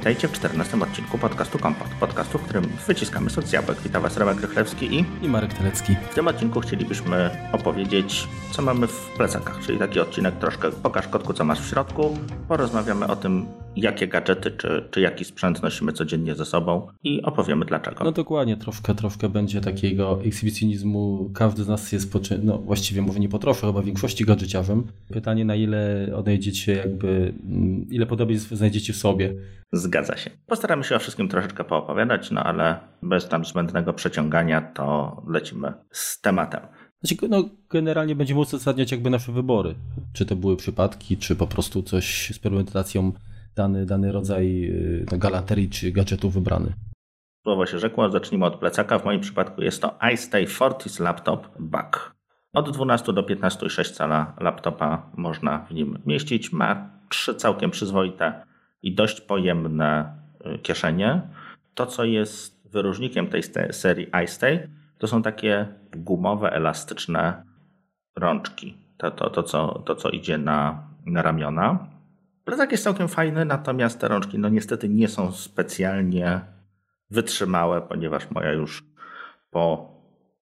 Witajcie 0.00 0.28
w 0.28 0.32
14 0.32 0.82
odcinku 0.82 1.18
podcastu 1.18 1.58
Kompot. 1.58 1.88
Podcastu, 2.00 2.38
w 2.38 2.42
którym 2.42 2.64
wyciskamy 2.86 3.30
sok 3.30 3.44
z 3.44 3.52
jabłek. 3.52 3.78
Witam 3.84 4.02
Was 4.02 4.16
Robert 4.16 4.38
Grychlewski 4.38 4.94
i... 4.94 5.04
I 5.22 5.28
Marek 5.28 5.54
Telecki. 5.54 5.96
W 6.10 6.14
tym 6.14 6.28
odcinku 6.28 6.60
chcielibyśmy 6.60 7.30
opowiedzieć, 7.52 8.28
co 8.50 8.62
mamy 8.62 8.86
w 8.86 9.10
plecakach, 9.16 9.60
czyli 9.66 9.78
taki 9.78 10.00
odcinek 10.00 10.38
troszkę 10.38 10.70
pokaż 10.72 11.08
kotku, 11.08 11.32
co 11.32 11.44
masz 11.44 11.60
w 11.60 11.68
środku. 11.68 12.18
Porozmawiamy 12.48 13.06
o 13.06 13.16
tym, 13.16 13.46
jakie 13.76 14.08
gadżety 14.08 14.50
czy, 14.50 14.88
czy 14.90 15.00
jaki 15.00 15.24
sprzęt 15.24 15.62
nosimy 15.62 15.92
codziennie 15.92 16.34
ze 16.34 16.44
sobą 16.44 16.86
i 17.04 17.22
opowiemy 17.22 17.64
dlaczego. 17.64 18.04
No 18.04 18.12
dokładnie, 18.12 18.56
troszkę, 18.56 18.94
troszkę 18.94 19.28
będzie 19.28 19.60
takiego 19.60 20.20
ekshibicjonizmu. 20.24 21.30
Każdy 21.34 21.64
z 21.64 21.68
nas 21.68 21.92
jest, 21.92 22.12
poczy... 22.12 22.40
no 22.42 22.58
właściwie 22.58 23.02
może 23.02 23.20
nie 23.20 23.28
po 23.28 23.38
trosze, 23.38 23.66
chyba 23.66 23.82
w 23.82 23.84
większości 23.84 24.24
gadżeciarzem. 24.24 24.86
Pytanie, 25.12 25.44
na 25.44 25.54
ile 25.54 26.08
odejdziecie 26.16 26.74
jakby, 26.74 27.34
mm, 27.46 27.86
ile 27.90 28.06
podobieństw 28.06 28.50
znajdziecie 28.50 28.92
w 28.92 28.96
sobie. 28.96 29.34
Zgadza 29.90 30.16
się. 30.16 30.30
Postaramy 30.46 30.84
się 30.84 30.96
o 30.96 30.98
wszystkim 30.98 31.28
troszeczkę 31.28 31.64
poopowiadać, 31.64 32.30
no 32.30 32.44
ale 32.44 32.80
bez 33.02 33.28
tam 33.28 33.44
zbędnego 33.44 33.92
przeciągania 33.92 34.60
to 34.60 35.16
lecimy 35.28 35.72
z 35.90 36.20
tematem. 36.20 36.60
Znaczy, 37.02 37.28
no, 37.28 37.44
generalnie 37.70 38.14
będziemy 38.14 38.40
uzasadniać 38.40 38.92
jakby 38.92 39.10
nasze 39.10 39.32
wybory. 39.32 39.74
Czy 40.12 40.26
to 40.26 40.36
były 40.36 40.56
przypadki, 40.56 41.16
czy 41.16 41.36
po 41.36 41.46
prostu 41.46 41.82
coś 41.82 42.32
z 42.34 42.38
premedytacją 42.38 43.12
dany, 43.56 43.86
dany 43.86 44.12
rodzaj 44.12 44.64
y, 44.64 45.06
no, 45.12 45.18
galanterii 45.18 45.70
czy 45.70 45.92
gadżetu 45.92 46.30
wybrany. 46.30 46.72
Słowo 47.42 47.66
się 47.66 47.78
rzekło, 47.78 48.10
zacznijmy 48.10 48.46
od 48.46 48.56
plecaka. 48.56 48.98
W 48.98 49.04
moim 49.04 49.20
przypadku 49.20 49.62
jest 49.62 49.82
to 49.82 49.98
iStay 50.12 50.46
Fortis 50.46 51.00
Laptop 51.00 51.48
Back. 51.58 52.14
Od 52.52 52.70
12 52.70 53.12
do 53.12 53.22
15,6 53.22 53.92
cala 53.92 54.36
laptopa 54.40 55.10
można 55.16 55.58
w 55.58 55.74
nim 55.74 55.98
mieścić. 56.06 56.52
Ma 56.52 56.90
trzy 57.08 57.34
całkiem 57.34 57.70
przyzwoite 57.70 58.49
i 58.82 58.94
dość 58.94 59.20
pojemne 59.20 60.14
y, 60.46 60.58
kieszenie. 60.58 61.22
To, 61.74 61.86
co 61.86 62.04
jest 62.04 62.68
wyróżnikiem 62.70 63.26
tej 63.26 63.42
serii 63.70 64.10
iStay, 64.24 64.68
to 64.98 65.06
są 65.06 65.22
takie 65.22 65.68
gumowe, 65.96 66.52
elastyczne 66.52 67.42
rączki. 68.16 68.76
To, 68.96 69.10
to, 69.10 69.30
to, 69.30 69.42
co, 69.42 69.82
to 69.86 69.94
co 69.94 70.10
idzie 70.10 70.38
na, 70.38 70.88
na 71.06 71.22
ramiona. 71.22 71.86
Plecak 72.44 72.72
jest 72.72 72.84
całkiem 72.84 73.08
fajny, 73.08 73.44
natomiast 73.44 74.00
te 74.00 74.08
rączki 74.08 74.38
no 74.38 74.48
niestety 74.48 74.88
nie 74.88 75.08
są 75.08 75.32
specjalnie 75.32 76.40
wytrzymałe, 77.10 77.82
ponieważ 77.82 78.30
moja 78.30 78.52
już 78.52 78.84
po 79.50 79.90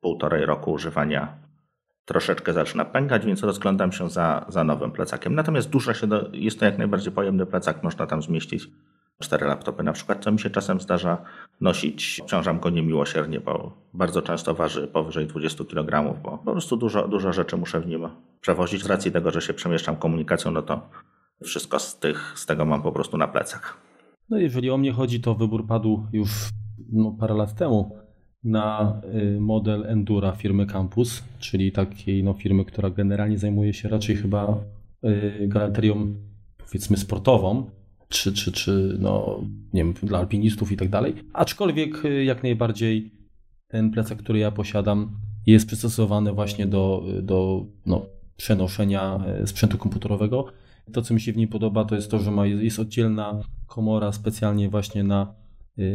półtorej 0.00 0.46
roku 0.46 0.72
używania 0.72 1.47
troszeczkę 2.08 2.52
zaczyna 2.52 2.84
pękać, 2.84 3.26
więc 3.26 3.42
rozglądam 3.42 3.92
się 3.92 4.10
za, 4.10 4.46
za 4.48 4.64
nowym 4.64 4.90
plecakiem. 4.90 5.34
Natomiast 5.34 5.70
dużo 5.70 5.94
się 5.94 6.06
do, 6.06 6.28
jest 6.32 6.58
to 6.58 6.64
jak 6.64 6.78
najbardziej 6.78 7.12
pojemny 7.12 7.46
plecak, 7.46 7.82
można 7.82 8.06
tam 8.06 8.22
zmieścić 8.22 8.70
cztery 9.18 9.46
laptopy 9.46 9.82
na 9.82 9.92
przykład, 9.92 10.24
co 10.24 10.32
mi 10.32 10.38
się 10.38 10.50
czasem 10.50 10.80
zdarza 10.80 11.18
nosić. 11.60 12.20
Obciążam 12.20 12.60
go 12.60 12.70
niemiłosiernie, 12.70 13.40
bo 13.40 13.72
bardzo 13.94 14.22
często 14.22 14.54
waży 14.54 14.86
powyżej 14.86 15.26
20 15.26 15.64
kg, 15.64 16.20
bo 16.22 16.38
po 16.38 16.52
prostu 16.52 16.76
dużo, 16.76 17.08
dużo 17.08 17.32
rzeczy 17.32 17.56
muszę 17.56 17.80
w 17.80 17.86
nim 17.86 18.08
przewozić. 18.40 18.82
Z 18.82 18.86
racji 18.86 19.12
tego, 19.12 19.30
że 19.30 19.40
się 19.40 19.54
przemieszczam 19.54 19.96
komunikacją, 19.96 20.50
no 20.50 20.62
to 20.62 20.90
wszystko 21.44 21.78
z, 21.78 21.98
tych, 21.98 22.32
z 22.36 22.46
tego 22.46 22.64
mam 22.64 22.82
po 22.82 22.92
prostu 22.92 23.16
na 23.16 23.28
plecach. 23.28 23.76
No 24.30 24.38
jeżeli 24.38 24.70
o 24.70 24.78
mnie 24.78 24.92
chodzi, 24.92 25.20
to 25.20 25.34
wybór 25.34 25.66
padł 25.66 26.06
już 26.12 26.30
no, 26.92 27.16
parę 27.20 27.34
lat 27.34 27.54
temu 27.54 28.07
na 28.44 29.00
y, 29.14 29.40
model 29.40 29.84
Endura 29.86 30.32
firmy 30.32 30.66
Campus, 30.66 31.22
czyli 31.38 31.72
takiej 31.72 32.24
no, 32.24 32.34
firmy, 32.34 32.64
która 32.64 32.90
generalnie 32.90 33.38
zajmuje 33.38 33.74
się 33.74 33.88
raczej 33.88 34.16
chyba 34.16 34.58
y, 35.04 35.48
galanterią 35.48 36.14
powiedzmy 36.58 36.96
sportową, 36.96 37.70
czy, 38.08 38.32
czy, 38.32 38.52
czy 38.52 38.96
no, 39.00 39.40
nie 39.72 39.84
wiem, 39.84 39.94
dla 40.02 40.18
alpinistów 40.18 40.72
i 40.72 40.76
tak 40.76 40.88
dalej. 40.88 41.14
Aczkolwiek 41.32 42.04
y, 42.04 42.24
jak 42.24 42.42
najbardziej 42.42 43.10
ten 43.68 43.90
plecak, 43.90 44.18
który 44.18 44.38
ja 44.38 44.50
posiadam, 44.50 45.10
jest 45.46 45.66
przystosowany 45.66 46.32
właśnie 46.32 46.66
do, 46.66 47.04
do 47.22 47.66
no, 47.86 48.06
przenoszenia 48.36 49.24
sprzętu 49.46 49.78
komputerowego. 49.78 50.44
To, 50.92 51.02
co 51.02 51.14
mi 51.14 51.20
się 51.20 51.32
w 51.32 51.36
niej 51.36 51.48
podoba, 51.48 51.84
to 51.84 51.94
jest 51.94 52.10
to, 52.10 52.18
że 52.18 52.30
ma, 52.30 52.46
jest 52.46 52.78
oddzielna 52.78 53.42
komora 53.66 54.12
specjalnie 54.12 54.68
właśnie 54.68 55.04
na 55.04 55.34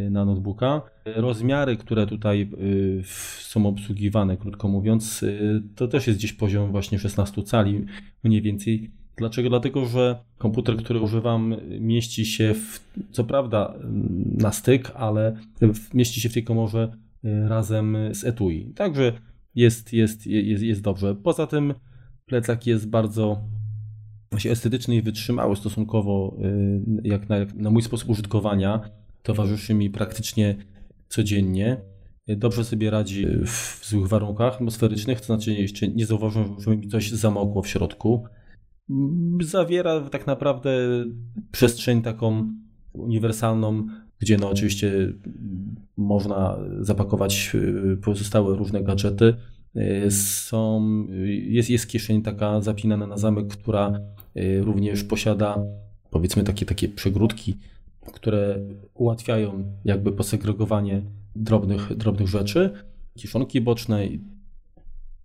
na 0.10 0.26
notebooka. 0.26 0.82
Rozmiary, 1.06 1.78
które 1.78 2.08
tutaj 2.08 2.50
y, 2.62 3.04
są 3.40 3.66
obsługiwane, 3.66 4.38
krótko 4.38 4.68
mówiąc, 4.68 5.24
y, 5.24 5.64
to 5.76 5.88
też 5.88 6.08
jest 6.08 6.20
gdzieś 6.20 6.34
poziom 6.34 6.72
właśnie 6.72 7.00
16 7.00 7.44
cali 7.44 7.86
mniej 8.24 8.42
więcej. 8.42 8.92
Dlaczego? 9.18 9.50
Dlatego, 9.50 9.86
że 9.86 10.20
komputer, 10.38 10.78
który 10.78 11.00
używam, 11.00 11.56
mieści 11.80 12.26
się 12.26 12.54
w, 12.54 12.80
co 13.12 13.24
prawda 13.24 13.74
na 14.38 14.52
styk, 14.52 14.92
ale 14.96 15.38
mieści 15.94 16.22
się 16.22 16.30
w 16.30 16.34
tej 16.34 16.44
komorze 16.44 16.98
razem 17.24 17.98
z 18.12 18.24
etui. 18.24 18.74
Także 18.76 19.14
jest, 19.56 19.94
jest, 19.94 20.28
jest, 20.28 20.64
jest 20.64 20.82
dobrze. 20.82 21.16
Poza 21.16 21.48
tym 21.48 21.74
plecak 22.26 22.68
jest 22.68 22.90
bardzo 22.90 23.42
estetyczny 24.46 24.96
i 24.96 25.02
wytrzymały 25.02 25.56
stosunkowo 25.56 26.38
jak 27.04 27.30
na, 27.30 27.38
jak 27.38 27.54
na 27.54 27.70
mój 27.70 27.82
sposób 27.82 28.10
użytkowania 28.10 28.90
towarzyszy 29.24 29.74
mi 29.74 29.90
praktycznie 29.90 30.56
codziennie. 31.08 31.82
Dobrze 32.28 32.64
sobie 32.64 32.90
radzi 32.90 33.28
w 33.46 33.80
złych 33.84 34.08
warunkach 34.08 34.54
atmosferycznych, 34.54 35.20
to 35.20 35.26
znaczy 35.26 35.54
jeszcze 35.54 35.88
nie 35.88 36.06
zauważyłem, 36.06 36.56
żeby 36.60 36.78
mi 36.78 36.88
coś 36.88 37.12
zamokło 37.12 37.62
w 37.62 37.68
środku. 37.68 38.24
Zawiera 39.42 40.02
tak 40.02 40.28
naprawdę 40.28 40.72
przestrzeń 41.52 42.02
taką 42.02 42.54
uniwersalną, 42.94 43.88
gdzie 44.20 44.38
no 44.38 44.50
oczywiście 44.50 45.14
można 45.98 46.58
zapakować 46.80 47.52
y, 47.56 47.98
pozostałe 48.04 48.56
różne 48.56 48.84
gadżety. 48.84 49.34
Y, 50.06 50.12
są, 50.12 50.88
jest, 51.50 51.70
jest 51.70 51.88
kieszeń 51.88 52.22
taka 52.22 52.62
zapinana 52.62 53.08
na 53.08 53.18
zamek, 53.18 53.48
która 53.48 54.00
y, 54.38 54.62
również 54.62 55.04
posiada 55.04 55.64
powiedzmy 56.10 56.44
takie, 56.44 56.66
takie 56.66 56.90
przegródki 56.90 57.58
które 58.14 58.60
ułatwiają 58.94 59.64
jakby 59.86 60.12
posegregowanie 60.12 61.02
drobnych, 61.36 61.96
drobnych 61.96 62.28
rzeczy, 62.28 62.74
kieszonki 63.16 63.62
boczne 63.62 64.06
i 64.06 64.22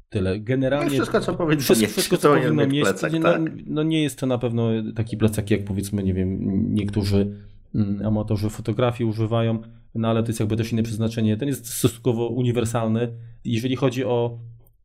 tyle. 0.08 0.40
Generalnie 0.40 0.90
wszystko, 0.90 1.20
co 1.20 1.34
powinno 1.34 1.62
wszystko, 1.62 1.86
wszystko, 1.86 2.16
co 2.16 2.34
powinno 2.34 2.66
mieć. 2.66 2.82
Plecak, 2.82 3.12
no, 3.12 3.22
tak? 3.22 3.40
no, 3.66 3.82
nie 3.82 4.02
jest 4.02 4.18
to 4.18 4.26
na 4.26 4.38
pewno 4.38 4.68
taki 4.96 5.16
plecak, 5.16 5.50
jak 5.50 5.64
powiedzmy, 5.64 6.02
nie 6.02 6.14
wiem, 6.14 6.38
niektórzy 6.74 7.36
mm, 7.74 8.06
amatorzy 8.06 8.50
fotografii 8.50 9.10
używają, 9.10 9.58
no 9.94 10.08
ale 10.08 10.22
to 10.22 10.28
jest 10.28 10.40
jakby 10.40 10.56
też 10.56 10.72
inne 10.72 10.82
przeznaczenie. 10.82 11.36
Ten 11.36 11.48
jest 11.48 11.68
stosunkowo 11.68 12.28
uniwersalny. 12.28 13.12
Jeżeli 13.44 13.76
chodzi 13.76 14.04
o 14.04 14.38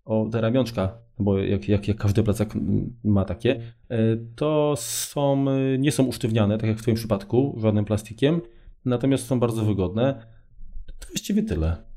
o 0.05 0.29
te 0.31 0.41
ramionczka, 0.41 0.97
bo 1.19 1.37
jak, 1.37 1.69
jak, 1.69 1.87
jak 1.87 1.97
każdy 1.97 2.23
plecak 2.23 2.49
ma 3.03 3.25
takie, 3.25 3.61
e, 3.89 3.97
to 4.35 4.73
są, 4.77 5.45
nie 5.77 5.91
są 5.91 6.03
usztywniane, 6.03 6.57
tak 6.57 6.69
jak 6.69 6.77
w 6.77 6.81
Twoim 6.81 6.97
przypadku, 6.97 7.55
żadnym 7.61 7.85
plastikiem, 7.85 8.41
natomiast 8.85 9.27
są 9.27 9.39
bardzo 9.39 9.65
wygodne. 9.65 10.25
To 10.99 11.07
właściwie 11.07 11.43
tyle. 11.43 11.93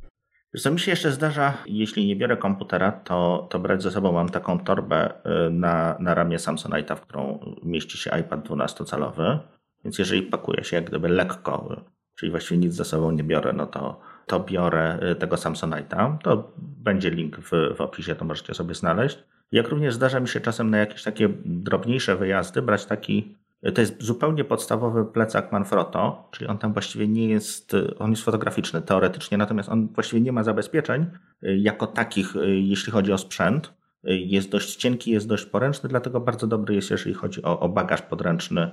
Co 0.58 0.70
mi 0.70 0.80
się 0.80 0.90
jeszcze 0.90 1.12
zdarza, 1.12 1.54
jeśli 1.66 2.06
nie 2.06 2.16
biorę 2.16 2.36
komputera, 2.36 2.92
to, 2.92 3.46
to 3.50 3.58
brać 3.58 3.82
ze 3.82 3.90
sobą 3.90 4.12
mam 4.12 4.28
taką 4.28 4.58
torbę 4.58 5.24
e, 5.24 5.50
na, 5.50 5.96
na 6.00 6.14
ramię 6.14 6.36
Samsonite'a, 6.36 6.96
w 6.96 7.00
którą 7.00 7.38
mieści 7.62 7.98
się 7.98 8.10
iPad 8.20 8.48
12-calowy. 8.48 9.38
Więc 9.84 9.98
jeżeli 9.98 10.22
pakuję 10.22 10.64
się 10.64 10.76
jak 10.76 10.84
gdyby 10.84 11.08
lekko, 11.08 11.82
czyli 12.14 12.30
właściwie 12.30 12.58
nic 12.58 12.74
ze 12.74 12.84
sobą 12.84 13.10
nie 13.10 13.24
biorę, 13.24 13.52
no 13.52 13.66
to 13.66 14.00
to 14.26 14.40
biorę 14.40 14.98
y, 15.12 15.14
tego 15.14 15.36
Samsonite'a. 15.36 16.18
To 16.18 16.52
będzie 16.58 17.10
link 17.10 17.36
w, 17.38 17.50
w 17.76 17.80
opisie, 17.80 18.14
to 18.14 18.24
możecie 18.24 18.54
sobie 18.54 18.74
znaleźć. 18.74 19.18
Jak 19.52 19.68
również 19.68 19.94
zdarza 19.94 20.20
mi 20.20 20.28
się 20.28 20.40
czasem 20.40 20.70
na 20.70 20.78
jakieś 20.78 21.02
takie 21.02 21.28
drobniejsze 21.44 22.16
wyjazdy 22.16 22.62
brać 22.62 22.86
taki, 22.86 23.36
y, 23.66 23.72
to 23.72 23.80
jest 23.80 24.02
zupełnie 24.02 24.44
podstawowy 24.44 25.04
plecak 25.04 25.52
Manfrotto, 25.52 26.28
czyli 26.30 26.50
on 26.50 26.58
tam 26.58 26.72
właściwie 26.72 27.08
nie 27.08 27.28
jest, 27.28 27.74
y, 27.74 27.98
on 27.98 28.10
jest 28.10 28.22
fotograficzny 28.22 28.82
teoretycznie, 28.82 29.38
natomiast 29.38 29.68
on 29.68 29.88
właściwie 29.88 30.20
nie 30.20 30.32
ma 30.32 30.42
zabezpieczeń 30.42 31.06
jako 31.42 31.86
takich, 31.86 32.34
jeśli 32.44 32.92
chodzi 32.92 33.12
o 33.12 33.18
sprzęt. 33.18 33.74
Jest 34.04 34.50
dość 34.50 34.76
cienki, 34.76 35.10
jest 35.10 35.28
dość 35.28 35.44
poręczny, 35.44 35.88
dlatego 35.88 36.20
bardzo 36.20 36.46
dobry 36.46 36.74
jest, 36.74 36.90
jeżeli 36.90 37.14
chodzi 37.14 37.42
o, 37.42 37.60
o 37.60 37.68
bagaż 37.68 38.02
podręczny, 38.02 38.70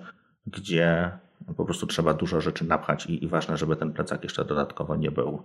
gdzie 0.48 1.12
po 1.58 1.66
prostu 1.66 1.88
trzeba 1.88 2.14
dużo 2.14 2.42
rzeczy 2.42 2.66
napchać 2.66 3.06
i, 3.06 3.24
i 3.24 3.28
ważne, 3.28 3.58
żeby 3.58 3.76
ten 3.76 3.94
plecak 3.94 4.24
jeszcze 4.24 4.46
dodatkowo 4.46 4.96
nie 4.96 5.12
był, 5.12 5.42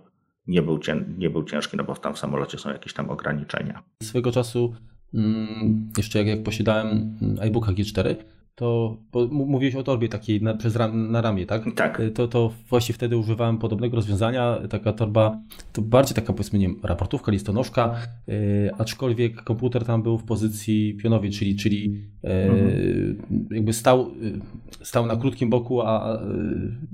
nie, 0.47 0.61
był 0.61 0.79
cię, 0.79 1.05
nie 1.17 1.29
był 1.29 1.43
ciężki, 1.43 1.77
no 1.77 1.83
bo 1.83 1.95
tam 1.95 2.13
w 2.13 2.19
samolocie 2.19 2.57
są 2.57 2.69
jakieś 2.69 2.93
tam 2.93 3.09
ograniczenia. 3.09 3.83
Swego 4.03 4.31
czasu, 4.31 4.75
mm, 5.13 5.89
jeszcze 5.97 6.19
jak, 6.19 6.27
jak 6.27 6.43
posiadałem 6.43 7.17
iBooka 7.47 7.71
G4, 7.71 8.15
to 8.59 8.97
mówiłeś 9.31 9.75
o 9.75 9.83
torbie 9.83 10.09
takiej 10.09 10.41
na, 10.41 10.53
przez 10.53 10.75
ram, 10.75 11.11
na 11.11 11.21
ramię, 11.21 11.45
tak? 11.45 11.63
Tak. 11.75 12.01
To, 12.13 12.27
to 12.27 12.53
właśnie 12.69 12.95
wtedy 12.95 13.17
używałem 13.17 13.57
podobnego 13.57 13.95
rozwiązania. 13.95 14.57
Taka 14.69 14.93
torba 14.93 15.39
to 15.73 15.81
bardziej 15.81 16.15
taka 16.15 16.33
powiedzmy, 16.33 16.59
nie 16.59 16.67
wiem, 16.67 16.79
raportówka, 16.83 17.31
listonoszka, 17.31 17.95
yy, 18.27 18.35
aczkolwiek 18.77 19.43
komputer 19.43 19.85
tam 19.85 20.03
był 20.03 20.17
w 20.17 20.23
pozycji 20.23 20.93
pionowej, 20.93 21.31
czyli, 21.31 21.55
czyli 21.55 21.91
yy, 22.23 22.31
mhm. 22.31 23.47
jakby 23.51 23.73
stał, 23.73 24.11
yy, 24.21 24.85
stał 24.85 25.05
na 25.05 25.15
krótkim 25.15 25.49
boku, 25.49 25.81
a 25.81 26.19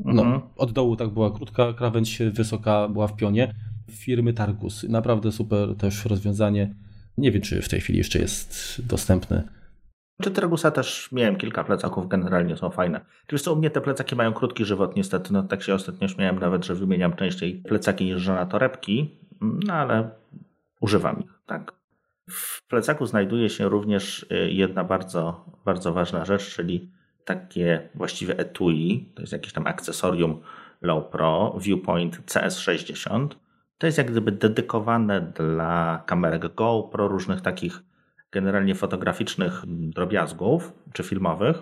no, 0.06 0.22
mhm. 0.22 0.42
od 0.58 0.72
dołu 0.72 0.96
tak 0.96 1.10
była 1.10 1.32
krótka 1.32 1.74
krawędź, 1.74 2.20
wysoka 2.34 2.88
była 2.88 3.08
w 3.08 3.16
pionie. 3.16 3.54
Firmy 3.92 4.34
Targus. 4.34 4.84
Naprawdę 4.84 5.32
super 5.32 5.76
też 5.76 6.06
rozwiązanie. 6.06 6.74
Nie 7.18 7.32
wiem, 7.32 7.42
czy 7.42 7.62
w 7.62 7.70
tej 7.70 7.82
chwili 7.82 7.98
jeszcze 7.98 8.20
jest 8.20 8.82
dostępne. 8.88 9.44
Czy 10.22 10.32
Tragusa 10.32 10.72
też 10.72 11.12
miałem 11.12 11.36
kilka 11.36 11.64
plecaków, 11.64 12.08
generalnie 12.08 12.58
są 12.58 12.70
fajne. 12.70 13.06
Oczywiście 13.28 13.52
u 13.52 13.56
mnie 13.56 13.70
te 13.70 13.82
plecaki 13.82 14.16
mają 14.16 14.34
krótki 14.34 14.66
żywot, 14.66 14.96
niestety. 14.96 15.34
No, 15.34 15.44
tak 15.44 15.64
się 15.64 15.74
ostatnio 15.74 16.08
śmiałem 16.08 16.40
nawet, 16.40 16.66
że 16.66 16.76
wymieniam 16.76 17.16
częściej 17.16 17.54
plecaki 17.54 18.06
niż 18.06 18.22
żona 18.22 18.46
torebki, 18.46 19.20
no 19.42 19.74
ale 19.74 20.10
używam 20.80 21.24
ich, 21.24 21.40
tak. 21.46 21.74
W 22.30 22.68
plecaku 22.68 23.06
znajduje 23.06 23.50
się 23.50 23.70
również 23.70 24.24
y, 24.32 24.52
jedna 24.52 24.84
bardzo, 24.84 25.46
bardzo 25.66 25.94
ważna 25.94 26.26
rzecz, 26.26 26.56
czyli 26.56 26.92
takie 27.26 27.90
właściwie 27.96 28.38
etui, 28.38 29.12
to 29.16 29.22
jest 29.22 29.34
jakieś 29.34 29.54
tam 29.54 29.68
akcesorium 29.68 30.42
Low 30.82 31.10
Pro 31.10 31.56
Viewpoint 31.60 32.18
CS60. 32.26 33.28
To 33.78 33.88
jest 33.88 33.98
jak 33.98 34.12
gdyby 34.12 34.32
dedykowane 34.32 35.22
dla 35.22 36.04
kamerek 36.06 36.54
GoPro, 36.54 37.08
różnych 37.08 37.42
takich 37.42 37.84
generalnie 38.31 38.75
fotograficznych 38.75 39.63
drobiazgów 39.68 40.74
czy 40.94 41.04
filmowych. 41.04 41.57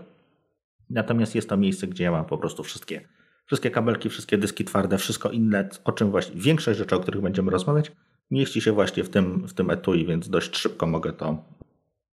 Natomiast 0.89 1.36
jest 1.36 1.50
to 1.50 1.57
miejsce, 1.57 1.88
gdzie 1.88 2.04
ja 2.04 2.12
mam 2.12 2.25
po 2.25 2.38
prostu 2.38 2.63
wszystkie, 2.63 3.07
wszystkie 3.45 3.71
kabelki, 3.71 4.10
wszystkie 4.10 4.38
dyski 4.38 4.65
twarde, 4.65 4.98
wszystko 4.98 5.31
inne, 5.31 5.69
o 5.83 5.92
czym 5.92 6.12
właśnie 6.12 6.42
większość 6.42 6.80
rzeczy, 6.80 6.95
o 6.95 7.00
których 7.00 7.21
będziemy 7.21 7.51
rozmawiać, 7.51 7.92
mieści 8.31 8.62
się 8.62 8.71
właśnie 8.71 9.04
w 9.04 9.10
tym, 9.10 9.48
w 9.48 9.54
tym 9.54 9.69
etui, 9.69 10.06
więc 10.06 10.30
dość 10.30 10.57
szybko 10.57 10.88
mogę 10.88 11.13
to 11.13 11.44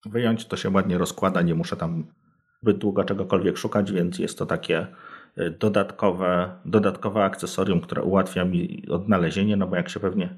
wyjąć. 0.07 0.47
To 0.47 0.57
się 0.57 0.71
ładnie 0.71 0.99
rozkłada, 0.99 1.43
nie 1.43 1.55
muszę 1.55 1.77
tam 1.77 2.05
zbyt 2.63 2.79
długo 2.79 3.05
czegokolwiek 3.05 3.59
szukać, 3.59 3.93
więc 3.93 4.19
jest 4.19 4.39
to 4.39 4.47
takie 4.47 4.87
e, 5.37 5.51
dodatkowe, 5.51 6.61
dodatkowe 6.65 7.25
akcesorium, 7.25 7.81
które 7.81 8.03
ułatwia 8.03 8.45
mi 8.45 8.89
odnalezienie, 8.89 9.57
no 9.57 9.67
bo 9.67 9.77
jak 9.77 9.89
się 9.89 10.01
pewnie 10.01 10.37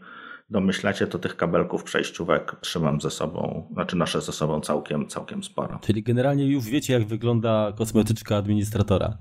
domyślacie, 0.50 1.06
to 1.06 1.18
tych 1.18 1.36
kabelków 1.36 1.84
przejściówek 1.84 2.56
trzymam 2.60 3.00
ze 3.00 3.10
sobą, 3.10 3.68
znaczy 3.72 3.96
noszę 3.96 4.20
ze 4.20 4.32
sobą 4.32 4.60
całkiem, 4.60 5.08
całkiem 5.08 5.42
sporo. 5.42 5.78
Czyli 5.82 6.02
generalnie 6.02 6.46
już 6.46 6.64
wiecie, 6.64 6.92
jak 6.92 7.04
wygląda 7.04 7.72
kosmetyczka 7.76 8.36
administratora. 8.36 9.18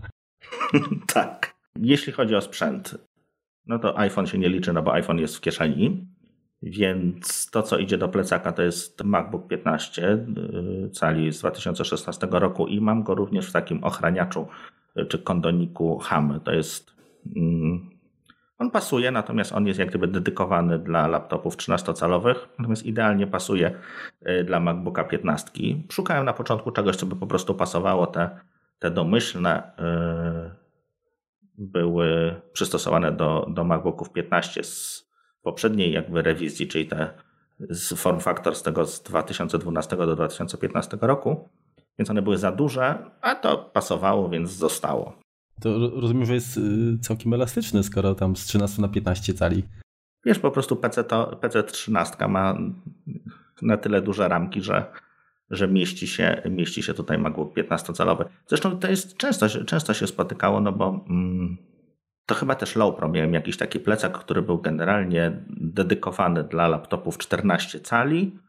tak. 1.13 1.55
Jeśli 1.75 2.13
chodzi 2.13 2.35
o 2.35 2.41
sprzęt, 2.41 2.97
no 3.65 3.79
to 3.79 3.99
iPhone 3.99 4.27
się 4.27 4.37
nie 4.37 4.49
liczy, 4.49 4.73
no 4.73 4.81
bo 4.81 4.93
iPhone 4.93 5.19
jest 5.19 5.37
w 5.37 5.41
kieszeni. 5.41 6.07
Więc 6.63 7.49
to, 7.51 7.63
co 7.63 7.77
idzie 7.77 7.97
do 7.97 8.09
plecaka, 8.09 8.51
to 8.51 8.61
jest 8.61 9.03
MacBook 9.03 9.47
15 9.47 10.13
y, 10.85 10.89
cali 10.89 11.33
z 11.33 11.39
2016 11.39 12.27
roku 12.31 12.67
i 12.67 12.81
mam 12.81 13.03
go 13.03 13.15
również 13.15 13.49
w 13.49 13.51
takim 13.51 13.83
ochraniaczu 13.83 14.47
y, 14.97 15.05
czy 15.05 15.19
kondoniku 15.19 15.97
HAM. 15.97 16.39
To 16.43 16.51
jest 16.51 16.93
mm, 17.35 17.89
on 18.61 18.71
pasuje, 18.71 19.11
natomiast 19.11 19.51
on 19.51 19.67
jest 19.67 19.79
jak 19.79 19.89
gdyby 19.89 20.07
dedykowany 20.07 20.79
dla 20.79 21.07
laptopów 21.07 21.57
13-calowych, 21.57 22.35
natomiast 22.59 22.85
idealnie 22.85 23.27
pasuje 23.27 23.71
y, 24.27 24.43
dla 24.43 24.59
MacBooka 24.59 25.03
15. 25.03 25.51
Szukałem 25.91 26.25
na 26.25 26.33
początku 26.33 26.71
czegoś, 26.71 26.95
co 26.95 27.05
by 27.05 27.15
po 27.15 27.27
prostu 27.27 27.55
pasowało. 27.55 28.07
Te, 28.07 28.39
te 28.79 28.91
domyślne 28.91 29.71
yy, 29.77 30.51
były 31.57 32.35
przystosowane 32.53 33.11
do, 33.11 33.47
do 33.49 33.63
MacBooków 33.63 34.11
15 34.11 34.63
z 34.63 35.09
poprzedniej 35.41 35.93
jakby 35.93 36.21
rewizji, 36.21 36.67
czyli 36.67 36.87
te 36.87 37.13
z 37.59 37.93
form 37.93 38.19
factor 38.19 38.55
z 38.55 38.63
tego 38.63 38.85
z 38.85 39.01
2012 39.01 39.97
do 39.97 40.15
2015 40.15 40.97
roku, 41.01 41.49
więc 41.99 42.09
one 42.09 42.21
były 42.21 42.37
za 42.37 42.51
duże, 42.51 42.95
a 43.21 43.35
to 43.35 43.57
pasowało, 43.57 44.29
więc 44.29 44.49
zostało. 44.49 45.13
To 45.61 45.79
rozumiem, 46.01 46.25
że 46.25 46.33
jest 46.33 46.57
y, 46.57 46.97
całkiem 47.01 47.33
elastyczny, 47.33 47.83
skoro 47.83 48.15
tam 48.15 48.35
z 48.35 48.45
13 48.45 48.81
na 48.81 48.87
15 48.87 49.33
cali. 49.33 49.63
Wiesz, 50.25 50.39
po 50.39 50.51
prostu 50.51 50.75
PC, 50.75 51.03
to, 51.03 51.37
PC 51.41 51.63
13 51.63 52.27
ma 52.27 52.57
na 53.61 53.77
tyle 53.77 54.01
duże 54.01 54.27
ramki, 54.27 54.61
że, 54.61 54.85
że 55.49 55.67
mieści, 55.67 56.07
się, 56.07 56.41
mieści 56.49 56.83
się 56.83 56.93
tutaj 56.93 57.17
MacBook 57.17 57.55
15-calowy. 57.55 58.25
Zresztą 58.47 58.79
to 58.79 58.87
jest 58.87 59.17
często, 59.17 59.49
często 59.49 59.93
się 59.93 60.07
spotykało, 60.07 60.61
no 60.61 60.71
bo 60.71 61.05
mm, 61.09 61.57
to 62.25 62.35
chyba 62.35 62.55
też 62.55 62.75
Low 62.75 62.95
Pro 62.95 63.09
miałem 63.09 63.33
jakiś 63.33 63.57
taki 63.57 63.79
plecak, 63.79 64.17
który 64.17 64.41
był 64.41 64.57
generalnie 64.57 65.43
dedykowany 65.49 66.43
dla 66.43 66.67
laptopów 66.67 67.17
14 67.17 67.79
cali, 67.79 68.39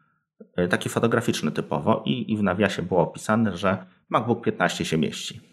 y, 0.58 0.68
taki 0.68 0.88
fotograficzny 0.88 1.50
typowo 1.50 2.02
i, 2.06 2.32
i 2.32 2.36
w 2.36 2.42
nawiasie 2.42 2.82
było 2.82 3.02
opisane, 3.02 3.56
że 3.56 3.86
MacBook 4.08 4.44
15 4.44 4.84
się 4.84 4.98
mieści. 4.98 5.51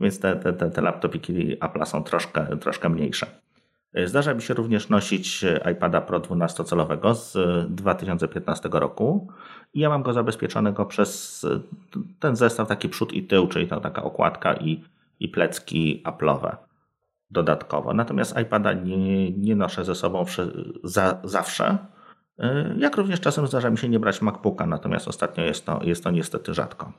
Więc 0.00 0.20
te, 0.20 0.36
te, 0.36 0.52
te, 0.52 0.70
te 0.70 0.80
laptopiki 0.80 1.52
Apple 1.52 1.86
są 1.86 2.04
troszkę, 2.04 2.56
troszkę 2.56 2.88
mniejsze. 2.88 3.26
Zdarza 4.04 4.34
mi 4.34 4.42
się 4.42 4.54
również 4.54 4.88
nosić 4.88 5.44
iPada 5.72 6.00
Pro 6.00 6.20
12-calowego 6.20 7.14
z 7.14 7.36
2015 7.74 8.68
roku 8.72 9.28
i 9.74 9.80
ja 9.80 9.88
mam 9.88 10.02
go 10.02 10.12
zabezpieczonego 10.12 10.86
przez 10.86 11.46
ten 12.20 12.36
zestaw 12.36 12.68
taki 12.68 12.88
przód 12.88 13.12
i 13.12 13.22
tył, 13.22 13.48
czyli 13.48 13.68
taka 13.68 14.02
okładka 14.02 14.54
i, 14.54 14.84
i 15.20 15.28
plecki 15.28 16.02
Apple'owe 16.06 16.56
dodatkowo. 17.30 17.94
Natomiast 17.94 18.38
iPada 18.38 18.72
nie, 18.72 19.30
nie 19.30 19.56
noszę 19.56 19.84
ze 19.84 19.94
sobą 19.94 20.24
za, 20.84 21.20
zawsze. 21.24 21.78
Jak 22.76 22.96
również 22.96 23.20
czasem 23.20 23.46
zdarza 23.46 23.70
mi 23.70 23.78
się 23.78 23.88
nie 23.88 24.00
brać 24.00 24.22
MacBooka, 24.22 24.66
natomiast 24.66 25.08
ostatnio 25.08 25.44
jest 25.44 25.66
to, 25.66 25.80
jest 25.82 26.04
to 26.04 26.10
niestety 26.10 26.54
rzadko. 26.54 26.92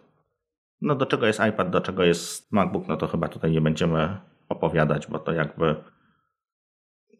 No 0.81 0.95
do 0.95 1.05
czego 1.05 1.27
jest 1.27 1.39
iPad, 1.49 1.69
do 1.69 1.81
czego 1.81 2.03
jest 2.03 2.51
MacBook, 2.51 2.87
no 2.87 2.97
to 2.97 3.07
chyba 3.07 3.27
tutaj 3.27 3.51
nie 3.51 3.61
będziemy 3.61 4.17
opowiadać, 4.49 5.07
bo 5.07 5.19
to 5.19 5.31
jakby 5.33 5.75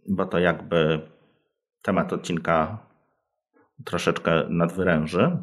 bo 0.08 0.26
to 0.26 0.40
jakby 0.40 1.02
temat 1.82 2.14
odcinka 2.14 2.78
troszeczkę 3.86 4.44
nadwyręży. 4.50 5.38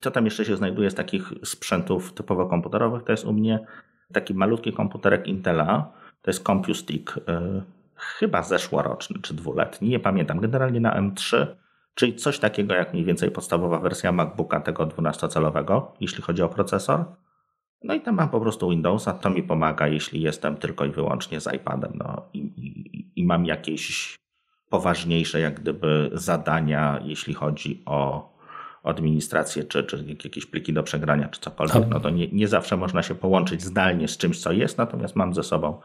Co 0.00 0.10
tam 0.10 0.24
jeszcze 0.24 0.44
się 0.44 0.56
znajduje 0.56 0.90
z 0.90 0.94
takich 0.94 1.32
sprzętów 1.44 2.12
typowo 2.12 2.46
komputerowych? 2.46 3.02
To 3.02 3.12
jest 3.12 3.24
u 3.24 3.32
mnie 3.32 3.66
taki 4.12 4.34
malutki 4.34 4.72
komputerek 4.72 5.26
Intela. 5.26 5.92
To 6.22 6.30
jest 6.30 6.42
CompuStick, 6.42 7.16
yy, 7.16 7.62
chyba 7.96 8.42
zeszłoroczny 8.42 9.20
czy 9.22 9.34
dwuletni, 9.34 9.88
nie 9.88 10.00
pamiętam. 10.00 10.40
Generalnie 10.40 10.80
na 10.80 11.02
M3, 11.02 11.46
czyli 11.94 12.14
coś 12.14 12.38
takiego 12.38 12.74
jak 12.74 12.92
mniej 12.92 13.04
więcej 13.04 13.30
podstawowa 13.30 13.78
wersja 13.78 14.12
MacBooka 14.12 14.60
tego 14.60 14.86
12-calowego, 14.86 15.82
jeśli 16.00 16.22
chodzi 16.22 16.42
o 16.42 16.48
procesor. 16.48 17.04
No 17.82 17.94
i 17.94 18.00
tam 18.00 18.14
mam 18.14 18.28
po 18.28 18.40
prostu 18.40 18.70
Windowsa, 18.70 19.12
to 19.12 19.30
mi 19.30 19.42
pomaga, 19.42 19.88
jeśli 19.88 20.20
jestem 20.20 20.56
tylko 20.56 20.84
i 20.84 20.90
wyłącznie 20.90 21.40
z 21.40 21.54
iPadem 21.54 21.92
no, 21.94 22.22
i, 22.34 22.38
i, 22.38 23.20
i 23.20 23.24
mam 23.24 23.46
jakieś 23.46 24.16
poważniejsze 24.70 25.40
jak 25.40 25.60
gdyby 25.60 26.10
zadania, 26.12 27.00
jeśli 27.04 27.34
chodzi 27.34 27.82
o 27.86 28.28
administrację, 28.82 29.64
czy, 29.64 29.84
czy 29.84 30.04
jakieś 30.24 30.46
pliki 30.46 30.72
do 30.72 30.82
przegrania, 30.82 31.28
czy 31.28 31.40
cokolwiek, 31.40 31.88
no 31.90 32.00
to 32.00 32.10
nie, 32.10 32.28
nie 32.28 32.48
zawsze 32.48 32.76
można 32.76 33.02
się 33.02 33.14
połączyć 33.14 33.62
zdalnie 33.62 34.08
z 34.08 34.16
czymś, 34.16 34.40
co 34.40 34.52
jest, 34.52 34.78
natomiast 34.78 35.16
mam 35.16 35.34
ze 35.34 35.42
sobą 35.42 35.80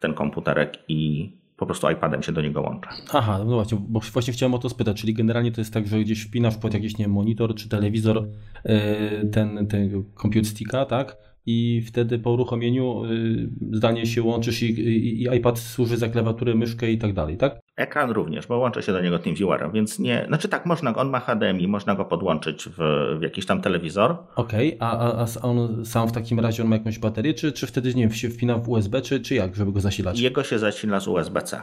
ten 0.00 0.14
komputerek 0.14 0.78
i 0.88 1.32
po 1.56 1.66
prostu 1.66 1.90
iPadem 1.90 2.22
się 2.22 2.32
do 2.32 2.40
niego 2.40 2.62
łączę. 2.62 2.88
Aha, 3.12 3.38
no 3.38 3.54
właśnie, 3.54 3.78
bo 3.88 4.00
właśnie 4.12 4.32
chciałem 4.32 4.54
o 4.54 4.58
to 4.58 4.68
spytać, 4.68 5.00
czyli 5.00 5.14
generalnie 5.14 5.52
to 5.52 5.60
jest 5.60 5.74
tak, 5.74 5.86
że 5.86 5.98
gdzieś 5.98 6.22
wpinasz 6.22 6.56
pod 6.56 6.74
jakiś 6.74 6.98
nie 6.98 7.04
wiem, 7.04 7.12
monitor 7.12 7.54
czy 7.54 7.68
telewizor 7.68 8.28
e, 8.64 9.26
ten, 9.26 9.66
ten 9.66 10.04
compute 10.22 10.44
sticka, 10.44 10.84
tak? 10.84 11.16
I 11.46 11.82
wtedy 11.86 12.18
po 12.18 12.30
uruchomieniu 12.30 13.04
y, 13.04 13.48
zdanie 13.72 14.06
się 14.06 14.22
łączysz 14.22 14.62
i, 14.62 14.66
i, 14.66 15.22
i, 15.22 15.36
iPad 15.36 15.58
służy 15.58 15.96
za 15.96 16.08
klawiaturę, 16.08 16.54
myszkę 16.54 16.90
i 16.90 16.98
tak 16.98 17.12
dalej, 17.12 17.36
tak? 17.36 17.60
Ekran 17.76 18.10
również, 18.10 18.46
bo 18.46 18.58
łączę 18.58 18.82
się 18.82 18.92
do 18.92 19.00
niego 19.00 19.18
TeamViewerem, 19.18 19.72
więc 19.72 19.98
nie, 19.98 20.24
znaczy 20.28 20.48
tak, 20.48 20.66
można, 20.66 20.94
on 20.94 21.10
ma 21.10 21.20
HDMI, 21.20 21.68
można 21.68 21.94
go 21.94 22.04
podłączyć 22.04 22.68
w, 22.68 22.78
w 23.18 23.22
jakiś 23.22 23.46
tam 23.46 23.60
telewizor. 23.60 24.16
Okej, 24.36 24.76
okay, 24.76 24.88
a, 24.88 25.26
a 25.40 25.42
on 25.42 25.84
sam 25.84 26.08
w 26.08 26.12
takim 26.12 26.40
razie 26.40 26.62
on 26.62 26.68
ma 26.68 26.76
jakąś 26.76 26.98
baterię, 26.98 27.34
czy, 27.34 27.52
czy 27.52 27.66
wtedy, 27.66 27.94
nie 27.94 28.02
wiem, 28.02 28.12
się 28.12 28.28
wpina 28.28 28.58
w 28.58 28.68
USB, 28.68 29.02
czy, 29.02 29.20
czy 29.20 29.34
jak, 29.34 29.56
żeby 29.56 29.72
go 29.72 29.80
zasilać? 29.80 30.20
Jego 30.20 30.44
się 30.44 30.58
zasila 30.58 31.00
z 31.00 31.08
USB-C, 31.08 31.62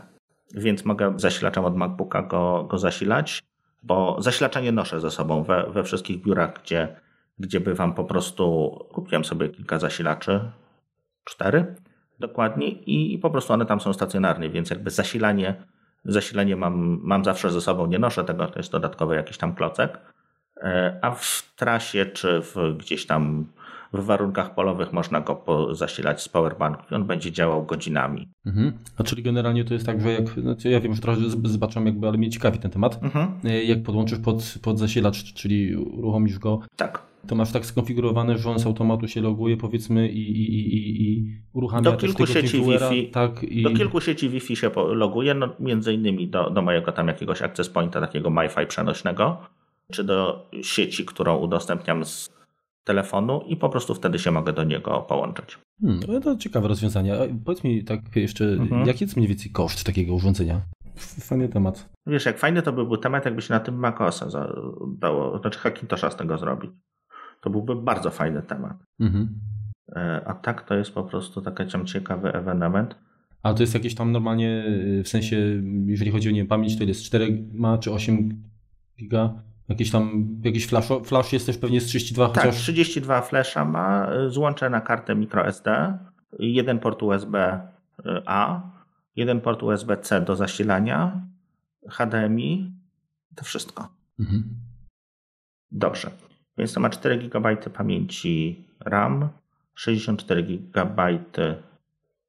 więc 0.56 0.86
mogę 0.86 1.14
zasilaczem 1.18 1.66
od 1.66 1.76
MacBooka 1.76 2.22
go, 2.22 2.68
go 2.70 2.78
zasilać, 2.78 3.44
bo 3.84 4.18
zasilacza 4.20 4.62
nie 4.62 4.72
noszę 4.72 5.00
ze 5.00 5.12
sobą 5.12 5.44
we, 5.44 5.72
we 5.74 5.84
wszystkich 5.84 6.22
biurach, 6.22 6.62
gdzie 6.64 6.96
gdzie 7.40 7.60
bywam 7.60 7.94
po 7.94 8.04
prostu, 8.04 8.70
kupiłem 8.94 9.26
sobie 9.26 9.50
kilka 9.50 9.80
zasilaczy, 9.80 10.52
cztery 11.24 11.76
dokładnie 12.20 12.68
i, 12.70 13.14
i 13.14 13.18
po 13.18 13.30
prostu 13.30 13.54
one 13.54 13.66
tam 13.66 13.82
są 13.82 13.94
stacjonarnie, 13.94 14.50
więc 14.50 14.70
jakby 14.70 14.90
zasilanie, 14.90 15.56
zasilanie 16.06 16.56
mam, 16.56 17.00
mam 17.04 17.24
zawsze 17.24 17.52
ze 17.52 17.62
sobą, 17.62 17.86
nie 17.86 18.00
noszę 18.00 18.24
tego, 18.24 18.48
to 18.48 18.60
jest 18.60 18.72
dodatkowy 18.72 19.16
jakiś 19.16 19.38
tam 19.38 19.56
klocek, 19.56 20.00
e, 20.58 21.00
a 21.02 21.12
w 21.12 21.54
trasie 21.56 22.06
czy 22.06 22.42
w, 22.42 22.56
gdzieś 22.78 23.06
tam 23.06 23.48
w 23.94 24.06
warunkach 24.06 24.56
polowych 24.56 24.94
można 24.94 25.22
go 25.22 25.44
zasilać 25.72 26.22
z 26.22 26.30
powerbanku 26.30 26.84
i 26.92 26.96
on 26.96 27.06
będzie 27.06 27.32
działał 27.32 27.66
godzinami. 27.66 28.28
Mhm. 28.46 28.72
A 28.98 29.04
czyli 29.04 29.24
generalnie 29.24 29.66
to 29.66 29.74
jest 29.74 29.86
tak, 29.86 30.02
że 30.02 30.14
jak, 30.14 30.30
znaczy 30.30 30.70
ja 30.70 30.80
wiem, 30.80 30.96
że 30.96 31.02
trochę 31.02 31.22
zobaczam 31.44 31.86
jakby, 31.86 32.08
ale 32.08 32.18
mnie 32.18 32.30
ciekawi 32.30 32.60
ten 32.60 32.72
temat, 32.72 33.04
mhm. 33.04 33.28
E, 33.44 33.64
jak 33.64 33.84
podłączysz 33.84 34.20
pod, 34.20 34.56
pod 34.62 34.80
zasilacz, 34.80 35.34
czyli 35.34 35.76
uruchomisz 35.76 36.40
go, 36.40 36.60
tak. 36.76 37.13
To 37.28 37.36
masz 37.36 37.52
tak 37.52 37.66
skonfigurowane, 37.66 38.38
że 38.38 38.50
on 38.52 38.60
z 38.60 38.66
automatu 38.66 39.08
się 39.08 39.22
loguje 39.22 39.58
powiedzmy 39.58 40.10
i, 40.10 40.32
i, 40.32 40.76
i, 40.76 41.12
i 41.12 41.42
uruchamia 41.54 41.92
do 41.92 41.98
kilku 41.98 42.26
sieci 42.26 42.62
Wi-Fi, 42.62 43.10
tak, 43.12 43.44
i... 43.44 43.64
Do 43.64 43.70
kilku 43.70 44.02
sieci 44.02 44.30
Wi-Fi 44.30 44.56
się 44.56 44.72
loguje, 44.76 45.34
no, 45.34 45.50
między 45.60 45.94
innymi 45.94 46.28
do, 46.28 46.50
do 46.50 46.62
mojego 46.62 46.92
tam 46.92 47.08
jakiegoś 47.08 47.42
access 47.42 47.70
pointa, 47.70 48.02
takiego 48.02 48.30
MiFi 48.30 48.68
przenośnego, 48.68 49.38
czy 49.92 50.04
do 50.04 50.50
sieci, 50.62 51.06
którą 51.06 51.38
udostępniam 51.38 52.06
z 52.06 52.34
telefonu 52.84 53.42
i 53.48 53.58
po 53.58 53.70
prostu 53.70 53.96
wtedy 53.96 54.20
się 54.20 54.32
mogę 54.32 54.54
do 54.54 54.64
niego 54.64 55.02
połączyć. 55.02 55.58
Hmm, 55.82 56.00
no 56.08 56.20
to 56.20 56.38
ciekawe 56.38 56.68
rozwiązanie. 56.68 57.16
Powiedz 57.46 57.64
mi 57.64 57.84
tak 57.84 58.00
jeszcze, 58.16 58.46
mhm. 58.46 58.88
jaki 58.88 59.04
jest 59.04 59.18
mniej 59.18 59.30
więcej 59.30 59.52
koszt 59.52 59.84
takiego 59.84 60.14
urządzenia? 60.14 60.62
Fajny 61.20 61.50
temat. 61.50 61.90
Wiesz, 62.08 62.26
jak 62.26 62.40
fajny 62.40 62.62
to 62.62 62.74
by 62.74 62.86
był 62.86 62.98
temat, 62.98 63.26
jakby 63.26 63.42
się 63.42 63.54
na 63.54 63.60
tym 63.60 63.76
macOSa 63.80 64.48
dało, 64.98 65.40
znaczy 65.40 65.60
Hackintosha 65.60 66.10
z 66.10 66.16
tego 66.16 66.38
zrobić. 66.38 66.72
To 67.44 67.50
byłby 67.50 67.76
bardzo 67.76 68.12
fajny 68.12 68.42
temat. 68.42 68.78
Mhm. 69.00 69.40
E, 69.96 70.22
a 70.26 70.34
tak 70.34 70.68
to 70.68 70.76
jest 70.76 70.94
po 70.94 71.04
prostu 71.04 71.42
taki 71.42 71.72
tam 71.72 71.86
ciekawy 71.86 72.34
ewenement. 72.34 72.96
A 73.44 73.54
to 73.54 73.64
jest 73.64 73.74
jakieś 73.74 73.96
tam 73.96 74.12
normalnie, 74.12 74.64
w 75.04 75.08
sensie, 75.08 75.38
jeżeli 75.86 76.12
chodzi 76.12 76.30
o 76.30 76.32
nie 76.32 76.46
pamięć, 76.46 76.78
to 76.78 76.84
jest 76.84 77.04
4 77.04 77.44
ma 77.54 77.78
czy 77.78 77.92
8 77.92 78.44
giga? 79.00 79.34
Jakieś 79.70 79.92
tam, 79.92 80.28
jakiś 80.44 80.68
flash, 80.68 80.88
flash 81.04 81.34
jest 81.34 81.46
też 81.46 81.58
pewnie 81.58 81.82
z 81.82 81.86
32 81.86 82.30
tak, 82.30 82.44
chociaż... 82.44 82.62
32 82.62 83.22
flasha 83.22 83.66
ma, 83.66 84.08
złącze 84.28 84.70
na 84.70 84.82
kartę 84.82 85.16
microSD, 85.16 85.98
jeden 86.40 86.80
port 86.80 87.04
USB-A, 87.04 88.62
jeden 89.16 89.42
port 89.42 89.64
USB-C 89.64 90.22
do 90.22 90.36
zasilania, 90.36 91.22
HDMI, 91.90 92.74
to 93.36 93.46
wszystko. 93.46 93.90
Mhm. 94.20 94.44
Dobrze. 95.72 96.12
Więc 96.58 96.74
to 96.74 96.80
ma 96.80 96.90
4 96.90 97.18
GB 97.18 97.58
pamięci 97.58 98.66
RAM, 98.80 99.30
64 99.76 100.44
GB. 100.44 101.20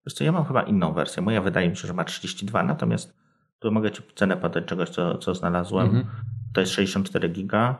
Wiesz 0.07 0.15
co, 0.15 0.25
ja 0.25 0.33
mam 0.33 0.45
chyba 0.45 0.63
inną 0.63 0.93
wersję. 0.93 1.23
Moja 1.23 1.43
wydaje 1.43 1.69
mi 1.69 1.77
się, 1.77 1.89
że 1.89 1.95
ma 1.95 2.05
32, 2.05 2.63
natomiast 2.63 3.15
tu 3.59 3.73
mogę 3.73 3.91
Ci 3.91 4.03
cenę 4.15 4.37
podać 4.37 4.65
czegoś, 4.65 4.89
co, 4.89 5.19
co 5.19 5.35
znalazłem. 5.35 5.87
Mhm 5.87 6.07
to 6.55 6.61
jest 6.61 6.73
64 6.73 7.29
giga 7.29 7.77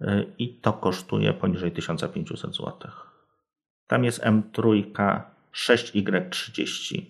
y, 0.00 0.26
i 0.38 0.54
to 0.54 0.72
kosztuje 0.72 1.32
poniżej 1.32 1.72
1500 1.72 2.56
zł. 2.56 2.72
Tam 3.86 4.04
jest 4.04 4.22
M3 4.22 4.82
6Y30, 5.54 7.02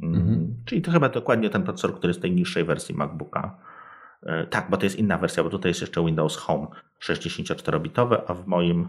mm, 0.00 0.20
mhm. 0.20 0.54
czyli 0.64 0.82
to 0.82 0.90
chyba 0.90 1.08
dokładnie 1.08 1.50
ten 1.50 1.62
procesor, 1.62 1.94
który 1.94 2.10
jest 2.10 2.20
w 2.20 2.22
tej 2.22 2.32
niższej 2.32 2.64
wersji 2.64 2.94
MacBooka. 2.94 3.58
Y, 4.26 4.46
tak, 4.46 4.70
bo 4.70 4.76
to 4.76 4.86
jest 4.86 4.98
inna 4.98 5.18
wersja, 5.18 5.44
bo 5.44 5.50
tutaj 5.50 5.70
jest 5.70 5.80
jeszcze 5.80 6.04
Windows 6.04 6.36
Home 6.36 6.66
64-bitowy, 7.02 8.20
a 8.26 8.34
w 8.34 8.46
moim 8.46 8.88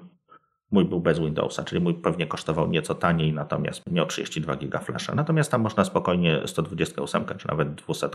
mój 0.71 0.85
był 0.85 0.99
bez 0.99 1.19
Windowsa, 1.19 1.63
czyli 1.63 1.81
mój 1.81 1.93
pewnie 1.93 2.27
kosztował 2.27 2.67
nieco 2.67 2.95
taniej, 2.95 3.33
natomiast 3.33 3.91
miał 3.91 4.05
32 4.05 4.55
giga 4.55 4.79
flasha. 4.79 5.15
Natomiast 5.15 5.51
tam 5.51 5.61
można 5.61 5.85
spokojnie 5.85 6.41
128 6.45 7.25
czy 7.37 7.47
nawet 7.47 7.75
200 7.75 8.09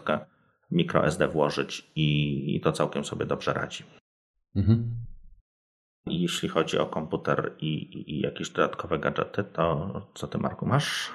microSD 0.71 1.29
włożyć 1.29 1.91
i, 1.97 2.57
i 2.57 2.61
to 2.61 2.73
całkiem 2.73 3.05
sobie 3.05 3.27
dobrze 3.27 3.53
radzi. 3.53 3.85
Mhm. 4.57 4.91
Jeśli 6.07 6.49
chodzi 6.49 6.79
o 6.79 6.87
komputer 6.87 7.53
i, 7.59 7.67
i, 7.67 8.15
i, 8.15 8.21
jakieś 8.21 8.51
dodatkowe 8.51 8.99
gadżety, 8.99 9.45
to 9.45 10.11
co 10.15 10.29
ty, 10.29 10.39
Marku, 10.39 10.67
masz? 10.67 11.11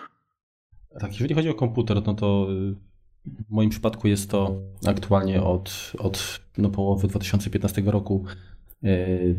Tak, 1.00 1.12
jeżeli 1.12 1.36
chodzi 1.36 1.50
o 1.50 1.54
komputer, 1.54 2.02
no 2.06 2.14
to 2.14 2.48
y, 2.52 2.76
w 3.26 3.52
moim 3.52 3.70
przypadku 3.70 4.08
jest 4.08 4.30
to 4.30 4.62
aktualnie 4.88 5.44
od, 5.44 5.94
od 5.98 6.40
no, 6.58 6.70
połowy 6.70 7.08
2015 7.08 7.82
roku 7.82 8.26
y, 8.84 9.36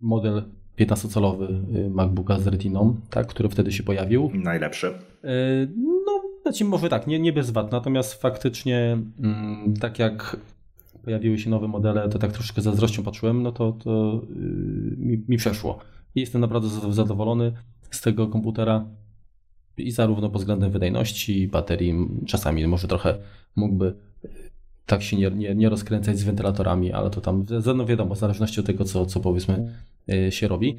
model 0.00 0.42
15-calowy 0.78 1.76
y, 1.76 1.90
MacBooka 1.90 2.38
z 2.38 2.46
Retiną, 2.46 2.96
tak, 3.10 3.26
który 3.26 3.48
wtedy 3.48 3.72
się 3.72 3.82
pojawił. 3.82 4.30
Najlepszy. 4.34 4.94
Znaczy 6.42 6.64
może 6.64 6.88
tak, 6.88 7.06
nie, 7.06 7.18
nie 7.18 7.32
bez 7.32 7.50
wad, 7.50 7.72
natomiast 7.72 8.14
faktycznie 8.14 8.98
mm, 9.22 9.74
tak 9.80 9.98
jak 9.98 10.36
pojawiły 11.04 11.38
się 11.38 11.50
nowe 11.50 11.68
modele, 11.68 12.08
to 12.08 12.18
tak 12.18 12.32
troszkę 12.32 12.62
zazdrością 12.62 13.02
patrzyłem, 13.02 13.42
no 13.42 13.52
to, 13.52 13.72
to 13.72 14.22
yy, 14.28 14.96
mi, 14.96 15.24
mi 15.28 15.36
przeszło. 15.36 15.78
Jestem 16.14 16.40
naprawdę 16.40 16.68
zadowolony 16.92 17.52
z 17.90 18.00
tego 18.00 18.26
komputera 18.26 18.84
i 19.78 19.90
zarówno 19.90 20.30
pod 20.30 20.40
względem 20.40 20.70
wydajności, 20.70 21.48
baterii, 21.48 21.94
czasami 22.26 22.66
może 22.66 22.88
trochę 22.88 23.18
mógłby 23.56 23.94
tak 24.86 25.02
się 25.02 25.16
nie, 25.16 25.30
nie, 25.30 25.54
nie 25.54 25.68
rozkręcać 25.68 26.18
z 26.18 26.24
wentylatorami, 26.24 26.92
ale 26.92 27.10
to 27.10 27.20
tam, 27.20 27.44
no 27.76 27.86
wiadomo, 27.86 28.14
w 28.14 28.18
zależności 28.18 28.60
od 28.60 28.66
tego, 28.66 28.84
co, 28.84 29.06
co 29.06 29.20
powiedzmy 29.20 29.72
yy, 30.06 30.32
się 30.32 30.48
robi. 30.48 30.78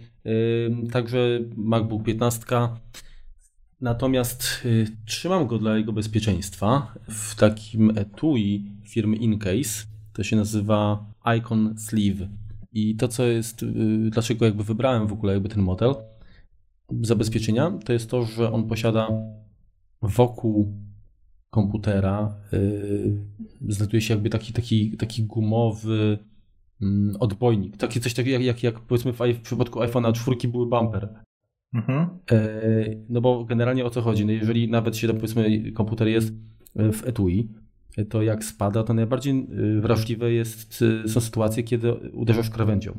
Także 0.91 1.39
MacBook 1.55 2.03
15 2.03 2.45
Natomiast 3.81 4.61
y, 4.65 4.87
trzymam 5.05 5.47
go 5.47 5.57
dla 5.57 5.77
jego 5.77 5.93
bezpieczeństwa 5.93 6.93
w 7.09 7.35
takim 7.35 7.97
etui 7.97 8.71
firmy 8.83 9.15
Incase. 9.15 9.85
To 10.13 10.23
się 10.23 10.35
nazywa 10.35 11.05
Icon 11.37 11.75
Sleeve. 11.77 12.27
I 12.73 12.95
to, 12.95 13.07
co 13.07 13.23
jest, 13.23 13.63
y, 13.63 13.65
dlaczego 14.09 14.45
jakby 14.45 14.63
wybrałem 14.63 15.07
w 15.07 15.13
ogóle 15.13 15.33
jakby 15.33 15.49
ten 15.49 15.63
model 15.63 15.95
zabezpieczenia, 17.01 17.71
to 17.85 17.93
jest 17.93 18.09
to, 18.09 18.25
że 18.25 18.51
on 18.51 18.67
posiada 18.67 19.09
wokół 20.01 20.73
komputera 21.49 22.35
yy, 22.51 23.73
znajduje 23.73 24.01
się 24.01 24.13
jakby 24.13 24.29
taki, 24.29 24.53
taki, 24.53 24.97
taki 24.97 25.23
gumowy 25.23 26.19
yy, 26.81 27.19
odbojnik. 27.19 27.77
Taki 27.77 28.01
coś 28.01 28.13
takiego 28.13 28.33
jak, 28.33 28.43
jak, 28.43 28.63
jak 28.63 28.79
powiedzmy 28.79 29.13
w, 29.13 29.17
w 29.17 29.41
przypadku 29.41 29.79
iPhone'a 29.79 30.13
4 30.13 30.47
były 30.47 30.65
bumper. 30.69 31.23
Mhm. 31.73 32.07
E, 32.31 32.39
no 33.09 33.21
bo 33.21 33.45
generalnie 33.45 33.85
o 33.85 33.89
co 33.89 34.01
chodzi? 34.01 34.25
No 34.25 34.31
jeżeli 34.31 34.71
nawet 34.71 34.97
się 34.97 35.07
powiedzmy 35.07 35.71
komputer 35.71 36.07
jest 36.07 36.33
w 36.75 37.07
etui, 37.07 37.49
to 38.09 38.21
jak 38.21 38.43
spada, 38.43 38.83
to 38.83 38.93
najbardziej 38.93 39.33
e, 39.77 39.81
wrażliwe 39.81 40.31
jest, 40.31 40.83
e, 41.05 41.07
są 41.07 41.19
sytuacje, 41.19 41.63
kiedy 41.63 41.93
uderzasz 41.93 42.49
krawędzią. 42.49 42.97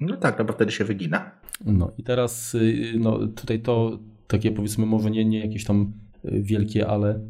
No 0.00 0.16
tak, 0.16 0.38
no 0.38 0.44
bo 0.44 0.52
wtedy 0.52 0.72
się 0.72 0.84
wygina. 0.84 1.30
No 1.64 1.92
i 1.98 2.02
teraz 2.02 2.56
no, 2.98 3.26
tutaj 3.26 3.60
to 3.60 3.98
takie 4.26 4.50
powiedzmy 4.50 4.86
może 4.86 5.10
nie, 5.10 5.24
nie 5.24 5.40
jakieś 5.40 5.64
tam 5.64 5.92
wielkie, 6.24 6.88
ale 6.88 7.20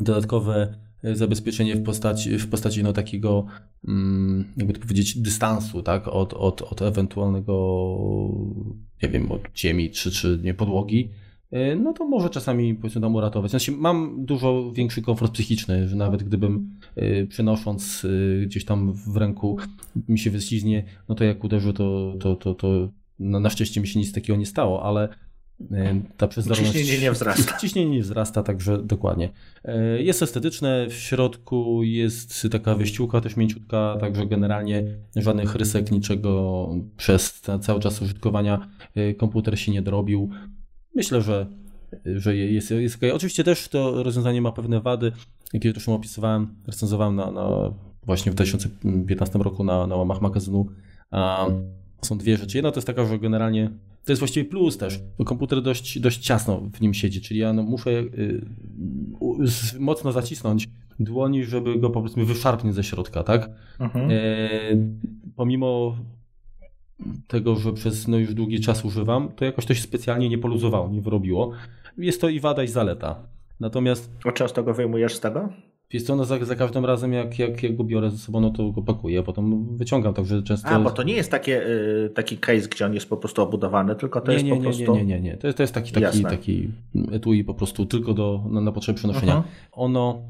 dodatkowe 0.00 0.74
zabezpieczenie 1.02 1.76
w 1.76 1.82
postaci, 1.82 2.38
w 2.38 2.50
postaci 2.50 2.82
no, 2.82 2.92
takiego, 2.92 3.46
mm, 3.88 4.44
jakby 4.56 4.72
to 4.72 4.80
powiedzieć, 4.80 5.18
dystansu 5.18 5.82
tak, 5.82 6.08
od, 6.08 6.34
od, 6.34 6.62
od 6.62 6.82
ewentualnego, 6.82 7.54
nie 9.02 9.08
wiem, 9.08 9.32
od 9.32 9.42
ziemi 9.56 9.90
czy, 9.90 10.10
czy 10.10 10.40
nie, 10.42 10.54
podłogi, 10.54 11.10
no 11.76 11.92
to 11.92 12.04
może 12.04 12.30
czasami 12.30 12.74
powiedzmy 12.74 13.00
nam 13.00 13.14
uratować. 13.14 13.50
Znaczy, 13.50 13.72
mam 13.72 14.24
dużo 14.24 14.72
większy 14.72 15.02
komfort 15.02 15.32
psychiczny, 15.32 15.88
że 15.88 15.96
nawet 15.96 16.22
gdybym 16.22 16.78
e, 16.96 17.26
przenosząc 17.26 18.04
e, 18.04 18.46
gdzieś 18.46 18.64
tam 18.64 18.92
w 18.92 19.16
ręku 19.16 19.58
mi 20.08 20.18
się 20.18 20.30
wyśliznie, 20.30 20.84
no 21.08 21.14
to 21.14 21.24
jak 21.24 21.44
uderzy, 21.44 21.72
to, 21.72 22.14
to, 22.20 22.36
to, 22.36 22.54
to 22.54 22.88
no, 23.18 23.40
na 23.40 23.50
szczęście 23.50 23.80
mi 23.80 23.88
się 23.88 23.98
nic 23.98 24.12
takiego 24.12 24.38
nie 24.38 24.46
stało, 24.46 24.82
ale 24.82 25.08
E, 25.70 26.00
ta 26.16 26.28
przezorność... 26.28 26.72
Ciśnienie 26.72 26.98
nie 26.98 27.12
wzrasta. 27.12 27.58
Ciśnienie 27.60 27.90
nie 27.90 28.02
wzrasta, 28.02 28.42
także 28.42 28.82
dokładnie. 28.82 29.30
E, 29.64 30.02
jest 30.02 30.22
estetyczne, 30.22 30.86
w 30.90 30.94
środku 30.94 31.82
jest 31.82 32.46
taka 32.50 32.74
wyściółka 32.74 33.20
też 33.20 33.36
mięciutka, 33.36 33.96
także 34.00 34.26
generalnie 34.26 34.84
żadnych 35.16 35.54
rysek, 35.54 35.90
niczego 35.90 36.68
przez 36.96 37.40
cały 37.60 37.80
czas 37.80 38.02
użytkowania 38.02 38.68
e, 38.94 39.14
komputer 39.14 39.58
się 39.58 39.72
nie 39.72 39.82
dorobił. 39.82 40.30
Myślę, 40.94 41.22
że, 41.22 41.46
że 42.04 42.36
jest, 42.36 42.70
jest 42.70 42.96
okay. 42.96 43.14
Oczywiście 43.14 43.44
też 43.44 43.68
to 43.68 44.02
rozwiązanie 44.02 44.42
ma 44.42 44.52
pewne 44.52 44.80
wady, 44.80 45.12
jakie 45.52 45.68
już 45.68 45.88
opisywałem, 45.88 46.54
recenzowałem 46.66 47.16
na, 47.16 47.30
na 47.30 47.48
właśnie 48.02 48.32
w 48.32 48.34
2015 48.34 49.38
roku 49.38 49.64
na, 49.64 49.86
na 49.86 49.96
łamach 49.96 50.20
magazynu. 50.20 50.66
A 51.10 51.46
są 52.02 52.18
dwie 52.18 52.36
rzeczy. 52.36 52.58
Jedna 52.58 52.70
to 52.70 52.76
jest 52.76 52.86
taka, 52.86 53.04
że 53.04 53.18
generalnie 53.18 53.70
to 54.04 54.12
jest 54.12 54.20
właściwie 54.20 54.50
plus 54.50 54.78
też, 54.78 55.00
bo 55.18 55.24
komputer 55.24 55.62
dość, 55.62 56.00
dość 56.00 56.18
ciasno 56.18 56.60
w 56.74 56.80
nim 56.80 56.94
siedzi, 56.94 57.20
czyli 57.20 57.40
ja 57.40 57.52
no 57.52 57.62
muszę 57.62 57.90
y, 57.90 58.06
y, 59.74 59.80
mocno 59.80 60.12
zacisnąć 60.12 60.68
dłoni, 61.00 61.44
żeby 61.44 61.78
go 61.78 61.90
po 61.90 62.00
prostu 62.00 62.26
wyszarpnieć 62.26 62.74
ze 62.74 62.84
środka, 62.84 63.22
tak? 63.22 63.50
Mhm. 63.80 64.10
E, 64.10 64.18
pomimo 65.36 65.96
tego, 67.26 67.56
że 67.56 67.72
przez 67.72 68.08
no, 68.08 68.18
już 68.18 68.34
długi 68.34 68.60
czas 68.60 68.84
używam, 68.84 69.28
to 69.36 69.44
jakoś 69.44 69.66
to 69.66 69.74
się 69.74 69.82
specjalnie 69.82 70.28
nie 70.28 70.38
poluzowało, 70.38 70.88
nie 70.88 71.00
wyrobiło. 71.00 71.52
Jest 71.98 72.20
to 72.20 72.28
i 72.28 72.40
wada, 72.40 72.62
i 72.62 72.68
zaleta. 72.68 73.16
Natomiast... 73.60 74.10
A 74.24 74.32
często 74.32 74.62
go 74.62 74.74
wyjmujesz 74.74 75.14
z 75.14 75.20
tego? 75.20 75.48
Wiesz 75.90 76.02
co, 76.02 76.16
no 76.16 76.24
za, 76.24 76.44
za 76.44 76.56
każdym 76.56 76.84
razem 76.84 77.12
jak, 77.12 77.38
jak, 77.38 77.62
jak 77.62 77.76
go 77.76 77.84
biorę 77.84 78.10
ze 78.10 78.18
sobą, 78.18 78.40
no 78.40 78.50
to 78.50 78.70
go 78.70 78.82
pakuję, 78.82 79.20
a 79.20 79.22
potem 79.22 79.76
wyciągam, 79.76 80.14
także 80.14 80.42
często... 80.42 80.68
A, 80.68 80.80
bo 80.80 80.90
to 80.90 81.02
nie 81.02 81.14
jest 81.14 81.30
takie, 81.30 81.66
y, 81.66 82.10
taki 82.14 82.38
case, 82.38 82.68
gdzie 82.68 82.86
on 82.86 82.94
jest 82.94 83.08
po 83.08 83.16
prostu 83.16 83.42
obudowany, 83.42 83.96
tylko 83.96 84.20
to 84.20 84.26
nie, 84.26 84.32
jest 84.32 84.44
nie, 84.44 84.50
po 84.50 84.56
nie, 84.56 84.62
prostu... 84.62 84.94
Nie, 84.94 85.04
nie, 85.04 85.20
nie, 85.20 85.20
nie. 85.20 85.36
To 85.36 85.46
jest, 85.46 85.56
to 85.56 85.62
jest 85.62 85.74
taki, 85.74 85.92
taki, 85.92 86.22
taki 86.22 86.70
etui 87.12 87.44
po 87.44 87.54
prostu 87.54 87.86
tylko 87.86 88.14
do, 88.14 88.44
na, 88.50 88.60
na 88.60 88.72
potrzeby 88.72 88.96
przenoszenia. 88.96 89.36
Uh 89.36 89.44
-huh. 89.44 89.48
Ono 89.72 90.22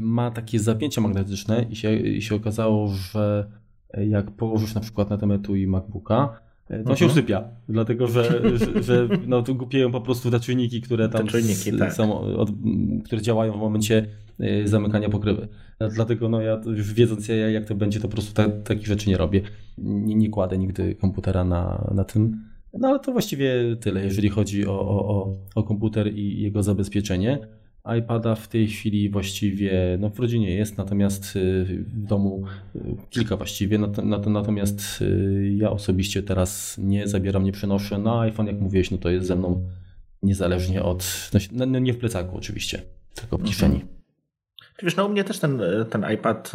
ma 0.00 0.30
takie 0.30 0.58
zapięcia 0.58 1.00
magnetyczne 1.00 1.66
i 1.70 1.76
się, 1.76 1.96
i 1.96 2.22
się 2.22 2.34
okazało, 2.34 2.88
że 2.88 3.50
jak 4.08 4.30
położysz 4.30 4.74
na 4.74 4.80
przykład 4.80 5.10
na 5.10 5.18
tym 5.18 5.32
etui 5.32 5.66
MacBooka, 5.66 6.40
to 6.68 6.74
uh 6.74 6.80
-huh. 6.80 6.94
się 6.94 7.06
usypia, 7.06 7.44
dlatego 7.68 8.06
że, 8.06 8.42
że, 8.58 8.82
że 8.82 9.08
no, 9.26 9.42
tu 9.42 9.54
głupieją 9.54 9.92
po 9.92 10.00
prostu 10.00 10.30
te 10.30 10.40
czujniki, 10.40 10.80
które 10.80 11.08
tam 11.08 11.26
czujniki, 11.26 11.72
tak. 11.78 11.92
są, 11.92 12.20
od, 12.20 12.50
które 13.04 13.22
działają 13.22 13.52
w 13.52 13.60
momencie 13.60 14.06
y, 14.40 14.68
zamykania 14.68 15.08
pokrywy. 15.08 15.48
Dlatego 15.94 16.28
no 16.28 16.40
ja 16.40 16.60
wiedząc 16.94 17.28
jak 17.28 17.64
to 17.64 17.74
będzie, 17.74 18.00
to 18.00 18.08
po 18.08 18.12
prostu 18.12 18.34
ta, 18.34 18.48
takich 18.48 18.86
rzeczy 18.86 19.10
nie 19.10 19.16
robię. 19.16 19.40
Nie, 19.78 20.14
nie 20.14 20.30
kładę 20.30 20.58
nigdy 20.58 20.94
komputera 20.94 21.44
na, 21.44 21.90
na 21.94 22.04
tym. 22.04 22.44
No 22.78 22.88
ale 22.88 23.00
to 23.00 23.12
właściwie 23.12 23.76
tyle, 23.80 24.04
jeżeli 24.04 24.28
chodzi 24.28 24.66
o, 24.66 24.80
o, 24.80 25.08
o, 25.08 25.36
o 25.54 25.62
komputer 25.62 26.14
i 26.14 26.42
jego 26.42 26.62
zabezpieczenie 26.62 27.38
iPada 27.98 28.34
w 28.34 28.48
tej 28.48 28.68
chwili 28.68 29.10
właściwie 29.10 29.98
no 30.00 30.10
w 30.10 30.18
rodzinie 30.18 30.54
jest, 30.54 30.78
natomiast 30.78 31.36
y, 31.36 31.64
w 31.64 32.02
domu 32.02 32.44
y, 32.76 32.80
kilka 33.10 33.36
właściwie. 33.36 33.78
Natomiast 34.26 35.02
y, 35.02 35.54
ja 35.56 35.70
osobiście 35.70 36.22
teraz 36.22 36.78
nie 36.78 37.08
zabieram, 37.08 37.44
nie 37.44 37.52
przenoszę. 37.52 37.98
No 37.98 38.20
iPhone, 38.20 38.46
jak 38.46 38.60
mówiłeś, 38.60 38.90
no 38.90 38.98
to 38.98 39.10
jest 39.10 39.26
ze 39.26 39.36
mną 39.36 39.68
niezależnie 40.22 40.82
od. 40.82 41.30
No, 41.52 41.66
no 41.66 41.78
nie 41.78 41.92
w 41.92 41.98
plecaku 41.98 42.36
oczywiście, 42.36 42.82
tylko 43.14 43.38
w 43.38 43.44
kieszeni. 43.44 43.74
Mhm. 43.74 43.92
Wiesz, 44.82 44.96
no 44.96 45.06
u 45.06 45.08
mnie 45.08 45.24
też 45.24 45.38
ten, 45.38 45.60
ten 45.90 46.06
iPad 46.14 46.52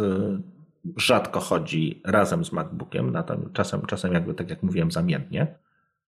rzadko 0.97 1.39
chodzi 1.39 2.01
razem 2.05 2.45
z 2.45 2.51
MacBookiem, 2.51 3.17
czasem, 3.53 3.85
czasem 3.85 4.13
jakby 4.13 4.33
tak 4.33 4.49
jak 4.49 4.63
mówiłem 4.63 4.91
zamiennie. 4.91 5.47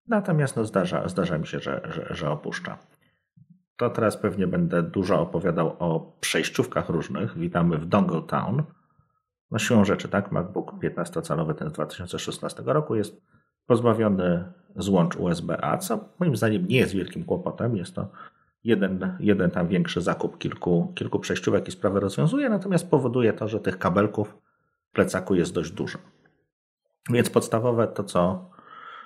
Natomiast 0.07 0.55
no 0.55 0.65
zdarza, 0.65 1.07
zdarza 1.07 1.37
mi 1.37 1.47
się, 1.47 1.59
że, 1.59 1.81
że, 1.93 2.15
że 2.15 2.29
opuszcza. 2.29 2.77
To 3.77 3.89
teraz 3.89 4.17
pewnie 4.17 4.47
będę 4.47 4.83
dużo 4.83 5.21
opowiadał 5.21 5.75
o 5.79 6.13
przejściówkach 6.19 6.89
różnych. 6.89 7.37
Witamy 7.37 7.77
w 7.77 7.85
Dongle 7.85 8.21
Town. 8.21 8.63
No 9.51 9.59
siłą 9.59 9.85
rzeczy, 9.85 10.09
tak? 10.09 10.31
MacBook 10.31 10.71
15-calowy 10.73 11.53
ten 11.53 11.69
z 11.69 11.73
2016 11.73 12.63
roku 12.65 12.95
jest 12.95 13.21
pozbawiony 13.65 14.53
złącz 14.75 15.15
USB-A, 15.15 15.77
co 15.77 16.09
moim 16.19 16.35
zdaniem 16.35 16.67
nie 16.67 16.77
jest 16.77 16.93
wielkim 16.93 17.23
kłopotem. 17.23 17.77
Jest 17.77 17.95
to 17.95 18.07
jeden, 18.63 19.17
jeden 19.19 19.51
tam 19.51 19.67
większy 19.67 20.01
zakup 20.01 20.37
kilku, 20.37 20.91
kilku 20.95 21.19
przejściówek 21.19 21.67
i 21.67 21.71
sprawę 21.71 21.99
rozwiązuje, 21.99 22.49
natomiast 22.49 22.89
powoduje 22.89 23.33
to, 23.33 23.47
że 23.47 23.59
tych 23.59 23.77
kabelków 23.79 24.37
w 24.89 24.91
plecaku 24.91 25.35
jest 25.35 25.53
dość 25.53 25.71
dużo. 25.71 25.97
Więc 27.09 27.29
podstawowe 27.29 27.87
to, 27.87 28.03
co 28.03 28.49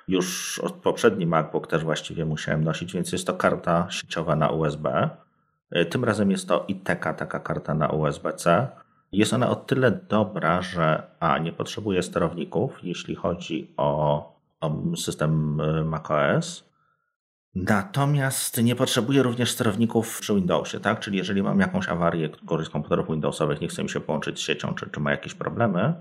już 0.08 0.60
od 0.60 0.74
poprzedni 0.74 1.26
MacBook 1.26 1.68
też 1.68 1.84
właściwie 1.84 2.26
musiałem 2.26 2.64
nosić, 2.64 2.94
więc 2.94 3.12
jest 3.12 3.28
to 3.28 3.34
karta 3.34 3.88
sieciowa 3.90 4.36
na 4.36 4.50
USB. 4.50 5.10
E, 5.72 5.86
tym 5.86 6.04
razem 6.04 6.32
jest 6.32 6.48
to 6.48 6.66
ITK, 6.68 7.14
taka 7.14 7.40
karta 7.40 7.74
na 7.74 7.88
USB-C. 7.88 8.68
Jest 9.12 9.34
ona 9.34 9.50
o 9.50 9.56
tyle 9.56 9.92
dobra, 9.92 10.62
że 10.62 11.04
A, 11.20 11.38
nie 11.38 11.52
potrzebuje 11.52 12.04
sterowników, 12.04 12.84
jeśli 12.84 13.16
chodzi 13.16 13.74
o, 13.78 14.22
o 14.62 14.96
system 14.96 15.62
e, 15.62 15.84
macOS. 15.84 16.68
Natomiast 17.56 18.64
nie 18.64 18.76
potrzebuje 18.76 19.24
również 19.24 19.52
sterowników 19.52 20.20
przy 20.20 20.36
Windowsie, 20.36 20.80
tak? 20.80 21.00
Czyli 21.00 21.18
jeżeli 21.18 21.44
mam 21.44 21.60
jakąś 21.60 21.90
awarię 21.90 22.30
któryś 22.30 22.68
z 22.68 22.70
komputerów 22.70 23.08
Windowsowych, 23.08 23.62
nie 23.62 23.68
chce 23.68 23.84
mi 23.84 23.90
się 23.90 24.00
połączyć 24.00 24.40
z 24.40 24.42
siecią, 24.42 24.74
czy, 24.74 24.90
czy 24.90 25.00
ma 25.00 25.12
jakieś 25.12 25.34
problemy, 25.34 25.94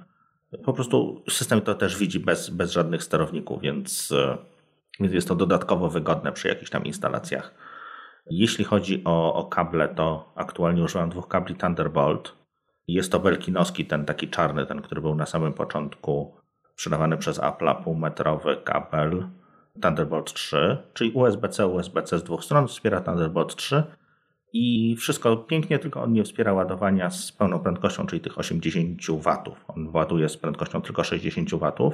po 0.65 0.73
prostu 0.73 1.23
system 1.31 1.61
to 1.61 1.75
też 1.75 1.99
widzi 1.99 2.21
bez, 2.21 2.51
bez 2.51 2.73
żadnych 2.73 3.03
sterowników, 3.03 3.61
więc, 3.61 4.13
e, 4.13 4.39
więc 5.01 5.15
jest 5.15 5.29
to 5.29 5.35
dodatkowo 5.35 5.89
wygodne 5.91 6.33
przy 6.33 6.49
jakichś 6.49 6.71
tam 6.71 6.85
instalacjach. 6.85 7.55
Jeśli 8.31 8.65
chodzi 8.65 9.03
o, 9.05 9.35
o 9.35 9.45
kable, 9.45 9.89
to 9.89 10.33
aktualnie 10.35 10.83
używam 10.83 11.11
dwóch 11.11 11.29
kabli 11.29 11.55
Thunderbolt. 11.55 12.33
Jest 12.89 13.13
to 13.13 13.21
Belkinowski, 13.21 13.85
ten 13.85 14.05
taki 14.05 14.29
czarny, 14.29 14.67
ten, 14.67 14.83
który 14.83 15.01
był 15.01 15.15
na 15.15 15.27
samym 15.27 15.53
początku 15.53 16.37
sprzedawany 16.73 17.17
przez 17.17 17.39
Apple, 17.39 17.75
półmetrowy 17.85 18.57
kabel 18.65 19.29
Thunderbolt 19.83 20.33
3, 20.33 20.79
czyli 20.95 21.13
USB-C, 21.13 21.67
USB-C 21.67 22.19
z 22.19 22.25
dwóch 22.25 22.45
stron, 22.45 22.69
wspiera 22.69 23.01
Thunderbolt 23.01 23.57
3 23.57 23.83
i 24.59 24.97
wszystko 24.97 25.37
pięknie, 25.37 25.79
tylko 25.79 26.03
on 26.03 26.13
nie 26.13 26.25
wspiera 26.25 26.53
ładowania 26.53 27.11
z 27.11 27.33
pełną 27.33 27.59
prędkością, 27.59 28.07
czyli 28.07 28.21
tych 28.21 28.39
80 28.39 29.01
W. 29.07 29.57
On 29.69 29.89
ładuje 29.93 30.29
z 30.29 30.37
prędkością 30.37 30.83
tylko 30.83 31.05
60 31.05 31.51
W. 31.51 31.93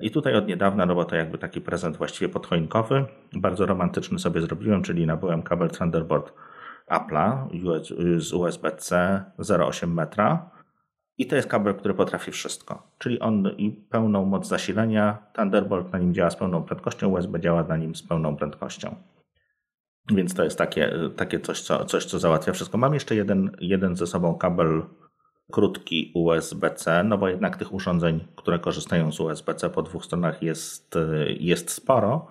I 0.00 0.10
tutaj 0.10 0.34
od 0.34 0.46
niedawna, 0.46 0.86
no 0.86 0.94
bo 0.94 1.04
to 1.04 1.16
jakby 1.16 1.38
taki 1.38 1.60
prezent 1.60 1.96
właściwie 1.96 2.28
podchoinkowy, 2.28 3.04
bardzo 3.32 3.66
romantyczny 3.66 4.18
sobie 4.18 4.40
zrobiłem, 4.40 4.82
czyli 4.82 5.06
nabyłem 5.06 5.42
kabel 5.42 5.70
Thunderbolt 5.70 6.32
Apple'a 6.90 7.48
z 8.18 8.32
USB-C 8.32 9.22
0,8 9.38 9.88
metra. 9.88 10.50
I 11.18 11.26
to 11.26 11.36
jest 11.36 11.48
kabel, 11.48 11.74
który 11.74 11.94
potrafi 11.94 12.30
wszystko. 12.30 12.82
Czyli 12.98 13.20
on 13.20 13.48
i 13.56 13.70
pełną 13.70 14.24
moc 14.24 14.48
zasilania, 14.48 15.18
Thunderbolt 15.32 15.92
na 15.92 15.98
nim 15.98 16.14
działa 16.14 16.30
z 16.30 16.36
pełną 16.36 16.62
prędkością, 16.62 17.08
USB 17.08 17.40
działa 17.40 17.62
na 17.62 17.76
nim 17.76 17.94
z 17.94 18.02
pełną 18.02 18.36
prędkością. 18.36 18.94
Więc 20.10 20.34
to 20.34 20.44
jest 20.44 20.58
takie, 20.58 20.92
takie 21.16 21.40
coś, 21.40 21.60
co, 21.60 21.84
coś, 21.84 22.04
co 22.04 22.18
załatwia 22.18 22.52
wszystko. 22.52 22.78
Mam 22.78 22.94
jeszcze 22.94 23.14
jeden, 23.14 23.56
jeden 23.60 23.96
ze 23.96 24.06
sobą 24.06 24.34
kabel 24.34 24.82
krótki 25.52 26.12
USB-C, 26.14 27.04
no 27.04 27.18
bo 27.18 27.28
jednak 27.28 27.56
tych 27.56 27.72
urządzeń, 27.72 28.26
które 28.36 28.58
korzystają 28.58 29.12
z 29.12 29.20
USB-C 29.20 29.70
po 29.70 29.82
dwóch 29.82 30.04
stronach 30.04 30.42
jest, 30.42 30.98
jest 31.38 31.70
sporo. 31.70 32.26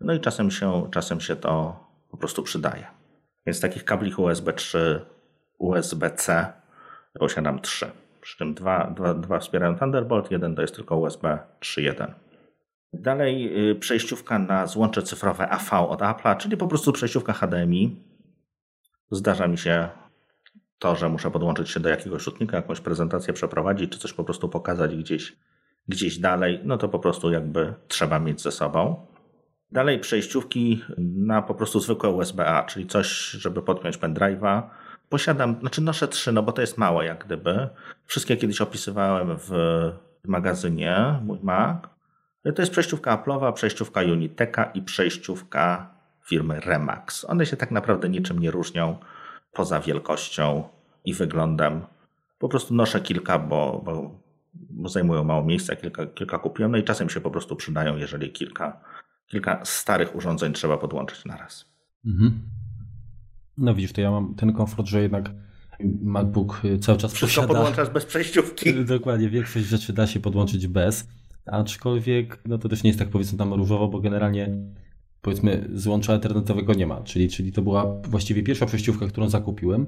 No 0.00 0.14
i 0.14 0.20
czasem 0.20 0.50
się, 0.50 0.88
czasem 0.90 1.20
się 1.20 1.36
to 1.36 1.80
po 2.10 2.16
prostu 2.16 2.42
przydaje. 2.42 2.86
Więc 3.46 3.60
takich 3.60 3.84
kabli 3.84 4.14
USB 4.14 4.52
3, 4.52 5.00
USB-C 5.58 6.52
posiadam 7.18 7.60
trzy. 7.60 7.86
Przy 8.20 8.38
czym 8.38 8.54
dwa, 8.54 8.90
dwa, 8.96 9.14
dwa 9.14 9.38
wspierają 9.38 9.78
Thunderbolt, 9.78 10.30
jeden 10.30 10.54
to 10.54 10.62
jest 10.62 10.74
tylko 10.74 10.96
USB 10.96 11.38
3.1. 11.60 12.12
Dalej 13.00 13.68
y, 13.70 13.74
przejściówka 13.74 14.38
na 14.38 14.66
złącze 14.66 15.02
cyfrowe 15.02 15.48
AV 15.48 15.88
od 15.88 16.00
Apple'a, 16.00 16.36
czyli 16.36 16.56
po 16.56 16.66
prostu 16.66 16.92
przejściówka 16.92 17.32
HDMI. 17.32 17.96
Zdarza 19.10 19.48
mi 19.48 19.58
się 19.58 19.88
to, 20.78 20.96
że 20.96 21.08
muszę 21.08 21.30
podłączyć 21.30 21.70
się 21.70 21.80
do 21.80 21.88
jakiegoś 21.88 22.22
rzutnika, 22.22 22.56
jakąś 22.56 22.80
prezentację 22.80 23.32
przeprowadzić, 23.32 23.92
czy 23.92 23.98
coś 23.98 24.12
po 24.12 24.24
prostu 24.24 24.48
pokazać 24.48 24.96
gdzieś, 24.96 25.36
gdzieś 25.88 26.18
dalej, 26.18 26.60
no 26.64 26.78
to 26.78 26.88
po 26.88 26.98
prostu 26.98 27.32
jakby 27.32 27.74
trzeba 27.88 28.18
mieć 28.18 28.42
ze 28.42 28.52
sobą. 28.52 29.06
Dalej 29.72 29.98
przejściówki 29.98 30.84
na 30.98 31.42
po 31.42 31.54
prostu 31.54 31.80
zwykłe 31.80 32.10
USB-A, 32.10 32.62
czyli 32.62 32.86
coś, 32.86 33.30
żeby 33.30 33.62
podpiąć 33.62 33.98
pendrive'a. 33.98 34.62
Posiadam, 35.08 35.56
znaczy 35.60 35.82
noszę 35.82 36.08
trzy, 36.08 36.32
no 36.32 36.42
bo 36.42 36.52
to 36.52 36.60
jest 36.60 36.78
mało 36.78 37.02
jak 37.02 37.24
gdyby. 37.24 37.68
Wszystkie 38.04 38.36
kiedyś 38.36 38.60
opisywałem 38.60 39.36
w 39.38 39.50
magazynie, 40.24 41.20
mój 41.24 41.38
Mac. 41.42 41.95
To 42.54 42.62
jest 42.62 42.72
przejściówka 42.72 43.16
Apple'owa, 43.16 43.52
przejściówka 43.52 44.02
Uniteka 44.02 44.64
i 44.64 44.82
przejściówka 44.82 45.90
firmy 46.24 46.60
Remax. 46.60 47.24
One 47.24 47.46
się 47.46 47.56
tak 47.56 47.70
naprawdę 47.70 48.08
niczym 48.08 48.38
nie 48.38 48.50
różnią 48.50 48.96
poza 49.52 49.80
wielkością 49.80 50.68
i 51.04 51.14
wyglądem. 51.14 51.80
Po 52.38 52.48
prostu 52.48 52.74
noszę 52.74 53.00
kilka, 53.00 53.38
bo, 53.38 53.82
bo, 53.84 54.20
bo 54.54 54.88
zajmują 54.88 55.24
mało 55.24 55.44
miejsca, 55.44 55.76
kilka, 55.76 56.06
kilka 56.06 56.38
kupiłem, 56.38 56.72
no 56.72 56.78
i 56.78 56.84
czasem 56.84 57.10
się 57.10 57.20
po 57.20 57.30
prostu 57.30 57.56
przydają, 57.56 57.96
jeżeli 57.96 58.32
kilka, 58.32 58.80
kilka 59.26 59.64
starych 59.64 60.16
urządzeń 60.16 60.52
trzeba 60.52 60.78
podłączyć 60.78 61.24
na 61.24 61.36
raz. 61.36 61.64
Mhm. 62.06 62.40
No 63.58 63.74
widzisz, 63.74 63.92
to 63.92 64.00
ja 64.00 64.10
mam 64.10 64.34
ten 64.34 64.52
komfort, 64.52 64.88
że 64.88 65.02
jednak 65.02 65.30
MacBook 66.02 66.62
cały 66.80 66.98
czas 66.98 67.12
Wszystko 67.12 67.40
posiada... 67.40 67.54
podłączasz 67.54 67.90
bez 67.90 68.04
przejściówki. 68.04 68.74
Dokładnie, 68.84 69.28
większość 69.28 69.66
rzeczy 69.66 69.92
da 69.92 70.06
się 70.06 70.20
podłączyć 70.20 70.66
bez. 70.66 71.08
Aczkolwiek 71.46 72.42
no 72.46 72.58
to 72.58 72.68
też 72.68 72.82
nie 72.82 72.90
jest 72.90 72.98
tak 72.98 73.08
powiedzmy 73.08 73.38
tam 73.38 73.54
różowo, 73.54 73.88
bo 73.88 74.00
generalnie 74.00 74.50
powiedzmy 75.22 75.68
złącza 75.72 76.14
internetowego 76.14 76.74
nie 76.74 76.86
ma, 76.86 77.00
czyli, 77.00 77.28
czyli 77.28 77.52
to 77.52 77.62
była 77.62 78.00
właściwie 78.08 78.42
pierwsza 78.42 78.66
przejściówka, 78.66 79.06
którą 79.06 79.28
zakupiłem 79.28 79.86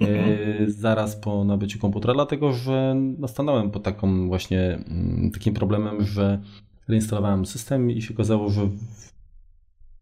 mhm. 0.00 0.38
e, 0.64 0.70
zaraz 0.70 1.16
po 1.16 1.44
nabyciu 1.44 1.78
komputera, 1.78 2.14
dlatego 2.14 2.52
że 2.52 2.96
no, 3.18 3.28
stanąłem 3.28 3.70
pod 3.70 3.82
taką 3.82 4.28
właśnie 4.28 4.60
m, 4.60 5.30
takim 5.34 5.54
problemem, 5.54 6.04
że 6.04 6.40
reinstalowałem 6.88 7.46
system 7.46 7.90
i 7.90 8.02
się 8.02 8.14
okazało, 8.14 8.50
że 8.50 8.68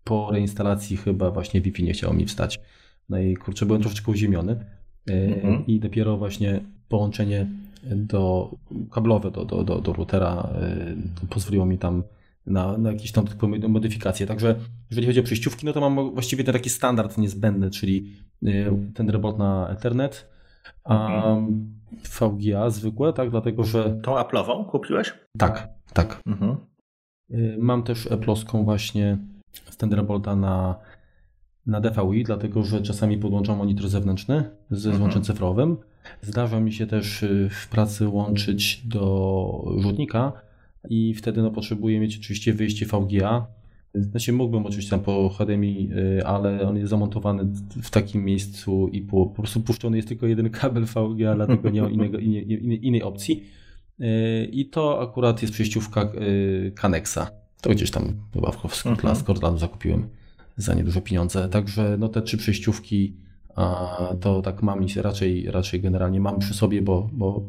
po 0.05 0.31
reinstalacji 0.31 0.97
chyba 0.97 1.31
właśnie 1.31 1.61
Wi-Fi 1.61 1.85
nie 1.85 1.93
chciało 1.93 2.15
mi 2.15 2.27
wstać. 2.27 2.61
No 3.09 3.19
i 3.19 3.37
kurczę, 3.37 3.67
byłem 3.67 3.83
troszeczkę 3.83 4.13
uziemiony 4.13 4.53
e, 5.09 5.13
mhm. 5.13 5.67
i 5.67 5.81
dopiero 5.81 6.17
właśnie 6.17 6.61
połączenie 6.89 7.47
do 7.95 8.51
kablowe 8.91 9.31
do, 9.31 9.45
do, 9.45 9.65
do, 9.65 9.81
do 9.81 9.93
routera 9.93 10.49
y, 11.25 11.27
pozwoliło 11.27 11.67
mi 11.67 11.79
tam 11.79 12.03
na, 12.47 12.79
na 12.79 12.93
jakieś 12.93 13.13
tam 13.13 13.25
modyfikacje. 13.69 14.27
Także 14.27 14.55
jeżeli 14.91 15.07
chodzi 15.07 15.21
o 15.21 15.23
przejściówki, 15.23 15.67
no 15.67 15.73
to 15.73 15.91
mam 15.91 16.11
właściwie 16.11 16.45
ten 16.45 16.53
taki 16.53 16.71
standard 16.71 17.19
niezbędny, 17.19 17.71
czyli 17.71 18.13
y, 18.43 18.73
ten 18.95 19.11
robot 19.11 19.39
na 19.39 19.69
Ethernet, 19.69 20.37
A 20.85 21.07
mhm. 21.07 21.77
VGA 22.21 22.71
zwykłe, 22.71 23.13
tak, 23.13 23.31
dlatego 23.31 23.65
że... 23.65 24.01
Tą 24.03 24.15
Apple'ową 24.15 24.67
kupiłeś? 24.67 25.15
Tak, 25.39 25.69
tak. 25.93 26.21
Mhm. 26.27 26.57
Y, 27.31 27.57
mam 27.59 27.83
też 27.83 28.07
Apple'owską 28.11 28.65
właśnie 28.65 29.19
z 29.71 29.77
Thunderbolta 29.77 30.37
na, 30.37 30.77
na 31.67 31.81
DVI, 31.81 32.25
dlatego 32.25 32.63
że 32.63 32.83
czasami 32.83 33.19
podłączam 33.19 33.59
monitor 33.59 33.89
zewnętrzny 33.89 34.51
ze 34.71 34.89
mhm. 34.89 34.97
złączem 34.97 35.23
cyfrowym. 35.23 35.77
Zdarza 36.23 36.61
mi 36.61 36.73
się 36.73 36.87
też 36.87 37.23
y, 37.23 37.49
w 37.51 37.69
pracy 37.69 38.09
łączyć 38.09 38.83
do 38.85 39.75
rzutnika 39.79 40.33
i 40.89 41.15
wtedy 41.15 41.43
no, 41.43 41.51
potrzebuję 41.51 42.01
mieć 42.01 42.19
oczywiście 42.19 42.53
wyjście 42.53 42.87
VGA. 42.87 43.47
Znaczy 43.95 44.33
mógłbym 44.33 44.67
oczywiście 44.67 44.91
tam 44.91 45.01
po 45.01 45.29
HDMI, 45.29 45.91
y, 46.19 46.27
ale 46.27 46.69
on 46.69 46.77
jest 46.77 46.91
zamontowany 46.91 47.45
w 47.83 47.91
takim 47.91 48.25
miejscu 48.25 48.89
i 48.89 49.03
po, 49.03 49.27
po 49.27 49.43
prostu 49.43 49.61
puszczony 49.61 49.97
jest 49.97 50.09
tylko 50.09 50.27
jeden 50.27 50.51
kabel 50.51 50.85
VGA, 50.85 51.35
dlatego 51.35 51.71
nie 51.71 51.83
ma 51.83 51.89
innego, 51.89 52.19
innej, 52.19 52.87
innej 52.87 53.03
opcji. 53.03 53.45
I 54.53 54.69
to 54.73 55.03
akurat 55.03 55.43
jest 55.43 55.55
przejściówka 55.55 56.13
Canexa. 56.75 57.31
To 57.61 57.71
gdzieś 57.71 57.91
tam 57.91 58.13
chyba 58.35 58.51
w 58.51 58.87
mhm. 58.87 59.59
zakupiłem 59.59 60.09
za 60.57 60.75
nieduże 60.75 61.01
pieniądze. 61.01 61.49
Także 61.49 61.97
no 61.99 62.09
te 62.09 62.23
trzy 62.23 62.37
przejściówki 62.37 63.17
to 64.21 64.43
tak 64.43 64.63
mam 64.63 64.85
i 64.85 64.89
raczej, 64.97 65.51
raczej 65.51 65.81
generalnie 65.81 66.21
mam 66.21 66.39
przy 66.39 66.55
sobie, 66.55 66.83
bo, 66.83 67.11
bo 67.13 67.43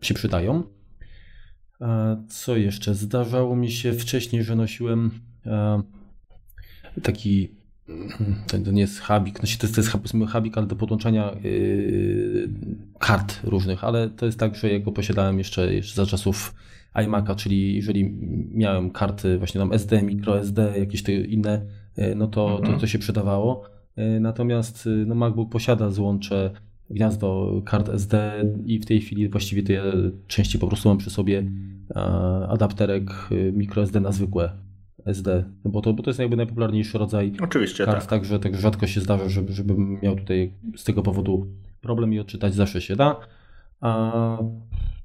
się 0.00 0.14
przydają. 0.14 0.62
Co 2.28 2.56
jeszcze? 2.56 2.94
Zdarzało 2.94 3.56
mi 3.56 3.70
się 3.70 3.92
wcześniej, 3.92 4.44
że 4.44 4.56
nosiłem 4.56 5.10
taki 7.02 7.62
to 8.64 8.70
nie 8.70 8.80
jest 8.80 9.00
habik, 9.00 9.34
no 9.34 9.46
to 9.58 9.66
jest, 9.66 9.74
to 9.74 9.80
jest 9.80 10.32
habik, 10.32 10.58
ale 10.58 10.66
do 10.66 10.76
podłączania 10.76 11.36
yy, 11.42 12.48
kart 12.98 13.40
różnych, 13.44 13.84
ale 13.84 14.10
to 14.10 14.26
jest 14.26 14.38
tak, 14.38 14.54
że 14.54 14.70
ja 14.70 14.78
go 14.78 14.92
posiadałem 14.92 15.38
jeszcze, 15.38 15.74
jeszcze 15.74 15.94
za 15.94 16.06
czasów 16.06 16.54
iMac'a, 16.94 17.36
czyli 17.36 17.76
jeżeli 17.76 18.04
miałem 18.50 18.90
karty 18.90 19.38
właśnie 19.38 19.60
tam 19.60 19.72
SD, 19.72 20.02
microSD, 20.02 20.78
jakieś 20.78 21.02
te 21.02 21.12
inne, 21.12 21.66
no 22.16 22.26
to, 22.26 22.60
to, 22.64 22.78
to 22.78 22.86
się 22.86 22.98
przydawało. 22.98 23.64
Yy, 23.96 24.20
natomiast 24.20 24.86
yy, 24.86 25.04
no 25.06 25.14
MacBook 25.14 25.50
posiada 25.50 25.90
złącze 25.90 26.50
gniazdo 26.90 27.62
kart 27.64 27.88
SD 27.88 28.44
i 28.66 28.78
w 28.78 28.86
tej 28.86 29.00
chwili 29.00 29.28
właściwie 29.28 29.62
to 29.62 29.72
ja 29.72 29.82
częściej 30.26 30.60
po 30.60 30.66
prostu 30.66 30.88
mam 30.88 30.98
przy 30.98 31.10
sobie 31.10 31.44
adapterek 32.48 33.10
microSD 33.52 34.00
na 34.00 34.12
zwykłe 34.12 34.52
SD, 35.06 35.44
no 35.64 35.70
bo 35.70 35.80
to, 35.80 35.92
bo 35.92 36.02
to 36.02 36.10
jest 36.10 36.20
jakby 36.20 36.36
najpopularniejszy 36.36 36.98
rodzaj 36.98 37.32
Oczywiście, 37.42 37.84
kart, 37.84 38.00
tak. 38.00 38.10
także 38.10 38.38
tak 38.38 38.56
rzadko 38.56 38.86
się 38.86 39.00
zdarza, 39.00 39.28
żeby, 39.28 39.52
żebym 39.52 40.00
miał 40.02 40.16
tutaj 40.16 40.52
z 40.76 40.84
tego 40.84 41.02
powodu 41.02 41.46
problem 41.80 42.12
i 42.12 42.18
odczytać 42.18 42.54
zawsze 42.54 42.80
się 42.80 42.96
da. 42.96 43.16
A 43.80 44.38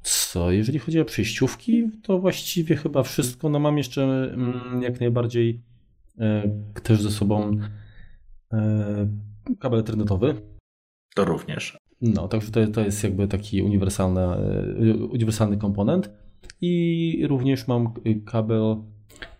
co, 0.01 0.51
jeżeli 0.51 0.79
chodzi 0.79 0.99
o 0.99 1.05
przejściówki, 1.05 1.89
to 2.03 2.19
właściwie 2.19 2.75
chyba 2.75 3.03
wszystko. 3.03 3.49
No 3.49 3.59
mam 3.59 3.77
jeszcze 3.77 4.03
mm, 4.33 4.81
jak 4.81 4.99
najbardziej 4.99 5.61
e, 6.19 6.49
też 6.83 7.01
ze 7.01 7.11
sobą 7.11 7.49
e, 7.49 7.69
kabel 9.59 9.79
internetowy. 9.79 10.41
To 11.15 11.25
również. 11.25 11.77
No, 12.01 12.27
także 12.27 12.51
to, 12.51 12.67
to 12.67 12.81
jest 12.81 13.03
jakby 13.03 13.27
taki 13.27 13.61
uniwersalny, 13.61 14.21
e, 14.21 14.97
uniwersalny 14.97 15.57
komponent. 15.57 16.09
I 16.61 17.25
również 17.27 17.67
mam 17.67 17.93
kabel 18.25 18.75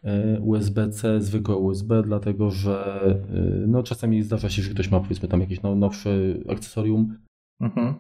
E, 0.04 0.40
USB-C, 0.40 1.22
zwykłe 1.22 1.56
USB, 1.56 2.04
dlatego 2.04 2.52
że 2.52 3.02
e, 3.34 3.68
no, 3.68 3.84
czasami 3.84 4.24
zdarza 4.24 4.50
się, 4.50 4.62
że 4.62 4.70
ktoś 4.70 4.92
ma 4.92 5.00
powiedzmy 5.00 5.28
tam 5.28 5.42
jakieś 5.42 5.62
nowsze 5.62 6.10
akcesorium. 6.50 7.18
Mhm. 7.62 7.94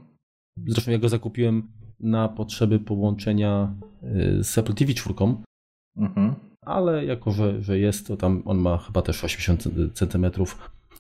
Zresztą 0.68 0.92
ja 0.92 0.98
go 0.98 1.10
zakupiłem 1.10 1.72
na 2.00 2.30
potrzeby 2.30 2.80
połączenia 2.80 3.76
e, 4.04 4.44
z 4.44 4.58
Apple 4.58 4.74
TV 4.74 4.94
4, 4.94 5.16
mhm. 5.98 6.36
ale 6.62 7.06
jako, 7.06 7.32
że, 7.32 7.62
że 7.62 7.80
jest, 7.80 8.08
to 8.08 8.18
tam 8.18 8.42
on 8.46 8.58
ma 8.58 8.78
chyba 8.78 9.02
też 9.02 9.24
80 9.24 9.64
cm 9.94 10.26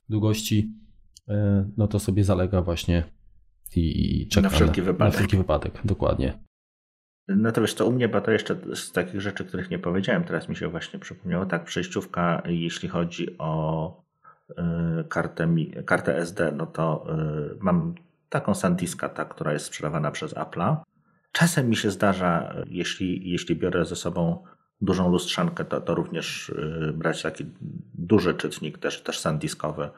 długości, 0.09 0.73
no 1.77 1.87
to 1.87 1.99
sobie 1.99 2.23
zalega 2.23 2.61
właśnie 2.61 3.03
i 3.75 4.27
czeka 4.27 4.41
na 4.41 4.49
wszelki, 4.49 4.81
na, 4.81 4.85
wypadek. 4.85 5.13
na 5.13 5.17
wszelki 5.17 5.37
wypadek. 5.37 5.81
Dokładnie. 5.85 6.39
No 7.27 7.51
to 7.51 7.67
co, 7.67 7.85
u 7.85 7.91
mnie, 7.91 8.09
bo 8.09 8.21
to 8.21 8.31
jeszcze 8.31 8.55
z 8.75 8.91
takich 8.91 9.21
rzeczy, 9.21 9.45
których 9.45 9.69
nie 9.69 9.79
powiedziałem, 9.79 10.23
teraz 10.23 10.49
mi 10.49 10.55
się 10.55 10.67
właśnie 10.67 10.99
przypomniało, 10.99 11.45
tak, 11.45 11.63
przejściówka, 11.63 12.41
jeśli 12.45 12.89
chodzi 12.89 13.37
o 13.37 14.03
y, 14.49 14.53
kartę, 15.09 15.55
kartę 15.85 16.17
SD, 16.17 16.51
no 16.51 16.65
to 16.65 17.07
y, 17.53 17.57
mam 17.59 17.95
taką 18.29 18.53
SanDiska, 18.53 19.09
ta, 19.09 19.25
która 19.25 19.53
jest 19.53 19.65
sprzedawana 19.65 20.11
przez 20.11 20.35
Apple'a. 20.35 20.77
Czasem 21.31 21.69
mi 21.69 21.75
się 21.75 21.91
zdarza, 21.91 22.55
jeśli, 22.67 23.29
jeśli 23.29 23.55
biorę 23.55 23.85
ze 23.85 23.95
sobą 23.95 24.43
dużą 24.81 25.11
lustrzankę, 25.11 25.65
to, 25.65 25.81
to 25.81 25.95
również 25.95 26.49
y, 26.49 26.93
brać 26.95 27.21
taki 27.21 27.45
duży 27.93 28.33
czytnik, 28.33 28.77
też, 28.77 29.01
też 29.01 29.19
SanDiskowy, 29.19 29.89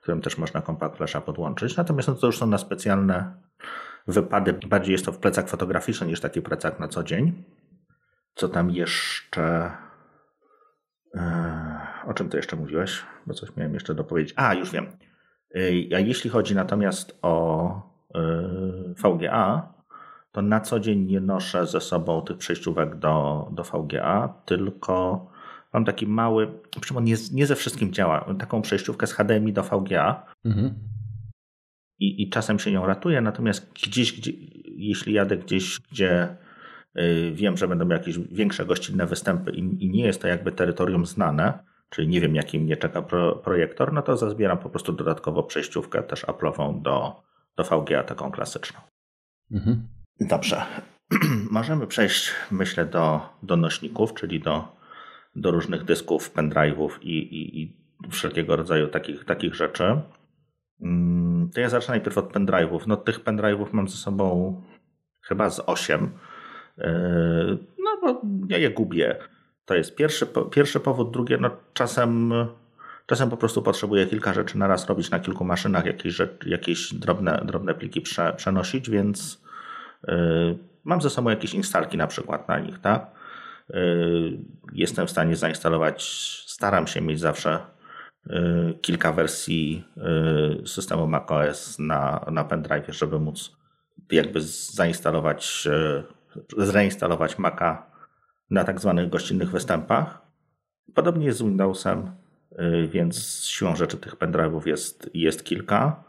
którym 0.00 0.20
też 0.20 0.38
można 0.38 0.62
Compact 0.62 0.96
Flasha 0.96 1.20
podłączyć. 1.20 1.76
Natomiast 1.76 2.08
no 2.08 2.14
to 2.14 2.26
już 2.26 2.38
są 2.38 2.46
na 2.46 2.58
specjalne 2.58 3.34
wypady. 4.06 4.52
Bardziej 4.52 4.92
jest 4.92 5.04
to 5.04 5.12
w 5.12 5.18
plecach 5.18 5.48
fotograficzny 5.48 6.06
niż 6.06 6.20
taki 6.20 6.42
plecak 6.42 6.80
na 6.80 6.88
co 6.88 7.04
dzień. 7.04 7.44
Co 8.34 8.48
tam 8.48 8.70
jeszcze? 8.70 9.72
E, 11.14 11.78
o 12.06 12.14
czym 12.14 12.28
ty 12.28 12.36
jeszcze 12.36 12.56
mówiłeś? 12.56 13.02
Bo 13.26 13.34
coś 13.34 13.56
miałem 13.56 13.74
jeszcze 13.74 13.94
dopowiedzieć. 13.94 14.34
A, 14.36 14.54
już 14.54 14.70
wiem. 14.70 14.86
E, 15.54 15.96
a 15.96 15.98
jeśli 15.98 16.30
chodzi 16.30 16.54
natomiast 16.54 17.18
o 17.22 17.70
e, 18.14 18.20
VGA, 19.02 19.77
to 20.32 20.42
na 20.42 20.60
co 20.60 20.80
dzień 20.80 21.04
nie 21.04 21.20
noszę 21.20 21.66
ze 21.66 21.80
sobą 21.80 22.22
tych 22.22 22.36
przejściówek 22.36 22.96
do, 22.96 23.46
do 23.52 23.62
VGA, 23.62 24.42
tylko 24.44 25.26
mam 25.72 25.84
taki 25.84 26.06
mały, 26.06 26.60
przy 26.80 26.96
on 26.96 27.04
nie, 27.04 27.14
nie 27.32 27.46
ze 27.46 27.56
wszystkim 27.56 27.92
działa, 27.92 28.34
taką 28.38 28.62
przejściówkę 28.62 29.06
z 29.06 29.12
HDMI 29.12 29.52
do 29.52 29.62
VGA. 29.62 30.26
Mhm 30.44 30.74
i, 31.98 32.22
i 32.22 32.30
czasem 32.30 32.58
się 32.58 32.72
nią 32.72 32.86
ratuję, 32.86 33.20
natomiast 33.20 33.72
gdzieś, 33.72 34.20
gdzie, 34.20 34.32
jeśli 34.64 35.12
jadę 35.12 35.36
gdzieś, 35.36 35.80
gdzie 35.92 36.36
y, 36.98 37.32
wiem, 37.34 37.56
że 37.56 37.68
będą 37.68 37.88
jakieś 37.88 38.18
większe 38.18 38.66
gościnne 38.66 39.06
występy 39.06 39.50
i, 39.50 39.84
i 39.84 39.90
nie 39.90 40.06
jest 40.06 40.22
to 40.22 40.28
jakby 40.28 40.52
terytorium 40.52 41.06
znane, 41.06 41.58
czyli 41.90 42.08
nie 42.08 42.20
wiem, 42.20 42.34
jaki 42.34 42.58
mnie 42.58 42.76
czeka 42.76 43.02
pro, 43.02 43.36
projektor, 43.36 43.92
no 43.92 44.02
to 44.02 44.16
zazbieram 44.16 44.58
po 44.58 44.70
prostu 44.70 44.92
dodatkowo 44.92 45.42
przejściówkę 45.42 46.02
też 46.02 46.24
Apple'ową 46.24 46.82
do, 46.82 47.22
do 47.56 47.64
VGA, 47.64 48.02
taką 48.02 48.30
klasyczną. 48.30 48.80
Mhm. 49.50 49.88
Dobrze. 50.20 50.62
Możemy 51.50 51.86
przejść, 51.86 52.32
myślę, 52.50 52.84
do, 52.84 53.20
do 53.42 53.56
nośników, 53.56 54.14
czyli 54.14 54.40
do, 54.40 54.76
do 55.36 55.50
różnych 55.50 55.84
dysków, 55.84 56.34
pendrive'ów 56.34 56.90
i, 57.02 57.18
i, 57.18 57.62
i 57.62 57.78
wszelkiego 58.10 58.56
rodzaju 58.56 58.88
takich, 58.88 59.24
takich 59.24 59.54
rzeczy. 59.54 60.00
Mm, 60.82 61.50
to 61.54 61.60
ja 61.60 61.68
zacznę 61.68 61.92
najpierw 61.92 62.18
od 62.18 62.32
pendrive'ów. 62.32 62.80
No 62.86 62.96
tych 62.96 63.24
pendrive'ów 63.24 63.66
mam 63.72 63.88
ze 63.88 63.96
sobą 63.96 64.62
chyba 65.20 65.50
z 65.50 65.60
8. 65.66 66.10
Yy, 66.78 66.84
no 67.78 67.98
bo 68.02 68.22
ja 68.48 68.58
je 68.58 68.70
gubię. 68.70 69.16
To 69.64 69.74
jest 69.74 69.96
pierwszy, 69.96 70.26
pierwszy 70.50 70.80
powód. 70.80 71.10
Drugie, 71.12 71.38
no 71.40 71.50
czasem, 71.72 72.32
czasem 73.06 73.30
po 73.30 73.36
prostu 73.36 73.62
potrzebuję 73.62 74.06
kilka 74.06 74.34
rzeczy 74.34 74.58
na 74.58 74.66
raz 74.66 74.88
robić 74.88 75.10
na 75.10 75.20
kilku 75.20 75.44
maszynach, 75.44 75.86
jakieś, 75.86 76.18
jakieś 76.46 76.94
drobne, 76.94 77.42
drobne 77.44 77.74
pliki 77.74 78.00
prze, 78.00 78.32
przenosić, 78.36 78.90
więc 78.90 79.47
mam 80.84 81.00
ze 81.00 81.10
sobą 81.10 81.30
jakieś 81.30 81.54
instalki 81.54 81.96
na 81.96 82.06
przykład 82.06 82.48
na 82.48 82.58
nich, 82.58 82.78
tak? 82.78 83.10
Yy, 83.68 84.38
jestem 84.72 85.06
w 85.06 85.10
stanie 85.10 85.36
zainstalować, 85.36 86.02
staram 86.46 86.86
się 86.86 87.00
mieć 87.00 87.20
zawsze 87.20 87.60
Y, 88.30 88.74
kilka 88.80 89.12
wersji 89.12 89.84
y, 90.62 90.66
systemu 90.66 91.06
macOS 91.06 91.78
na, 91.78 92.24
na 92.30 92.44
pendrive, 92.44 92.94
żeby 92.94 93.18
móc 93.18 93.56
jakby 94.10 94.40
zainstalować, 94.72 95.68
y, 96.56 96.66
zreinstalować 96.66 97.38
Maca 97.38 97.86
na 98.50 98.64
tak 98.64 98.80
zwanych 98.80 99.08
gościnnych 99.08 99.50
występach. 99.50 100.22
Podobnie 100.94 101.26
jest 101.26 101.38
z 101.38 101.42
Windowsem, 101.42 102.10
więc 102.88 103.44
siłą 103.44 103.76
rzeczy 103.76 103.96
tych 103.96 104.16
pendrive'ów 104.16 104.66
jest, 104.66 105.10
jest 105.14 105.44
kilka. 105.44 106.04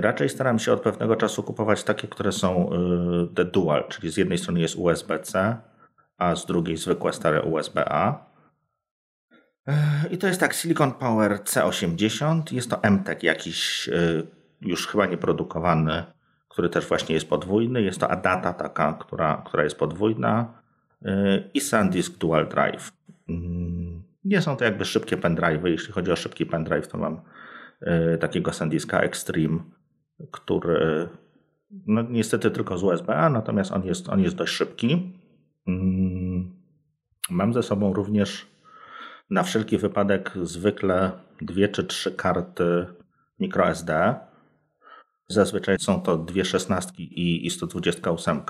Raczej 0.00 0.28
staram 0.28 0.58
się 0.58 0.72
od 0.72 0.80
pewnego 0.80 1.16
czasu 1.16 1.42
kupować 1.42 1.84
takie, 1.84 2.08
które 2.08 2.32
są 2.32 2.70
the 3.34 3.44
dual, 3.44 3.88
czyli 3.88 4.10
z 4.12 4.16
jednej 4.16 4.38
strony 4.38 4.60
jest 4.60 4.76
USB-C, 4.76 5.56
a 6.18 6.36
z 6.36 6.46
drugiej 6.46 6.76
zwykłe 6.76 7.12
stare 7.12 7.42
USB-A. 7.42 8.26
I 10.10 10.18
to 10.18 10.26
jest 10.26 10.40
tak, 10.40 10.54
Silicon 10.54 10.92
Power 10.92 11.32
C80, 11.32 12.52
jest 12.52 12.70
to 12.70 12.80
MTEK 12.90 13.22
jakiś 13.22 13.88
y, 13.88 14.26
już 14.60 14.86
chyba 14.86 15.06
nieprodukowany, 15.06 16.04
który 16.48 16.68
też 16.68 16.86
właśnie 16.86 17.14
jest 17.14 17.28
podwójny. 17.28 17.82
Jest 17.82 18.00
to 18.00 18.10
Adata 18.10 18.52
taka, 18.52 18.92
która, 18.92 19.42
która 19.46 19.64
jest 19.64 19.78
podwójna 19.78 20.62
i 21.54 21.60
SanDisk 21.60 22.18
Dual 22.18 22.48
Drive. 22.48 22.92
Mm, 23.28 24.02
nie 24.24 24.42
są 24.42 24.56
to 24.56 24.64
jakby 24.64 24.84
szybkie 24.84 25.16
pendrive. 25.16 25.64
Jeśli 25.64 25.92
chodzi 25.92 26.12
o 26.12 26.16
szybki 26.16 26.46
pendrive, 26.46 26.88
to 26.88 26.98
mam 26.98 27.20
takiego 28.20 28.52
SanDiska 28.52 29.00
Extreme, 29.00 29.58
który 30.30 31.08
no 31.86 32.02
niestety 32.02 32.50
tylko 32.50 32.78
z 32.78 32.82
USB, 32.82 33.30
natomiast 33.30 33.72
on 33.72 33.84
jest, 33.84 34.08
on 34.08 34.20
jest 34.20 34.36
dość 34.36 34.52
szybki. 34.52 35.12
Mm, 35.66 36.56
mam 37.30 37.52
ze 37.52 37.62
sobą 37.62 37.92
również 37.92 38.46
na 39.30 39.42
wszelki 39.42 39.78
wypadek 39.78 40.32
zwykle 40.42 41.12
dwie 41.40 41.68
czy 41.68 41.84
trzy 41.84 42.12
karty 42.12 42.86
microSD. 43.40 44.14
Zazwyczaj 45.28 45.78
są 45.78 46.00
to 46.02 46.18
dwie 46.18 46.44
szesnastki 46.44 47.46
i 47.46 47.50
128. 47.50 48.40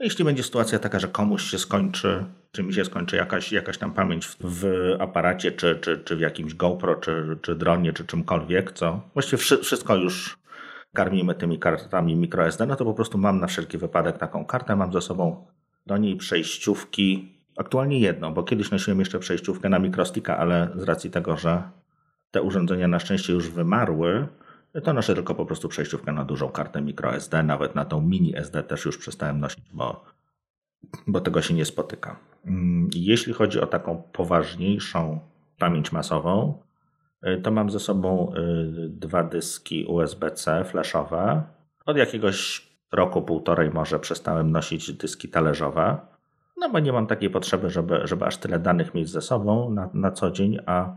Jeśli 0.00 0.24
będzie 0.24 0.42
sytuacja 0.42 0.78
taka, 0.78 0.98
że 0.98 1.08
komuś 1.08 1.42
się 1.42 1.58
skończy, 1.58 2.24
czy 2.52 2.62
mi 2.62 2.74
się 2.74 2.84
skończy 2.84 3.16
jakaś, 3.16 3.52
jakaś 3.52 3.78
tam 3.78 3.92
pamięć 3.92 4.26
w, 4.26 4.36
w 4.40 4.66
aparacie, 4.98 5.52
czy, 5.52 5.78
czy, 5.80 5.98
czy 5.98 6.16
w 6.16 6.20
jakimś 6.20 6.54
GoPro, 6.54 6.96
czy, 6.96 7.38
czy 7.42 7.54
dronie, 7.54 7.92
czy 7.92 8.04
czymkolwiek, 8.04 8.72
co? 8.72 9.00
Właściwie 9.14 9.38
wszystko 9.38 9.96
już 9.96 10.38
karmimy 10.94 11.34
tymi 11.34 11.58
kartami 11.58 12.16
microSD, 12.16 12.66
no 12.66 12.76
to 12.76 12.84
po 12.84 12.94
prostu 12.94 13.18
mam 13.18 13.40
na 13.40 13.46
wszelki 13.46 13.78
wypadek 13.78 14.18
taką 14.18 14.44
kartę, 14.44 14.76
mam 14.76 14.92
ze 14.92 15.00
sobą 15.00 15.46
do 15.86 15.96
niej 15.96 16.16
przejściówki, 16.16 17.34
aktualnie 17.56 18.00
jedną, 18.00 18.34
bo 18.34 18.42
kiedyś 18.42 18.70
nosiłem 18.70 18.98
jeszcze 18.98 19.18
przejściówkę 19.18 19.68
na 19.68 19.78
mikrostika, 19.78 20.38
ale 20.38 20.68
z 20.76 20.82
racji 20.82 21.10
tego, 21.10 21.36
że 21.36 21.62
te 22.30 22.42
urządzenia 22.42 22.88
na 22.88 22.98
szczęście 22.98 23.32
już 23.32 23.50
wymarły, 23.50 24.26
to 24.84 24.92
noszę 24.92 25.14
tylko 25.14 25.34
po 25.34 25.46
prostu 25.46 25.68
przejściówkę 25.68 26.12
na 26.12 26.24
dużą 26.24 26.48
kartę 26.48 26.80
microSD, 26.80 27.42
nawet 27.42 27.74
na 27.74 27.84
tą 27.84 28.00
mini 28.00 28.36
SD 28.36 28.62
też 28.62 28.84
już 28.84 28.98
przestałem 28.98 29.40
nosić, 29.40 29.64
bo, 29.72 30.04
bo 31.06 31.20
tego 31.20 31.42
się 31.42 31.54
nie 31.54 31.64
spotyka. 31.64 32.16
Mm, 32.46 32.90
jeśli 32.94 33.32
chodzi 33.32 33.60
o 33.60 33.66
taką 33.66 34.02
poważniejszą 34.12 35.20
pamięć 35.58 35.92
masową, 35.92 36.62
y, 37.26 37.40
to 37.42 37.50
mam 37.50 37.70
ze 37.70 37.80
sobą 37.80 38.32
y, 38.34 38.88
dwa 38.88 39.24
dyski 39.24 39.84
USB-C 39.84 40.64
flashowe. 40.64 41.42
Od 41.86 41.96
jakiegoś 41.96 42.68
roku, 42.92 43.22
półtorej 43.22 43.70
może 43.70 43.98
przestałem 43.98 44.52
nosić 44.52 44.92
dyski 44.92 45.28
talerzowe, 45.28 45.98
no 46.56 46.70
bo 46.70 46.78
nie 46.78 46.92
mam 46.92 47.06
takiej 47.06 47.30
potrzeby, 47.30 47.70
żeby, 47.70 48.00
żeby 48.04 48.24
aż 48.24 48.36
tyle 48.36 48.58
danych 48.58 48.94
mieć 48.94 49.10
ze 49.10 49.20
sobą 49.20 49.70
na, 49.70 49.90
na 49.94 50.10
co 50.10 50.30
dzień, 50.30 50.58
a, 50.66 50.96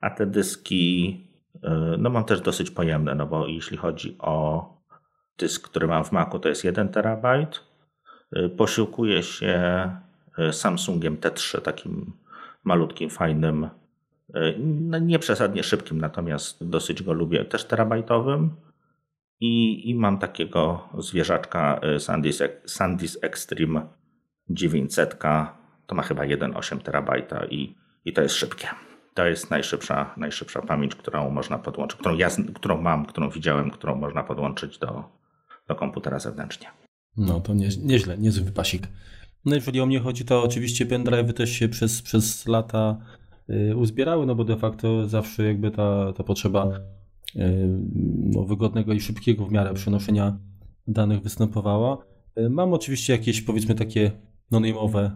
a 0.00 0.10
te 0.10 0.26
dyski 0.26 1.20
no 1.98 2.10
mam 2.10 2.24
też 2.24 2.40
dosyć 2.40 2.70
pojemne, 2.70 3.14
no 3.14 3.26
bo 3.26 3.46
jeśli 3.46 3.76
chodzi 3.76 4.16
o 4.18 4.66
dysk, 5.38 5.68
który 5.68 5.86
mam 5.86 6.04
w 6.04 6.12
Macu, 6.12 6.38
to 6.38 6.48
jest 6.48 6.64
1 6.64 6.88
terabajt. 6.88 7.60
E, 8.32 8.48
posiłkuję 8.48 9.22
się 9.22 9.90
e, 10.38 10.52
Samsungiem 10.52 11.16
T3, 11.16 11.60
takim 11.60 12.12
malutkim, 12.64 13.10
fajnym, 13.10 13.68
no 14.60 14.98
nie 14.98 15.18
przesadnie 15.18 15.62
szybkim, 15.62 16.00
natomiast 16.00 16.68
dosyć 16.68 17.02
go 17.02 17.12
lubię, 17.12 17.44
też 17.44 17.64
terabajtowym. 17.64 18.50
I, 19.40 19.90
i 19.90 19.94
mam 19.94 20.18
takiego 20.18 20.88
zwierzaczka 20.98 21.80
SanDisk, 21.98 22.44
SanDisk 22.66 23.24
Extreme 23.24 23.86
900. 24.50 25.18
To 25.86 25.94
ma 25.94 26.02
chyba 26.02 26.22
1,8 26.22 26.78
terabajta 26.78 27.44
i, 27.46 27.74
i 28.04 28.12
to 28.12 28.22
jest 28.22 28.34
szybkie 28.34 28.68
to 29.14 29.26
jest 29.26 29.50
najszybsza, 29.50 30.14
najszybsza 30.16 30.62
pamięć, 30.62 30.94
którą 30.94 31.30
można 31.30 31.58
podłączyć, 31.58 32.00
którą, 32.00 32.16
ja, 32.16 32.28
którą 32.54 32.82
mam, 32.82 33.06
którą 33.06 33.30
widziałem, 33.30 33.70
którą 33.70 33.94
można 33.94 34.22
podłączyć 34.22 34.78
do, 34.78 35.04
do 35.68 35.74
komputera 35.74 36.18
zewnętrznie. 36.18 36.68
No 37.16 37.40
to 37.40 37.54
nie, 37.54 37.68
nieźle, 37.82 38.18
niezły 38.18 38.44
wypasik. 38.44 38.88
No 39.44 39.54
jeżeli 39.54 39.80
o 39.80 39.86
mnie 39.86 40.00
chodzi, 40.00 40.24
to 40.24 40.42
oczywiście 40.42 40.86
pendrive 40.86 41.34
też 41.34 41.50
się 41.50 41.68
przez, 41.68 42.02
przez 42.02 42.46
lata 42.46 42.96
y, 43.50 43.76
uzbierały, 43.76 44.26
no 44.26 44.34
bo 44.34 44.44
de 44.44 44.56
facto 44.56 45.08
zawsze 45.08 45.44
jakby 45.44 45.70
ta, 45.70 46.12
ta 46.12 46.24
potrzeba 46.24 46.80
y, 47.36 47.40
no, 48.34 48.44
wygodnego 48.44 48.92
i 48.92 49.00
szybkiego 49.00 49.46
w 49.46 49.52
miarę 49.52 49.74
przenoszenia 49.74 50.38
danych 50.86 51.20
występowała. 51.20 51.98
Y, 52.38 52.50
mam 52.50 52.72
oczywiście 52.72 53.12
jakieś 53.12 53.42
powiedzmy 53.42 53.74
takie 53.74 54.10
no-name'owe 54.50 55.10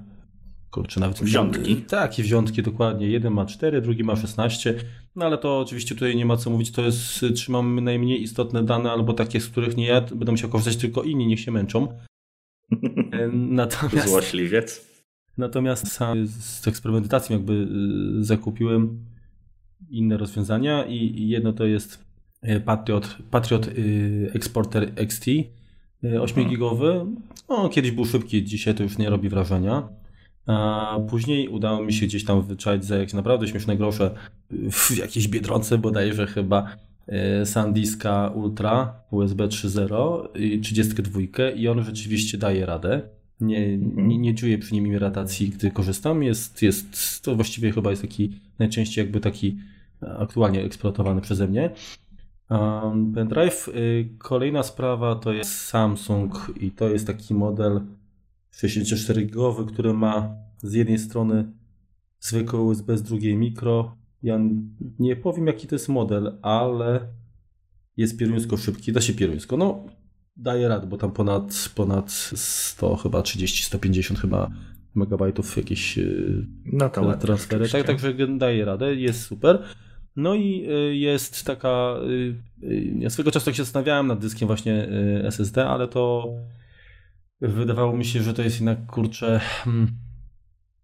kurczę, 0.70 1.00
nawet... 1.00 1.20
Wziątki. 1.20 1.76
Tak, 1.76 2.18
i 2.18 2.22
wziątki, 2.22 2.62
dokładnie. 2.62 3.07
Jeden 3.07 3.33
ma 3.33 3.46
4, 3.46 3.81
drugi 3.81 4.04
ma 4.04 4.16
16, 4.16 4.74
no 5.16 5.24
ale 5.24 5.38
to 5.38 5.59
oczywiście 5.59 5.94
tutaj 5.94 6.16
nie 6.16 6.26
ma 6.26 6.37
co 6.37 6.50
mówić, 6.50 6.72
to 6.72 6.83
jest, 6.83 7.24
trzymamy 7.35 7.81
najmniej 7.81 8.22
istotne 8.22 8.64
dane, 8.64 8.90
albo 8.90 9.12
takie, 9.12 9.40
z 9.40 9.48
których 9.48 9.76
nie 9.76 9.87
ja, 9.87 10.00
będą 10.00 10.37
się 10.37 10.48
korzystać 10.48 10.76
tylko 10.76 11.02
inni, 11.02 11.26
niech 11.26 11.40
się 11.40 11.50
męczą. 11.50 11.88
Natomiast... 13.33 14.09
Złośliwiec. 14.09 14.88
Natomiast 15.38 15.92
sam 15.92 16.26
z 16.26 16.68
eksperymentacją 16.68 17.37
jakby 17.37 17.52
y, 18.20 18.24
zakupiłem 18.24 19.04
inne 19.90 20.16
rozwiązania 20.16 20.87
i 20.87 21.28
jedno 21.28 21.52
to 21.52 21.66
jest 21.66 22.04
y, 22.44 22.61
Patriot, 22.61 23.16
Patriot 23.31 23.68
Exporter 24.35 24.92
XT 24.96 25.24
8-gigowy. 26.02 27.07
No, 27.48 27.68
kiedyś 27.68 27.90
był 27.90 28.04
szybki, 28.04 28.44
dzisiaj 28.44 28.74
to 28.74 28.83
już 28.83 28.98
nie 28.98 29.11
robi 29.11 29.28
wrażenia. 29.28 29.88
A 30.48 30.98
później 31.11 31.48
udało 31.48 31.82
mi 31.84 31.92
się 31.92 32.06
gdzieś 32.06 32.24
tam 32.24 32.42
wyczaić 32.42 32.84
za 32.84 32.96
jakieś 32.96 33.14
naprawdę 33.14 33.48
śmieszne 33.48 33.76
grosze 33.76 34.11
w 34.70 34.96
jakiejś 34.96 35.28
biedronce 35.28 35.78
bodajże 35.78 36.26
chyba 36.26 36.76
e, 37.06 37.46
SanDiska 37.46 38.28
Ultra 38.28 38.94
USB 39.11 39.48
3.0 39.48 40.40
i 40.40 40.61
32 40.61 41.20
i 41.56 41.68
on 41.68 41.84
rzeczywiście 41.84 42.38
daje 42.38 42.66
radę. 42.66 43.02
Nie, 43.40 43.78
nie, 43.78 44.18
nie 44.18 44.34
czuję 44.34 44.58
przy 44.58 44.74
nim 44.74 44.87
irritacji, 44.87 45.48
gdy 45.48 45.70
korzystam. 45.70 46.22
Jest, 46.22 46.62
jest, 46.62 47.22
to 47.22 47.37
właściwie 47.37 47.72
chyba 47.72 47.90
jest 47.90 48.02
taki 48.02 48.40
najczęściej 48.58 49.04
jakby 49.04 49.20
taki 49.20 49.58
aktualnie 50.18 50.64
eksploatowany 50.64 51.20
przeze 51.20 51.48
mnie. 51.48 51.70
Um, 52.50 53.12
pendrive. 53.12 53.68
Y, 53.68 54.08
kolejna 54.18 54.62
sprawa 54.62 55.14
to 55.14 55.32
jest 55.32 55.50
Samsung 55.50 56.52
i 56.61 56.70
to 56.70 56.88
jest 56.88 57.06
taki 57.06 57.34
model 57.34 57.80
64-gigowy, 58.62 59.66
który 59.66 59.94
ma 59.94 60.34
z 60.62 60.72
jednej 60.72 60.98
strony 60.98 61.52
zwykłe 62.20 62.60
USB, 62.60 62.98
z 62.98 63.02
drugiej 63.02 63.36
mikro. 63.36 63.96
Ja 64.22 64.40
nie 64.98 65.16
powiem 65.16 65.46
jaki 65.46 65.66
to 65.66 65.74
jest 65.74 65.88
model, 65.88 66.38
ale 66.42 67.00
jest 67.96 68.18
pieruńsko 68.18 68.56
szybki, 68.56 68.92
da 68.92 69.00
się 69.00 69.12
pieruńsko. 69.12 69.56
No, 69.56 69.86
daje 70.36 70.68
radę, 70.68 70.86
bo 70.86 70.96
tam 70.96 71.12
ponad, 71.12 71.70
ponad 71.74 72.12
100, 72.12 72.96
chyba 72.96 73.22
30, 73.22 73.64
150 73.64 74.20
chyba 74.20 74.50
megabajtów 74.94 75.56
jakieś 75.56 75.98
y, 75.98 76.46
no 76.64 76.88
to 76.88 77.16
transfery. 77.16 77.68
Tak, 77.68 77.86
także 77.86 78.14
daje 78.38 78.64
radę, 78.64 78.94
jest 78.94 79.22
super. 79.22 79.62
No 80.16 80.34
i 80.34 80.66
y, 80.70 80.96
jest 80.96 81.44
taka, 81.44 81.94
y, 82.62 82.94
ja 82.98 83.10
swego 83.10 83.30
czasu 83.30 83.46
tak 83.46 83.54
się 83.54 83.64
zastanawiałem 83.64 84.06
nad 84.06 84.18
dyskiem 84.18 84.46
właśnie 84.46 84.88
SSD, 85.24 85.66
ale 85.66 85.88
to 85.88 86.28
wydawało 87.40 87.96
mi 87.96 88.05
się, 88.05 88.22
że 88.22 88.35
to 88.35 88.42
jest 88.42 88.57
jednak, 88.57 88.87
kurczę, 88.87 89.40
hmm, 89.64 89.92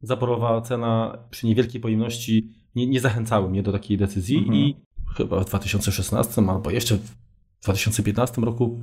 zaporowa 0.02 0.60
cena 0.60 1.18
przy 1.30 1.46
niewielkiej 1.46 1.80
pojemności 1.80 2.50
nie, 2.74 2.86
nie 2.86 3.00
zachęcały 3.00 3.50
mnie 3.50 3.62
do 3.62 3.72
takiej 3.72 3.98
decyzji 3.98 4.38
mhm. 4.38 4.54
i 4.56 4.76
chyba 5.16 5.40
w 5.40 5.46
2016 5.46 6.42
albo 6.48 6.70
jeszcze 6.70 6.96
w 6.96 7.14
2015 7.62 8.40
roku 8.40 8.80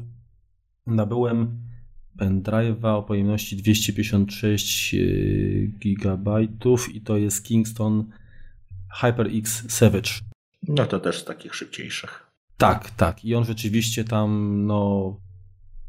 nabyłem 0.88 1.60
pendrive'a 2.20 2.98
o 2.98 3.04
pojemności 3.04 3.58
256 3.58 4.94
y, 4.94 5.72
GB 5.80 6.44
i 6.94 7.02
to 7.02 7.18
jest 7.18 7.46
Kingston 7.46 8.10
HyperX 9.02 9.72
Savage. 9.72 10.12
No 10.68 10.86
to 10.86 11.00
też 11.00 11.20
z 11.20 11.26
takich 11.26 11.56
szybciejszych. 11.56 12.32
Tak, 12.58 12.92
tak. 12.92 13.26
I 13.26 13.36
on 13.36 13.46
rzeczywiście 13.46 14.04
tam, 14.04 14.58
no, 14.66 15.16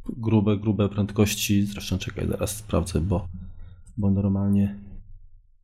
grube, 0.05 0.57
grube 0.57 0.89
prędkości. 0.89 1.63
Zresztą 1.63 1.99
czekaj, 1.99 2.29
zaraz 2.29 2.57
sprawdzę, 2.57 3.01
bo, 3.01 3.29
bo 3.97 4.11
normalnie 4.11 4.79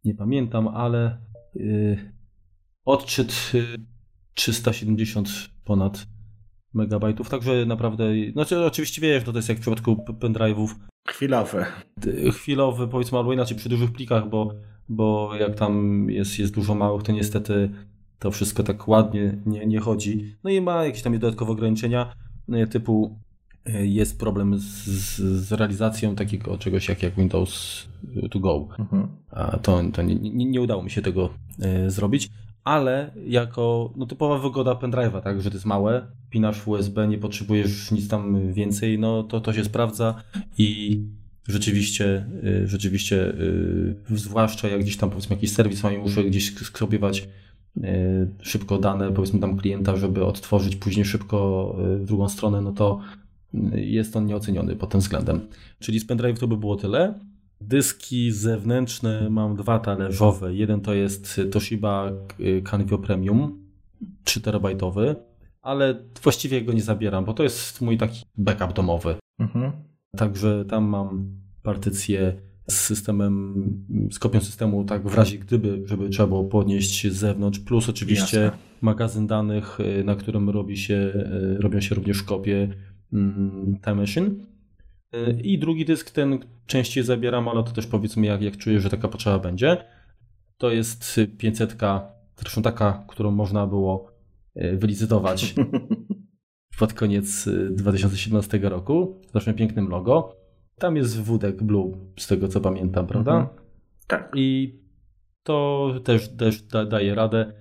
nie 0.04 0.14
pamiętam, 0.14 0.68
ale 0.68 1.18
yy, 1.54 2.12
odczyt 2.84 3.50
yy, 3.54 3.78
370 4.34 5.28
ponad 5.64 6.06
megabajtów, 6.74 7.28
także 7.28 7.66
naprawdę, 7.66 8.04
znaczy 8.32 8.64
oczywiście 8.64 9.02
wiesz, 9.02 9.24
to 9.24 9.32
jest 9.36 9.48
jak 9.48 9.58
w 9.58 9.60
przypadku 9.60 10.04
pendrive'ów. 10.20 10.68
Chwilowe. 11.08 11.66
Chwilowy, 12.32 12.88
powiedzmy, 12.88 13.18
albo 13.18 13.32
inaczej 13.32 13.56
przy 13.56 13.68
dużych 13.68 13.92
plikach, 13.92 14.28
bo, 14.30 14.54
bo 14.88 15.34
jak 15.34 15.54
tam 15.54 16.06
jest, 16.10 16.38
jest 16.38 16.54
dużo 16.54 16.74
małych, 16.74 17.02
to 17.02 17.12
niestety 17.12 17.70
to 18.18 18.30
wszystko 18.30 18.62
tak 18.62 18.88
ładnie 18.88 19.38
nie, 19.46 19.66
nie 19.66 19.80
chodzi. 19.80 20.36
No 20.44 20.50
i 20.50 20.60
ma 20.60 20.84
jakieś 20.84 21.02
tam 21.02 21.18
dodatkowe 21.18 21.52
ograniczenia 21.52 22.12
typu 22.70 23.18
jest 23.82 24.18
problem 24.18 24.58
z, 24.58 24.84
z, 25.18 25.52
realizacją 25.52 26.14
takiego 26.14 26.58
czegoś 26.58 26.88
jak, 26.88 27.02
jak 27.02 27.14
Windows 27.14 27.86
to 28.30 28.40
Go. 28.40 28.68
Mhm. 28.78 29.08
A 29.30 29.58
to, 29.58 29.82
to 29.92 30.02
nie, 30.02 30.14
nie, 30.14 30.44
nie, 30.44 30.60
udało 30.60 30.82
mi 30.82 30.90
się 30.90 31.02
tego 31.02 31.30
e, 31.62 31.90
zrobić, 31.90 32.28
ale 32.64 33.10
jako 33.26 33.92
no, 33.96 34.06
typowa 34.06 34.38
wygoda 34.38 34.72
pendrive'a, 34.72 35.22
tak, 35.22 35.42
że 35.42 35.50
to 35.50 35.56
jest 35.56 35.66
małe, 35.66 36.06
pinasz 36.30 36.66
USB, 36.66 37.08
nie 37.08 37.18
potrzebujesz 37.18 37.90
nic 37.90 38.08
tam 38.08 38.52
więcej, 38.52 38.98
no 38.98 39.22
to 39.22 39.40
to 39.40 39.52
się 39.52 39.64
sprawdza 39.64 40.22
i 40.58 41.00
rzeczywiście, 41.48 42.26
e, 42.44 42.66
rzeczywiście, 42.66 43.34
e, 44.10 44.16
zwłaszcza 44.16 44.68
jak 44.68 44.80
gdzieś 44.80 44.96
tam 44.96 45.10
powiedzmy 45.10 45.36
jakiś 45.36 45.52
serwis 45.52 45.82
mam 45.82 45.94
i 45.94 45.98
muszę 45.98 46.24
gdzieś 46.24 46.54
skrobiewać 46.54 47.28
szybko 48.42 48.78
dane, 48.78 49.12
powiedzmy 49.12 49.40
tam 49.40 49.56
klienta, 49.56 49.96
żeby 49.96 50.24
odtworzyć 50.24 50.76
później 50.76 51.04
szybko 51.04 51.74
w 51.78 52.04
drugą 52.04 52.28
stronę, 52.28 52.60
no 52.60 52.72
to 52.72 53.00
jest 53.74 54.16
on 54.16 54.26
nieoceniony 54.26 54.76
pod 54.76 54.90
tym 54.90 55.00
względem. 55.00 55.40
Czyli 55.78 56.00
z 56.00 56.06
pendrive 56.06 56.38
to 56.38 56.48
by 56.48 56.56
było 56.56 56.76
tyle. 56.76 57.14
Dyski 57.60 58.32
zewnętrzne 58.32 59.30
mam 59.30 59.56
dwa 59.56 59.78
talerzowe. 59.78 60.54
Jeden 60.54 60.80
to 60.80 60.94
jest 60.94 61.40
Toshiba 61.52 62.12
Canvio 62.64 62.98
Premium 62.98 63.68
3 64.24 64.40
terabajtowy, 64.40 65.16
ale 65.62 65.94
właściwie 66.22 66.62
go 66.62 66.72
nie 66.72 66.82
zabieram, 66.82 67.24
bo 67.24 67.34
to 67.34 67.42
jest 67.42 67.80
mój 67.80 67.98
taki 67.98 68.22
backup 68.36 68.72
domowy. 68.72 69.14
Mhm. 69.38 69.72
Także 70.16 70.64
tam 70.68 70.84
mam 70.84 71.38
partycję 71.62 72.40
z 72.70 72.74
systemem, 72.74 73.54
z 74.12 74.18
kopią 74.18 74.40
systemu, 74.40 74.84
tak 74.84 75.08
w 75.08 75.14
razie 75.14 75.38
gdyby, 75.38 75.82
żeby 75.84 76.08
trzeba 76.08 76.28
było 76.28 76.44
podnieść 76.44 77.06
z 77.12 77.16
zewnątrz, 77.16 77.58
plus 77.58 77.88
oczywiście 77.88 78.40
Jasne. 78.40 78.58
magazyn 78.80 79.26
danych, 79.26 79.80
y, 79.80 80.04
na 80.04 80.14
którym 80.14 80.50
robi 80.50 80.76
się, 80.76 80.94
y, 80.94 81.56
robią 81.60 81.80
się 81.80 81.94
również 81.94 82.22
kopie 82.22 82.68
Time 83.84 83.94
Machine. 83.94 84.30
Y, 85.14 85.40
I 85.42 85.58
drugi 85.58 85.84
dysk, 85.84 86.10
ten 86.10 86.38
częściej 86.66 87.04
zabieram, 87.04 87.48
ale 87.48 87.64
to 87.64 87.70
też 87.70 87.86
powiedzmy, 87.86 88.26
jak, 88.26 88.42
jak 88.42 88.56
czuję, 88.56 88.80
że 88.80 88.90
taka 88.90 89.08
potrzeba 89.08 89.38
będzie. 89.38 89.76
To 90.58 90.70
jest 90.70 91.20
500, 91.38 91.76
zresztą 92.36 92.62
taka, 92.62 93.04
którą 93.08 93.30
można 93.30 93.66
było 93.66 94.12
wylicytować 94.72 95.54
pod 96.78 96.92
koniec 96.92 97.48
2017 97.70 98.58
roku. 98.58 99.20
Z 99.34 99.56
pięknym 99.56 99.88
logo. 99.88 100.36
Tam 100.78 100.96
jest 100.96 101.20
wódek 101.20 101.62
Blue, 101.62 101.92
z 102.18 102.26
tego 102.26 102.48
co 102.48 102.60
pamiętam, 102.60 103.06
prawda? 103.06 103.32
Mhm. 103.32 103.58
Tak. 104.06 104.32
I 104.34 104.78
to 105.42 105.88
też, 106.04 106.28
też 106.28 106.62
da, 106.62 106.84
daje 106.84 107.14
radę. 107.14 107.52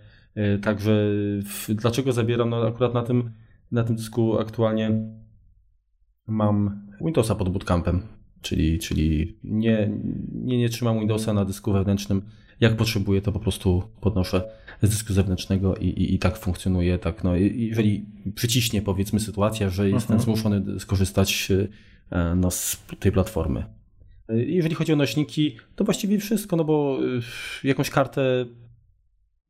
Także 0.62 1.10
w, 1.44 1.68
dlaczego 1.70 2.12
zabieram? 2.12 2.50
No 2.50 2.68
akurat 2.68 2.94
na 2.94 3.04
tym, 3.04 3.32
na 3.72 3.84
tym 3.84 3.96
dysku 3.96 4.40
aktualnie 4.40 4.92
mam 6.28 6.88
Windowsa 7.02 7.36
pod 7.36 7.50
bootcampem, 7.50 8.02
czyli, 8.42 8.80
czyli 8.80 9.38
nie, 9.44 9.92
nie, 10.34 10.58
nie 10.58 10.70
trzymam 10.70 11.00
Windowsa 11.00 11.34
na 11.34 11.46
dysku 11.46 11.74
wewnętrznym. 11.74 12.22
Jak 12.60 12.78
potrzebuję, 12.78 13.22
to 13.22 13.32
po 13.32 13.40
prostu 13.40 13.84
podnoszę 14.02 14.42
z 14.82 14.90
dysku 14.90 15.14
zewnętrznego 15.14 15.76
i, 15.76 15.86
i, 15.86 16.16
i 16.16 16.20
tak 16.20 16.38
funkcjonuje. 16.38 17.00
Tak, 17.00 17.24
no, 17.24 17.36
jeżeli 17.36 18.06
przyciśnie 18.36 18.82
powiedzmy 18.82 19.20
sytuacja, 19.20 19.70
że 19.70 19.90
jestem 19.90 20.16
mhm. 20.16 20.22
zmuszony 20.22 20.80
skorzystać 20.80 21.52
E, 22.12 22.36
no, 22.36 22.52
z 22.52 22.86
tej 23.00 23.12
platformy. 23.12 23.66
E, 24.30 24.38
jeżeli 24.38 24.76
chodzi 24.76 24.94
o 24.94 24.96
nośniki, 24.96 25.58
to 25.76 25.84
właściwie 25.84 26.20
wszystko, 26.20 26.56
no 26.56 26.64
bo 26.64 27.00
e, 27.64 27.68
jakąś 27.68 27.90
kartę 27.90 28.46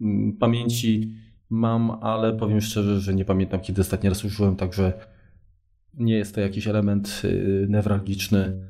mm, 0.02 0.34
pamięci 0.34 1.14
mam, 1.50 1.92
ale 1.92 2.34
powiem 2.34 2.62
szczerze, 2.62 3.00
że 3.00 3.14
nie 3.14 3.26
pamiętam 3.26 3.60
kiedy 3.60 3.82
ostatni 3.82 4.10
raz 4.10 4.26
użyłem, 4.26 4.56
także 4.56 4.94
nie 5.98 6.18
jest 6.18 6.36
to 6.36 6.42
jakiś 6.42 6.68
element 6.68 7.22
newralgiczny. 7.68 8.68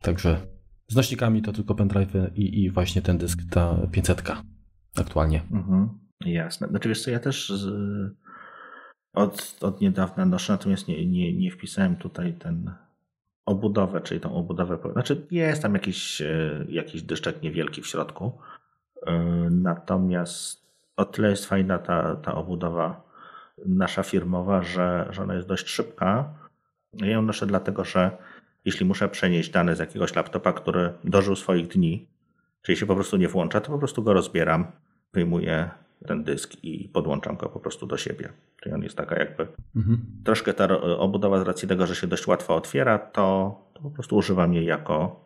Także 0.00 0.46
z 0.88 0.96
nośnikami 0.96 1.42
to 1.42 1.52
tylko 1.52 1.74
pendrive 1.74 2.14
i, 2.34 2.64
i 2.64 2.70
właśnie 2.70 3.02
ten 3.02 3.18
dysk, 3.18 3.38
ta 3.50 3.76
500 3.92 4.22
aktualnie. 4.96 5.42
Mhm, 5.52 5.88
jasne. 6.20 6.68
Znaczy 6.68 6.88
wiesz 6.88 7.02
co, 7.02 7.10
ja 7.10 7.18
też 7.18 7.48
z, 7.48 7.66
od, 9.12 9.58
od 9.60 9.80
niedawna 9.80 10.24
noszę, 10.24 10.52
natomiast 10.52 10.88
nie, 10.88 11.06
nie, 11.06 11.32
nie 11.32 11.50
wpisałem 11.50 11.96
tutaj 11.96 12.34
ten 12.34 12.70
obudowę, 13.46 14.00
czyli 14.00 14.20
tą 14.20 14.34
obudowę. 14.34 14.78
Znaczy, 14.92 15.26
jest 15.30 15.62
tam 15.62 15.74
jakiś, 15.74 16.20
e, 16.20 16.64
jakiś 16.68 17.02
dyszczek 17.02 17.42
niewielki 17.42 17.82
w 17.82 17.86
środku. 17.86 18.32
E, 19.06 19.12
natomiast 19.50 20.66
o 20.96 21.04
tyle 21.04 21.30
jest 21.30 21.46
fajna 21.46 21.78
ta, 21.78 22.16
ta 22.16 22.34
obudowa 22.34 23.05
nasza 23.66 24.02
firmowa, 24.02 24.62
że, 24.62 25.08
że 25.10 25.22
ona 25.22 25.34
jest 25.34 25.48
dość 25.48 25.68
szybka. 25.68 26.34
Ja 26.92 27.06
ją 27.06 27.22
noszę 27.22 27.46
dlatego, 27.46 27.84
że 27.84 28.10
jeśli 28.64 28.86
muszę 28.86 29.08
przenieść 29.08 29.50
dane 29.50 29.76
z 29.76 29.78
jakiegoś 29.78 30.14
laptopa, 30.14 30.52
który 30.52 30.92
dożył 31.04 31.36
swoich 31.36 31.68
dni, 31.68 32.08
czyli 32.62 32.78
się 32.78 32.86
po 32.86 32.94
prostu 32.94 33.16
nie 33.16 33.28
włącza, 33.28 33.60
to 33.60 33.72
po 33.72 33.78
prostu 33.78 34.02
go 34.02 34.12
rozbieram, 34.12 34.66
wyjmuję 35.12 35.70
ten 36.06 36.24
dysk 36.24 36.64
i 36.64 36.88
podłączam 36.88 37.36
go 37.36 37.48
po 37.48 37.60
prostu 37.60 37.86
do 37.86 37.96
siebie. 37.96 38.32
Czyli 38.62 38.74
on 38.74 38.82
jest 38.82 38.96
taka 38.96 39.18
jakby 39.18 39.46
mhm. 39.76 39.98
troszkę 40.24 40.54
ta 40.54 40.80
obudowa 40.80 41.40
z 41.40 41.42
racji 41.42 41.68
tego, 41.68 41.86
że 41.86 41.96
się 41.96 42.06
dość 42.06 42.26
łatwo 42.26 42.56
otwiera, 42.56 42.98
to, 42.98 43.56
to 43.74 43.82
po 43.82 43.90
prostu 43.90 44.16
używam 44.16 44.54
jej 44.54 44.64
jako, 44.64 45.24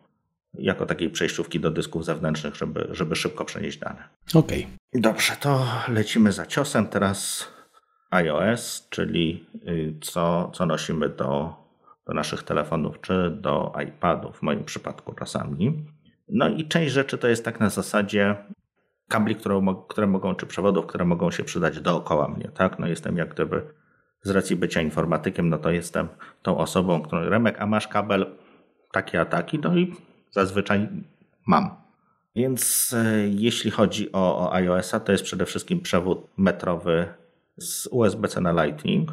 jako 0.53 0.85
takiej 0.85 1.09
przejściówki 1.09 1.59
do 1.59 1.71
dysków 1.71 2.05
zewnętrznych, 2.05 2.55
żeby, 2.55 2.87
żeby 2.91 3.15
szybko 3.15 3.45
przenieść 3.45 3.77
dane. 3.77 4.09
Okej. 4.33 4.59
Okay. 4.59 5.01
Dobrze, 5.01 5.33
to 5.39 5.67
lecimy 5.87 6.31
za 6.31 6.45
ciosem. 6.45 6.87
Teraz 6.87 7.47
iOS, 8.11 8.87
czyli 8.89 9.45
y, 9.67 9.95
co, 10.01 10.51
co 10.53 10.65
nosimy 10.65 11.09
do, 11.09 11.55
do 12.07 12.13
naszych 12.13 12.43
telefonów 12.43 13.01
czy 13.01 13.37
do 13.41 13.73
iPadów, 13.87 14.37
w 14.37 14.41
moim 14.41 14.63
przypadku 14.63 15.13
czasami. 15.13 15.85
No 16.29 16.49
i 16.49 16.67
część 16.67 16.93
rzeczy 16.93 17.17
to 17.17 17.27
jest 17.27 17.45
tak 17.45 17.59
na 17.59 17.69
zasadzie 17.69 18.35
kabli, 19.07 19.35
które, 19.35 19.61
które 19.87 20.07
mogą, 20.07 20.35
czy 20.35 20.45
przewodów, 20.45 20.85
które 20.85 21.05
mogą 21.05 21.31
się 21.31 21.43
przydać 21.43 21.79
dookoła 21.79 22.27
mnie, 22.27 22.49
tak? 22.53 22.79
No 22.79 22.87
jestem 22.87 23.17
jak 23.17 23.33
gdyby 23.33 23.61
z 24.23 24.29
racji 24.29 24.55
bycia 24.55 24.81
informatykiem, 24.81 25.49
no 25.49 25.57
to 25.57 25.71
jestem 25.71 26.07
tą 26.41 26.57
osobą, 26.57 27.01
którą 27.01 27.29
Remek, 27.29 27.61
a 27.61 27.65
masz 27.65 27.87
kabel 27.87 28.25
taki 28.91 29.17
a 29.17 29.25
taki, 29.25 29.59
no 29.59 29.77
i 29.77 29.95
zazwyczaj 30.31 30.87
mam. 31.47 31.69
Więc 32.35 32.93
e, 32.93 33.27
jeśli 33.27 33.71
chodzi 33.71 34.11
o, 34.11 34.39
o 34.39 34.53
iOS-a, 34.53 34.99
to 34.99 35.11
jest 35.11 35.23
przede 35.23 35.45
wszystkim 35.45 35.79
przewód 35.79 36.27
metrowy 36.37 37.07
z 37.57 37.87
USB-C 37.91 38.41
na 38.41 38.63
Lightning, 38.63 39.11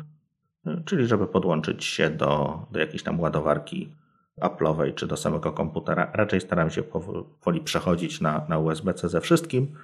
e, 0.66 0.82
czyli 0.84 1.06
żeby 1.06 1.26
podłączyć 1.26 1.84
się 1.84 2.10
do, 2.10 2.60
do 2.70 2.80
jakiejś 2.80 3.02
tam 3.02 3.20
ładowarki 3.20 3.92
Apple'owej 4.40 4.94
czy 4.94 5.06
do 5.06 5.16
samego 5.16 5.52
komputera. 5.52 6.10
Raczej 6.14 6.40
staram 6.40 6.70
się 6.70 6.82
powoli 6.82 7.60
przechodzić 7.60 8.20
na, 8.20 8.46
na 8.48 8.58
USB-C 8.58 9.08
ze 9.08 9.20
wszystkim, 9.20 9.74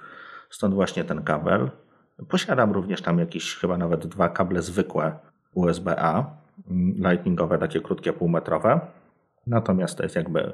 stąd 0.49 0.73
właśnie 0.73 1.03
ten 1.03 1.23
kabel. 1.23 1.69
Posiadam 2.29 2.71
również 2.71 3.01
tam 3.01 3.19
jakieś 3.19 3.55
chyba 3.55 3.77
nawet 3.77 4.07
dwa 4.07 4.29
kable 4.29 4.61
zwykłe 4.61 5.19
USB-A, 5.53 6.25
lightningowe, 6.95 7.57
takie 7.57 7.81
krótkie, 7.81 8.13
półmetrowe. 8.13 8.79
Natomiast 9.47 9.97
to 9.97 10.03
jest 10.03 10.15
jakby, 10.15 10.53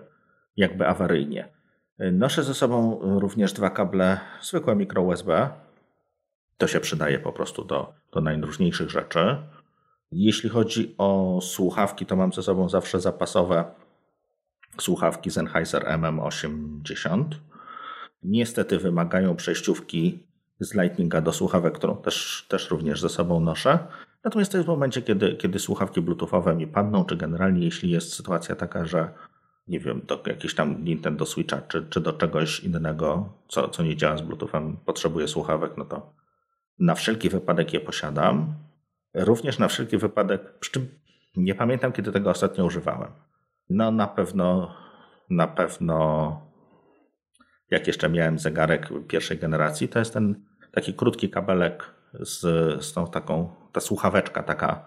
jakby 0.58 0.88
awaryjnie. 0.88 1.50
Noszę 2.12 2.44
ze 2.44 2.54
sobą 2.54 3.00
również 3.20 3.54
dwa 3.54 3.70
kable 3.70 4.20
zwykłe 4.42 4.76
mikro 4.76 5.02
USB. 5.02 5.50
To 6.62 6.67
się 6.67 6.80
przydaje 6.80 7.19
po 7.19 7.32
prostu 7.32 7.63
do, 7.63 7.93
do 8.12 8.21
najróżniejszych 8.21 8.89
rzeczy. 8.89 9.38
Jeśli 10.12 10.50
chodzi 10.50 10.95
o 10.97 11.39
słuchawki, 11.41 12.06
to 12.06 12.15
mam 12.15 12.34
ze 12.34 12.43
sobą 12.43 12.69
zawsze 12.69 13.02
zapasowe 13.02 13.65
słuchawki 14.80 15.32
Sennheiser 15.32 15.84
MM80. 15.84 17.26
Niestety 18.24 18.80
wymagają 18.80 19.36
przejściówki 19.36 20.24
z 20.60 20.74
Lightninga 20.74 21.21
do 21.21 21.34
słuchawek, 21.34 21.74
którą 21.74 21.97
też, 21.97 22.45
też 22.50 22.69
również 22.71 23.02
ze 23.02 23.10
sobą 23.10 23.39
noszę. 23.39 23.80
Natomiast 24.24 24.52
to 24.52 24.58
jest 24.58 24.65
w 24.65 24.71
momencie, 24.71 25.02
kiedy, 25.02 25.36
kiedy 25.36 25.60
słuchawki 25.60 26.02
bluetoothowe 26.02 26.56
mi 26.56 26.67
padną, 26.67 27.06
czy 27.06 27.15
generalnie 27.15 27.65
jeśli 27.65 27.91
jest 27.91 28.13
sytuacja 28.13 28.56
taka, 28.56 28.86
że 28.86 29.13
nie 29.67 29.80
wiem, 29.80 30.02
do 30.08 30.24
jakiegoś 30.26 30.56
tam 30.56 30.84
Nintendo 30.84 31.26
Switcha, 31.26 31.62
czy, 31.62 31.86
czy 31.89 32.02
do 32.02 32.13
czegoś 32.13 32.60
innego, 32.60 33.34
co, 33.47 33.69
co 33.69 33.84
nie 33.84 33.97
działa 33.97 34.17
z 34.17 34.21
bluetoothem, 34.21 34.78
potrzebuję 34.86 35.28
słuchawek, 35.28 35.71
no 35.78 35.86
to 35.86 36.21
na 36.82 36.96
wszelki 36.96 37.30
wypadek 37.30 37.74
je 37.74 37.80
posiadam. 37.80 38.54
Również 39.13 39.60
na 39.60 39.67
wszelki 39.67 39.98
wypadek, 39.98 40.60
przy 40.60 40.72
czym 40.72 40.88
nie 41.36 41.56
pamiętam, 41.56 41.91
kiedy 41.91 42.12
tego 42.12 42.30
ostatnio 42.30 42.65
używałem. 42.65 43.12
No 43.70 43.91
na 43.91 44.08
pewno, 44.08 44.76
na 45.30 45.48
pewno 45.48 46.52
jak 47.70 47.88
jeszcze 47.88 48.10
miałem 48.10 48.39
zegarek 48.39 48.89
pierwszej 49.08 49.38
generacji, 49.38 49.89
to 49.89 50.00
jest 50.00 50.13
ten 50.13 50.46
taki 50.72 50.94
krótki 50.94 51.30
kabelek 51.30 51.94
z, 52.13 52.39
z 52.86 52.94
tą 52.94 53.08
taką, 53.08 53.56
ta 53.72 53.80
słuchaweczka 53.80 54.44
taka 54.44 54.86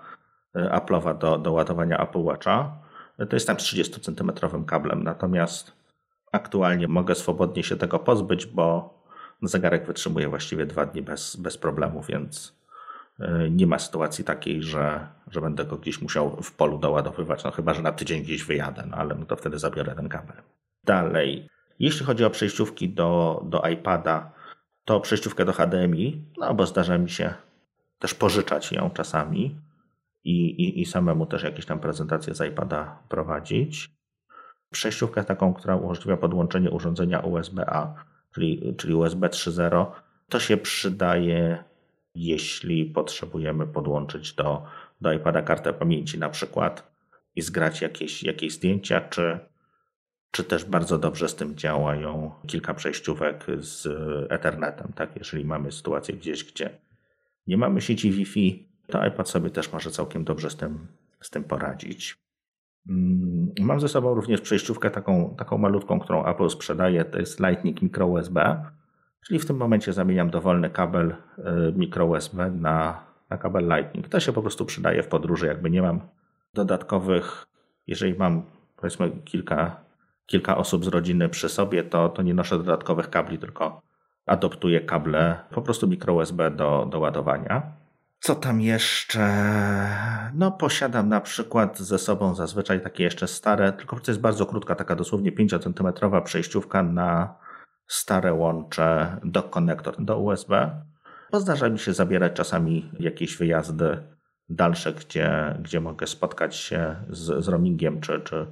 e, 0.55 0.79
Apple'owa 0.79 1.19
do, 1.19 1.39
do 1.39 1.53
ładowania 1.53 1.99
Apple 1.99 2.23
Watcha. 2.23 2.85
To 3.31 3.37
jest 3.37 3.47
tam 3.47 3.57
30 3.57 4.01
cm 4.01 4.33
kablem, 4.67 5.03
natomiast 5.03 5.73
aktualnie 6.33 6.89
mogę 6.89 7.15
swobodnie 7.15 7.63
się 7.63 7.77
tego 7.77 7.99
pozbyć, 7.99 8.47
bo 8.47 8.95
zegarek 9.43 9.87
wytrzymuje 9.87 10.29
właściwie 10.29 10.67
dwa 10.67 10.87
dni 10.87 11.03
bez, 11.03 11.37
bez 11.37 11.59
problemu, 11.59 12.03
więc 12.03 12.55
E, 13.21 13.51
nie 13.51 13.67
ma 13.67 13.79
sytuacji 13.79 14.25
takiej, 14.25 14.63
że, 14.63 15.07
że 15.31 15.41
będę 15.41 15.65
go 15.65 15.77
gdzieś 15.77 16.03
musiał 16.03 16.43
w 16.43 16.53
polu 16.53 16.79
doładowywać, 16.79 17.45
no 17.45 17.51
chyba, 17.51 17.75
że 17.75 17.83
na 17.83 17.93
tydzień 17.93 18.23
gdzieś 18.23 18.45
wyjadę, 18.45 18.85
no 18.91 18.97
ale 18.97 19.15
no 19.15 19.27
to 19.27 19.37
wtedy 19.37 19.59
zabiorę 19.59 19.95
ten 19.95 20.09
kabel. 20.09 20.37
Dalej, 20.85 21.49
jeśli 21.79 22.07
chodzi 22.07 22.25
o 22.25 22.31
przejściówki 22.31 22.89
do, 22.89 23.43
do 23.47 23.63
iPada, 23.69 24.33
to 24.85 25.01
przejściówkę 25.01 25.45
do 25.45 25.53
HDMI, 25.53 26.25
no 26.39 26.55
bo 26.55 26.67
zdarza 26.67 26.99
mi 26.99 27.11
się 27.11 27.35
też 27.99 28.15
pożyczać 28.15 28.73
ją 28.73 28.91
czasami 28.91 29.57
i, 30.25 30.47
i, 30.47 30.81
i 30.81 30.87
samemu 30.87 31.27
też 31.27 31.43
jakieś 31.43 31.67
tam 31.67 31.81
prezentacje 31.81 32.35
z 32.35 32.41
iPada 32.41 32.99
prowadzić. 33.09 33.91
Przejściówkę 34.71 35.25
taką, 35.25 35.55
która 35.55 35.77
umożliwia 35.77 36.17
podłączenie 36.17 36.71
urządzenia 36.71 37.21
USB-A, 37.21 37.95
czyli, 38.35 38.75
czyli 38.77 38.95
USB 38.95 39.29
3.0, 39.29 39.87
to 40.29 40.41
się 40.41 40.57
przydaje 40.57 41.65
jeśli 42.15 42.85
potrzebujemy 42.85 43.67
podłączyć 43.67 44.33
do, 44.33 44.63
do 45.01 45.13
iPada 45.13 45.43
kartę 45.43 45.73
pamięci 45.73 46.19
na 46.19 46.29
przykład, 46.29 46.95
i 47.37 47.43
zgrać 47.43 47.81
jakieś, 47.81 48.23
jakieś 48.23 48.53
zdjęcia, 48.53 49.01
czy, 49.01 49.39
czy 50.31 50.45
też 50.45 50.65
bardzo 50.65 50.99
dobrze 50.99 51.29
z 51.29 51.35
tym 51.35 51.57
działają 51.57 52.31
kilka 52.47 52.75
przejściówek 52.75 53.47
z 53.59 53.87
Ethernetem. 54.33 54.93
Tak? 54.93 55.17
Jeżeli 55.17 55.45
mamy 55.45 55.73
sytuację 55.73 56.15
gdzieś, 56.15 56.45
gdzie 56.45 56.71
nie 57.47 57.57
mamy 57.57 57.81
sieci 57.81 58.11
Wi-Fi, 58.11 58.69
to 58.87 59.07
iPad 59.07 59.29
sobie 59.29 59.51
też 59.51 59.73
może 59.73 59.91
całkiem 59.91 60.25
dobrze 60.25 60.51
z 60.51 60.57
tym, 60.57 60.87
z 61.21 61.31
tym 61.31 61.45
poradzić. 61.45 62.24
Mm, 62.89 63.53
mam 63.61 63.81
ze 63.81 63.89
sobą 63.89 64.15
również 64.15 64.41
przejściówkę 64.41 64.91
taką, 64.91 65.35
taką 65.39 65.59
malutką, 65.59 66.01
którą 66.01 66.25
Apple 66.25 66.51
sprzedaje, 66.51 67.05
to 67.05 67.19
jest 67.19 67.41
Lightning 67.41 67.83
Micro 67.83 68.07
USB, 68.07 68.65
czyli 69.27 69.41
w 69.41 69.47
tym 69.47 69.57
momencie 69.57 69.93
zamieniam 69.93 70.31
dowolny 70.31 70.71
kabel 70.71 71.11
y, 71.11 71.43
Micro 71.77 72.07
USB 72.07 72.51
na, 72.51 73.05
na 73.31 73.39
kabel 73.39 73.69
Lightning. 73.69 74.09
To 74.09 74.21
się 74.21 74.33
po 74.33 74.43
prostu 74.43 74.65
przydaje 74.65 75.03
w 75.03 75.09
podróży, 75.09 75.47
jakby 75.47 75.71
nie 75.71 75.83
mam 75.83 76.01
dodatkowych, 76.55 77.47
jeżeli 77.87 78.19
mam 78.19 78.43
powiedzmy 78.77 79.11
kilka, 79.25 79.77
kilka 80.27 80.57
osób 80.57 80.85
z 80.85 80.89
rodziny 80.89 81.29
przy 81.29 81.49
sobie, 81.49 81.83
to, 81.83 82.09
to 82.09 82.23
nie 82.23 82.35
noszę 82.35 82.59
dodatkowych 82.59 83.11
kabli, 83.11 83.39
tylko 83.39 83.83
adoptuję 84.27 84.81
kable 84.81 85.39
po 85.51 85.63
prostu 85.63 85.89
Micro 85.89 86.15
USB 86.15 86.51
do, 86.51 86.89
do 86.91 87.01
ładowania. 87.01 87.84
Co 88.25 88.35
tam 88.35 88.61
jeszcze? 88.61 89.29
No, 90.35 90.53
posiadam 90.53 91.09
na 91.09 91.21
przykład 91.21 91.79
ze 91.79 91.99
sobą 91.99 92.35
zazwyczaj 92.35 92.81
takie 92.81 93.05
jeszcze 93.05 93.29
stare, 93.29 93.73
tylko 93.73 94.01
to 94.01 94.11
jest 94.11 94.21
bardzo 94.21 94.47
krótka, 94.47 94.75
taka 94.75 94.97
dosłownie 94.97 95.33
5 95.33 95.51
cm 95.51 95.93
przejściówka 96.25 96.83
na 96.83 97.35
stare 97.87 98.35
łącze 98.35 99.17
do 99.25 99.43
konektor 99.43 100.05
do 100.05 100.19
USB. 100.19 100.83
Bo 101.33 101.41
zdarza 101.41 101.69
mi 101.69 101.79
się 101.79 101.93
zabierać 101.93 102.33
czasami 102.33 102.91
jakieś 103.01 103.37
wyjazdy 103.37 104.03
dalsze, 104.49 104.93
gdzie, 104.93 105.59
gdzie 105.63 105.81
mogę 105.81 106.07
spotkać 106.07 106.57
się 106.57 106.97
z, 107.11 107.45
z 107.45 107.49
roamingiem, 107.49 108.01
czy, 108.01 108.21
czy, 108.21 108.47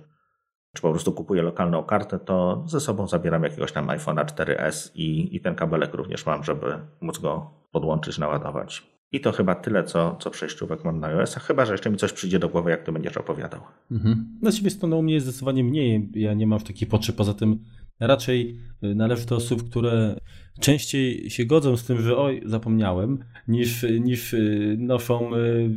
czy 0.75 0.83
po 0.83 0.91
prostu 0.91 1.12
kupuję 1.12 1.43
lokalną 1.43 1.85
kartę, 1.85 2.18
to 2.18 2.64
ze 2.66 2.81
sobą 2.81 3.09
zabieram 3.09 3.43
jakiegoś 3.43 3.73
tam 3.73 3.87
iPhone'a 3.87 4.25
4S 4.25 4.91
i, 4.95 5.37
i 5.37 5.41
ten 5.41 5.55
kabelek 5.55 5.95
również 5.95 6.27
mam, 6.27 6.45
żeby 6.45 6.79
móc 7.01 7.18
go 7.18 7.51
podłączyć, 7.70 8.18
naładować. 8.18 8.91
I 9.12 9.20
to 9.20 9.32
chyba 9.32 9.54
tyle, 9.54 9.84
co, 9.84 10.16
co 10.20 10.30
przejściówek 10.30 10.84
mam 10.84 11.00
na 11.00 11.06
iOS, 11.06 11.34
chyba, 11.34 11.64
że 11.64 11.72
jeszcze 11.72 11.90
mi 11.90 11.96
coś 11.96 12.12
przyjdzie 12.12 12.38
do 12.38 12.48
głowy, 12.48 12.70
jak 12.70 12.82
ty 12.82 12.92
będziesz 12.92 13.16
opowiadał. 13.16 13.60
Mhm. 13.90 14.38
Na 14.42 14.52
ciebie 14.52 14.70
to 14.70 15.02
mnie 15.02 15.14
jest 15.14 15.26
zdecydowanie 15.26 15.64
mniej. 15.64 16.08
Ja 16.14 16.34
nie 16.34 16.46
mam 16.46 16.58
w 16.58 16.64
takiej 16.64 16.88
potrzeb. 16.88 17.16
Poza 17.16 17.34
tym 17.34 17.58
raczej 18.07 18.59
y, 18.84 18.94
należy 18.94 19.26
do 19.26 19.36
osób, 19.36 19.70
które 19.70 20.16
częściej 20.61 21.30
się 21.30 21.44
godzą 21.44 21.76
z 21.76 21.84
tym, 21.84 22.03
że 22.03 22.16
oj, 22.16 22.42
zapomniałem, 22.44 23.18
niż, 23.48 23.86
niż 24.00 24.34
y, 24.34 24.76
noszą 24.78 25.36
y, 25.36 25.70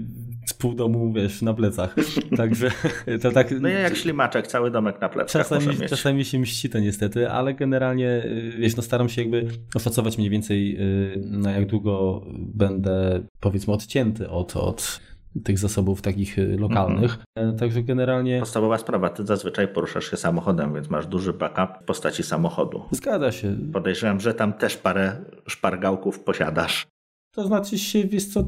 z 0.46 0.54
pół 0.54 0.74
domu, 0.74 1.14
wiesz, 1.14 1.42
na 1.42 1.54
plecach. 1.54 1.96
Także 2.38 2.72
to 3.22 3.32
tak... 3.32 3.52
No 3.62 3.68
ja 3.68 3.80
jak 3.80 3.96
ślimaczek, 3.96 4.48
cały 4.48 4.72
domek 4.72 5.02
na 5.02 5.10
plecach 5.10 5.48
czasami, 5.48 5.78
czasami 5.90 6.26
się 6.26 6.40
mści 6.40 6.70
to 6.70 6.80
niestety, 6.80 7.30
ale 7.30 7.54
generalnie, 7.54 8.24
wiesz, 8.58 8.76
no 8.76 8.84
staram 8.84 9.10
się 9.10 9.22
jakby 9.22 9.48
oszacować 9.76 10.18
mniej 10.18 10.30
więcej 10.30 10.78
na 11.16 11.52
jak 11.52 11.66
długo 11.66 12.26
będę, 12.38 13.24
powiedzmy, 13.40 13.74
odcięty 13.74 14.30
od, 14.30 14.56
od 14.56 15.00
tych 15.44 15.60
zasobów 15.60 16.02
takich 16.02 16.40
y, 16.40 16.58
lokalnych. 16.58 17.18
Mhm. 17.36 17.58
Także 17.58 17.84
generalnie. 17.84 18.40
Podstawowa 18.40 18.78
sprawa, 18.78 19.10
ty 19.10 19.26
zazwyczaj 19.26 19.68
poruszasz 19.68 20.12
się 20.12 20.18
samochodem, 20.18 20.74
więc 20.74 20.90
masz 20.90 21.08
duży 21.08 21.34
backup 21.34 21.82
w 21.82 21.86
postaci 21.86 22.24
samochodu. 22.24 22.82
Zgadza 22.92 23.32
się. 23.32 23.58
Podejrzewam, 23.74 24.20
że 24.20 24.34
tam 24.34 24.54
też 24.54 24.78
parę 24.78 25.26
szpargałków 25.48 26.20
posiadasz. 26.20 26.88
To 27.32 27.48
znaczy 27.48 27.78
się, 27.78 28.04
wiesz 28.04 28.26
co, 28.26 28.44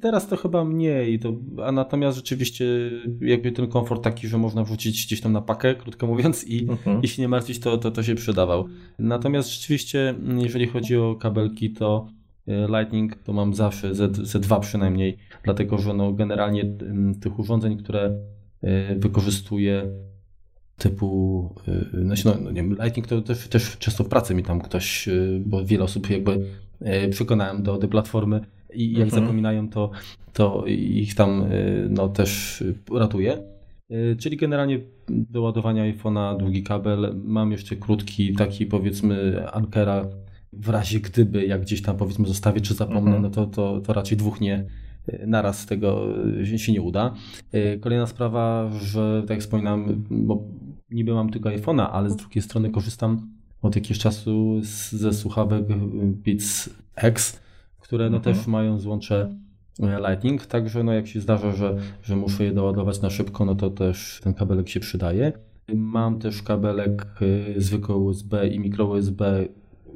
teraz 0.00 0.28
to 0.28 0.36
chyba 0.36 0.64
mniej, 0.64 1.18
to, 1.18 1.32
a 1.64 1.72
natomiast 1.72 2.16
rzeczywiście 2.16 2.64
jakby 3.20 3.52
ten 3.52 3.68
komfort 3.68 4.04
taki, 4.04 4.28
że 4.28 4.38
można 4.38 4.64
wrzucić 4.64 5.06
gdzieś 5.06 5.20
tam 5.20 5.32
na 5.32 5.40
pakę, 5.42 5.74
krótko 5.74 6.06
mówiąc, 6.06 6.44
i 6.44 6.68
mhm. 6.68 7.00
jeśli 7.02 7.20
nie 7.20 7.28
martwić, 7.28 7.58
to, 7.58 7.78
to, 7.78 7.90
to 7.90 8.02
się 8.02 8.14
przydawał. 8.14 8.68
Natomiast 8.98 9.50
rzeczywiście, 9.50 10.14
jeżeli 10.36 10.66
chodzi 10.66 10.96
o 10.96 11.14
kabelki, 11.14 11.70
to 11.72 12.06
E, 12.06 12.21
Lightning 12.46 13.16
to 13.16 13.32
mam 13.32 13.54
zawsze 13.54 13.94
ze, 13.94 14.40
dwa 14.40 14.60
przynajmniej, 14.60 15.16
dlatego 15.42 15.78
że 15.78 15.94
no 15.94 16.12
generalnie 16.12 16.64
tych 17.20 17.38
urządzeń, 17.38 17.76
które 17.76 18.18
e, 18.62 18.96
wykorzystuję 18.96 19.86
typu, 20.76 21.54
znaczy 22.02 22.26
no, 22.26 22.34
no 22.40 22.50
nie 22.50 22.62
wiem, 22.62 22.76
Lightning 22.82 23.06
to 23.06 23.22
też, 23.22 23.48
też 23.48 23.78
często 23.78 24.04
w 24.04 24.08
pracy 24.08 24.34
mi 24.34 24.42
tam 24.42 24.60
ktoś, 24.60 25.08
bo 25.40 25.64
wiele 25.64 25.84
osób 25.84 26.10
jakby 26.10 26.46
przekonałem 27.10 27.62
do 27.62 27.76
tej 27.76 27.88
platformy 27.88 28.40
i 28.74 28.92
jak 28.92 29.02
mhm. 29.02 29.22
zapominają, 29.22 29.68
to, 29.68 29.90
to 30.32 30.64
ich 30.66 31.14
tam 31.14 31.44
no, 31.88 32.08
też 32.08 32.64
ratuje. 32.92 33.42
Czyli 34.18 34.36
generalnie 34.36 34.80
do 35.08 35.42
ładowania 35.42 35.92
iPhone'a 35.92 36.36
długi 36.36 36.62
kabel. 36.62 37.14
Mam 37.24 37.52
jeszcze 37.52 37.76
krótki, 37.76 38.34
taki 38.34 38.66
powiedzmy 38.66 39.46
Ankera 39.52 40.06
w 40.52 40.68
razie 40.68 41.00
gdyby, 41.00 41.46
jak 41.46 41.62
gdzieś 41.62 41.82
tam 41.82 41.96
powiedzmy 41.96 42.28
zostawię 42.28 42.60
czy 42.60 42.74
zapomnę, 42.74 43.16
mhm. 43.16 43.22
no 43.22 43.30
to, 43.30 43.46
to, 43.46 43.80
to 43.80 43.92
raczej 43.92 44.18
dwóch 44.18 44.40
nie, 44.40 44.64
naraz 45.26 45.60
z 45.60 45.66
tego 45.66 46.06
się 46.56 46.72
nie 46.72 46.82
uda. 46.82 47.14
E, 47.52 47.78
kolejna 47.78 48.06
sprawa, 48.06 48.70
że 48.80 49.20
tak 49.20 49.30
jak 49.30 49.40
wspominałem, 49.40 50.04
bo 50.10 50.42
niby 50.90 51.14
mam 51.14 51.30
tylko 51.30 51.48
iPhone'a, 51.48 51.88
ale 51.92 52.10
z 52.10 52.16
drugiej 52.16 52.42
strony 52.42 52.70
korzystam 52.70 53.28
od 53.62 53.76
jakiegoś 53.76 53.98
czasu 53.98 54.60
z, 54.62 54.92
ze 54.92 55.12
słuchawek 55.12 55.64
Beats 56.24 56.70
X, 56.96 57.40
które 57.80 58.10
no 58.10 58.16
mhm. 58.16 58.36
też 58.36 58.46
mają 58.46 58.78
złącze 58.78 59.36
e, 59.80 60.00
Lightning, 60.08 60.46
także 60.46 60.84
no 60.84 60.92
jak 60.92 61.06
się 61.06 61.20
zdarza, 61.20 61.52
że, 61.52 61.76
że 62.02 62.16
muszę 62.16 62.44
je 62.44 62.52
doładować 62.52 63.00
na 63.00 63.10
szybko, 63.10 63.44
no 63.44 63.54
to 63.54 63.70
też 63.70 64.20
ten 64.24 64.34
kabelek 64.34 64.68
się 64.68 64.80
przydaje. 64.80 65.32
Mam 65.74 66.18
też 66.18 66.42
kabelek 66.42 67.06
e, 67.56 67.60
zwykły 67.60 67.96
USB 67.96 68.48
i 68.48 68.60
mikro 68.60 68.86
USB 68.86 69.48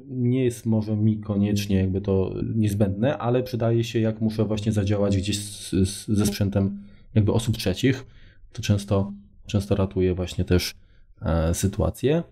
nie 0.09 0.45
jest 0.45 0.67
może 0.67 0.97
mi 0.97 1.21
koniecznie 1.21 1.77
jakby 1.77 2.01
to 2.01 2.35
niezbędne, 2.55 3.19
ale 3.19 3.43
przydaje 3.43 3.85
się, 3.85 4.01
jak 4.01 4.21
muszę 4.21 4.45
właśnie 4.45 4.73
zadziałać 4.73 5.17
gdzieś 5.17 5.39
z, 5.39 5.71
z, 5.71 6.09
ze 6.09 6.27
sprzętem 6.27 6.79
jakby 7.15 7.33
osób 7.33 7.57
trzecich. 7.57 8.07
To 8.53 8.63
często, 8.63 9.13
często 9.47 9.77
ratuje 9.77 10.15
właśnie 10.15 10.45
też 10.45 10.75
e, 11.23 11.55
sytuację. 11.55 12.23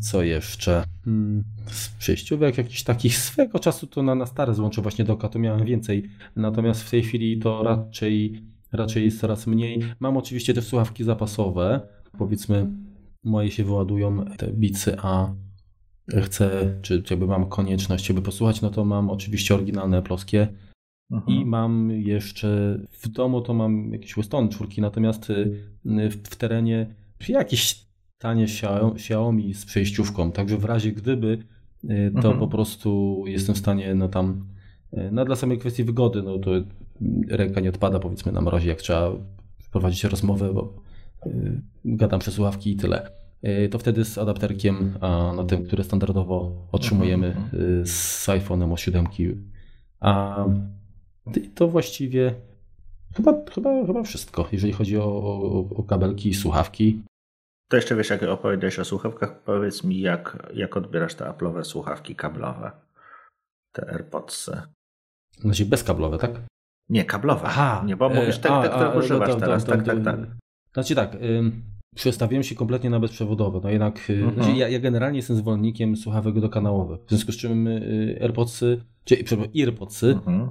Co 0.00 0.22
jeszcze? 0.22 0.84
Hmm, 1.04 1.44
z 1.66 1.88
przejściówek 1.88 2.58
jakichś 2.58 2.82
takich 2.82 3.16
swego 3.16 3.58
czasu 3.58 3.86
to 3.86 4.02
na, 4.02 4.14
na 4.14 4.26
stare 4.26 4.54
złącze 4.54 4.82
właśnie 4.82 5.04
doka 5.04 5.28
to 5.28 5.38
miałem 5.38 5.64
więcej. 5.64 6.08
Natomiast 6.36 6.82
w 6.82 6.90
tej 6.90 7.02
chwili 7.02 7.38
to 7.38 7.62
raczej, 7.62 8.42
raczej 8.72 9.04
jest 9.04 9.20
coraz 9.20 9.46
mniej. 9.46 9.82
Mam 10.00 10.16
oczywiście 10.16 10.54
te 10.54 10.62
słuchawki 10.62 11.04
zapasowe. 11.04 11.80
Powiedzmy, 12.18 12.66
moje 13.24 13.50
się 13.50 13.64
wyładują 13.64 14.24
te 14.24 14.52
bicy 14.52 14.96
A 15.02 15.32
chcę, 16.22 16.78
czy 16.82 17.02
jakby 17.10 17.26
mam 17.26 17.48
konieczność, 17.48 18.06
żeby 18.06 18.22
posłuchać, 18.22 18.62
no 18.62 18.70
to 18.70 18.84
mam 18.84 19.10
oczywiście 19.10 19.54
oryginalne 19.54 20.02
ploskie. 20.02 20.48
I 21.26 21.44
mam 21.44 21.90
jeszcze 21.90 22.78
w 22.90 23.08
domu 23.08 23.40
to 23.40 23.54
mam 23.54 23.92
jakieś 23.92 24.14
Weston 24.14 24.48
czwórki, 24.48 24.80
natomiast 24.80 25.30
y, 25.30 25.60
w 26.10 26.36
terenie 26.36 26.94
jakieś 27.28 27.86
tanie 28.18 28.46
Xiaomi 28.94 29.54
z 29.54 29.64
przejściówką, 29.64 30.32
także 30.32 30.58
w 30.58 30.64
razie 30.64 30.92
gdyby 30.92 31.38
y, 31.84 32.10
to 32.12 32.18
mhm. 32.18 32.38
po 32.38 32.48
prostu 32.48 33.22
jestem 33.26 33.54
w 33.54 33.58
stanie 33.58 33.94
no 33.94 34.08
tam 34.08 34.46
y, 34.92 35.08
no 35.12 35.24
dla 35.24 35.36
samej 35.36 35.58
kwestii 35.58 35.84
wygody, 35.84 36.22
no 36.22 36.38
to 36.38 36.50
ręka 37.28 37.60
nie 37.60 37.68
odpada 37.68 37.98
powiedzmy 37.98 38.32
na 38.32 38.40
mrozie, 38.40 38.68
jak 38.68 38.82
trzeba 38.82 39.12
prowadzić 39.72 40.04
rozmowę, 40.04 40.52
bo 40.54 40.82
gadam 41.84 42.20
przez 42.20 42.34
słuchawki 42.34 42.70
i 42.70 42.76
tyle. 42.76 43.10
Y, 43.46 43.68
to 43.68 43.78
wtedy 43.78 44.04
z 44.04 44.18
adapterkiem 44.18 44.98
na 45.36 45.44
tym, 45.44 45.66
który 45.66 45.84
standardowo 45.84 46.68
otrzymujemy 46.72 47.26
mhm, 47.26 47.44
mhm. 47.44 47.82
Y, 47.82 47.86
z 47.86 48.26
iPhone'em 48.28 48.72
o 48.72 48.76
7. 48.76 49.06
A 50.00 50.44
to 51.54 51.68
właściwie 51.68 52.34
chyba, 53.16 53.34
chyba, 53.54 53.86
chyba 53.86 54.02
wszystko, 54.02 54.48
jeżeli 54.52 54.72
chodzi 54.72 54.98
o, 54.98 55.04
o, 55.04 55.68
o 55.76 55.82
kabelki 55.82 56.28
i 56.28 56.34
słuchawki. 56.34 57.02
To 57.68 57.76
jeszcze 57.76 57.96
wiesz, 57.96 58.10
jak 58.10 58.22
opowiedziałeś 58.22 58.78
o 58.78 58.84
słuchawkach, 58.84 59.42
powiedz 59.42 59.84
mi, 59.84 60.00
jak, 60.00 60.50
jak 60.54 60.76
odbierasz 60.76 61.14
te 61.14 61.24
Apple'owe 61.24 61.64
słuchawki 61.64 62.16
kablowe, 62.16 62.70
te 63.72 63.90
AirPodsy. 63.90 64.62
Znaczy 65.38 65.66
bezkablowe, 65.66 66.18
tak? 66.18 66.40
Nie, 66.88 67.04
kablowe. 67.04 67.42
Aha, 67.44 67.82
nie, 67.86 67.96
bo 67.96 68.08
mówisz 68.08 68.38
te, 68.38 68.48
te 68.62 68.68
które 68.68 68.98
używasz 68.98 69.28
no 69.28 69.40
teraz. 69.40 69.64
tak, 69.64 69.82
tak, 69.82 70.04
tak. 70.04 70.16
Znaczy 70.72 70.94
tak, 70.94 71.16
przestawiłem 71.96 72.42
się 72.42 72.54
kompletnie 72.54 72.90
na 72.90 73.00
bezprzewodowe. 73.00 73.60
No 73.62 73.70
jednak 73.70 74.10
y, 74.10 74.12
mhm. 74.12 74.34
znaczy 74.34 74.58
ja, 74.58 74.68
ja, 74.68 74.78
generalnie 74.78 75.18
jestem 75.18 75.36
zwolennikiem 75.36 75.96
słuchawek 75.96 76.40
dokanałowych. 76.40 77.00
W 77.06 77.08
związku 77.08 77.32
z 77.32 77.36
czym 77.36 77.66
y, 77.66 78.18
AirPodsy, 78.22 78.80
czy 79.04 79.24
przepraszam, 79.24 79.52
EarPodsy 79.58 80.06
mhm. 80.06 80.48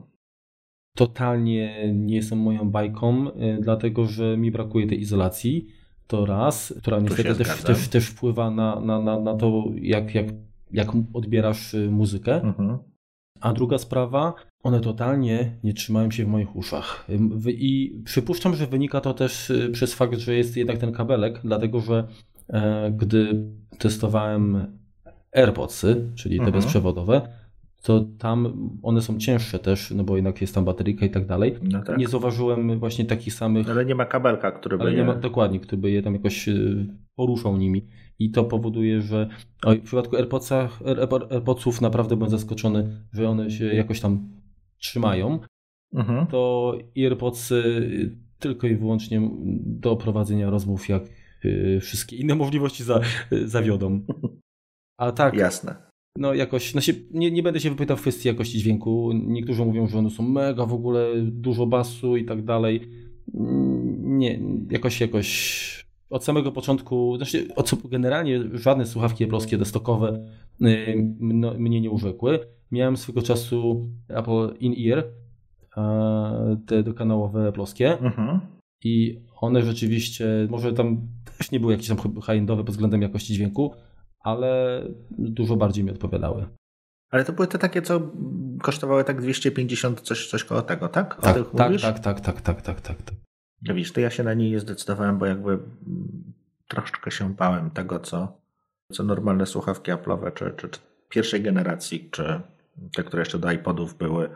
totalnie 0.95 1.93
nie 1.93 2.23
są 2.23 2.35
moją 2.35 2.69
bajką, 2.69 3.29
y, 3.29 3.57
dlatego 3.61 4.05
że 4.05 4.37
mi 4.37 4.51
brakuje 4.51 4.87
tej 4.87 5.01
izolacji. 5.01 5.67
To 6.07 6.25
raz, 6.25 6.73
która 6.77 6.99
niestety 6.99 7.35
też, 7.35 7.63
też, 7.63 7.87
też, 7.87 8.07
wpływa 8.07 8.51
na, 8.51 8.79
na, 8.79 9.01
na, 9.01 9.19
na 9.19 9.35
to, 9.35 9.63
jak, 9.81 10.15
jak, 10.15 10.25
jak 10.71 10.87
odbierasz 11.13 11.75
muzykę. 11.89 12.41
Mhm. 12.41 12.77
A 13.41 13.53
druga 13.53 13.77
sprawa, 13.77 14.33
one 14.65 14.79
totalnie 14.79 15.51
nie 15.63 15.73
trzymają 15.73 16.11
się 16.11 16.25
w 16.25 16.27
moich 16.27 16.55
uszach. 16.55 17.07
I 17.47 18.01
przypuszczam, 18.05 18.55
że 18.55 18.67
wynika 18.67 19.01
to 19.01 19.13
też 19.13 19.49
y, 19.49 19.69
przez 19.69 19.93
fakt, 19.93 20.17
że 20.17 20.35
jest 20.35 20.57
jednak 20.57 20.77
ten 20.77 20.91
kabelek, 20.91 21.39
dlatego 21.43 21.79
że 21.79 22.07
e, 22.49 22.91
gdy 22.91 23.45
testowałem 23.77 24.67
AirPodsy, 25.35 26.11
czyli 26.15 26.37
te 26.37 26.45
mhm. 26.45 26.63
bezprzewodowe, 26.63 27.21
to 27.81 28.05
tam 28.19 28.69
one 28.83 29.01
są 29.01 29.17
cięższe 29.17 29.59
też, 29.59 29.91
no 29.91 30.03
bo 30.03 30.15
jednak 30.15 30.41
jest 30.41 30.55
tam 30.55 30.65
bateryjka 30.65 31.05
i 31.05 31.09
tak 31.09 31.25
dalej. 31.25 31.55
No 31.61 31.83
tak. 31.83 31.97
Nie 31.97 32.07
zauważyłem 32.07 32.79
właśnie 32.79 33.05
takich 33.05 33.33
samych. 33.33 33.69
Ale 33.69 33.85
nie 33.85 33.95
ma 33.95 34.05
kabelka, 34.05 34.51
który 34.51 34.77
by. 34.77 34.83
Ale 34.83 34.93
nie 34.93 35.03
ma, 35.03 35.15
dokładnie, 35.15 35.59
który 35.59 35.81
by 35.81 35.91
je 35.91 36.01
tam 36.01 36.13
jakoś 36.13 36.47
y, 36.47 36.87
poruszał 37.15 37.57
nimi. 37.57 37.87
I 38.19 38.31
to 38.31 38.43
powoduje, 38.43 39.01
że 39.01 39.27
w 39.65 39.81
przypadku 39.81 40.15
AirPodsach, 40.15 40.79
AirPodsów 41.31 41.81
naprawdę 41.81 42.15
byłem 42.15 42.31
zaskoczony, 42.31 43.01
że 43.13 43.29
one 43.29 43.51
się 43.51 43.65
jakoś 43.65 43.99
tam 43.99 44.35
trzymają. 44.77 45.39
Mhm. 45.93 46.27
To 46.27 46.73
AirPodsy 46.97 47.63
tylko 48.39 48.67
i 48.67 48.75
wyłącznie 48.75 49.29
do 49.59 49.95
prowadzenia 49.95 50.49
rozmów, 50.49 50.89
jak 50.89 51.03
y, 51.45 51.79
wszystkie 51.81 52.15
inne 52.15 52.35
możliwości 52.35 52.83
za, 52.83 53.01
zawiodą. 53.45 54.01
A 54.97 55.11
tak. 55.11 55.33
Jasne. 55.33 55.75
No 56.17 56.33
jakoś, 56.33 56.73
no 56.73 56.81
się, 56.81 56.93
nie, 57.11 57.31
nie 57.31 57.43
będę 57.43 57.59
się 57.59 57.69
wypytał 57.69 57.97
w 57.97 58.01
kwestii 58.01 58.27
jakości 58.27 58.59
dźwięku. 58.59 59.11
Niektórzy 59.13 59.65
mówią, 59.65 59.87
że 59.87 59.97
one 59.97 60.09
są 60.09 60.23
mega 60.23 60.65
w 60.65 60.73
ogóle, 60.73 61.09
dużo 61.21 61.65
basu 61.65 62.17
i 62.17 62.25
tak 62.25 62.43
dalej. 62.43 62.89
Nie, 64.03 64.39
jakoś, 64.71 65.01
jakoś 65.01 65.85
od 66.09 66.23
samego 66.23 66.51
początku, 66.51 67.17
znaczy 67.17 67.47
od, 67.55 67.87
generalnie 67.89 68.39
żadne 68.53 68.85
słuchawki 68.85 69.27
Apple'owskie 69.27 69.57
destokowe 69.57 70.25
y, 70.61 71.15
mnie 71.59 71.81
nie 71.81 71.89
urzekły 71.91 72.39
miałem 72.71 72.97
swego 72.97 73.21
czasu 73.21 73.89
Apple 74.07 74.53
In-Ear, 74.59 75.03
te 76.65 76.83
dokanałowe 76.83 77.51
polskie. 77.51 77.99
Mhm. 77.99 78.39
I 78.83 79.21
one 79.35 79.61
rzeczywiście, 79.61 80.47
może 80.49 80.73
tam 80.73 81.07
też 81.37 81.51
nie 81.51 81.59
były 81.59 81.73
jakieś 81.73 81.87
tam 81.87 81.97
high-endowe 81.97 82.63
pod 82.63 82.71
względem 82.71 83.01
jakości 83.01 83.33
dźwięku, 83.33 83.73
ale 84.19 84.81
dużo 85.11 85.55
bardziej 85.55 85.83
mi 85.83 85.91
odpowiadały. 85.91 86.45
Ale 87.11 87.25
to 87.25 87.33
były 87.33 87.47
te 87.47 87.57
takie, 87.59 87.81
co 87.81 88.01
kosztowały 88.61 89.03
tak 89.03 89.21
250, 89.21 90.01
coś, 90.01 90.29
coś 90.29 90.43
koło 90.43 90.61
tego, 90.61 90.87
tak? 90.87 91.19
O 91.19 91.21
tak, 91.21 91.35
tych 91.35 91.51
tak, 91.51 91.67
mówisz? 91.67 91.81
tak, 91.81 91.99
tak, 91.99 92.21
tak, 92.21 92.41
tak, 92.41 92.61
tak, 92.61 92.81
tak, 92.81 93.01
tak. 93.01 93.15
Ja 93.61 93.73
widzisz, 93.73 93.93
to 93.93 93.99
ja 93.99 94.09
się 94.09 94.23
na 94.23 94.33
niej 94.33 94.51
nie 94.51 94.59
zdecydowałem, 94.59 95.17
bo 95.17 95.25
jakby 95.25 95.59
troszeczkę 96.67 97.11
się 97.11 97.33
bałem 97.33 97.71
tego, 97.71 97.99
co, 97.99 98.41
co 98.91 99.03
normalne 99.03 99.45
słuchawki 99.45 99.91
Apple'owe, 99.91 100.33
czy, 100.33 100.53
czy, 100.57 100.69
czy 100.69 100.79
pierwszej 101.09 101.41
generacji, 101.41 102.09
czy 102.11 102.41
te, 102.95 103.03
które 103.03 103.21
jeszcze 103.21 103.39
do 103.39 103.51
iPodów 103.51 103.97
były, 103.97 104.29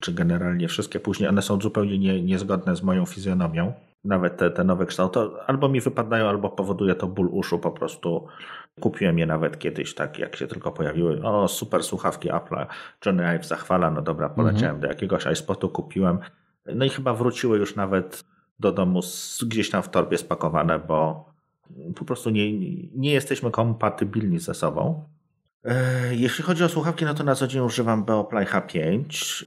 czy 0.00 0.12
generalnie 0.12 0.68
wszystkie 0.68 1.00
później, 1.00 1.28
one 1.28 1.42
są 1.42 1.60
zupełnie 1.60 1.98
nie, 1.98 2.22
niezgodne 2.22 2.76
z 2.76 2.82
moją 2.82 3.06
fizjonomią. 3.06 3.72
Nawet 4.04 4.36
te, 4.36 4.50
te 4.50 4.64
nowe 4.64 4.86
kształty 4.86 5.20
albo 5.46 5.68
mi 5.68 5.80
wypadają, 5.80 6.28
albo 6.28 6.48
powoduje 6.48 6.94
to 6.94 7.06
ból 7.06 7.28
uszu 7.32 7.58
po 7.58 7.70
prostu. 7.70 8.26
Kupiłem 8.80 9.18
je 9.18 9.26
nawet 9.26 9.58
kiedyś, 9.58 9.94
tak 9.94 10.18
jak 10.18 10.36
się 10.36 10.46
tylko 10.46 10.72
pojawiły. 10.72 11.22
O, 11.22 11.48
super 11.48 11.82
słuchawki 11.82 12.34
Apple, 12.34 12.56
Johnny 13.06 13.26
Ive 13.34 13.46
zachwala, 13.46 13.90
no 13.90 14.02
dobra, 14.02 14.28
poleciałem 14.28 14.74
mhm. 14.74 14.80
do 14.80 14.86
jakiegoś 14.86 15.26
iSpotu, 15.26 15.68
kupiłem. 15.68 16.18
No 16.74 16.84
i 16.84 16.88
chyba 16.88 17.14
wróciły 17.14 17.58
już 17.58 17.76
nawet 17.76 18.24
do 18.60 18.72
domu 18.72 19.02
z, 19.02 19.44
gdzieś 19.44 19.70
tam 19.70 19.82
w 19.82 19.88
torbie 19.88 20.18
spakowane, 20.18 20.78
bo 20.78 21.30
po 21.96 22.04
prostu 22.04 22.30
nie, 22.30 22.58
nie 22.94 23.12
jesteśmy 23.12 23.50
kompatybilni 23.50 24.38
ze 24.38 24.54
sobą. 24.54 25.04
E, 25.66 26.14
jeśli 26.14 26.44
chodzi 26.44 26.64
o 26.64 26.68
słuchawki, 26.68 27.04
no 27.04 27.14
to 27.14 27.24
na 27.24 27.34
co 27.34 27.46
dzień 27.46 27.62
używam 27.62 28.04
Beoplay 28.04 28.46
H5 28.46 29.44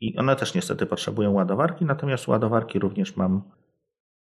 i 0.00 0.18
one 0.18 0.36
też 0.36 0.54
niestety 0.54 0.86
potrzebują 0.86 1.32
ładowarki, 1.32 1.84
natomiast 1.84 2.28
ładowarki 2.28 2.78
również 2.78 3.16
mam 3.16 3.42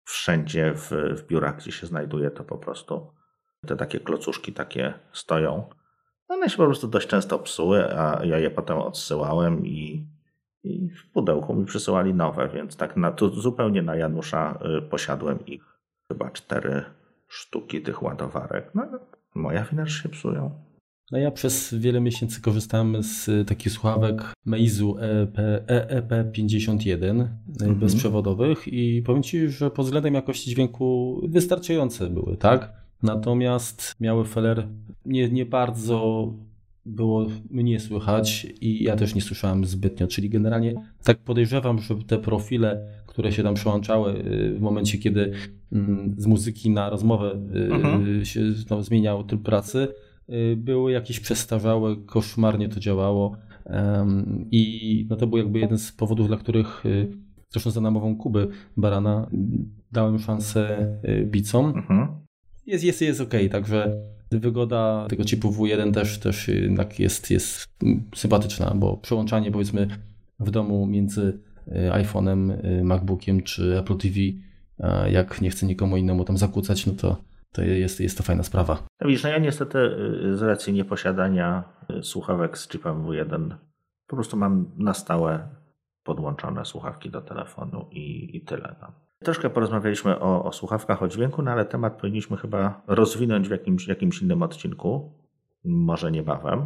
wszędzie 0.04 0.74
w, 0.74 0.92
w 0.92 1.28
biurach, 1.28 1.58
gdzie 1.58 1.72
się 1.72 1.88
znajduje, 1.88 2.32
to 2.32 2.44
po 2.44 2.58
prostu 2.58 3.08
te 3.68 3.76
takie 3.76 4.00
klocuszki 4.00 4.54
takie 4.54 4.94
stoją. 5.12 5.70
One 6.28 6.50
się 6.50 6.58
po 6.58 6.66
prostu 6.66 6.88
dość 6.88 7.08
często 7.08 7.40
psuły, 7.40 8.00
a 8.00 8.26
ja 8.26 8.38
je 8.38 8.52
potem 8.52 8.78
odsyłałem 8.78 9.66
i, 9.66 10.08
i 10.64 10.90
w 10.90 11.12
pudełku 11.12 11.54
mi 11.54 11.66
przysyłali 11.66 12.14
nowe, 12.14 12.50
więc 12.50 12.76
tak 12.76 12.98
na, 12.98 13.12
to 13.12 13.30
zupełnie 13.30 13.82
na 13.82 13.96
Janusza 13.96 14.60
y, 14.78 14.82
posiadłem 14.82 15.46
ich 15.46 15.64
chyba 16.08 16.30
cztery 16.30 16.84
sztuki 17.28 17.82
tych 17.82 18.04
ładowarek. 18.04 18.72
No, 18.76 18.84
moja 19.36 19.64
wina, 19.64 19.86
że 19.86 20.04
się 20.04 20.10
psują. 20.10 20.67
No 21.12 21.18
ja 21.18 21.32
przez 21.32 21.74
wiele 21.74 22.02
miesięcy 22.02 22.42
korzystałem 22.42 23.04
z 23.04 23.48
takich 23.48 23.72
słuchawek 23.72 24.34
Meizu 24.46 24.96
EP, 25.00 25.38
EEP51 25.68 27.28
mhm. 27.50 27.76
bezprzewodowych 27.76 28.68
i 28.68 29.02
powiem 29.06 29.24
Ci, 29.24 29.50
że 29.50 29.72
pod 29.72 29.86
względem 29.86 30.14
jakości 30.14 30.50
dźwięku 30.50 31.20
wystarczające 31.28 32.10
były, 32.10 32.38
tak? 32.38 32.74
Natomiast 33.04 33.96
miały 34.00 34.26
feller 34.26 34.68
nie, 35.06 35.30
nie 35.30 35.46
bardzo 35.46 36.34
było 36.86 37.26
mnie 37.50 37.80
słychać 37.80 38.48
i 38.62 38.84
ja 38.84 38.96
też 38.96 39.16
nie 39.16 39.22
słyszałem 39.22 39.66
zbytnio, 39.66 40.08
czyli 40.08 40.30
generalnie 40.30 40.74
tak 41.04 41.18
podejrzewam, 41.18 41.80
że 41.80 41.96
te 41.96 42.18
profile, 42.18 42.88
które 43.06 43.32
się 43.32 43.44
tam 43.44 43.54
przełączały 43.54 44.14
y, 44.14 44.54
w 44.58 44.62
momencie, 44.62 44.98
kiedy 44.98 45.32
mm, 45.72 46.16
z 46.18 46.26
muzyki 46.26 46.70
na 46.70 46.90
rozmowę 46.90 47.32
y, 47.56 47.74
mhm. 47.74 48.26
się 48.26 48.42
no, 48.70 48.84
zmieniał 48.84 49.24
tryb 49.24 49.42
pracy, 49.42 49.88
Y, 49.88 50.07
były 50.58 50.92
jakieś 50.92 51.20
przestarzałe, 51.20 51.96
koszmarnie 52.06 52.70
to 52.70 52.80
działało 52.80 53.38
i 54.52 55.06
no 55.10 55.16
to 55.16 55.28
był 55.28 55.38
jakby 55.38 55.60
jeden 55.60 55.78
z 55.78 55.92
powodów, 55.92 56.28
dla 56.28 56.38
których 56.38 56.86
y, 56.86 57.08
zresztą 57.50 57.72
za 57.72 57.82
namową 57.82 58.18
Kuby 58.18 58.48
Barana 58.78 59.30
dałem 59.92 60.20
szansę 60.20 60.88
y, 61.10 61.26
bicom. 61.26 61.66
Mhm. 61.66 62.08
Jest, 62.66 62.84
jest, 62.84 63.02
jest 63.02 63.22
ok, 63.22 63.34
także 63.52 64.02
wygoda 64.32 65.06
tego 65.10 65.24
chipu 65.24 65.50
W1 65.50 65.94
też, 65.94 66.20
też 66.20 66.48
jednak 66.48 67.00
jest, 67.00 67.32
jest 67.32 67.68
sympatyczna, 68.16 68.74
bo 68.76 68.98
przełączanie 68.98 69.52
powiedzmy 69.52 69.88
w 70.40 70.52
domu 70.52 70.88
między 70.88 71.40
iPhone'em, 71.92 72.54
MacBookiem 72.84 73.42
czy 73.42 73.80
Apple 73.80 73.98
TV, 73.98 74.16
jak 75.12 75.42
nie 75.42 75.50
chcę 75.50 75.66
nikomu 75.66 75.98
innemu 75.98 76.26
tam 76.26 76.38
zakłócać, 76.38 76.86
no 76.86 76.94
to 76.94 77.27
to 77.52 77.62
jest, 77.62 78.00
jest 78.00 78.18
to 78.18 78.24
fajna 78.24 78.44
sprawa. 78.44 78.84
No 79.02 79.08
widzisz, 79.08 79.24
no 79.24 79.30
ja 79.30 79.38
niestety 79.38 79.78
y, 80.32 80.38
z 80.38 80.42
racji 80.42 80.74
nieposiadania 80.74 81.64
y, 82.00 82.04
słuchawek 82.04 82.58
z 82.58 82.70
chipem 82.70 83.04
W1 83.04 83.56
po 84.08 84.16
prostu 84.16 84.38
mam 84.38 84.72
na 84.78 84.94
stałe 84.94 85.48
podłączone 86.04 86.66
słuchawki 86.66 87.10
do 87.10 87.22
telefonu 87.22 87.86
i, 87.92 88.38
i 88.38 88.42
tyle. 88.42 88.76
No. 88.82 88.92
Troszkę 89.24 89.50
porozmawialiśmy 89.50 90.20
o, 90.20 90.44
o, 90.44 90.52
słuchawkach, 90.52 91.04
o 91.04 91.08
dźwięku, 91.08 91.42
no 91.42 91.52
ale 91.52 91.66
temat 91.66 91.98
powinniśmy 91.98 92.38
chyba 92.38 92.82
rozwinąć 92.88 93.48
w 93.48 93.52
jakimś, 93.52 93.88
jakimś 93.88 94.22
innym 94.22 94.44
odcinku, 94.44 95.14
może 95.64 96.12
niebawem. 96.12 96.66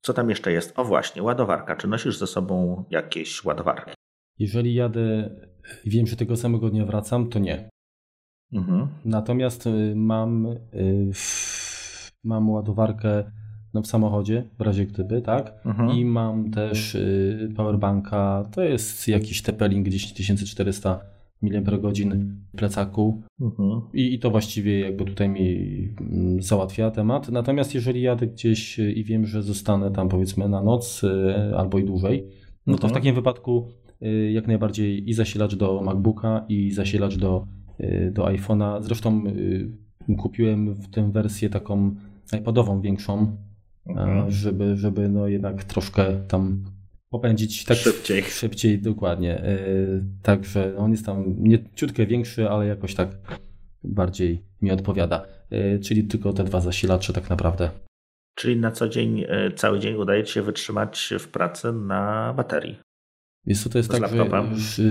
Co 0.00 0.12
tam 0.12 0.30
jeszcze 0.30 0.52
jest? 0.52 0.78
O 0.78 0.84
właśnie, 0.84 1.22
ładowarka. 1.22 1.76
Czy 1.76 1.88
nosisz 1.88 2.18
ze 2.18 2.26
sobą 2.26 2.84
jakieś 2.90 3.44
ładowarki? 3.44 3.92
Jeżeli 4.38 4.74
jadę 4.74 5.30
i 5.84 5.90
wiem, 5.90 6.06
że 6.06 6.16
tego 6.16 6.36
samego 6.36 6.70
dnia 6.70 6.84
wracam, 6.84 7.28
to 7.28 7.38
nie. 7.38 7.70
Mhm. 8.52 8.88
Natomiast 9.04 9.66
y, 9.66 9.92
mam, 9.96 10.46
y, 10.46 11.10
mam 12.24 12.50
ładowarkę 12.50 13.24
no, 13.74 13.82
w 13.82 13.86
samochodzie, 13.86 14.44
w 14.58 14.60
razie 14.60 14.86
gdyby, 14.86 15.22
tak? 15.22 15.52
Mhm. 15.64 15.90
I 15.90 16.04
mam 16.04 16.50
też 16.50 16.94
y, 16.94 17.52
powerbanka, 17.56 18.44
to 18.52 18.62
jest 18.62 19.08
jakiś 19.08 19.42
Tepeling 19.42 19.88
10400 19.88 21.00
mAh 21.42 21.60
w 22.52 22.56
plecaku 22.56 23.22
mhm. 23.40 23.80
I, 23.94 24.14
I, 24.14 24.18
to 24.18 24.30
właściwie 24.30 24.80
jakby 24.80 25.04
tutaj 25.04 25.28
mi 25.28 25.88
mm, 26.00 26.42
załatwia 26.42 26.90
temat. 26.90 27.28
Natomiast 27.28 27.74
jeżeli 27.74 28.02
jadę 28.02 28.26
gdzieś 28.26 28.78
i 28.78 29.04
wiem, 29.04 29.26
że 29.26 29.42
zostanę 29.42 29.90
tam 29.90 30.08
powiedzmy 30.08 30.48
na 30.48 30.62
noc 30.62 31.02
albo 31.56 31.78
i 31.78 31.84
dłużej, 31.84 32.26
no 32.66 32.74
to 32.74 32.80
w 32.80 32.84
mhm. 32.84 32.94
takim 32.94 33.14
wypadku 33.14 33.68
jak 34.32 34.46
najbardziej 34.46 35.10
i 35.10 35.12
zasilacz 35.12 35.54
do 35.54 35.82
MacBooka 35.82 36.44
i 36.48 36.70
zasilacz 36.70 37.16
do 37.16 37.46
do 38.12 38.24
iPhone'a. 38.24 38.82
Zresztą 38.82 39.26
y, 39.26 40.16
kupiłem 40.18 40.74
w 40.74 40.90
tę 40.90 41.12
wersję 41.12 41.50
taką 41.50 41.94
iPodową 42.38 42.80
większą, 42.80 43.36
mhm. 43.86 44.30
żeby, 44.30 44.76
żeby 44.76 45.08
no 45.08 45.28
jednak 45.28 45.64
troszkę 45.64 46.04
tam 46.28 46.64
popędzić 47.08 47.64
tak 47.64 47.76
szybciej. 47.76 48.22
Szybciej, 48.22 48.78
dokładnie. 48.78 49.44
Y, 49.44 50.04
także 50.22 50.76
on 50.76 50.90
jest 50.90 51.06
tam 51.06 51.34
nie 51.38 51.58
ciutkę 51.74 52.06
większy, 52.06 52.50
ale 52.50 52.66
jakoś 52.66 52.94
tak 52.94 53.08
bardziej 53.84 54.44
mi 54.62 54.70
odpowiada. 54.70 55.26
Czyli 55.82 56.04
tylko 56.04 56.32
te 56.32 56.44
dwa 56.44 56.60
zasilacze 56.60 57.12
tak 57.12 57.30
naprawdę. 57.30 57.70
Czyli 58.34 58.56
na 58.56 58.70
co 58.70 58.88
dzień, 58.88 59.24
cały 59.56 59.80
dzień 59.80 59.94
udaje 59.94 60.24
Ci 60.24 60.32
się 60.32 60.42
wytrzymać 60.42 61.14
w 61.18 61.28
pracy 61.28 61.72
na 61.72 62.34
baterii? 62.36 62.78
Jest 63.46 63.64
to, 63.64 63.70
to 63.70 63.78
jest 63.78 63.88
Z 63.88 63.92
tak, 63.92 64.00
laptopem. 64.02 64.54
że 64.54 64.82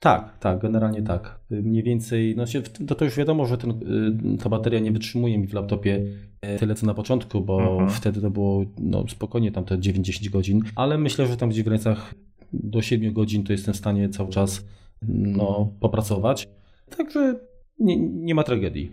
Tak, 0.00 0.38
tak, 0.38 0.58
generalnie 0.58 1.02
tak. 1.02 1.40
Mniej 1.50 1.82
więcej, 1.82 2.34
no 2.36 2.46
się, 2.46 2.62
to, 2.62 2.94
to 2.94 3.04
już 3.04 3.16
wiadomo, 3.16 3.46
że 3.46 3.58
ten, 3.58 3.70
y, 3.70 4.38
ta 4.38 4.48
bateria 4.48 4.80
nie 4.80 4.92
wytrzymuje 4.92 5.38
mi 5.38 5.46
w 5.46 5.54
laptopie 5.54 6.02
e, 6.40 6.58
tyle 6.58 6.74
co 6.74 6.86
na 6.86 6.94
początku, 6.94 7.40
bo 7.40 7.72
mhm. 7.72 7.90
wtedy 7.90 8.20
to 8.20 8.30
było 8.30 8.64
no, 8.78 9.08
spokojnie 9.08 9.52
tam 9.52 9.64
te 9.64 9.78
9-10 9.78 10.30
godzin, 10.30 10.62
ale 10.76 10.98
myślę, 10.98 11.26
że 11.26 11.36
tam 11.36 11.48
gdzieś 11.48 11.62
w 11.62 11.64
granicach 11.64 12.14
do 12.52 12.82
7 12.82 13.12
godzin 13.12 13.44
to 13.44 13.52
jestem 13.52 13.74
w 13.74 13.76
stanie 13.76 14.08
cały 14.08 14.30
czas 14.30 14.64
no, 15.08 15.72
popracować. 15.80 16.48
Także 16.96 17.40
nie, 17.78 17.96
nie 17.96 18.34
ma 18.34 18.44
tragedii. 18.44 18.92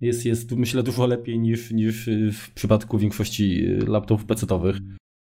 Jest, 0.00 0.26
jest 0.26 0.52
myślę 0.52 0.82
dużo 0.82 1.06
lepiej 1.06 1.38
niż, 1.38 1.70
niż 1.70 2.10
w 2.32 2.50
przypadku 2.54 2.98
większości 2.98 3.66
laptopów 3.86 4.26
PC-owych. 4.26 4.76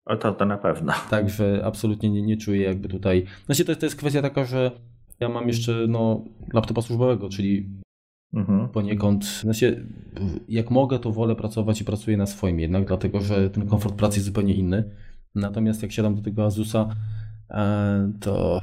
O 0.06 0.16
to, 0.16 0.34
to 0.34 0.46
na 0.46 0.58
pewno. 0.58 0.94
Także 1.10 1.62
absolutnie 1.66 2.10
nie, 2.10 2.22
nie 2.22 2.38
czuję 2.38 2.62
jakby 2.62 2.90
tutaj. 2.90 3.26
Znaczy 3.46 3.66
to, 3.66 3.76
to 3.76 3.86
jest 3.86 3.96
kwestia 3.96 4.22
taka, 4.22 4.46
że 4.46 4.72
ja 5.20 5.30
mam 5.30 5.48
jeszcze 5.48 5.72
no, 5.88 6.26
laptopa 6.54 6.82
służbowego, 6.82 7.30
czyli 7.30 7.70
mhm. 8.34 8.70
poniekąd, 8.70 9.26
znaczy, 9.26 9.88
jak 10.48 10.72
mogę, 10.72 11.00
to 11.00 11.12
wolę 11.12 11.36
pracować 11.36 11.82
i 11.82 11.86
pracuję 11.86 12.18
na 12.18 12.26
swoim 12.26 12.60
jednak, 12.60 12.86
dlatego 12.86 13.22
że 13.22 13.50
ten 13.50 13.68
komfort 13.68 13.96
pracy 13.96 14.18
jest 14.18 14.26
zupełnie 14.26 14.54
inny. 14.54 14.96
Natomiast 15.36 15.82
jak 15.82 15.92
siadam 15.92 16.16
do 16.16 16.22
tego 16.22 16.46
Azusa, 16.46 16.96
e, 17.50 18.12
to. 18.22 18.62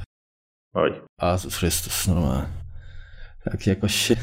Oj. 0.73 0.93
Azus 1.19 1.55
Chrystus, 1.55 2.07
no. 2.07 2.45
Tak 3.43 3.67
jakoś 3.67 3.95
się. 3.95 4.15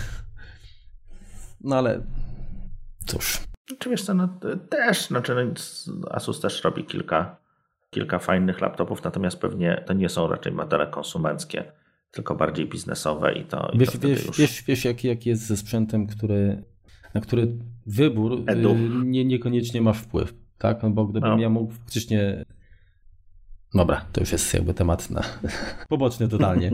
No 1.60 1.76
ale 1.76 2.00
cóż. 3.06 3.40
Oczywiście, 3.72 4.14
no 4.14 4.28
też, 4.68 5.06
znaczy 5.06 5.34
no, 5.34 6.08
Asus 6.10 6.40
też 6.40 6.64
robi 6.64 6.84
kilka, 6.84 7.36
kilka 7.90 8.18
fajnych 8.18 8.60
laptopów, 8.60 9.04
natomiast 9.04 9.40
pewnie 9.40 9.84
to 9.86 9.92
nie 9.92 10.08
są 10.08 10.28
raczej 10.28 10.52
modele 10.52 10.86
konsumenckie 10.86 11.72
tylko 12.12 12.34
bardziej 12.34 12.68
biznesowe 12.68 13.32
i 13.32 13.44
to. 13.44 13.72
Wiesz, 13.74 13.94
i 13.94 13.98
to 13.98 14.08
wiesz, 14.08 14.26
już... 14.26 14.38
wiesz, 14.38 14.62
wiesz 14.62 14.84
jak, 14.84 15.04
jak 15.04 15.26
jest 15.26 15.46
ze 15.46 15.56
sprzętem, 15.56 16.06
który, 16.06 16.64
na 17.14 17.20
który 17.20 17.56
wybór 17.86 18.32
y, 18.32 18.56
nie, 19.04 19.24
niekoniecznie 19.24 19.80
masz 19.82 19.98
wpływ. 19.98 20.34
Tak? 20.58 20.82
No 20.82 20.90
bo 20.90 21.06
gdybym 21.06 21.30
no. 21.30 21.38
ja 21.38 21.48
mógł 21.48 21.72
faktycznie. 21.72 22.44
Dobra, 23.74 24.06
to 24.12 24.20
już 24.20 24.32
jest 24.32 24.54
jakby 24.54 24.74
temat 24.74 25.10
na 25.10 25.22
poboczny 25.88 26.28
totalnie. 26.28 26.70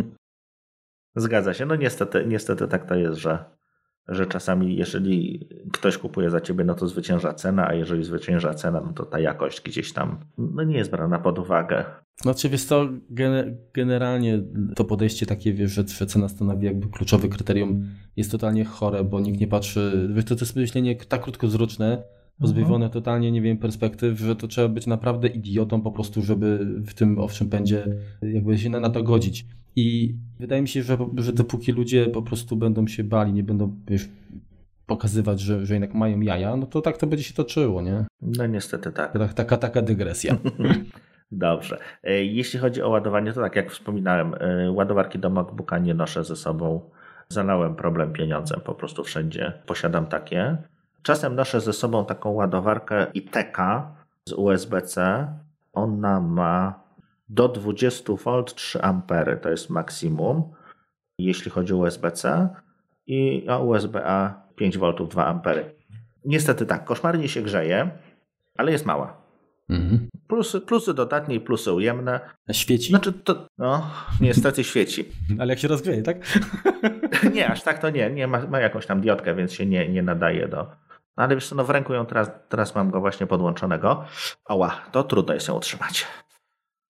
Zgadza 1.17 1.55
się. 1.55 1.67
No 1.67 1.77
niestety, 1.77 2.25
niestety 2.27 2.69
tak 2.69 2.89
to 2.89 2.95
jest, 2.95 3.21
że 3.21 3.58
że 4.09 4.27
czasami 4.27 4.77
jeżeli 4.77 5.49
ktoś 5.73 5.99
kupuje 5.99 6.31
za 6.31 6.41
ciebie, 6.41 6.65
no 6.65 6.75
to 6.75 6.89
zwycięża 6.89 7.35
cena, 7.35 7.69
a 7.69 7.75
jeżeli 7.75 8.05
zwycięża 8.05 8.55
cena, 8.55 8.81
no 8.87 8.93
to 8.93 9.05
ta 9.05 9.21
jakość 9.21 9.61
gdzieś 9.61 9.93
tam 9.93 10.19
no 10.39 10.63
nie 10.63 10.77
jest 10.77 10.91
brana 10.91 11.19
pod 11.19 11.39
uwagę. 11.39 11.85
Znaczy 12.23 12.49
wiesz 12.49 12.67
to 12.67 12.89
generalnie 13.75 14.43
to 14.77 14.85
podejście 14.85 15.27
takie, 15.27 15.53
wiesz, 15.53 15.73
że, 15.73 15.85
że 15.89 16.07
cena 16.07 16.29
stanowi 16.29 16.67
jakby 16.67 16.89
kluczowe 16.89 17.29
kryterium 17.29 17.87
jest 18.17 18.31
totalnie 18.31 18.65
chore, 18.65 19.05
bo 19.05 19.21
nikt 19.21 19.41
nie 19.41 19.49
patrzy, 19.49 20.09
wiesz, 20.15 20.25
to, 20.25 20.37
to 20.37 20.45
jest 20.45 20.57
myślenie 20.57 20.97
tak 20.97 21.23
krótkowzroczne, 21.23 22.03
pozbawione 22.41 22.85
mhm. 22.85 22.91
totalnie, 22.91 23.33
nie 23.33 23.43
wiem, 23.43 23.59
perspektyw, 23.59 24.19
że 24.19 24.37
to 24.37 24.49
trzeba 24.49 24.69
być 24.69 24.87
naprawdę 24.87 25.29
idiotą 25.29 25.81
po 25.81 25.93
prostu, 25.93 26.23
żeby 26.23 26.59
w 26.87 26.95
tym 26.95 27.19
owszem 27.19 27.49
pędzie 27.49 27.87
jakby 28.23 28.59
się 28.59 28.71
na, 28.71 28.81
na 28.81 28.91
to 28.91 29.03
godzić. 29.03 29.47
I 29.79 30.15
wydaje 30.41 30.63
mi 30.63 30.69
się, 30.69 30.83
że, 30.83 30.99
że 31.17 31.33
dopóki 31.33 31.73
ludzie 31.73 32.07
po 32.07 32.23
prostu 32.23 32.57
będą 32.57 32.87
się 32.87 33.05
bali, 33.05 33.33
nie 33.33 33.43
będą 33.43 33.77
wiesz, 33.89 34.09
pokazywać, 34.87 35.41
że, 35.41 35.67
że 35.67 35.75
jednak 35.75 35.95
mają 35.95 36.21
jaja, 36.21 36.57
no 36.57 36.67
to 36.67 36.83
tak 36.83 36.97
to 36.97 37.07
będzie 37.07 37.25
się 37.25 37.35
toczyło, 37.35 37.83
nie? 37.83 38.05
No 38.23 38.47
niestety 38.47 38.93
tak. 38.93 39.13
tak 39.13 39.35
taka, 39.35 39.57
taka 39.57 39.83
dygresja. 39.83 40.37
Dobrze. 41.33 41.79
E, 42.03 42.25
jeśli 42.25 42.59
chodzi 42.59 42.83
o 42.83 42.89
ładowanie, 42.89 43.33
to 43.33 43.41
tak 43.41 43.57
jak 43.57 43.71
wspominałem, 43.71 44.35
e, 44.41 44.71
ładowarki 44.71 45.19
do 45.19 45.31
MacBooka 45.31 45.79
nie 45.79 45.95
noszę 45.95 46.25
ze 46.25 46.37
sobą. 46.37 46.91
Zalałem 47.29 47.75
problem 47.77 48.13
pieniądzem, 48.13 48.61
po 48.61 48.75
prostu 48.75 49.05
wszędzie 49.05 49.53
posiadam 49.67 50.07
takie. 50.07 50.57
Czasem 51.03 51.35
noszę 51.35 51.61
ze 51.61 51.73
sobą 51.73 52.05
taką 52.05 52.31
ładowarkę 52.31 53.07
ITK 53.15 53.59
z 54.25 54.33
USB-C. 54.33 55.27
Ona 55.73 56.21
ma 56.21 56.88
do 57.29 57.49
20 57.49 58.13
V 58.13 58.45
3 58.45 58.83
A 58.83 59.03
to 59.43 59.51
jest 59.51 59.71
maksimum, 59.71 60.53
jeśli 61.19 61.51
chodzi 61.51 61.75
o 61.75 61.77
USB-C 61.77 62.49
i 63.07 63.45
a 63.49 63.59
USB-A 63.59 64.43
5 64.57 64.79
V 64.79 64.93
2 65.11 65.27
A. 65.27 65.43
Niestety 66.25 66.67
tak, 66.67 66.85
koszmarnie 66.85 67.29
się 67.29 67.43
grzeje, 67.43 67.91
ale 68.57 68.73
jest 68.73 68.87
mała. 68.87 69.29
Mhm. 69.69 70.09
Plusy, 70.29 70.61
plusy 70.61 70.95
dodatnie 70.95 71.35
i 71.35 71.41
plusy 71.41 71.73
ujemne. 71.73 72.21
Świeci? 72.53 72.89
Znaczy 72.89 73.13
to, 73.13 73.47
no, 73.59 73.91
niestety 74.21 74.65
świeci. 74.65 75.09
Ale 75.41 75.53
jak 75.53 75.59
się 75.59 75.69
rozgrzeje, 75.69 76.03
tak? 76.03 76.17
nie, 77.35 77.49
aż 77.49 77.63
tak 77.63 77.79
to 77.79 77.91
nie. 77.91 78.11
nie 78.11 78.27
ma, 78.27 78.47
ma 78.47 78.61
jakąś 78.61 78.87
tam 78.87 79.01
diodkę, 79.01 79.35
więc 79.35 79.53
się 79.53 79.67
nie, 79.67 79.89
nie 79.89 80.03
nadaje 80.03 80.49
do... 80.49 80.57
No 81.17 81.25
ale 81.25 81.35
wiesz 81.35 81.49
co, 81.49 81.55
no 81.55 81.65
w 81.65 81.71
ręku 81.71 81.95
ją 81.95 82.07
teraz, 82.07 82.31
teraz 82.49 82.75
mam 82.75 82.91
go 82.91 83.01
właśnie 83.01 83.27
podłączonego. 83.27 84.05
Oła, 84.45 84.81
to 84.93 85.05
trudno 85.05 85.35
jest 85.35 85.49
ją 85.49 85.55
utrzymać. 85.55 86.07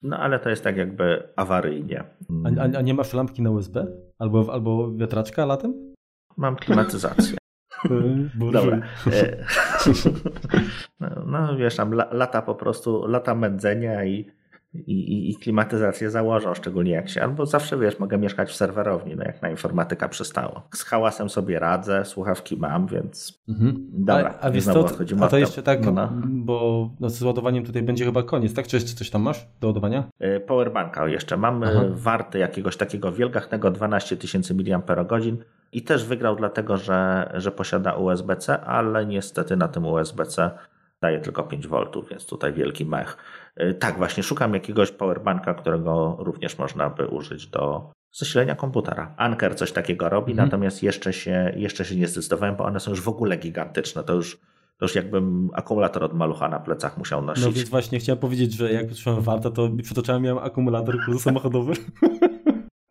No 0.03 0.19
ale 0.19 0.39
to 0.39 0.51
jest 0.51 0.65
tak 0.65 0.77
jakby 0.77 1.29
awaryjnie. 1.37 2.05
A, 2.45 2.61
a, 2.61 2.79
a 2.79 2.83
nie 2.83 2.95
masz 2.95 3.15
lampki 3.15 3.43
na 3.43 3.51
USB? 3.51 3.87
Albo, 4.19 4.53
albo 4.53 4.95
wiatraczka 4.95 5.47
latem? 5.47 5.95
Mam 6.37 6.57
klimatyzację. 6.57 7.39
Dobra. 8.53 8.81
E, 9.13 9.45
no, 11.01 11.09
no 11.27 11.57
wiesz, 11.57 11.77
tam 11.77 11.93
lata 11.93 12.43
po 12.43 12.55
prostu, 12.55 13.07
lata 13.07 13.35
mędzenia 13.35 14.05
i 14.05 14.31
i, 14.75 14.93
i, 14.93 15.31
i 15.31 15.37
klimatyzację 15.37 16.11
założą, 16.11 16.55
szczególnie 16.55 16.93
jak 16.93 17.09
się, 17.09 17.23
albo 17.23 17.47
zawsze 17.47 17.79
wiesz, 17.79 17.99
mogę 17.99 18.19
mieszkać 18.19 18.51
w 18.51 18.55
serwerowni, 18.55 19.17
no 19.17 19.25
jak 19.25 19.43
na 19.43 19.51
informatyka 19.51 20.09
przystało. 20.09 20.63
Z 20.75 20.83
hałasem 20.83 21.31
sobie 21.31 21.59
radzę, 21.59 22.05
słuchawki 22.05 22.57
mam, 22.57 22.87
więc 22.87 23.43
mhm. 23.49 23.87
dobra. 23.93 24.35
A, 24.41 24.45
a 24.47 24.51
wiesz 24.51 24.65
co, 24.65 24.87
a 25.21 25.29
to 25.29 25.39
jeszcze 25.39 25.63
tak, 25.63 25.85
no, 25.85 25.93
no. 25.93 26.11
bo 26.25 26.91
no, 27.01 27.11
z 27.11 27.23
ładowaniem 27.23 27.65
tutaj 27.65 27.83
będzie 27.83 28.05
chyba 28.05 28.23
koniec, 28.23 28.55
tak? 28.55 28.67
Czy 28.67 28.77
jeszcze 28.77 28.95
coś 28.95 29.11
tam 29.11 29.23
masz 29.23 29.47
do 29.61 29.67
ładowania? 29.67 30.05
E, 30.19 30.41
powerbanka 30.41 31.09
jeszcze. 31.09 31.37
Mam 31.37 31.63
Aha. 31.63 31.85
warty 31.91 32.39
jakiegoś 32.39 32.77
takiego 32.77 33.13
wielgachnego 33.13 33.71
12 33.71 34.17
tysięcy 34.17 34.55
mAh 34.55 35.19
i 35.73 35.83
też 35.83 36.05
wygrał 36.05 36.37
dlatego, 36.37 36.77
że, 36.77 37.31
że 37.35 37.53
posiada 37.53 37.95
USB-C, 37.95 38.61
ale 38.61 39.07
niestety 39.07 39.57
na 39.57 39.69
tym 39.69 39.87
USB-C 39.87 40.51
daje 41.01 41.21
tylko 41.21 41.43
5 41.43 41.67
V, 41.67 41.85
więc 42.11 42.27
tutaj 42.27 42.53
wielki 42.53 42.87
mech. 42.87 43.17
Y, 43.63 43.75
tak, 43.75 43.97
właśnie 43.97 44.23
szukam 44.23 44.55
jakiegoś 44.55 44.91
powerbanka, 44.91 45.55
którego 45.55 46.17
również 46.19 46.59
można 46.59 46.91
by 46.91 47.07
użyć 47.07 47.47
do 47.47 47.93
zasilenia 48.13 48.55
komputera. 48.55 49.15
Anker 49.17 49.57
coś 49.57 49.73
takiego 49.73 50.09
robi, 50.09 50.33
mhm. 50.33 50.49
natomiast 50.49 50.83
jeszcze 50.83 51.13
się, 51.13 51.53
jeszcze 51.57 51.85
się 51.85 51.97
nie 51.97 52.09
zdecydowałem, 52.09 52.57
bo 52.57 52.65
one 52.65 52.81
są 52.81 52.91
już 52.91 53.01
w 53.01 53.09
ogóle 53.09 53.37
gigantyczne. 53.37 54.05
To 54.05 54.15
już, 54.15 54.37
to 54.79 54.85
już 54.85 54.95
jakbym 54.95 55.51
akumulator 55.55 56.05
od 56.05 56.15
malucha 56.15 56.49
na 56.49 56.61
plecach 56.61 56.99
musiał 56.99 57.23
nosić. 57.23 57.45
No 57.45 57.53
więc 57.53 57.69
właśnie 57.69 57.99
chciałem 57.99 58.19
powiedzieć, 58.19 58.53
że 58.53 58.73
jak 58.73 58.89
patrzyłem 58.89 59.21
warto, 59.21 59.51
to 59.51 59.71
przed 59.83 59.99
oczami 59.99 60.25
miałem 60.25 60.45
akumulator 60.45 60.97
samochodowy. 61.19 61.73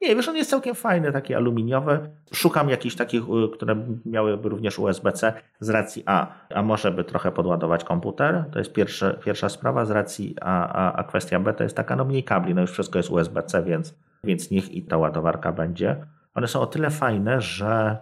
Nie, 0.08 0.16
wiesz, 0.16 0.28
on 0.28 0.36
jest 0.36 0.50
całkiem 0.50 0.76
fajny, 0.76 1.12
taki 1.12 1.36
aluminiowy. 1.36 2.00
Szukam 2.34 2.70
jakichś 2.70 2.96
takich, 2.96 3.24
y, 3.24 3.50
które 3.54 3.76
miałyby 4.06 4.50
również 4.50 4.80
USB-C 4.80 5.34
z 5.60 5.70
racji 5.70 6.04
A, 6.06 6.28
a 6.50 6.64
może 6.64 6.92
by 6.92 7.04
trochę 7.04 7.32
podładować 7.32 7.84
komputer. 7.84 8.46
To 8.52 8.60
jest 8.60 8.74
pierwsze, 8.74 9.20
pierwsza 9.26 9.50
sprawa 9.50 9.86
z 9.86 9.92
racji 9.92 10.36
A, 10.42 10.68
a, 10.68 10.94
a 10.94 11.04
kwestia 11.04 11.40
B 11.40 11.54
to 11.54 11.64
jest 11.64 11.76
taka, 11.76 11.96
no 11.96 12.06
mniej 12.06 12.24
kabli, 12.24 12.56
no 12.56 12.62
już 12.62 12.72
wszystko 12.72 13.00
jest 13.00 13.10
USB-C, 13.10 13.64
więc, 13.64 13.96
więc 14.24 14.52
niech 14.52 14.72
i 14.72 14.84
ta 14.84 14.98
ładowarka 14.98 15.52
będzie. 15.52 15.96
One 16.36 16.48
są 16.48 16.62
o 16.62 16.66
tyle 16.66 16.90
fajne, 16.90 17.42
że 17.42 17.98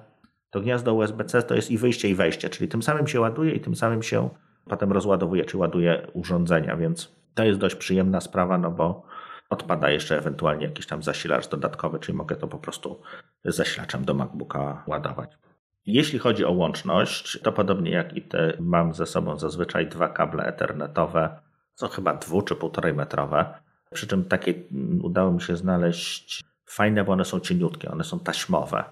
to 0.50 0.62
gniazdo 0.62 0.94
USB-C 0.94 1.44
to 1.44 1.56
jest 1.56 1.72
i 1.72 1.78
wyjście, 1.78 2.10
i 2.10 2.16
wejście, 2.16 2.50
czyli 2.50 2.68
tym 2.68 2.84
samym 2.84 3.08
się 3.08 3.22
ładuje 3.22 3.52
i 3.52 3.60
tym 3.60 3.76
samym 3.76 4.04
się 4.04 4.30
potem 4.66 4.92
rozładowuje, 4.92 5.46
czy 5.46 5.58
ładuje 5.58 6.08
urządzenia, 6.14 6.78
więc 6.78 7.12
to 7.36 7.44
jest 7.44 7.60
dość 7.60 7.76
przyjemna 7.76 8.22
sprawa, 8.22 8.58
no 8.58 8.72
bo 8.72 9.04
Odpada 9.50 9.90
jeszcze 9.90 10.18
ewentualnie 10.18 10.66
jakiś 10.66 10.88
tam 10.88 11.04
zasilacz 11.04 11.48
dodatkowy, 11.48 12.00
czyli 12.00 12.18
mogę 12.18 12.36
to 12.36 12.48
po 12.48 12.58
prostu 12.58 13.02
zasilaczem 13.46 14.06
do 14.06 14.14
MacBooka 14.14 14.84
ładować. 14.88 15.38
Jeśli 15.86 16.20
chodzi 16.20 16.46
o 16.46 16.52
łączność, 16.52 17.40
to 17.42 17.52
podobnie 17.52 17.92
jak 17.92 18.18
i 18.18 18.22
te, 18.22 18.54
mam 18.60 18.94
ze 18.94 19.06
sobą 19.06 19.38
zazwyczaj 19.38 19.88
dwa 19.88 20.10
kable 20.10 20.44
ethernetowe, 20.44 21.40
są 21.76 21.88
chyba 21.88 22.14
dwu 22.14 22.42
czy 22.42 22.56
półtorej 22.56 22.94
metrowe. 22.94 23.46
Przy 23.94 24.08
czym 24.08 24.26
takie 24.26 24.54
udało 25.02 25.32
mi 25.32 25.42
się 25.42 25.56
znaleźć 25.56 26.44
fajne, 26.66 27.04
bo 27.04 27.12
one 27.12 27.26
są 27.26 27.40
cieniutkie, 27.40 27.92
one 27.92 28.04
są 28.04 28.20
taśmowe. 28.20 28.84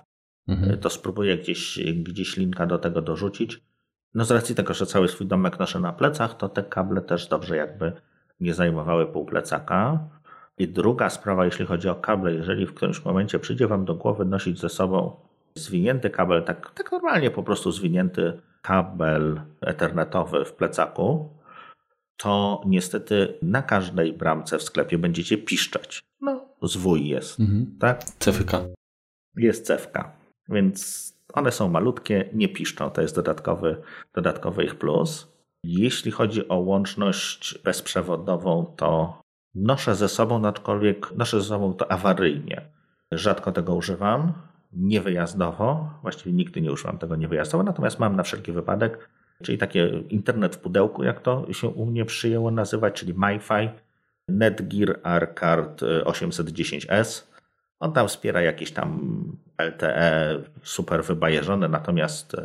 Mhm. 0.47 0.78
To 0.78 0.89
spróbuję 0.89 1.38
gdzieś, 1.38 1.80
gdzieś 1.95 2.38
linka 2.38 2.66
do 2.66 2.78
tego 2.78 3.01
dorzucić. 3.01 3.62
No 4.14 4.26
z 4.26 4.32
racji 4.32 4.56
tego, 4.56 4.74
że 4.74 4.86
cały 4.86 5.08
swój 5.08 5.28
domek 5.28 5.60
noszę 5.60 5.80
na 5.80 5.93
plecach, 5.93 6.38
to 6.38 6.49
te 6.49 6.64
kable 6.64 7.01
też 7.01 7.28
dobrze 7.28 7.58
jakby 7.58 7.91
nie 8.39 8.54
zajmowały 8.54 9.06
pół 9.06 9.26
plecaka. 9.26 9.99
I 10.58 10.68
druga 10.68 11.10
sprawa, 11.10 11.45
jeśli 11.45 11.66
chodzi 11.66 11.89
o 11.89 11.95
kable, 11.95 12.34
jeżeli 12.34 12.66
w 12.66 12.74
którymś 12.74 13.06
momencie 13.06 13.39
przyjdzie 13.39 13.68
Wam 13.68 13.86
do 13.86 13.95
głowy 13.95 14.26
nosić 14.26 14.60
ze 14.60 14.70
sobą 14.70 15.16
zwinięty 15.56 16.10
kabel, 16.10 16.43
tak, 16.43 16.72
tak 16.74 16.91
normalnie 16.91 17.32
po 17.32 17.43
prostu 17.43 17.72
zwinięty 17.72 18.41
kabel 18.62 19.41
ethernetowy 19.62 20.45
w 20.45 20.54
plecaku, 20.54 21.30
to 22.18 22.62
niestety 22.66 23.38
na 23.41 23.62
każdej 23.62 24.14
bramce 24.14 24.58
w 24.58 24.64
sklepie 24.64 24.97
będziecie 24.97 25.38
piszczeć. 25.38 26.04
no, 26.22 26.45
zwój 26.62 27.08
jest, 27.08 27.39
mhm. 27.39 27.76
tak? 27.80 28.04
Cefka. 28.04 28.62
Jest 29.36 29.66
cewka, 29.66 30.12
więc 30.49 31.14
one 31.34 31.51
są 31.51 31.70
malutkie, 31.70 32.30
nie 32.34 32.49
piszczą, 32.49 32.89
to 32.89 33.01
jest 33.01 33.16
dodatkowy, 33.16 33.82
dodatkowy 34.14 34.64
ich 34.64 34.76
plus. 34.76 35.34
Jeśli 35.64 36.12
chodzi 36.12 36.47
o 36.47 36.56
łączność 36.56 37.58
bezprzewodową, 37.64 38.74
to 38.78 39.22
noszę 39.56 39.95
ze 39.95 40.10
sobą, 40.10 40.47
aczkolwiek 40.47 41.12
noszę 41.16 41.41
ze 41.41 41.47
sobą 41.47 41.74
to 41.74 41.91
awaryjnie. 41.91 42.62
Rzadko 43.12 43.51
tego 43.51 43.76
używam, 43.76 44.34
niewyjazdowo, 44.74 45.89
właściwie 46.01 46.34
nigdy 46.34 46.62
nie 46.62 46.72
używam 46.72 46.97
tego 46.97 47.16
niewyjazdowo, 47.16 47.64
natomiast 47.64 47.99
mam 47.99 48.16
na 48.16 48.24
wszelki 48.24 48.51
wypadek, 48.51 49.10
czyli 49.43 49.58
takie 49.58 49.88
internet 50.10 50.56
w 50.56 50.60
pudełku, 50.60 51.04
jak 51.04 51.22
to 51.22 51.54
się 51.54 51.68
u 51.68 51.86
mnie 51.86 52.06
przyjęło 52.06 52.51
nazywać, 52.51 52.93
czyli 52.93 53.14
MiFi, 53.18 53.70
Netgear 54.28 54.99
R-Card 55.04 55.82
810S. 55.82 57.24
On 57.80 57.93
tam 57.93 58.08
wspiera 58.08 58.41
jakieś 58.41 58.72
tam 58.72 59.24
LTE 59.58 60.39
super 60.64 61.04
wybajeżone, 61.04 61.68
natomiast 61.68 62.36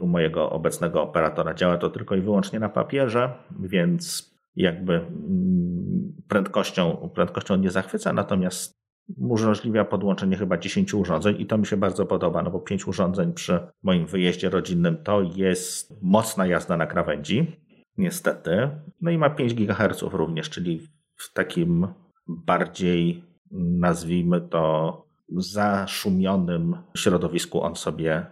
u 0.00 0.06
mojego 0.06 0.50
obecnego 0.50 1.02
operatora 1.02 1.54
działa 1.54 1.76
to 1.76 1.90
tylko 1.90 2.14
i 2.14 2.20
wyłącznie 2.20 2.60
na 2.60 2.68
papierze, 2.68 3.32
więc 3.60 4.29
jakby 4.60 4.94
mm, 4.94 6.12
prędkością, 6.28 7.10
prędkością 7.14 7.56
nie 7.56 7.70
zachwyca, 7.70 8.12
natomiast 8.12 8.80
umożliwia 9.16 9.84
podłączenie 9.84 10.36
chyba 10.36 10.58
10 10.58 10.94
urządzeń 10.94 11.36
i 11.38 11.46
to 11.46 11.58
mi 11.58 11.66
się 11.66 11.76
bardzo 11.76 12.06
podoba, 12.06 12.42
no 12.42 12.50
bo 12.50 12.60
5 12.60 12.86
urządzeń 12.86 13.32
przy 13.32 13.60
moim 13.82 14.06
wyjeździe 14.06 14.50
rodzinnym 14.50 14.96
to 14.96 15.22
jest 15.36 16.02
mocna 16.02 16.46
jazda 16.46 16.76
na 16.76 16.86
krawędzi, 16.86 17.56
niestety. 17.96 18.70
No 19.00 19.10
i 19.10 19.18
ma 19.18 19.30
5 19.30 19.54
GHz 19.54 20.02
również, 20.02 20.50
czyli 20.50 20.88
w 21.16 21.32
takim 21.32 21.86
bardziej, 22.26 23.24
nazwijmy 23.50 24.40
to, 24.40 25.10
zaszumionym 25.36 26.76
środowisku 26.96 27.62
on 27.62 27.76
sobie 27.76 28.26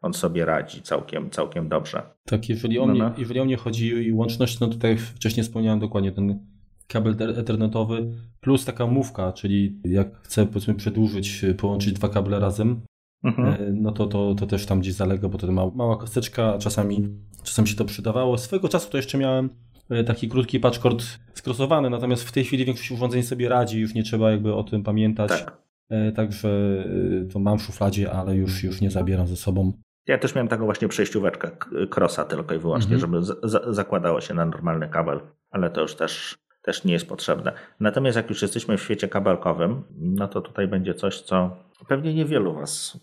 on 0.00 0.14
sobie 0.14 0.44
radzi 0.44 0.82
całkiem, 0.82 1.30
całkiem 1.30 1.68
dobrze. 1.68 2.02
Tak, 2.24 2.48
jeżeli 2.48 2.78
o, 2.78 2.86
no, 2.86 2.92
mnie, 2.92 3.02
no. 3.02 3.12
jeżeli 3.18 3.40
o 3.40 3.44
mnie 3.44 3.56
chodzi 3.56 4.12
o 4.12 4.16
łączność, 4.16 4.60
no 4.60 4.68
tutaj 4.68 4.96
wcześniej 4.98 5.44
wspomniałem 5.44 5.80
dokładnie 5.80 6.12
ten 6.12 6.46
kabel 6.86 7.16
ethernetowy 7.36 8.10
plus 8.40 8.64
taka 8.64 8.86
mówka, 8.86 9.32
czyli 9.32 9.80
jak 9.84 10.22
chcę 10.22 10.46
powiedzmy 10.46 10.74
przedłużyć, 10.74 11.44
połączyć 11.58 11.92
dwa 11.92 12.08
kable 12.08 12.40
razem, 12.40 12.80
mhm. 13.24 13.48
E, 13.48 13.72
no 13.72 13.92
to, 13.92 14.06
to, 14.06 14.34
to 14.34 14.46
też 14.46 14.66
tam 14.66 14.80
gdzieś 14.80 14.94
zalega, 14.94 15.28
bo 15.28 15.38
to 15.38 15.52
mała, 15.52 15.70
mała 15.74 15.96
kosteczka, 15.96 16.58
czasami, 16.58 17.08
czasami 17.42 17.68
się 17.68 17.76
to 17.76 17.84
przydawało. 17.84 18.38
Swego 18.38 18.68
czasu 18.68 18.90
to 18.90 18.96
jeszcze 18.96 19.18
miałem 19.18 19.50
e, 19.90 20.04
taki 20.04 20.28
krótki 20.28 20.60
patchcord 20.60 21.04
skrosowany, 21.34 21.90
natomiast 21.90 22.22
w 22.22 22.32
tej 22.32 22.44
chwili 22.44 22.64
większość 22.64 22.90
urządzeń 22.90 23.22
sobie 23.22 23.48
radzi, 23.48 23.80
już 23.80 23.94
nie 23.94 24.02
trzeba 24.02 24.30
jakby 24.30 24.54
o 24.54 24.64
tym 24.64 24.82
pamiętać. 24.82 25.28
Tak. 25.28 25.62
E, 25.88 26.12
także 26.12 26.84
to 27.32 27.38
mam 27.38 27.58
w 27.58 27.62
szufladzie, 27.62 28.12
ale 28.12 28.36
już, 28.36 28.64
już 28.64 28.80
nie 28.80 28.90
zabieram 28.90 29.26
ze 29.26 29.36
sobą. 29.36 29.72
Ja 30.10 30.18
też 30.18 30.34
miałem 30.34 30.48
taką 30.48 30.64
właśnie 30.64 30.88
przejścióweczkę 30.88 31.50
crossa 31.96 32.24
tylko 32.24 32.54
i 32.54 32.58
wyłącznie, 32.58 32.94
mhm. 32.94 33.24
żeby 33.24 33.34
zakładało 33.74 34.20
się 34.20 34.34
na 34.34 34.46
normalny 34.46 34.88
kabel, 34.88 35.20
ale 35.50 35.70
to 35.70 35.80
już 35.80 35.94
też, 35.94 36.38
też 36.62 36.84
nie 36.84 36.92
jest 36.92 37.08
potrzebne. 37.08 37.52
Natomiast 37.80 38.16
jak 38.16 38.30
już 38.30 38.42
jesteśmy 38.42 38.76
w 38.76 38.82
świecie 38.82 39.08
kabelkowym, 39.08 39.82
no 39.98 40.28
to 40.28 40.40
tutaj 40.40 40.68
będzie 40.68 40.94
coś, 40.94 41.20
co 41.20 41.56
pewnie 41.88 42.14
niewielu 42.14 42.54
Was 42.54 42.98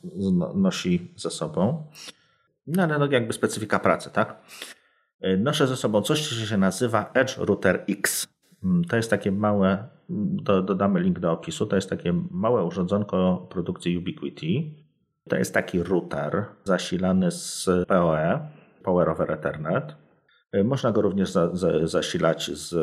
nosi 0.55 1.13
ze 1.15 1.29
sobą. 1.29 1.83
No 2.67 2.83
ale 2.83 2.99
no 2.99 3.07
jakby 3.11 3.33
specyfika 3.33 3.79
pracy, 3.79 4.09
tak? 4.13 4.41
Noszę 5.37 5.67
ze 5.67 5.75
sobą 5.75 6.01
coś, 6.01 6.29
co 6.29 6.45
się 6.45 6.57
nazywa 6.57 7.11
Edge 7.13 7.37
Router 7.37 7.83
X. 7.89 8.27
To 8.89 8.95
jest 8.95 9.09
takie 9.09 9.31
małe, 9.31 9.87
do, 10.09 10.61
dodamy 10.61 10.99
link 10.99 11.19
do 11.19 11.31
opisu, 11.31 11.65
to 11.65 11.75
jest 11.75 11.89
takie 11.89 12.13
małe 12.31 12.63
urządzonko 12.63 13.47
produkcji 13.49 13.97
Ubiquiti 13.97 14.86
to 15.27 15.35
jest 15.35 15.53
taki 15.53 15.83
router 15.83 16.45
zasilany 16.63 17.31
z 17.31 17.69
PoE, 17.87 18.47
Power 18.83 19.09
over 19.09 19.31
Ethernet. 19.31 19.95
Można 20.63 20.91
go 20.91 21.01
również 21.01 21.31
za, 21.31 21.55
za, 21.55 21.87
zasilać 21.87 22.51
z 22.51 22.75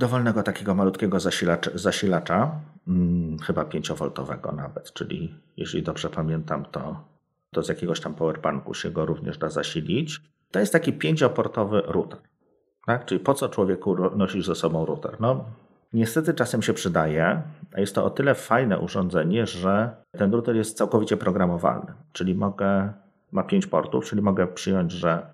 dowolnego 0.00 0.42
takiego 0.42 0.74
malutkiego 0.74 1.20
zasilacza, 1.20 1.70
zasilacza 1.74 2.60
hmm, 2.86 3.38
chyba 3.38 3.64
5V 3.64 4.56
nawet, 4.56 4.92
czyli 4.92 5.34
jeśli 5.56 5.82
dobrze 5.82 6.10
pamiętam, 6.10 6.64
to, 6.64 7.04
to 7.50 7.62
z 7.62 7.68
jakiegoś 7.68 8.00
tam 8.00 8.14
powerbanku 8.14 8.74
się 8.74 8.90
go 8.90 9.06
również 9.06 9.38
da 9.38 9.48
zasilić. 9.48 10.20
To 10.50 10.60
jest 10.60 10.72
taki 10.72 10.92
pięcioportowy 10.92 11.82
router. 11.86 12.18
Tak? 12.86 13.04
Czyli 13.04 13.20
po 13.20 13.34
co 13.34 13.48
człowieku 13.48 14.16
nosisz 14.16 14.46
ze 14.46 14.54
sobą 14.54 14.86
router? 14.86 15.16
No, 15.20 15.44
Niestety 15.92 16.34
czasem 16.34 16.62
się 16.62 16.72
przydaje, 16.72 17.42
a 17.74 17.80
jest 17.80 17.94
to 17.94 18.04
o 18.04 18.10
tyle 18.10 18.34
fajne 18.34 18.78
urządzenie, 18.78 19.46
że 19.46 19.96
ten 20.18 20.32
router 20.32 20.56
jest 20.56 20.76
całkowicie 20.76 21.16
programowalny. 21.16 21.92
Czyli 22.12 22.34
mogę, 22.34 22.92
ma 23.32 23.42
pięć 23.42 23.66
portów, 23.66 24.04
czyli 24.04 24.22
mogę 24.22 24.46
przyjąć, 24.46 24.92
że 24.92 25.26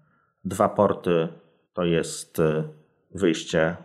dwa 0.44 0.68
porty 0.68 1.28
to 1.72 1.84
jest 1.84 2.38
y, 2.38 2.64
wyjście 3.14 3.76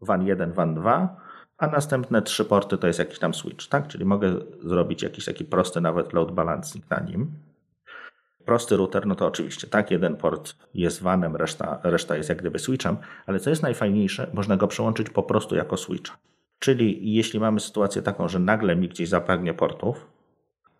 WAN 0.00 0.26
1, 0.26 0.52
WAN 0.52 0.74
2, 0.74 1.16
a 1.58 1.66
następne 1.66 2.22
trzy 2.22 2.44
porty 2.44 2.78
to 2.78 2.86
jest 2.86 2.98
jakiś 2.98 3.18
tam 3.18 3.34
switch, 3.34 3.68
tak? 3.68 3.88
Czyli 3.88 4.04
mogę 4.04 4.34
zrobić 4.64 5.02
jakiś 5.02 5.24
taki 5.24 5.44
prosty 5.44 5.80
nawet 5.80 6.12
load 6.12 6.32
balancing 6.32 6.90
na 6.90 7.00
nim. 7.00 7.32
Prosty 8.44 8.76
router, 8.76 9.06
no 9.06 9.14
to 9.14 9.26
oczywiście 9.26 9.66
tak, 9.66 9.90
jeden 9.90 10.16
port 10.16 10.54
jest 10.74 11.02
vanem, 11.02 11.36
reszta, 11.36 11.80
reszta 11.82 12.16
jest 12.16 12.28
jak 12.28 12.38
gdyby 12.38 12.58
switchem, 12.58 12.96
ale 13.26 13.40
co 13.40 13.50
jest 13.50 13.62
najfajniejsze, 13.62 14.30
można 14.32 14.56
go 14.56 14.66
przełączyć 14.66 15.10
po 15.10 15.22
prostu 15.22 15.56
jako 15.56 15.76
switch. 15.76 16.12
Czyli 16.58 17.14
jeśli 17.14 17.40
mamy 17.40 17.60
sytuację 17.60 18.02
taką, 18.02 18.28
że 18.28 18.38
nagle 18.38 18.76
mi 18.76 18.88
gdzieś 18.88 19.08
zapragnie 19.08 19.54
portów 19.54 20.10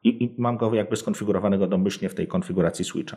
i, 0.04 0.24
i 0.24 0.34
mam 0.38 0.56
go 0.56 0.74
jakby 0.74 0.96
skonfigurowanego 0.96 1.66
domyślnie 1.66 2.08
w 2.08 2.14
tej 2.14 2.26
konfiguracji 2.26 2.84
switcha, 2.84 3.16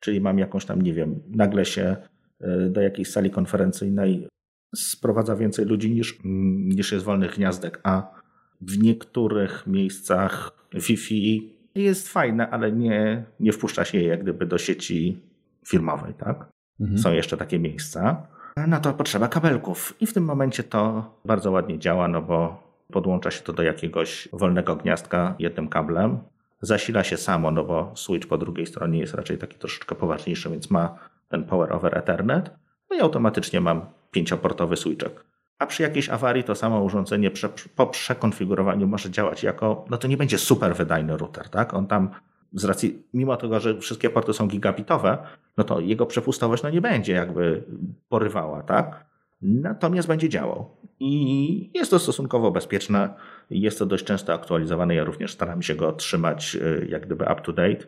czyli 0.00 0.20
mam 0.20 0.38
jakąś 0.38 0.64
tam, 0.64 0.82
nie 0.82 0.94
wiem, 0.94 1.22
nagle 1.28 1.64
się 1.64 1.96
e, 2.40 2.68
do 2.70 2.80
jakiejś 2.80 3.10
sali 3.10 3.30
konferencyjnej 3.30 4.28
sprowadza 4.76 5.36
więcej 5.36 5.64
ludzi 5.64 5.90
niż, 5.90 6.18
niż 6.24 6.92
jest 6.92 7.04
wolnych 7.04 7.36
gniazdek, 7.36 7.80
a 7.82 8.20
w 8.60 8.82
niektórych 8.82 9.66
miejscach 9.66 10.52
Wi-Fi 10.74 11.57
jest 11.74 12.08
fajne, 12.08 12.50
ale 12.50 12.72
nie, 12.72 13.24
nie 13.40 13.52
wpuszcza 13.52 13.84
się 13.84 13.98
je 13.98 14.06
jak 14.06 14.22
gdyby 14.22 14.46
do 14.46 14.58
sieci 14.58 15.22
firmowej, 15.66 16.14
tak? 16.14 16.46
Mhm. 16.80 16.98
Są 16.98 17.12
jeszcze 17.12 17.36
takie 17.36 17.58
miejsca. 17.58 18.26
No 18.66 18.80
to 18.80 18.92
potrzeba 18.92 19.28
kabelków 19.28 19.94
i 20.00 20.06
w 20.06 20.12
tym 20.12 20.24
momencie 20.24 20.62
to 20.62 21.10
bardzo 21.24 21.50
ładnie 21.50 21.78
działa, 21.78 22.08
no 22.08 22.22
bo 22.22 22.62
podłącza 22.92 23.30
się 23.30 23.42
to 23.42 23.52
do 23.52 23.62
jakiegoś 23.62 24.28
wolnego 24.32 24.76
gniazdka 24.76 25.34
jednym 25.38 25.68
kablem. 25.68 26.18
Zasila 26.60 27.04
się 27.04 27.16
samo, 27.16 27.50
no 27.50 27.64
bo 27.64 27.92
switch 27.94 28.28
po 28.28 28.38
drugiej 28.38 28.66
stronie 28.66 28.98
jest 28.98 29.14
raczej 29.14 29.38
taki 29.38 29.58
troszeczkę 29.58 29.94
poważniejszy, 29.94 30.50
więc 30.50 30.70
ma 30.70 30.98
ten 31.28 31.44
power 31.44 31.72
over 31.72 31.98
ethernet. 31.98 32.50
No 32.90 32.96
i 32.96 33.00
automatycznie 33.00 33.60
mam 33.60 33.86
pięcioportowy 34.10 34.76
switchek 34.76 35.24
a 35.58 35.66
przy 35.66 35.82
jakiejś 35.82 36.08
awarii 36.08 36.44
to 36.44 36.54
samo 36.54 36.82
urządzenie 36.82 37.30
po 37.76 37.86
przekonfigurowaniu 37.86 38.86
może 38.86 39.10
działać 39.10 39.42
jako, 39.42 39.84
no 39.90 39.98
to 39.98 40.08
nie 40.08 40.16
będzie 40.16 40.38
super 40.38 40.76
wydajny 40.76 41.16
router, 41.16 41.48
tak? 41.48 41.74
On 41.74 41.86
tam 41.86 42.10
z 42.52 42.64
racji, 42.64 43.02
mimo 43.14 43.36
tego, 43.36 43.60
że 43.60 43.80
wszystkie 43.80 44.10
porty 44.10 44.32
są 44.32 44.48
gigabitowe, 44.48 45.18
no 45.56 45.64
to 45.64 45.80
jego 45.80 46.06
przepustowość 46.06 46.62
no 46.62 46.70
nie 46.70 46.80
będzie 46.80 47.12
jakby 47.12 47.64
porywała, 48.08 48.62
tak? 48.62 49.08
Natomiast 49.42 50.08
będzie 50.08 50.28
działał. 50.28 50.70
I 51.00 51.70
jest 51.74 51.90
to 51.90 51.98
stosunkowo 51.98 52.50
bezpieczne. 52.50 53.14
Jest 53.50 53.78
to 53.78 53.86
dość 53.86 54.04
często 54.04 54.34
aktualizowane. 54.34 54.94
Ja 54.94 55.04
również 55.04 55.32
staram 55.32 55.62
się 55.62 55.74
go 55.74 55.92
trzymać 55.92 56.56
y, 56.56 56.86
jak 56.90 57.06
gdyby 57.06 57.24
up 57.24 57.40
to 57.42 57.52
date. 57.52 57.86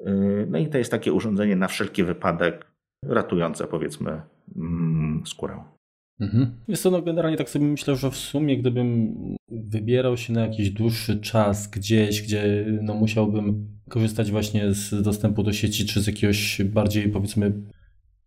Y, 0.00 0.46
no 0.50 0.58
i 0.58 0.66
to 0.66 0.78
jest 0.78 0.90
takie 0.90 1.12
urządzenie 1.12 1.56
na 1.56 1.68
wszelki 1.68 2.04
wypadek 2.04 2.66
ratujące 3.02 3.66
powiedzmy 3.66 4.22
mm, 4.56 5.22
skórę. 5.26 5.64
Mhm. 6.20 6.50
Jest 6.68 6.82
to 6.82 6.90
no, 6.90 7.02
generalnie 7.02 7.36
tak 7.36 7.50
sobie 7.50 7.66
myślę, 7.66 7.96
że 7.96 8.10
w 8.10 8.16
sumie 8.16 8.58
gdybym 8.58 9.14
wybierał 9.48 10.16
się 10.16 10.32
na 10.32 10.40
jakiś 10.40 10.70
dłuższy 10.70 11.20
czas 11.20 11.70
gdzieś, 11.70 12.22
gdzie 12.22 12.66
no, 12.82 12.94
musiałbym 12.94 13.68
korzystać 13.88 14.30
właśnie 14.30 14.74
z 14.74 15.02
dostępu 15.02 15.42
do 15.42 15.52
sieci, 15.52 15.86
czy 15.86 16.00
z 16.00 16.06
jakiegoś 16.06 16.62
bardziej 16.62 17.08
powiedzmy 17.08 17.52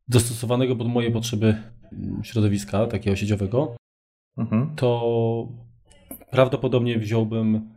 dostosowanego 0.08 0.76
pod 0.76 0.88
moje 0.88 1.12
potrzeby 1.12 1.56
środowiska, 2.24 2.88
takiego 2.88 3.16
sieciowego, 3.16 3.76
mhm. 4.38 4.76
to 4.76 5.48
prawdopodobnie 6.32 7.00
wziąłbym 7.00 7.70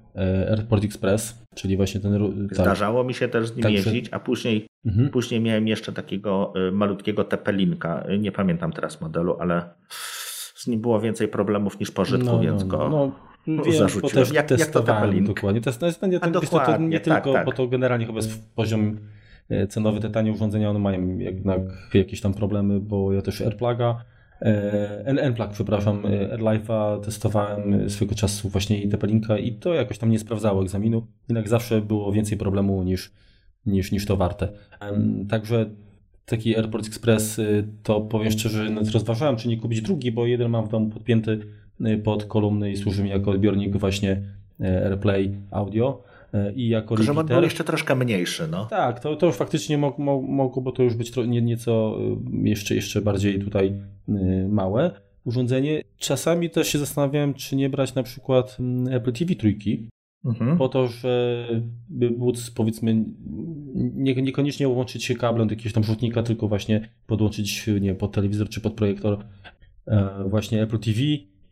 Airport 0.51 0.85
Express, 0.85 1.43
czyli 1.55 1.77
właśnie 1.77 2.01
ten... 2.01 2.13
Tak. 2.49 2.55
Zdarzało 2.55 3.05
mi 3.05 3.15
się 3.15 3.29
też 3.29 3.49
z 3.49 3.57
nim 3.57 3.71
jeździć, 3.71 4.09
a 4.11 4.21
później, 4.21 4.67
mhm. 4.87 5.11
później 5.11 5.41
miałem 5.41 5.69
jeszcze 5.69 5.93
takiego 5.93 6.53
e, 6.69 6.71
malutkiego 6.71 7.25
Tepelinka, 7.25 8.03
e, 8.03 8.19
nie 8.19 8.33
pamiętam 8.33 8.73
teraz 8.73 9.01
modelu, 9.01 9.37
ale 9.41 9.63
z 10.55 10.67
nim 10.67 10.81
było 10.81 11.01
więcej 11.01 11.29
problemów 11.29 11.81
niż 11.81 11.91
pożytku, 11.91 12.27
no, 12.27 12.41
więc 12.41 12.61
no, 12.61 12.69
go 12.69 13.13
no, 13.47 13.63
wiem, 13.63 13.75
zarzuciłem. 13.75 14.27
Też 14.27 14.35
jak, 14.35 14.51
jak 14.51 14.71
to? 14.71 14.83
Dokładnie. 14.83 15.61
To 15.61 15.71
jest, 15.71 15.81
to 15.81 15.87
jest, 15.87 16.01
to, 16.01 16.07
to 16.07 16.79
nie 16.79 17.01
tak, 17.01 17.25
tylko, 17.25 17.33
tak. 17.33 17.47
bo 17.47 17.53
to 17.53 17.69
generalnie 17.69 18.07
chyba 18.07 18.17
jest 18.17 18.55
poziom 18.55 18.99
cenowy, 19.69 20.01
te 20.01 20.11
tanie 20.11 20.33
urządzenia, 20.33 20.71
one 20.71 20.79
mają 20.79 21.19
jednak 21.19 21.61
jakieś 21.95 22.21
tam 22.21 22.35
problemy, 22.35 22.81
bo 22.81 23.13
ja 23.13 23.23
też 23.23 23.41
AirPluga 23.41 24.05
N-Plug, 25.05 25.51
przepraszam, 25.51 26.03
AirLife'a 26.03 27.01
testowałem 27.01 27.91
swego 27.91 28.15
czasu 28.15 28.49
właśnie 28.49 28.83
i 28.83 28.89
Tepelinka 28.89 29.39
i 29.39 29.53
to 29.53 29.75
jakoś 29.75 29.99
tam 29.99 30.11
nie 30.11 30.19
sprawdzało 30.19 30.63
egzaminu. 30.63 31.07
Jednak 31.29 31.49
zawsze 31.49 31.81
było 31.81 32.13
więcej 32.13 32.39
problemu 32.39 32.83
niż, 32.83 33.13
niż, 33.67 33.93
niż 33.93 34.07
to 34.07 34.17
warte. 34.17 34.49
Także 35.29 35.71
taki 36.27 36.57
AirPort 36.57 36.87
Express 36.87 37.41
to 37.83 38.01
powiem 38.01 38.31
szczerze, 38.31 38.69
rozważałem 38.93 39.37
czy 39.37 39.49
nie 39.49 39.57
kupić 39.57 39.83
drugi, 39.83 40.13
bo 40.13 40.27
jeden 40.27 40.51
mam 40.51 40.67
w 40.67 40.69
domu 40.69 40.91
podpięty 40.91 41.41
pod 42.05 42.25
kolumny 42.25 42.71
i 42.71 42.77
służy 42.77 43.03
mi 43.03 43.11
jako 43.11 43.31
odbiornik 43.31 43.77
właśnie 43.77 44.23
AirPlay 44.61 45.35
audio 45.51 46.03
E, 46.09 46.12
i 46.57 46.69
jako 46.69 46.97
Tylko, 46.97 47.13
repeater. 47.13 47.37
był 47.37 47.45
jeszcze 47.45 47.65
troszkę 47.65 47.97
mniejszy, 47.97 48.49
no. 48.51 48.67
Tak, 48.67 49.01
to, 49.01 49.17
to 49.17 49.27
już 49.27 49.37
faktycznie 49.37 49.79
mogło, 49.79 50.23
mogło 50.23 50.63
bo 50.63 50.73
to 50.73 50.83
już 50.83 50.95
być 50.95 51.17
nie, 51.17 51.43
nieco 51.43 51.99
e, 52.45 52.49
jeszcze, 52.49 52.75
jeszcze 52.75 53.03
bardziej 53.03 53.41
tutaj 53.41 53.75
e, 54.09 54.49
małe 54.49 54.91
urządzenie. 55.25 55.83
Czasami 55.97 56.51
też 56.51 56.69
się 56.69 56.79
zastanawiałem, 56.79 57.35
czy 57.35 57.57
nie 57.57 57.71
brać 57.71 57.95
na 57.95 58.03
przykład 58.03 58.57
mm, 58.61 58.95
Apple 58.95 59.13
TV 59.13 59.35
trójki, 59.35 59.89
mhm. 60.25 60.59
po 60.59 60.69
to, 60.69 60.89
żeby 60.89 62.11
móc 62.19 62.51
powiedzmy 62.51 63.05
nie, 63.75 64.15
niekoniecznie 64.15 64.69
łączyć 64.69 65.05
się 65.05 65.15
kablem 65.15 65.49
do 65.49 65.53
jakiegoś 65.53 65.73
tam 65.73 65.85
rzutnika, 65.85 66.23
tylko 66.23 66.49
właśnie 66.49 66.89
podłączyć 67.07 67.67
nie 67.81 67.95
pod 67.95 68.13
telewizor 68.13 68.49
czy 68.49 68.61
pod 68.61 68.73
projektor 68.73 69.25
właśnie 70.27 70.63
Apple 70.63 70.79
TV 70.79 71.01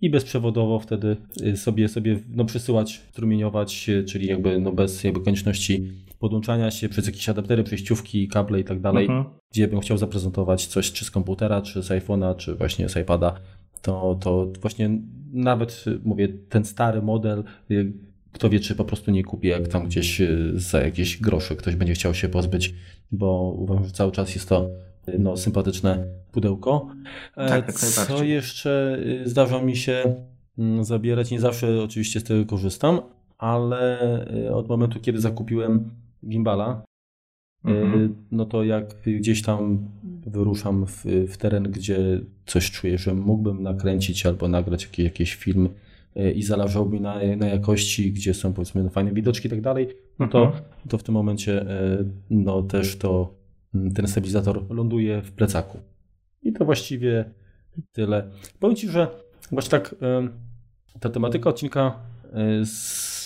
i 0.00 0.10
bezprzewodowo 0.10 0.80
wtedy 0.80 1.16
y, 1.42 1.56
sobie, 1.56 1.88
sobie 1.88 2.18
no, 2.28 2.44
przesyłać, 2.44 3.00
strumieniować, 3.12 3.90
czyli 4.06 4.26
jakby 4.26 4.60
no, 4.60 4.72
bez 4.72 5.04
jakby 5.04 5.20
konieczności 5.20 5.92
podłączania 6.18 6.70
się 6.70 6.88
przez 6.88 7.06
jakieś 7.06 7.28
adaptery, 7.28 7.64
przejściówki, 7.64 8.28
kable 8.28 8.60
i 8.60 8.64
tak 8.64 8.80
dalej, 8.80 9.06
mhm. 9.06 9.24
gdzie 9.52 9.68
bym 9.68 9.80
chciał 9.80 9.98
zaprezentować 9.98 10.66
coś 10.66 10.92
czy 10.92 11.04
z 11.04 11.10
komputera, 11.10 11.62
czy 11.62 11.82
z 11.82 11.88
iPhone'a, 11.88 12.36
czy 12.36 12.54
właśnie 12.54 12.88
z 12.88 12.96
iPada, 12.96 13.40
to, 13.82 14.18
to 14.20 14.52
właśnie 14.60 14.90
nawet 15.32 15.84
mówię, 16.04 16.28
ten 16.48 16.64
stary 16.64 17.02
model, 17.02 17.44
y, 17.70 17.92
kto 18.32 18.50
wie, 18.50 18.60
czy 18.60 18.74
po 18.74 18.84
prostu 18.84 19.10
nie 19.10 19.24
kupi, 19.24 19.48
jak 19.48 19.68
tam 19.68 19.86
gdzieś 19.86 20.20
y, 20.20 20.52
za 20.54 20.80
jakieś 20.80 21.20
grosze 21.20 21.56
ktoś 21.56 21.76
będzie 21.76 21.94
chciał 21.94 22.14
się 22.14 22.28
pozbyć, 22.28 22.74
bo 23.12 23.54
uważam, 23.58 23.84
że 23.84 23.90
cały 23.90 24.12
czas 24.12 24.34
jest 24.34 24.48
to 24.48 24.70
no, 25.18 25.36
sympatyczne 25.36 26.06
pudełko. 26.32 26.88
E, 27.36 27.48
tak, 27.48 27.72
Co 27.72 28.24
jeszcze 28.24 28.98
y, 29.24 29.28
zdarza 29.28 29.62
mi 29.62 29.76
się 29.76 30.16
mm, 30.58 30.84
zabierać? 30.84 31.30
Nie 31.30 31.40
zawsze 31.40 31.82
oczywiście 31.82 32.20
z 32.20 32.24
tego 32.24 32.46
korzystam, 32.46 33.00
ale 33.38 34.24
y, 34.34 34.54
od 34.54 34.68
momentu, 34.68 35.00
kiedy 35.00 35.20
zakupiłem 35.20 35.90
gimbala, 36.28 36.82
y, 37.68 37.70
mhm. 37.70 38.14
no 38.30 38.44
to 38.44 38.64
jak 38.64 38.94
gdzieś 39.06 39.42
tam 39.42 39.88
wyruszam 40.26 40.86
w, 40.86 41.04
w, 41.28 41.36
teren, 41.36 41.62
gdzie 41.62 42.20
coś 42.46 42.70
czuję, 42.70 42.98
że 42.98 43.14
mógłbym 43.14 43.62
nakręcić 43.62 44.26
albo 44.26 44.48
nagrać 44.48 44.82
jakiś, 44.84 45.04
jakiś 45.04 45.34
film 45.34 45.68
i 46.34 46.42
zależało 46.42 46.86
mi 46.86 47.00
na, 47.00 47.14
na 47.36 47.48
jakości, 47.48 48.12
gdzie 48.12 48.34
są 48.34 48.52
powiedzmy 48.52 48.90
fajne 48.90 49.12
widoczki 49.12 49.46
i 49.46 49.50
tak 49.50 49.60
dalej, 49.60 49.88
no 50.18 50.28
to, 50.28 50.44
mhm. 50.44 50.64
to 50.88 50.98
w 50.98 51.02
tym 51.02 51.14
momencie 51.14 51.66
no 52.30 52.62
też 52.62 52.98
to 52.98 53.39
ten 53.94 54.06
stabilizator 54.06 54.74
ląduje 54.74 55.22
w 55.22 55.32
plecaku. 55.32 55.78
I 56.42 56.52
to 56.52 56.64
właściwie 56.64 57.24
tyle. 57.92 58.30
Powiem 58.58 58.76
Ci, 58.76 58.88
że 58.88 59.08
właśnie 59.52 59.70
tak 59.70 59.94
ta 61.00 61.10
tematyka 61.10 61.50
odcinka 61.50 61.98
e, 62.32 62.60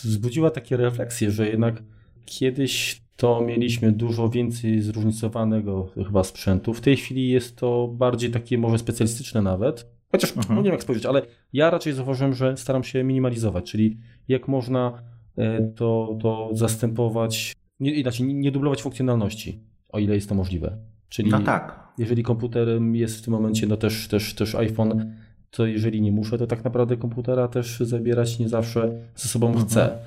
wzbudziła 0.04 0.50
takie 0.50 0.76
refleksje, 0.76 1.30
że 1.30 1.48
jednak 1.48 1.82
kiedyś 2.26 3.02
to 3.16 3.40
mieliśmy 3.40 3.92
dużo 3.92 4.28
więcej 4.28 4.82
zróżnicowanego 4.82 5.88
chyba 5.94 6.24
sprzętu. 6.24 6.74
W 6.74 6.80
tej 6.80 6.96
chwili 6.96 7.28
jest 7.28 7.56
to 7.56 7.88
bardziej 7.88 8.30
takie 8.30 8.58
może 8.58 8.78
specjalistyczne 8.78 9.42
nawet. 9.42 9.86
Chociaż 10.12 10.36
mhm. 10.36 10.54
no 10.54 10.60
nie 10.60 10.64
wiem 10.64 10.72
jak 10.72 10.82
spojrzeć, 10.82 11.06
ale 11.06 11.22
ja 11.52 11.70
raczej 11.70 11.92
zauważyłem, 11.92 12.34
że 12.34 12.56
staram 12.56 12.84
się 12.84 13.04
minimalizować, 13.04 13.70
czyli 13.70 13.98
jak 14.28 14.48
można 14.48 15.02
e, 15.36 15.72
to, 15.76 16.18
to 16.22 16.50
zastępować, 16.52 17.52
nie, 17.80 17.94
inaczej 17.94 18.34
nie 18.34 18.52
dublować 18.52 18.82
funkcjonalności 18.82 19.60
o 19.94 19.98
ile 19.98 20.14
jest 20.14 20.28
to 20.28 20.34
możliwe. 20.34 20.76
Czyli 21.08 21.30
no 21.30 21.40
tak. 21.40 21.92
jeżeli 21.98 22.22
komputerem 22.22 22.96
jest 22.96 23.18
w 23.18 23.22
tym 23.22 23.32
momencie 23.32 23.66
no 23.66 23.76
też, 23.76 24.08
też, 24.08 24.34
też 24.34 24.54
iPhone, 24.54 25.14
to 25.50 25.66
jeżeli 25.66 26.02
nie 26.02 26.12
muszę, 26.12 26.38
to 26.38 26.46
tak 26.46 26.64
naprawdę 26.64 26.96
komputera 26.96 27.48
też 27.48 27.80
zabierać 27.80 28.38
nie 28.38 28.48
zawsze 28.48 28.92
ze 29.16 29.28
sobą 29.28 29.46
mhm. 29.46 29.66
chcę. 29.66 29.98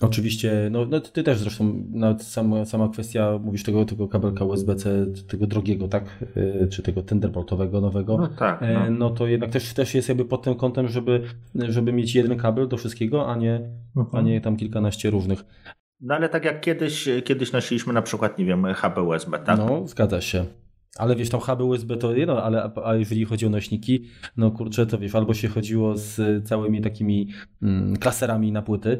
Oczywiście, 0.00 0.68
no, 0.70 0.86
no 0.86 1.00
ty 1.00 1.22
też 1.22 1.38
zresztą, 1.38 1.84
nawet 1.90 2.22
sama, 2.22 2.64
sama 2.64 2.88
kwestia, 2.88 3.38
mówisz 3.44 3.62
tego, 3.62 3.84
tego 3.84 4.08
kabelka 4.08 4.44
USB-C, 4.44 5.06
tego 5.28 5.46
drogiego, 5.46 5.88
tak, 5.88 6.24
y, 6.36 6.68
czy 6.70 6.82
tego 6.82 7.02
Thunderboltowego 7.02 7.80
nowego, 7.80 8.18
no, 8.18 8.28
tak, 8.28 8.62
e, 8.62 8.74
no. 8.74 8.90
no 8.90 9.10
to 9.10 9.26
jednak 9.26 9.50
też, 9.50 9.74
też 9.74 9.94
jest 9.94 10.08
jakby 10.08 10.24
pod 10.24 10.42
tym 10.42 10.54
kątem, 10.54 10.88
żeby, 10.88 11.22
żeby 11.54 11.92
mieć 11.92 12.14
jeden 12.14 12.38
kabel 12.38 12.68
do 12.68 12.76
wszystkiego, 12.76 13.28
a 13.28 13.36
nie, 13.36 13.60
mhm. 13.96 14.16
a 14.16 14.28
nie 14.28 14.40
tam 14.40 14.56
kilkanaście 14.56 15.10
różnych. 15.10 15.44
No 16.00 16.14
ale 16.14 16.28
tak 16.28 16.44
jak 16.44 16.60
kiedyś, 16.60 17.08
kiedyś 17.24 17.52
nosiliśmy 17.52 17.92
na 17.92 18.02
przykład, 18.02 18.38
nie 18.38 18.44
wiem, 18.44 18.66
hub 18.74 18.98
USB, 18.98 19.38
tak? 19.38 19.58
No, 19.58 19.86
zgadza 19.86 20.20
się. 20.20 20.44
Ale 20.98 21.16
wiesz, 21.16 21.30
tam 21.30 21.40
hub 21.40 21.60
USB 21.60 21.96
to 21.96 22.14
jedno, 22.14 22.42
ale 22.42 22.70
a 22.84 22.94
jeżeli 22.94 23.24
chodzi 23.24 23.46
o 23.46 23.50
nośniki, 23.50 24.04
no 24.36 24.50
kurczę, 24.50 24.86
to 24.86 24.98
wiesz, 24.98 25.14
albo 25.14 25.34
się 25.34 25.48
chodziło 25.48 25.96
z 25.96 26.44
całymi 26.48 26.80
takimi 26.80 27.28
mm, 27.62 27.96
klaserami 27.96 28.52
na 28.52 28.62
płyty, 28.62 28.98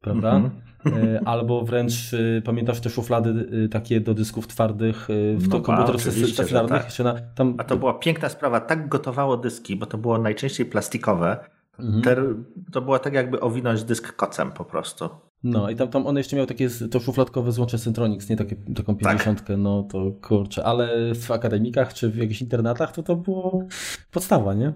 prawda? 0.00 0.36
Mm 0.36 0.50
-hmm. 0.50 1.18
Albo 1.24 1.64
wręcz 1.64 2.12
y, 2.12 2.42
pamiętasz 2.44 2.80
te 2.80 2.90
szuflady 2.90 3.48
y, 3.64 3.68
takie 3.68 4.00
do 4.00 4.14
dysków 4.14 4.46
twardych 4.46 5.08
w 5.36 5.48
no, 5.48 5.60
komputerach 5.60 6.00
stacjonarnych? 6.00 6.96
Tak. 6.96 7.34
Tam... 7.34 7.54
A 7.58 7.64
to 7.64 7.76
była 7.76 7.94
piękna 7.94 8.28
sprawa, 8.28 8.60
tak 8.60 8.88
gotowało 8.88 9.36
dyski, 9.36 9.76
bo 9.76 9.86
to 9.86 9.98
było 9.98 10.18
najczęściej 10.18 10.66
plastikowe. 10.66 11.44
Mm 11.78 12.00
-hmm. 12.00 12.34
to 12.72 12.80
było 12.80 12.98
tak 12.98 13.14
jakby 13.14 13.40
owinąć 13.40 13.84
dysk 13.84 14.16
kocem 14.16 14.52
po 14.52 14.64
prostu. 14.64 15.10
No 15.44 15.70
i 15.70 15.76
tam, 15.76 15.88
tam 15.88 16.06
one 16.06 16.20
jeszcze 16.20 16.36
miały 16.36 16.46
takie 16.46 16.68
to 16.90 17.00
szufladkowe 17.00 17.52
złącze 17.52 17.78
Centronics, 17.78 18.28
nie 18.28 18.36
takie, 18.36 18.56
taką 18.76 18.96
50, 18.96 19.44
tak. 19.44 19.56
no 19.58 19.82
to 19.82 20.12
kurczę, 20.22 20.64
ale 20.64 21.14
w 21.14 21.30
akademikach 21.30 21.94
czy 21.94 22.08
w 22.08 22.16
jakichś 22.16 22.40
internatach 22.40 22.92
to 22.92 23.02
to 23.02 23.16
było 23.16 23.64
podstawa, 24.10 24.54
nie? 24.54 24.72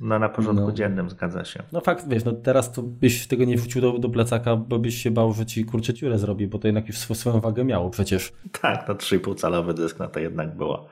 No 0.00 0.18
na 0.18 0.28
porządku 0.28 0.66
no. 0.66 0.72
dziennym, 0.72 1.10
zgadza 1.10 1.44
się. 1.44 1.62
No 1.72 1.80
fakt, 1.80 2.08
wiesz, 2.08 2.24
no 2.24 2.32
teraz 2.32 2.72
to 2.72 2.82
byś 2.82 3.26
tego 3.26 3.44
nie 3.44 3.56
wrzucił 3.56 3.80
do, 3.80 3.98
do 3.98 4.08
plecaka, 4.08 4.56
bo 4.56 4.78
byś 4.78 5.02
się 5.02 5.10
bał, 5.10 5.32
że 5.32 5.46
ci 5.46 5.64
kurczę 5.64 5.94
ciurę 5.94 6.18
zrobi, 6.18 6.46
bo 6.46 6.58
to 6.58 6.68
jednak 6.68 6.88
już 6.88 6.98
swoją 6.98 7.40
wagę 7.40 7.64
miało 7.64 7.90
przecież. 7.90 8.32
Tak, 8.60 8.86
to 8.86 8.94
3,5 8.94 9.34
calowy 9.34 9.74
dysk, 9.74 9.98
no 9.98 10.08
to 10.08 10.20
jednak 10.20 10.56
było, 10.56 10.88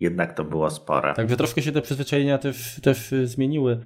jednak 0.00 0.34
to 0.34 0.44
było 0.44 0.70
spore. 0.70 1.14
Także 1.14 1.36
troszkę 1.36 1.62
się 1.62 1.72
te 1.72 1.82
przyzwyczajenia 1.82 2.38
też, 2.38 2.80
też 2.82 3.14
zmieniły 3.24 3.80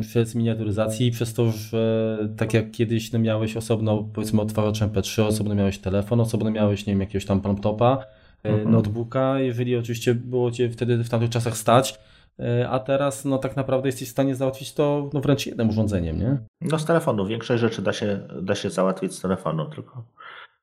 przez 0.00 0.34
miniaturyzacji 0.34 1.06
i 1.06 1.10
przez 1.10 1.34
to, 1.34 1.50
że 1.50 2.18
tak 2.36 2.54
jak 2.54 2.70
kiedyś 2.70 3.12
no, 3.12 3.18
miałeś 3.18 3.56
osobno 3.56 4.08
powiedzmy 4.14 4.42
odtwarzacz 4.42 4.80
MP3, 4.80 5.22
osobno 5.22 5.54
miałeś 5.54 5.78
telefon, 5.78 6.20
osobno 6.20 6.50
miałeś 6.50 6.86
nie 6.86 6.92
wiem, 6.92 7.00
jakiegoś 7.00 7.24
tam 7.24 7.40
laptopa, 7.44 8.04
e, 8.44 8.48
mhm. 8.48 8.70
notebooka, 8.70 9.40
jeżeli 9.40 9.76
oczywiście 9.76 10.14
było 10.14 10.50
cię 10.50 10.70
wtedy 10.70 11.04
w 11.04 11.08
tamtych 11.08 11.30
czasach 11.30 11.56
stać, 11.56 11.98
e, 12.38 12.68
a 12.68 12.78
teraz 12.78 13.24
no 13.24 13.38
tak 13.38 13.56
naprawdę 13.56 13.88
jesteś 13.88 14.08
w 14.08 14.12
stanie 14.12 14.34
załatwić 14.34 14.72
to 14.72 15.10
no, 15.12 15.20
wręcz 15.20 15.46
jednym 15.46 15.68
urządzeniem, 15.68 16.18
nie? 16.18 16.38
No 16.60 16.78
z 16.78 16.84
telefonu, 16.84 17.26
większość 17.26 17.60
rzeczy 17.60 17.82
da 17.82 17.92
się, 17.92 18.20
da 18.42 18.54
się 18.54 18.70
załatwić 18.70 19.14
z 19.14 19.20
telefonu, 19.20 19.66
tylko 19.66 20.04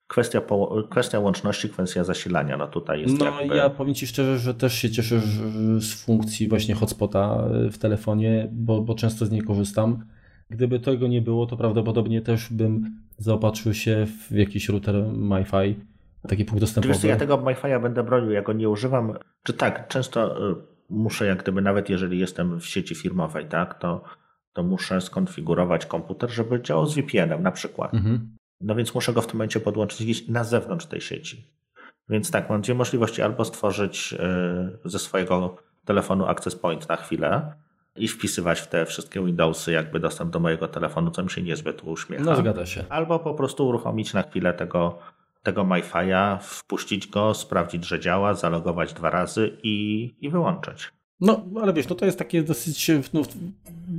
Kwestia, 0.07 0.41
kwestia 0.89 1.19
łączności, 1.19 1.69
kwestia 1.69 2.03
zasilania, 2.03 2.57
no 2.57 2.67
tutaj 2.67 3.01
jest 3.01 3.19
No 3.19 3.41
jakby... 3.41 3.55
ja 3.55 3.69
powiem 3.69 3.95
Ci 3.95 4.07
szczerze, 4.07 4.39
że 4.39 4.53
też 4.53 4.73
się 4.73 4.89
cieszę 4.89 5.19
z 5.79 5.93
funkcji 5.93 6.47
właśnie 6.47 6.75
hotspota 6.75 7.47
e, 7.67 7.69
w 7.71 7.77
telefonie, 7.77 8.47
bo, 8.51 8.81
bo 8.81 8.95
często 8.95 9.25
z 9.25 9.31
niej 9.31 9.41
korzystam. 9.41 10.05
Gdyby 10.49 10.79
tego 10.79 11.07
nie 11.07 11.21
było, 11.21 11.45
to 11.45 11.57
prawdopodobnie 11.57 12.21
też 12.21 12.53
bym 12.53 13.01
zaopatrzył 13.17 13.73
się 13.73 14.05
w 14.29 14.31
jakiś 14.31 14.69
router 14.69 14.95
MiFi, 15.13 15.79
taki 16.27 16.45
punkt 16.45 16.61
dostępowy. 16.61 16.93
Wiesz, 16.93 17.03
ja 17.03 17.15
tego 17.15 17.37
MiFi'a 17.37 17.81
będę 17.81 18.03
bronił, 18.03 18.31
ja 18.31 18.41
go 18.41 18.53
nie 18.53 18.69
używam. 18.69 19.13
Czy 19.43 19.53
tak, 19.53 19.87
często 19.87 20.49
e, 20.51 20.55
muszę 20.89 21.25
jak 21.25 21.43
gdyby, 21.43 21.61
nawet 21.61 21.89
jeżeli 21.89 22.19
jestem 22.19 22.59
w 22.59 22.65
sieci 22.65 22.95
firmowej, 22.95 23.45
tak, 23.45 23.79
to, 23.79 24.03
to 24.53 24.63
muszę 24.63 25.01
skonfigurować 25.01 25.85
komputer, 25.85 26.29
żeby 26.29 26.61
działał 26.61 26.85
z 26.85 26.95
VPN-em 26.95 27.43
na 27.43 27.51
przykład. 27.51 27.93
Mhm. 27.93 28.35
No 28.61 28.75
więc 28.75 28.95
muszę 28.95 29.13
go 29.13 29.21
w 29.21 29.27
tym 29.27 29.35
momencie 29.35 29.59
podłączyć 29.59 30.03
gdzieś 30.03 30.27
na 30.27 30.43
zewnątrz 30.43 30.85
tej 30.85 31.01
sieci. 31.01 31.47
Więc 32.09 32.31
tak, 32.31 32.49
mam 32.49 32.61
dwie 32.61 32.73
możliwości: 32.73 33.21
albo 33.21 33.45
stworzyć 33.45 34.13
y, 34.85 34.89
ze 34.89 34.99
swojego 34.99 35.57
telefonu 35.85 36.25
access 36.25 36.55
point 36.55 36.89
na 36.89 36.95
chwilę 36.95 37.53
i 37.95 38.07
wpisywać 38.07 38.59
w 38.59 38.67
te 38.67 38.85
wszystkie 38.85 39.25
Windowsy 39.25 39.71
jakby 39.71 39.99
dostęp 39.99 40.31
do 40.31 40.39
mojego 40.39 40.67
telefonu, 40.67 41.11
co 41.11 41.23
mi 41.23 41.29
się 41.29 41.41
niezbyt 41.41 41.83
uśmiecha. 41.83 42.23
No 42.23 42.35
zgadza 42.35 42.65
się. 42.65 42.83
Albo 42.89 43.19
po 43.19 43.33
prostu 43.33 43.67
uruchomić 43.67 44.13
na 44.13 44.23
chwilę 44.23 44.53
tego, 44.53 44.99
tego 45.43 45.63
MiFi'a, 45.63 46.37
wpuścić 46.41 47.07
go, 47.07 47.33
sprawdzić, 47.33 47.85
że 47.85 47.99
działa, 47.99 48.33
zalogować 48.33 48.93
dwa 48.93 49.09
razy 49.09 49.57
i, 49.63 50.15
i 50.21 50.29
wyłączyć. 50.29 50.91
No, 51.19 51.43
ale 51.61 51.73
wiesz, 51.73 51.89
no 51.89 51.95
to 51.95 52.05
jest 52.05 52.19
takie 52.19 52.43
dosyć, 52.43 52.91
no, 53.13 53.21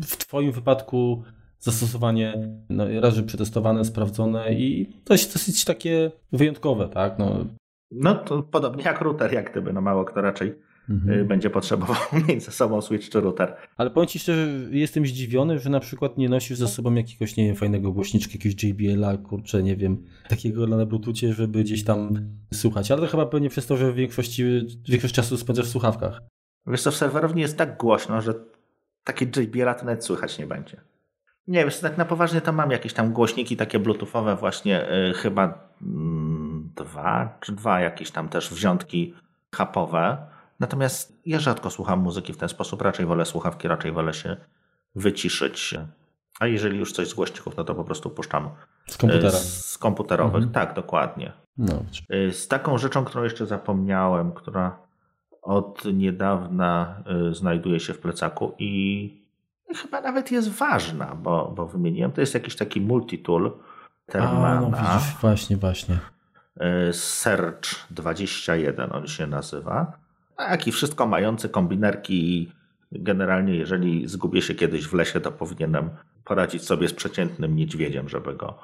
w 0.02 0.16
Twoim 0.16 0.52
wypadku 0.52 1.24
zastosowanie 1.58 2.48
no, 2.68 3.00
razy 3.00 3.22
przetestowane, 3.22 3.84
sprawdzone 3.84 4.54
i 4.54 4.92
dość 5.04 5.32
dosyć 5.32 5.64
takie 5.64 6.10
wyjątkowe, 6.32 6.88
tak? 6.88 7.18
No, 7.18 7.46
no 7.90 8.14
to 8.14 8.42
podobnie 8.42 8.84
jak 8.84 9.00
router, 9.00 9.32
jak 9.32 9.50
gdyby, 9.50 9.72
no 9.72 9.80
mało 9.80 10.04
kto 10.04 10.20
raczej 10.20 10.54
mhm. 10.90 11.26
będzie 11.26 11.50
potrzebował 11.50 11.96
mieć 12.28 12.44
ze 12.44 12.50
sobą 12.50 12.80
switch 12.80 13.08
czy 13.08 13.20
router. 13.20 13.56
Ale 13.76 13.90
powiem 13.90 14.06
Ci 14.06 14.18
szczerze, 14.18 14.48
jestem 14.70 15.06
zdziwiony, 15.06 15.58
że 15.58 15.70
na 15.70 15.80
przykład 15.80 16.18
nie 16.18 16.28
nosisz 16.28 16.58
ze 16.58 16.68
sobą 16.68 16.94
jakiegoś, 16.94 17.36
nie 17.36 17.46
wiem, 17.46 17.56
fajnego 17.56 17.92
głośniczka, 17.92 18.32
jakiegoś 18.32 18.64
JBL-a, 18.64 19.16
kurczę, 19.16 19.62
nie 19.62 19.76
wiem, 19.76 20.04
takiego 20.28 20.66
na 20.66 20.86
Bluetoothie, 20.86 21.32
żeby 21.32 21.62
gdzieś 21.64 21.84
tam 21.84 22.28
słuchać. 22.54 22.90
Ale 22.90 23.00
to 23.00 23.06
chyba 23.06 23.26
pewnie 23.26 23.48
przez 23.48 23.66
to, 23.66 23.76
że 23.76 23.92
w 23.92 23.94
większości, 23.94 24.44
większość 24.88 25.14
czasu 25.14 25.36
spędzasz 25.36 25.66
w 25.66 25.70
słuchawkach. 25.70 26.20
Wiesz 26.66 26.82
co, 26.82 26.90
w 26.90 26.96
serwerowni 26.96 27.42
jest 27.42 27.58
tak 27.58 27.76
głośno, 27.76 28.20
że 28.20 28.34
takie 29.04 29.26
JBL-a 29.36 29.74
to 29.74 29.84
nawet 29.84 30.04
słychać 30.04 30.38
nie 30.38 30.46
będzie. 30.46 30.80
Nie, 31.48 31.64
wiesz, 31.64 31.80
tak 31.80 31.98
na 31.98 32.04
poważnie 32.04 32.40
to 32.40 32.52
mam 32.52 32.70
jakieś 32.70 32.92
tam 32.92 33.12
głośniki 33.12 33.56
takie 33.56 33.78
bluetoothowe 33.78 34.36
właśnie, 34.36 34.86
yy, 34.90 35.14
chyba 35.14 35.44
yy, 35.80 35.88
dwa, 36.76 37.38
czy 37.40 37.52
dwa 37.52 37.80
jakieś 37.80 38.10
tam 38.10 38.28
też 38.28 38.50
wziątki 38.50 39.14
hapowe. 39.54 40.26
Natomiast 40.60 41.20
ja 41.26 41.40
rzadko 41.40 41.70
słucham 41.70 42.00
muzyki 42.00 42.32
w 42.32 42.36
ten 42.36 42.48
sposób, 42.48 42.82
raczej 42.82 43.06
wolę 43.06 43.24
słuchawki, 43.24 43.68
raczej 43.68 43.92
wolę 43.92 44.14
się 44.14 44.36
wyciszyć. 44.94 45.74
A 46.40 46.46
jeżeli 46.46 46.78
już 46.78 46.92
coś 46.92 47.08
z 47.08 47.14
głośników, 47.14 47.56
no 47.56 47.64
to 47.64 47.74
po 47.74 47.84
prostu 47.84 48.10
puszczam 48.10 48.50
z 48.86 48.96
komputera. 48.96 49.30
Z 49.30 49.78
komputerowych, 49.78 50.44
mhm. 50.44 50.52
tak, 50.52 50.74
dokładnie. 50.74 51.32
No. 51.58 51.82
Y, 52.14 52.32
z 52.32 52.48
taką 52.48 52.78
rzeczą, 52.78 53.04
którą 53.04 53.24
jeszcze 53.24 53.46
zapomniałem, 53.46 54.32
która 54.32 54.78
od 55.42 55.84
niedawna 55.84 57.02
y, 57.30 57.34
znajduje 57.34 57.80
się 57.80 57.92
w 57.92 57.98
plecaku 57.98 58.54
i 58.58 59.25
chyba 59.74 60.00
nawet 60.00 60.32
jest 60.32 60.48
ważna, 60.48 61.14
bo, 61.14 61.52
bo 61.56 61.66
wymieniłem, 61.66 62.12
to 62.12 62.20
jest 62.20 62.34
jakiś 62.34 62.56
taki 62.56 62.80
multitool 62.80 63.52
Termana. 64.06 64.48
A, 64.48 64.60
no 64.60 64.70
widzisz, 64.70 65.20
właśnie, 65.20 65.56
właśnie. 65.56 65.98
Y, 66.88 66.92
Search 66.92 67.86
21 67.90 68.92
on 68.92 69.06
się 69.06 69.26
nazywa. 69.26 69.92
Tak, 70.36 70.66
i 70.66 70.72
wszystko 70.72 71.06
mający 71.06 71.48
kombinerki 71.48 72.42
i 72.42 72.52
generalnie 72.92 73.54
jeżeli 73.54 74.08
zgubię 74.08 74.42
się 74.42 74.54
kiedyś 74.54 74.86
w 74.86 74.94
lesie, 74.94 75.20
to 75.20 75.32
powinienem 75.32 75.90
poradzić 76.24 76.64
sobie 76.64 76.88
z 76.88 76.94
przeciętnym 76.94 77.56
niedźwiedziem, 77.56 78.08
żeby 78.08 78.34
go, 78.34 78.58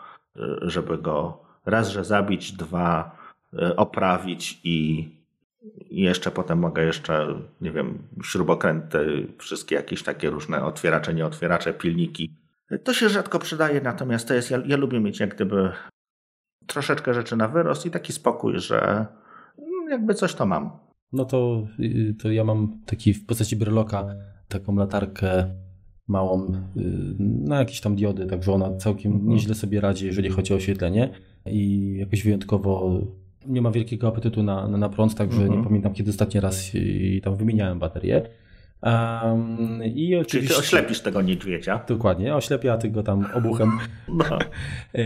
żeby 0.62 0.98
go 0.98 1.38
raz, 1.66 1.88
że 1.88 2.04
zabić, 2.04 2.52
dwa 2.52 3.16
e, 3.58 3.76
oprawić 3.76 4.60
i 4.64 5.08
jeszcze 5.90 6.30
potem 6.30 6.58
mogę 6.58 6.84
jeszcze, 6.84 7.26
nie 7.60 7.70
wiem, 7.70 7.98
śrubokręty, 8.24 9.26
wszystkie 9.38 9.74
jakieś 9.74 10.02
takie 10.02 10.30
różne 10.30 10.64
otwieracze, 10.64 11.14
nieotwieracze, 11.14 11.74
pilniki. 11.74 12.34
To 12.84 12.94
się 12.94 13.08
rzadko 13.08 13.38
przydaje, 13.38 13.80
natomiast 13.80 14.28
to 14.28 14.34
jest, 14.34 14.50
ja, 14.50 14.62
ja 14.66 14.76
lubię 14.76 15.00
mieć 15.00 15.20
jak 15.20 15.34
gdyby 15.34 15.72
troszeczkę 16.66 17.14
rzeczy 17.14 17.36
na 17.36 17.48
wyrost 17.48 17.86
i 17.86 17.90
taki 17.90 18.12
spokój, 18.12 18.58
że 18.58 19.06
jakby 19.90 20.14
coś 20.14 20.34
to 20.34 20.46
mam. 20.46 20.70
No 21.12 21.24
to, 21.24 21.66
y, 21.80 22.14
to 22.22 22.30
ja 22.30 22.44
mam 22.44 22.80
taki 22.86 23.14
w 23.14 23.26
postaci 23.26 23.56
breloka 23.56 24.06
taką 24.48 24.76
latarkę 24.76 25.54
małą 26.08 26.54
y, 26.76 26.82
na 27.18 27.58
jakieś 27.58 27.80
tam 27.80 27.96
diody, 27.96 28.26
także 28.26 28.52
ona 28.52 28.76
całkiem 28.76 29.12
mhm. 29.12 29.30
nieźle 29.30 29.54
sobie 29.54 29.80
radzi, 29.80 30.06
jeżeli 30.06 30.30
chodzi 30.30 30.52
o 30.52 30.56
oświetlenie 30.56 31.10
i 31.46 31.94
jakoś 31.98 32.24
wyjątkowo 32.24 33.00
nie 33.46 33.62
ma 33.62 33.70
wielkiego 33.70 34.08
apetytu 34.08 34.42
na, 34.42 34.68
na, 34.68 34.78
na 34.78 34.88
prąd, 34.88 35.14
także 35.14 35.38
nie 35.38 35.44
mhm. 35.44 35.64
pamiętam 35.64 35.94
kiedy 35.94 36.10
ostatni 36.10 36.40
raz 36.40 36.74
i 36.74 37.20
tam 37.24 37.36
wymieniałem 37.36 37.78
baterię. 37.78 38.22
Um, 38.82 39.84
i 39.84 40.16
oczywiście, 40.16 40.24
Czyli 40.24 40.48
ty 40.48 40.56
oślepisz 40.56 41.00
tego 41.00 41.22
niedźwiedzia. 41.22 41.84
Dokładnie, 41.88 42.34
oślepia 42.34 42.76
ty 42.76 42.90
go 42.90 43.02
tam 43.02 43.26
obuchem. 43.34 43.70
No. 44.08 44.38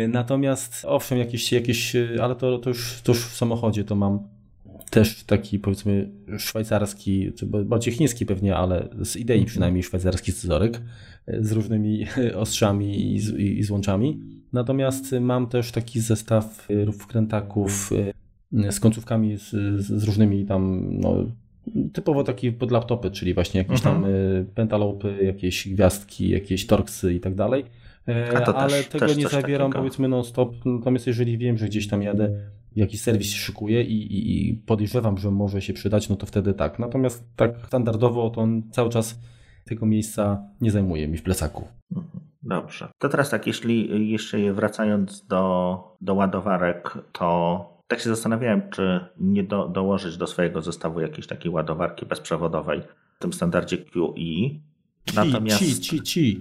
Natomiast 0.09 0.85
owszem, 0.89 1.19
jakieś, 1.19 1.53
jakieś 1.53 1.97
ale 2.23 2.37
to, 2.37 2.59
to, 2.59 2.71
już, 2.71 3.01
to 3.03 3.13
już 3.13 3.25
w 3.25 3.37
samochodzie 3.37 3.85
to 3.85 3.95
mam 3.95 4.29
też 4.91 5.25
taki 5.25 5.59
powiedzmy 5.59 6.11
szwajcarski, 6.39 7.33
czy 7.33 7.47
bardziej 7.47 7.95
chiński 7.95 8.27
pewnie, 8.27 8.57
ale 8.57 8.89
z 9.03 9.17
idei 9.17 9.37
mhm. 9.37 9.47
przynajmniej 9.47 9.83
szwajcarski 9.83 10.33
scyzoryk 10.33 10.81
z 11.41 11.53
różnymi 11.53 12.07
ostrzami 12.37 13.15
i, 13.15 13.21
z, 13.21 13.35
i 13.39 13.63
złączami. 13.63 14.21
Natomiast 14.53 15.13
mam 15.21 15.47
też 15.47 15.73
taki 15.73 16.01
zestaw 16.01 16.69
wkrętaków 16.99 17.93
e, 17.93 18.13
z 18.71 18.81
końcówkami 18.81 19.37
z, 19.37 19.51
z 19.81 20.05
różnymi 20.05 20.47
tam 20.47 20.89
no, 20.91 21.25
typowo 21.93 22.25
taki 22.25 22.53
pod 22.53 22.71
laptopy, 22.71 23.11
czyli 23.11 23.35
właśnie 23.35 23.59
jakieś 23.59 23.81
tam 23.81 23.97
mhm. 23.97 24.15
e, 24.15 24.45
pentalopy, 24.45 25.25
jakieś 25.25 25.69
gwiazdki, 25.69 26.29
jakieś 26.29 26.67
torksy 26.67 27.15
i 27.15 27.21
tak 27.21 27.35
dalej. 27.35 27.65
E, 28.09 28.47
ale 28.47 28.69
też, 28.69 28.89
tego 28.89 29.07
też 29.07 29.17
nie 29.17 29.29
zabieram 29.29 29.71
takiego. 29.71 29.79
powiedzmy 29.79 30.09
non-stop, 30.09 30.55
natomiast 30.65 31.07
jeżeli 31.07 31.39
wiem, 31.39 31.59
że 31.59 31.67
gdzieś 31.67 31.89
tam 31.89 32.03
jadę 32.03 32.41
jakiś 32.77 33.01
serwis 33.01 33.31
się 33.31 33.39
szykuje 33.39 33.83
i, 33.83 33.95
i, 33.95 34.49
i, 34.51 34.55
podejrzewam, 34.55 35.19
że 35.19 35.31
może 35.31 35.63
się 35.63 35.73
przydać, 35.73 36.09
no 36.09 36.17
to 36.17 36.27
wtedy 36.27 36.55
tak. 36.55 36.79
Natomiast 36.79 37.25
tak 37.37 37.55
standardowo 37.67 38.31
to 38.31 38.41
on 38.41 38.63
cały 38.71 38.91
czas 38.91 39.21
tego 39.65 39.87
miejsca 39.87 40.43
nie 40.61 40.71
zajmuje 40.71 41.09
mi 41.09 41.17
w 41.17 41.23
plecaku. 41.23 41.65
Mhm. 41.97 42.21
Dobrze. 42.43 42.89
To 42.99 43.09
teraz 43.09 43.31
tak, 43.31 43.47
jeśli 43.47 44.11
jeszcze 44.11 44.53
wracając 44.53 45.27
do, 45.27 45.79
do 46.01 46.15
ładowarek, 46.15 46.99
to 47.13 47.76
tak 47.89 48.01
się 48.01 48.09
zastanawiałem, 48.09 48.71
czy 48.71 49.01
nie 49.21 49.45
do, 49.45 49.69
dołożyć 49.69 50.17
do 50.17 50.27
swojego 50.27 50.63
zestawu 50.63 51.01
jakiejś 51.01 51.27
takiej 51.27 51.53
ładowarki 51.53 52.07
bezprzewodowej 52.07 52.83
w 53.17 53.19
tym 53.19 53.33
standardzie 53.33 53.79
QI. 53.79 54.61
Natomiast... 55.15 55.59
Ci, 55.59 55.81
ci, 55.81 56.03
ci. 56.03 56.41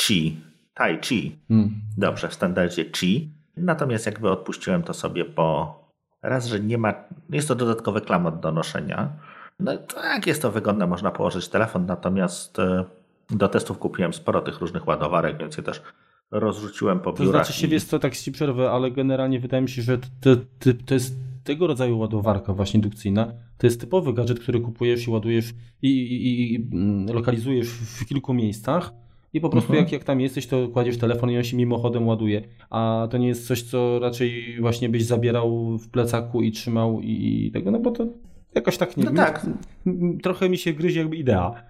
Chi. 0.00 0.36
Tai 0.74 0.98
Chi. 1.00 1.38
Hmm. 1.48 1.70
Dobrze, 1.98 2.28
w 2.28 2.34
standardzie 2.34 2.84
Chi. 2.84 3.30
Natomiast 3.56 4.06
jakby 4.06 4.30
odpuściłem 4.30 4.82
to 4.82 4.94
sobie, 4.94 5.24
bo 5.24 5.80
raz, 6.22 6.46
że 6.46 6.60
nie 6.60 6.78
ma, 6.78 6.94
jest 7.30 7.48
to 7.48 7.54
dodatkowy 7.54 8.00
klamot 8.00 8.40
do 8.40 8.52
noszenia. 8.52 9.08
No 9.60 9.76
tak, 9.76 10.26
jest 10.26 10.42
to 10.42 10.50
wygodne, 10.50 10.86
można 10.86 11.10
położyć 11.10 11.48
telefon, 11.48 11.86
natomiast 11.86 12.58
e, 12.58 12.84
do 13.30 13.48
testów 13.48 13.78
kupiłem 13.78 14.12
sporo 14.12 14.40
tych 14.40 14.60
różnych 14.60 14.86
ładowarek, 14.86 15.38
więc 15.38 15.56
je 15.56 15.62
też 15.62 15.82
rozrzuciłem 16.30 17.00
po 17.00 17.12
biurach. 17.12 17.26
To 17.26 17.30
znaczy 17.30 17.52
się, 17.52 17.66
i... 17.66 17.70
jest 17.70 17.90
to 17.90 17.98
tak 17.98 18.16
ci 18.16 18.32
przerwę, 18.32 18.70
ale 18.70 18.90
generalnie 18.90 19.40
wydaje 19.40 19.62
mi 19.62 19.68
się, 19.68 19.82
że 19.82 19.98
to, 19.98 20.36
to, 20.36 20.70
to 20.86 20.94
jest 20.94 21.16
tego 21.44 21.66
rodzaju 21.66 21.98
ładowarka 21.98 22.54
właśnie 22.54 22.78
indukcyjna, 22.78 23.32
to 23.58 23.66
jest 23.66 23.80
typowy 23.80 24.12
gadżet, 24.12 24.40
który 24.40 24.60
kupujesz 24.60 25.06
i 25.06 25.10
ładujesz 25.10 25.54
i, 25.82 25.88
i, 25.88 26.54
i 26.54 26.68
mm, 26.72 27.14
lokalizujesz 27.14 27.68
w 27.68 28.06
kilku 28.06 28.34
miejscach 28.34 28.92
i 29.32 29.40
po 29.40 29.48
prostu 29.48 29.72
mhm. 29.72 29.84
jak, 29.84 29.92
jak 29.92 30.04
tam 30.04 30.20
jesteś, 30.20 30.46
to 30.46 30.68
kładziesz 30.68 30.98
telefon 30.98 31.30
i 31.30 31.36
on 31.36 31.44
się 31.44 31.56
mimochodem 31.56 32.08
ładuje. 32.08 32.42
A 32.70 33.08
to 33.10 33.18
nie 33.18 33.28
jest 33.28 33.46
coś, 33.46 33.62
co 33.62 33.98
raczej 33.98 34.56
właśnie 34.60 34.88
byś 34.88 35.04
zabierał 35.04 35.78
w 35.78 35.88
plecaku 35.88 36.42
i 36.42 36.52
trzymał 36.52 37.00
i, 37.00 37.46
i 37.46 37.50
tego, 37.52 37.70
no 37.70 37.78
bo 37.78 37.90
to 37.90 38.06
jakoś 38.54 38.78
tak 38.78 38.96
nie... 38.96 39.04
No 39.04 39.12
tak. 39.12 39.46
Trochę 40.22 40.48
mi 40.48 40.58
się 40.58 40.72
gryzie 40.72 41.00
jakby 41.00 41.16
idea. 41.16 41.62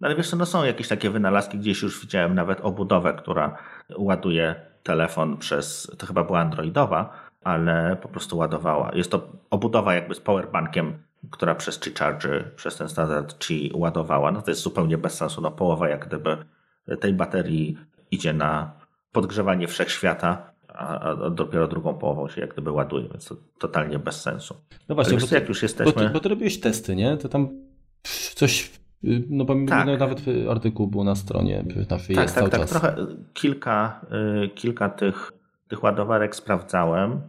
No 0.00 0.06
ale 0.06 0.16
wiesz 0.16 0.32
no 0.32 0.46
są 0.46 0.64
jakieś 0.64 0.88
takie 0.88 1.10
wynalazki, 1.10 1.58
gdzieś 1.58 1.82
już 1.82 2.00
widziałem 2.00 2.34
nawet 2.34 2.60
obudowę, 2.60 3.14
która 3.14 3.56
ładuje 3.96 4.54
telefon 4.82 5.36
przez, 5.36 5.92
to 5.98 6.06
chyba 6.06 6.24
była 6.24 6.40
androidowa, 6.40 7.12
ale 7.44 7.96
po 8.02 8.08
prostu 8.08 8.38
ładowała. 8.38 8.90
Jest 8.94 9.10
to 9.10 9.28
obudowa 9.50 9.94
jakby 9.94 10.14
z 10.14 10.20
powerbankiem, 10.20 10.98
która 11.30 11.54
przez 11.54 11.78
Qi 11.78 11.90
Charge, 11.98 12.44
przez 12.56 12.76
ten 12.76 12.88
standard 12.88 13.38
Qi 13.38 13.70
ładowała. 13.74 14.32
No 14.32 14.42
to 14.42 14.50
jest 14.50 14.62
zupełnie 14.62 14.98
bez 14.98 15.14
sensu. 15.14 15.40
No 15.40 15.50
połowa 15.50 15.88
jak 15.88 16.06
gdyby 16.06 16.36
tej 17.00 17.12
baterii 17.12 17.78
idzie 18.10 18.32
na 18.32 18.72
podgrzewanie 19.12 19.68
wszechświata, 19.68 20.52
a, 20.68 21.14
dopiero 21.30 21.68
drugą 21.68 21.94
połową 21.94 22.28
się 22.28 22.40
jak 22.40 22.52
gdyby 22.52 22.70
ładuje, 22.70 23.08
więc 23.08 23.24
to 23.24 23.36
totalnie 23.58 23.98
bez 23.98 24.22
sensu. 24.22 24.56
No 24.88 24.94
właśnie, 24.94 25.18
bo, 25.18 25.26
jak 25.34 25.48
już 25.48 25.62
jesteśmy... 25.62 25.92
bo, 25.92 26.00
ty, 26.00 26.08
bo 26.08 26.20
ty 26.20 26.28
robiłeś 26.28 26.60
testy, 26.60 26.96
nie? 26.96 27.16
To 27.16 27.28
tam 27.28 27.48
coś, 28.34 28.70
no 29.02 29.44
bo 29.44 29.54
tak. 29.68 29.86
no, 29.86 29.96
nawet 29.96 30.22
artykuł 30.50 30.86
był 30.86 31.04
na 31.04 31.14
stronie 31.14 31.64
naszej 31.90 32.16
tak, 32.16 32.22
jest 32.22 32.34
tak, 32.34 32.48
tak, 32.48 32.60
czas. 32.60 32.70
trochę 32.70 32.96
kilka, 33.34 34.00
y, 34.44 34.48
kilka 34.48 34.88
tych, 34.88 35.32
tych 35.68 35.82
ładowarek 35.82 36.36
sprawdzałem. 36.36 37.20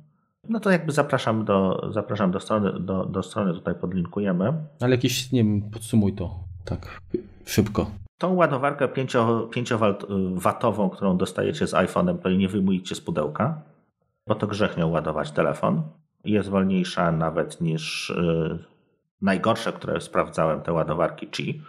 No 0.50 0.60
to 0.60 0.72
jakby 0.72 0.92
zapraszam 0.92 1.46
do, 1.46 1.88
zapraszam 1.92 2.32
do 2.32 2.40
strony, 2.40 2.80
do, 2.80 3.06
do 3.06 3.24
strony 3.24 3.54
tutaj 3.54 3.76
podlinkujemy. 3.76 4.54
Ale 4.80 4.92
jakiś, 4.92 5.32
nie 5.32 5.44
wiem, 5.44 5.62
podsumuj 5.62 6.14
to 6.14 6.36
tak 6.66 7.02
szybko. 7.46 7.92
Tą 8.18 8.34
ładowarkę 8.34 8.88
5W, 8.88 10.90
którą 10.90 11.18
dostajecie 11.18 11.68
z 11.68 11.74
iPhone'em, 11.74 12.18
to 12.18 12.30
nie 12.30 12.48
wyjmujcie 12.48 12.96
z 12.96 13.02
pudełka, 13.02 13.62
bo 14.28 14.36
to 14.36 14.48
grzech 14.48 14.78
nią 14.78 14.90
ładować 14.90 15.32
telefon. 15.32 15.82
Jest 16.26 16.50
wolniejsza 16.50 17.12
nawet 17.12 17.62
niż 17.62 18.14
najgorsze, 19.22 19.74
które 19.74 20.02
sprawdzałem, 20.02 20.62
te 20.62 20.74
ładowarki 20.74 21.28
Qi. 21.28 21.62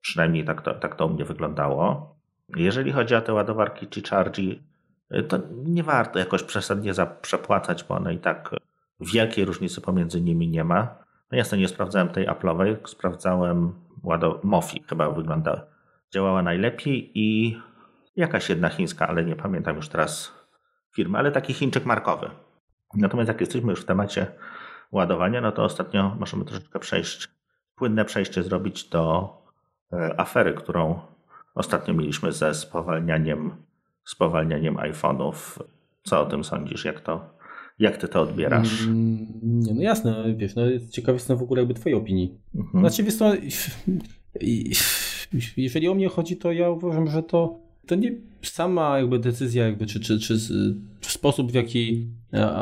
Przynajmniej 0.00 0.44
tak 0.44 0.62
to, 0.62 0.74
tak 0.74 0.94
to 0.94 1.06
u 1.06 1.10
mnie 1.10 1.24
wyglądało. 1.24 2.14
Jeżeli 2.56 2.92
chodzi 2.92 3.14
o 3.14 3.20
te 3.20 3.32
ładowarki 3.32 3.86
Qi 3.86 4.02
Charge, 4.02 4.40
y, 5.14 5.22
to 5.22 5.38
nie 5.64 5.82
warto 5.82 6.18
jakoś 6.18 6.42
przesadnie 6.42 6.92
przepłacać, 7.22 7.84
bo 7.84 7.94
one 7.94 8.14
i 8.14 8.18
tak 8.18 8.50
wielkiej 9.00 9.44
różnicy 9.44 9.80
pomiędzy 9.80 10.20
nimi 10.20 10.48
nie 10.48 10.64
ma. 10.64 10.94
No 11.32 11.38
jasne, 11.38 11.58
nie 11.58 11.68
sprawdzałem 11.68 12.08
tej 12.08 12.28
Apple'owej, 12.28 12.76
sprawdzałem 12.86 13.72
ładow- 14.04 14.38
Mofi 14.42 14.82
chyba 14.88 15.10
wygląda, 15.10 15.66
działała 16.14 16.42
najlepiej 16.42 17.10
i 17.14 17.58
jakaś 18.16 18.48
jedna 18.48 18.68
chińska, 18.68 19.08
ale 19.08 19.24
nie 19.24 19.36
pamiętam 19.36 19.76
już 19.76 19.88
teraz 19.88 20.32
firmy, 20.94 21.18
ale 21.18 21.32
taki 21.32 21.54
Chińczyk 21.54 21.84
markowy. 21.86 22.30
Natomiast 22.94 23.28
jak 23.28 23.40
jesteśmy 23.40 23.70
już 23.70 23.80
w 23.80 23.84
temacie 23.84 24.26
ładowania, 24.92 25.40
no 25.40 25.52
to 25.52 25.64
ostatnio 25.64 26.16
możemy 26.18 26.44
troszeczkę 26.44 26.78
przejść 26.78 27.28
płynne 27.78 28.04
przejście 28.04 28.42
zrobić 28.42 28.84
do 28.84 29.28
e, 29.92 30.20
afery, 30.20 30.54
którą 30.54 31.00
ostatnio 31.54 31.94
mieliśmy 31.94 32.32
ze 32.32 32.54
spowalnianiem, 32.54 33.50
spowalnianiem 34.04 34.76
iPhone'ów. 34.76 35.62
Co 36.02 36.20
o 36.20 36.26
tym 36.26 36.44
sądzisz? 36.44 36.84
Jak 36.84 37.00
to, 37.00 37.34
jak 37.78 37.96
ty 37.96 38.08
to 38.08 38.20
odbierasz? 38.20 38.82
Mm, 38.82 39.26
nie, 39.42 39.74
no 39.74 39.82
jasne, 39.82 40.34
wiesz, 40.36 40.54
no 40.54 40.62
ciekaw 40.90 41.14
jestem 41.14 41.38
w 41.38 41.42
ogóle 41.42 41.60
jakby 41.60 41.74
twojej 41.74 41.98
opinii. 41.98 42.38
Mhm. 42.54 42.80
Znaczy, 42.80 43.02
wiesz, 43.02 43.20
no, 43.20 43.32
jeżeli 45.56 45.88
o 45.88 45.94
mnie 45.94 46.08
chodzi, 46.08 46.36
to 46.36 46.52
ja 46.52 46.70
uważam, 46.70 47.06
że 47.06 47.22
to, 47.22 47.58
to 47.88 47.94
nie 47.94 48.14
sama 48.42 48.98
jakby 48.98 49.18
decyzja, 49.18 49.66
jakby, 49.66 49.86
czy, 49.86 50.00
czy, 50.00 50.18
czy, 50.20 50.38
czy 51.00 51.10
sposób, 51.10 51.52
w 51.52 51.54
jaki 51.54 52.08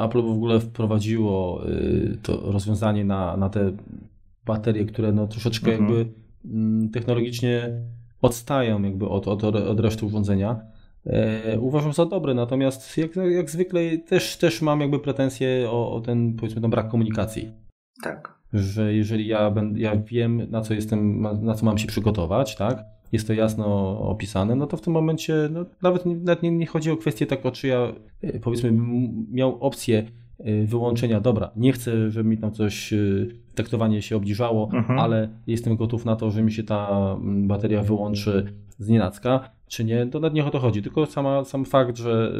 Apple 0.05 0.22
w 0.22 0.31
ogóle 0.31 0.61
wprowadziło 0.61 1.66
y, 1.68 2.18
to 2.22 2.53
rozwiązanie 2.53 3.05
na, 3.05 3.37
na 3.37 3.49
te 3.49 3.72
baterie, 4.45 4.85
które 4.85 5.12
no 5.12 5.27
troszeczkę 5.27 5.72
mhm. 5.72 5.91
jakby 5.91 6.12
mm, 6.45 6.91
technologicznie 6.91 7.70
odstają 8.22 8.83
jakby 8.83 9.09
od, 9.09 9.29
od, 9.29 9.45
od 9.45 9.81
reszty 9.81 10.07
urządzenia. 10.07 10.61
E, 11.07 11.61
uważam 11.61 11.93
za 11.93 12.07
dobre, 12.07 12.35
natomiast 12.35 12.99
jak, 12.99 13.16
jak 13.16 13.51
zwykle 13.51 13.99
też, 13.99 14.37
też 14.37 14.62
mam 14.62 14.81
jakby 14.81 14.99
pretensje 14.99 15.70
o, 15.70 15.93
o 15.93 16.01
ten 16.01 16.35
powiedzmy 16.37 16.61
ten 16.61 16.70
brak 16.70 16.89
komunikacji. 16.89 17.53
Tak. 18.03 18.37
Że 18.53 18.95
jeżeli 18.95 19.27
ja, 19.27 19.51
będę, 19.51 19.81
ja 19.81 19.97
wiem 19.97 20.51
na 20.51 20.61
co 20.61 20.74
jestem, 20.74 21.20
na 21.20 21.55
co 21.55 21.64
mam 21.66 21.79
się 21.79 21.87
przygotować, 21.87 22.57
tak, 22.57 22.85
jest 23.12 23.26
to 23.26 23.32
jasno 23.32 23.98
opisane, 24.00 24.54
no 24.54 24.66
to 24.66 24.76
w 24.76 24.80
tym 24.80 24.92
momencie 24.92 25.48
no, 25.50 25.66
nawet, 25.82 26.07
nawet 26.07 26.42
nie, 26.42 26.50
nie 26.50 26.66
chodzi 26.66 26.90
o 26.90 26.96
kwestię 26.96 27.26
tak, 27.26 27.46
o 27.46 27.50
czy 27.50 27.68
ja 27.68 27.92
e, 28.22 28.40
powiedzmy 28.40 28.72
miał 29.30 29.59
opcję 29.61 30.07
e, 30.38 30.64
wyłączenia, 30.64 31.20
dobra, 31.20 31.50
nie 31.57 31.72
chcę, 31.72 32.11
żeby 32.11 32.28
mi 32.28 32.38
tam 32.38 32.52
coś 32.52 32.94
taktowanie 33.54 34.02
się 34.02 34.16
obniżało, 34.16 34.70
mhm. 34.72 34.98
ale 34.98 35.28
jestem 35.46 35.76
gotów 35.76 36.04
na 36.04 36.16
to, 36.16 36.30
że 36.30 36.42
mi 36.42 36.52
się 36.52 36.62
ta 36.62 37.16
bateria 37.22 37.82
wyłączy 37.82 38.52
z 38.78 38.88
nienacka, 38.88 39.50
czy 39.66 39.84
nie, 39.84 40.07
to 40.07 40.20
nawet 40.20 40.34
nie 40.34 40.44
o 40.44 40.50
to 40.50 40.59
chodzi, 40.59 40.82
tylko 40.82 41.07
sama, 41.07 41.44
sam 41.44 41.64
fakt, 41.64 41.96
że 41.96 42.32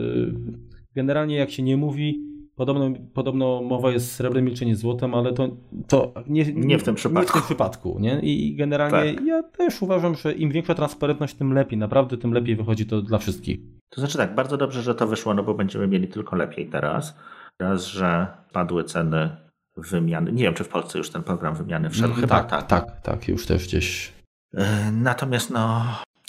generalnie 0.95 1.37
jak 1.37 1.51
się 1.51 1.63
nie 1.63 1.77
mówi, 1.77 2.36
podobno, 2.57 2.91
podobno 3.15 3.63
mowa 3.63 3.91
jest 3.91 4.13
srebrem, 4.13 4.45
milczenie 4.45 4.77
złotem, 4.77 5.15
ale 5.15 5.33
to, 5.33 5.49
to 5.89 6.13
nie, 6.27 6.53
nie, 6.53 6.79
w 6.79 6.83
tym 6.83 6.95
przypadku. 6.95 7.21
Nie 7.23 7.29
w 7.29 7.33
tym 7.33 7.43
przypadku 7.43 7.97
nie? 8.01 8.21
I 8.21 8.57
generalnie 8.57 9.15
tak. 9.15 9.25
ja 9.25 9.43
też 9.43 9.83
uważam, 9.83 10.15
że 10.15 10.33
im 10.33 10.51
większa 10.51 10.75
transparentność, 10.75 11.35
tym 11.35 11.53
lepiej, 11.53 11.79
naprawdę 11.79 12.17
tym 12.17 12.33
lepiej 12.33 12.57
wychodzi 12.57 12.87
to 12.87 13.03
dla 13.03 13.19
wszystkich. 13.19 13.61
To 13.89 14.01
znaczy 14.01 14.19
tak, 14.19 14.35
bardzo 14.35 14.57
dobrze, 14.57 14.83
że 14.83 14.95
to 14.95 15.07
wyszło, 15.07 15.35
no 15.35 15.43
bo 15.43 15.55
będziemy 15.55 15.87
mieli 15.87 16.09
tylko 16.09 16.37
lepiej 16.37 16.67
teraz. 16.67 17.17
Raz, 17.61 17.87
że 17.87 18.27
padły 18.53 18.85
ceny 18.85 19.37
wymiany. 19.77 20.33
Nie 20.33 20.43
wiem, 20.43 20.55
czy 20.55 20.65
w 20.65 20.69
Polsce 20.69 20.99
już 20.99 21.11
ten 21.11 21.23
program 21.23 21.55
wymiany 21.55 21.91
wszedł. 21.91 22.09
Mm, 22.09 22.21
Chyba 22.21 22.45
tak, 22.45 22.51
tak. 22.51 22.67
Tak, 22.67 23.01
tak, 23.01 23.29
już 23.29 23.47
też 23.47 23.67
gdzieś. 23.67 24.13
E, 24.55 24.93
natomiast 24.93 25.51
no, 25.51 25.87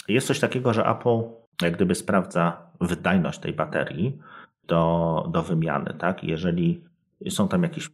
jest 0.08 0.26
coś 0.26 0.40
takiego, 0.40 0.72
że 0.72 0.86
Apple 0.86 1.22
jak 1.62 1.76
gdyby 1.76 1.94
sprawdza 1.94 2.56
wydajność 2.80 3.38
tej 3.38 3.52
baterii 3.52 4.18
do, 4.68 5.24
do 5.32 5.42
wymiany. 5.42 5.94
Tak? 5.98 6.24
Jeżeli 6.24 6.80
są 7.28 7.48
tam 7.48 7.62
jakiś, 7.62 7.90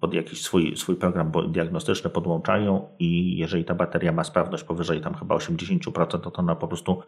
pod 0.00 0.14
jakiś 0.14 0.42
swój, 0.42 0.76
swój 0.76 0.96
program 0.96 1.32
diagnostyczny 1.48 2.10
podłączają 2.10 2.88
i 2.98 3.36
jeżeli 3.36 3.64
ta 3.64 3.74
bateria 3.74 4.12
ma 4.12 4.24
sprawność 4.24 4.64
powyżej 4.64 5.00
tam 5.00 5.14
chyba 5.14 5.36
80%, 5.36 6.06
to, 6.06 6.18
to 6.18 6.32
ona 6.32 6.54
po 6.54 6.68
prostu 6.68 7.02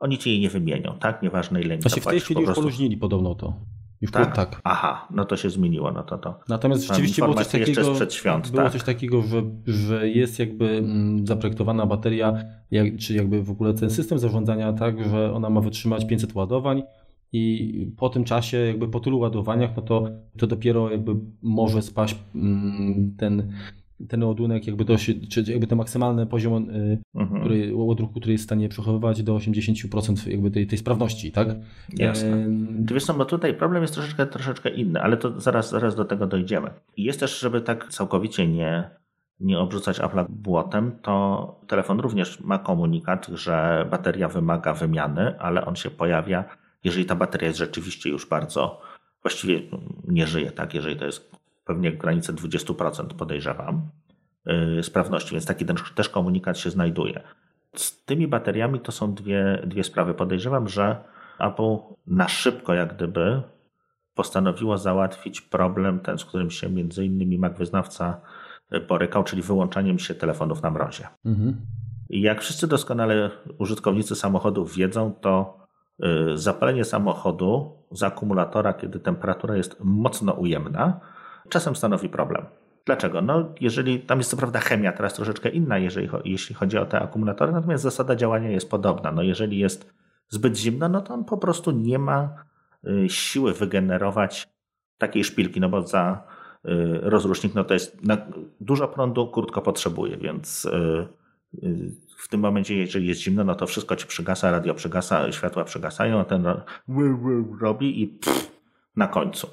oni 0.00 0.18
ci 0.18 0.30
jej 0.30 0.40
nie 0.40 0.50
wymienią, 0.50 0.94
tak? 1.00 1.22
Nieważne 1.22 1.60
ile 1.60 1.74
im 1.74 1.80
Znaczy 1.80 2.00
w 2.00 2.06
tej 2.06 2.20
chwili 2.20 2.40
po 2.40 2.44
prostu... 2.44 2.60
już 2.60 2.64
poluźnili 2.64 2.96
podobno 2.96 3.34
to. 3.34 3.54
Już 4.00 4.10
tak? 4.10 4.36
tak? 4.36 4.60
Aha, 4.64 5.08
no 5.10 5.24
to 5.24 5.36
się 5.36 5.50
zmieniło, 5.50 5.92
no 5.92 6.02
to 6.02 6.18
to. 6.18 6.40
Natomiast 6.48 6.86
rzeczywiście 6.86 7.22
było 7.22 7.34
coś 7.34 7.48
takiego, 7.48 7.94
przed 7.94 8.14
świąt, 8.14 8.50
było 8.50 8.62
tak? 8.62 8.72
coś 8.72 8.82
takiego, 8.82 9.22
że, 9.22 9.42
że 9.66 10.08
jest 10.08 10.38
jakby 10.38 10.68
mm, 10.70 11.26
zaprojektowana 11.26 11.86
bateria, 11.86 12.44
jak, 12.70 12.96
czy 12.98 13.14
jakby 13.14 13.42
w 13.42 13.50
ogóle 13.50 13.74
ten 13.74 13.90
system 13.90 14.18
zarządzania 14.18 14.72
tak, 14.72 15.04
że 15.04 15.32
ona 15.32 15.50
ma 15.50 15.60
wytrzymać 15.60 16.06
500 16.06 16.34
ładowań 16.34 16.82
i 17.32 17.92
po 17.96 18.08
tym 18.08 18.24
czasie, 18.24 18.56
jakby 18.56 18.88
po 18.88 19.00
tylu 19.00 19.18
ładowaniach, 19.18 19.70
no 19.76 19.82
to, 19.82 20.08
to 20.38 20.46
dopiero 20.46 20.90
jakby 20.90 21.12
może 21.42 21.82
spaść 21.82 22.16
mm, 22.34 23.14
ten 23.16 23.52
ten 24.08 24.24
ładunek, 24.24 24.66
jakby 24.66 24.84
to 24.84 24.98
się, 24.98 25.14
czy 25.14 25.44
jakby 25.46 25.66
ten 25.66 25.78
maksymalny 25.78 26.26
poziom 26.26 26.70
y, 26.70 26.98
mhm. 27.14 27.40
który, 27.40 27.74
ładunku, 27.74 28.20
który 28.20 28.32
jest 28.32 28.44
w 28.44 28.46
stanie 28.46 28.68
przechowywać 28.68 29.22
do 29.22 29.34
80% 29.34 30.30
jakby 30.30 30.50
tej, 30.50 30.66
tej 30.66 30.78
sprawności, 30.78 31.32
tak? 31.32 31.48
Jasne. 31.96 32.28
E... 32.28 32.46
Wiesz, 32.92 33.08
no 33.08 33.14
bo 33.14 33.24
tutaj 33.24 33.54
problem 33.54 33.82
jest 33.82 33.94
troszeczkę, 33.94 34.26
troszeczkę 34.26 34.70
inny, 34.70 35.02
ale 35.02 35.16
to 35.16 35.40
zaraz, 35.40 35.70
zaraz 35.70 35.96
do 35.96 36.04
tego 36.04 36.26
dojdziemy. 36.26 36.70
I 36.96 37.04
jest 37.04 37.20
też, 37.20 37.40
żeby 37.40 37.60
tak 37.60 37.88
całkowicie 37.88 38.46
nie, 38.46 38.90
nie 39.40 39.58
obrzucać 39.58 40.00
Apple'a 40.00 40.26
błotem, 40.28 40.92
to 41.02 41.60
telefon 41.66 42.00
również 42.00 42.40
ma 42.40 42.58
komunikat, 42.58 43.26
że 43.26 43.86
bateria 43.90 44.28
wymaga 44.28 44.74
wymiany, 44.74 45.38
ale 45.38 45.66
on 45.66 45.76
się 45.76 45.90
pojawia, 45.90 46.44
jeżeli 46.84 47.06
ta 47.06 47.14
bateria 47.14 47.48
jest 47.48 47.58
rzeczywiście 47.58 48.10
już 48.10 48.26
bardzo, 48.26 48.80
właściwie 49.22 49.60
nie 50.04 50.26
żyje, 50.26 50.50
tak? 50.52 50.74
Jeżeli 50.74 50.96
to 50.96 51.04
jest 51.04 51.30
pewnie 51.64 51.92
granicę 51.92 52.32
20% 52.32 53.06
podejrzewam 53.06 53.90
yy, 54.46 54.82
sprawności, 54.82 55.30
więc 55.30 55.46
taki 55.46 55.66
też 55.94 56.08
komunikat 56.08 56.58
się 56.58 56.70
znajduje. 56.70 57.22
Z 57.76 58.04
tymi 58.04 58.28
bateriami 58.28 58.80
to 58.80 58.92
są 58.92 59.14
dwie, 59.14 59.62
dwie 59.66 59.84
sprawy. 59.84 60.14
Podejrzewam, 60.14 60.68
że 60.68 61.04
Apple 61.38 61.76
na 62.06 62.28
szybko 62.28 62.74
jak 62.74 62.94
gdyby 62.94 63.42
postanowiło 64.14 64.78
załatwić 64.78 65.40
problem 65.40 66.00
ten, 66.00 66.18
z 66.18 66.24
którym 66.24 66.50
się 66.50 66.68
między 66.68 67.06
innymi 67.06 67.38
Mac 67.38 67.58
wyznawca 67.58 68.20
borykał, 68.88 69.24
czyli 69.24 69.42
wyłączaniem 69.42 69.98
się 69.98 70.14
telefonów 70.14 70.62
na 70.62 70.70
mrozie. 70.70 71.08
Mhm. 71.24 71.56
Jak 72.10 72.40
wszyscy 72.40 72.66
doskonale 72.66 73.30
użytkownicy 73.58 74.14
samochodów 74.14 74.74
wiedzą, 74.74 75.14
to 75.20 75.58
zapalenie 76.34 76.84
samochodu 76.84 77.72
z 77.90 78.02
akumulatora, 78.02 78.72
kiedy 78.72 79.00
temperatura 79.00 79.56
jest 79.56 79.76
mocno 79.80 80.32
ujemna, 80.32 81.00
czasem 81.48 81.76
stanowi 81.76 82.08
problem. 82.08 82.46
Dlaczego? 82.86 83.22
No, 83.22 83.54
jeżeli 83.60 84.00
tam 84.00 84.18
jest 84.18 84.30
co 84.30 84.36
prawda 84.36 84.60
chemia 84.60 84.92
teraz 84.92 85.14
troszeczkę 85.14 85.48
inna, 85.48 85.78
jeżeli, 85.78 86.08
jeśli 86.24 86.54
chodzi 86.54 86.78
o 86.78 86.86
te 86.86 87.00
akumulatory, 87.00 87.52
natomiast 87.52 87.82
zasada 87.82 88.16
działania 88.16 88.50
jest 88.50 88.70
podobna. 88.70 89.12
No, 89.12 89.22
jeżeli 89.22 89.58
jest 89.58 89.92
zbyt 90.28 90.56
zimno, 90.56 90.88
no 90.88 91.00
to 91.00 91.14
on 91.14 91.24
po 91.24 91.38
prostu 91.38 91.70
nie 91.70 91.98
ma 91.98 92.44
y, 92.86 93.08
siły 93.08 93.54
wygenerować 93.54 94.48
takiej 94.98 95.24
szpilki, 95.24 95.60
no 95.60 95.68
bo 95.68 95.82
za 95.82 96.22
y, 96.64 97.00
rozrusznik 97.02 97.54
no 97.54 97.64
to 97.64 97.74
jest 97.74 98.00
dużo 98.60 98.88
prądu, 98.88 99.26
krótko 99.30 99.62
potrzebuje, 99.62 100.16
więc 100.16 100.64
y, 100.64 101.08
w 102.18 102.28
tym 102.28 102.40
momencie, 102.40 102.76
jeżeli 102.76 103.06
jest 103.06 103.20
zimno, 103.20 103.44
no 103.44 103.54
to 103.54 103.66
wszystko 103.66 103.96
ci 103.96 104.06
przygasa, 104.06 104.50
radio 104.50 104.74
przygasa, 104.74 105.32
światła 105.32 105.64
przygasają, 105.64 106.20
a 106.20 106.24
ten 106.24 106.46
robi 107.60 108.02
i 108.02 108.06
pff, 108.06 108.50
na 108.96 109.06
końcu. 109.06 109.48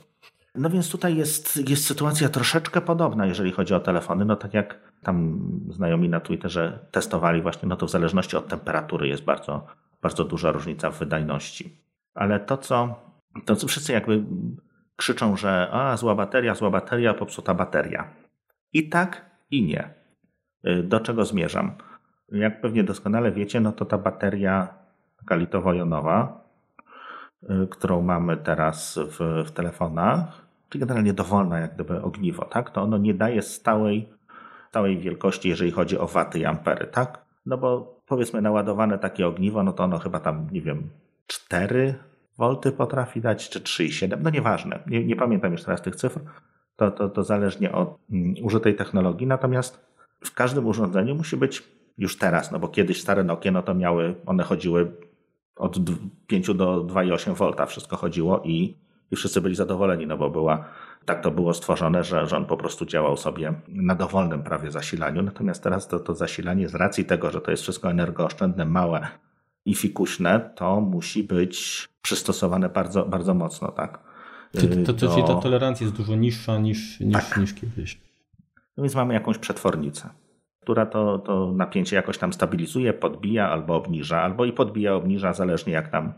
No 0.56 0.70
więc 0.70 0.92
tutaj 0.92 1.16
jest, 1.16 1.70
jest 1.70 1.86
sytuacja 1.86 2.30
troszeczkę 2.30 2.82
podobna, 2.82 3.26
jeżeli 3.26 3.52
chodzi 3.52 3.74
o 3.74 3.80
telefony. 3.80 4.26
No 4.26 4.36
tak 4.36 4.54
jak 4.54 4.80
tam 5.04 5.50
znajomi 5.70 6.10
na 6.10 6.20
Twitterze 6.20 6.80
testowali 6.92 7.42
właśnie, 7.42 7.70
no 7.70 7.76
to 7.76 7.86
w 7.86 7.92
zależności 7.92 8.38
od 8.38 8.48
temperatury 8.48 9.08
jest 9.08 9.24
bardzo, 9.24 9.66
bardzo 10.02 10.26
duża 10.26 10.52
różnica 10.52 10.92
w 10.92 11.00
wydajności. 11.00 11.78
Ale 12.14 12.40
to, 12.40 12.58
co, 12.58 12.96
to, 13.46 13.56
co 13.56 13.68
wszyscy 13.68 13.94
jakby 13.94 14.24
krzyczą, 14.96 15.38
że 15.38 15.70
a, 15.72 15.98
zła 15.98 16.16
bateria, 16.16 16.56
zła 16.56 16.70
bateria, 16.70 17.14
popsuta 17.14 17.54
bateria. 17.54 18.14
I 18.74 18.90
tak, 18.90 19.26
i 19.52 19.64
nie. 19.64 19.94
Y, 20.68 20.84
do 20.84 21.00
czego 21.00 21.26
zmierzam? 21.26 21.72
Jak 22.32 22.62
pewnie 22.62 22.84
doskonale 22.84 23.32
wiecie, 23.32 23.60
no 23.60 23.72
to 23.72 23.86
ta 23.86 23.98
bateria 23.98 24.74
taka 25.18 25.36
litowo-jonowa, 25.36 26.42
y, 27.44 27.68
którą 27.68 28.02
mamy 28.02 28.38
teraz 28.38 29.00
w, 29.20 29.44
w 29.48 29.52
telefonach, 29.52 30.46
czy 30.70 30.80
generalnie 30.80 31.14
dowolna 31.14 31.60
jak 31.60 31.74
gdyby 31.74 32.02
ogniwo, 32.02 32.46
tak, 32.46 32.70
to 32.70 32.82
ono 32.82 32.98
nie 32.98 33.14
daje 33.14 33.42
stałej, 33.42 34.10
stałej 34.70 34.98
wielkości, 34.98 35.50
jeżeli 35.50 35.72
chodzi 35.72 35.98
o 35.98 36.08
waty 36.08 36.40
i 36.40 36.46
ampery, 36.46 36.88
tak? 36.88 37.26
No 37.46 37.58
bo 37.58 38.00
powiedzmy 38.08 38.42
naładowane 38.42 39.00
takie 39.00 39.28
ogniwo, 39.28 39.64
no 39.64 39.74
to 39.74 39.84
ono 39.84 40.00
chyba 40.00 40.20
tam, 40.20 40.48
nie 40.52 40.62
wiem, 40.62 40.90
4 41.28 41.96
V 42.40 42.72
potrafi 42.72 43.22
dać, 43.22 43.50
czy 43.50 43.60
3,7, 43.60 44.22
no 44.22 44.30
nieważne, 44.30 44.80
nie, 44.88 45.06
nie 45.06 45.16
pamiętam 45.16 45.52
już 45.52 45.64
teraz 45.64 45.82
tych 45.82 45.96
cyfr, 45.96 46.20
to, 46.76 46.92
to, 46.92 47.10
to 47.10 47.24
zależnie 47.24 47.72
od 47.72 48.00
um, 48.10 48.34
użytej 48.44 48.76
technologii, 48.76 49.28
natomiast 49.28 49.86
w 50.24 50.34
każdym 50.34 50.68
urządzeniu 50.68 51.16
musi 51.16 51.38
być 51.38 51.75
już 51.98 52.18
teraz, 52.18 52.52
no 52.52 52.60
bo 52.60 52.68
kiedyś 52.68 53.02
stare 53.02 53.24
Nokia, 53.24 53.52
no 53.52 53.62
to 53.62 53.74
miały, 53.74 54.16
one 54.26 54.44
chodziły 54.44 54.92
od 55.56 55.78
5 56.28 56.54
do 56.54 56.84
2,8 56.84 57.56
V, 57.58 57.68
wszystko 57.68 57.98
chodziło 57.98 58.42
i 58.44 58.76
i 59.12 59.16
wszyscy 59.16 59.42
byli 59.42 59.56
zadowoleni, 59.56 60.08
no 60.08 60.18
bo 60.18 60.30
była, 60.30 60.66
tak 61.06 61.24
to 61.24 61.32
było 61.32 61.54
stworzone, 61.54 62.04
że, 62.04 62.28
że 62.28 62.38
on 62.38 62.46
po 62.46 62.58
prostu 62.58 62.86
działał 62.86 63.18
sobie 63.18 63.54
na 63.68 63.96
dowolnym 63.96 64.44
prawie 64.44 64.72
zasilaniu. 64.72 65.22
Natomiast 65.22 65.64
teraz 65.64 65.88
to, 65.88 66.00
to 66.00 66.16
zasilanie 66.16 66.70
z 66.70 66.76
racji 66.76 67.06
tego, 67.06 67.32
że 67.32 67.42
to 67.42 67.52
jest 67.52 67.64
wszystko 67.64 67.92
energooszczędne, 67.92 68.66
małe 68.66 69.08
i 69.66 69.76
fikuśne, 69.76 70.50
to 70.56 70.82
musi 70.82 71.24
być 71.24 71.88
przystosowane 72.02 72.70
bardzo, 72.70 73.06
bardzo 73.06 73.34
mocno, 73.34 73.72
tak? 73.72 74.00
To, 74.52 74.94
to, 74.94 75.08
to, 75.08 75.28
ta 75.28 75.42
tolerancja 75.42 75.86
jest 75.86 75.98
dużo 75.98 76.16
niższa 76.16 76.58
niż, 76.58 77.00
niż, 77.00 77.14
tak. 77.14 77.38
niż 77.38 77.54
kiedyś. 77.54 78.02
No 78.78 78.84
więc 78.84 78.96
mamy 78.96 79.14
jakąś 79.14 79.38
przetwornicę. 79.38 80.10
Która 80.66 80.86
to, 80.86 81.20
to 81.20 81.54
napięcie 81.56 81.96
jakoś 81.96 82.18
tam 82.18 82.34
stabilizuje, 82.34 82.94
podbija 82.94 83.50
albo 83.50 83.76
obniża, 83.76 84.22
albo 84.22 84.46
i 84.46 84.54
podbija, 84.54 84.96
obniża, 84.96 85.34
zależnie 85.34 85.74
jak 85.74 85.88
tam 85.92 86.14